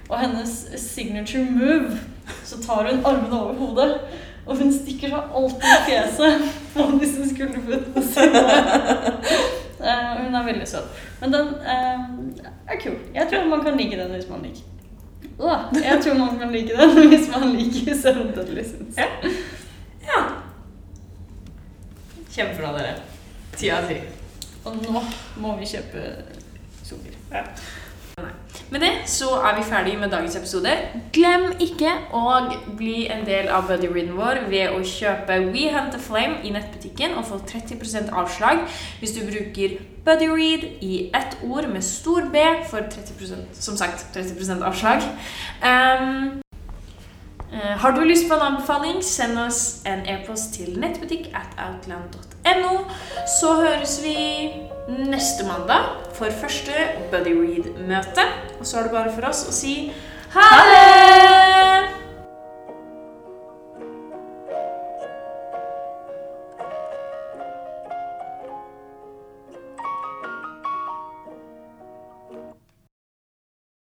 Og 0.10 0.16
hennes 0.18 0.54
signature 0.78 1.46
move, 1.46 1.98
så 2.46 2.62
tar 2.62 2.90
hun 2.90 3.02
armene 3.06 3.40
over 3.40 3.58
hodet, 3.58 3.92
og 4.50 4.58
hun 4.58 4.72
stikker 4.74 5.12
seg 5.14 5.36
alltid 5.40 5.68
i 5.70 5.80
fjeset 5.86 6.46
på 6.74 6.86
disse 7.02 7.28
skulderputene 7.30 8.04
sine. 8.10 8.42
Eh, 9.80 10.08
hun 10.24 10.36
er 10.36 10.44
veldig 10.44 10.68
søt. 10.68 10.98
Men 11.22 11.34
den 11.34 11.54
eh, 11.74 12.00
er 12.68 12.80
kul. 12.82 12.98
Jeg 13.14 13.28
tror 13.30 13.46
man 13.48 13.62
kan 13.64 13.78
like 13.78 14.00
den 14.00 14.12
hvis 14.12 14.30
man 14.30 14.42
liker. 14.44 14.66
Åh, 15.40 15.60
jeg 15.84 16.02
tror 16.04 16.18
man 16.20 16.40
kan 16.40 16.52
like 16.52 16.74
den 16.78 17.08
hvis 17.14 17.30
man 17.32 17.54
liker 17.56 17.96
Seven 18.02 18.34
Deadly 18.36 18.64
Sins. 18.64 18.98
Ja. 18.98 20.24
Kjempebra, 22.34 22.74
dere. 22.78 22.98
Ti 23.56 23.70
av 23.70 23.88
ti. 23.88 24.02
Og 24.66 24.82
nå 24.84 25.06
må 25.40 25.56
vi 25.62 25.70
kjøpe 25.70 26.04
sukker. 26.84 27.16
Ja. 27.32 27.46
Med 28.72 28.80
det 28.80 28.92
så 29.10 29.30
er 29.42 29.56
vi 29.58 29.64
ferdig 29.66 29.96
med 30.00 30.12
dagens 30.14 30.36
episode. 30.38 30.70
Glem 31.14 31.48
ikke 31.60 31.90
å 32.14 32.34
bli 32.78 33.08
en 33.10 33.24
del 33.26 33.48
av 33.50 33.66
buddyreaden 33.66 34.14
vår 34.14 34.44
ved 34.52 34.76
å 34.76 34.84
kjøpe 34.86 35.40
We 35.48 35.72
Hunt 35.74 35.96
the 35.96 36.02
Flame 36.04 36.38
i 36.46 36.52
nettbutikken 36.54 37.16
og 37.18 37.26
få 37.32 37.40
30% 37.50 38.14
avslag 38.14 38.62
hvis 39.00 39.16
du 39.18 39.24
bruker 39.26 39.80
buddyread 40.06 40.68
i 40.86 41.00
ett 41.18 41.40
ord 41.50 41.66
med 41.74 41.82
stor 41.86 42.30
B 42.30 42.46
for 42.70 42.86
30% 42.86 43.58
som 43.58 43.80
sagt 43.80 44.06
30 44.14 44.62
avslag. 44.62 45.02
Um, 45.66 46.38
har 47.52 47.92
du 47.92 48.04
lyst 48.06 48.28
på 48.30 48.36
en 48.38 48.46
anbefaling, 48.52 49.04
send 49.04 49.40
oss 49.42 49.82
en 49.90 50.04
e-post 50.06 50.54
til 50.58 50.78
nettbutikk 50.80 51.32
at 51.34 51.56
outland.no. 51.66 52.76
Så 53.40 53.56
høres 53.62 54.00
vi 54.04 54.18
neste 55.10 55.48
mandag 55.48 55.90
for 56.18 56.30
første 56.42 56.72
Buddy 57.12 57.34
Read-møte. 57.38 58.28
Og 58.60 58.66
så 58.66 58.78
er 58.78 58.90
det 58.90 58.98
bare 58.98 59.14
for 59.16 59.30
oss 59.32 59.46
å 59.50 59.56
si 59.56 59.78
ha 60.36 60.50
det! 60.70 61.59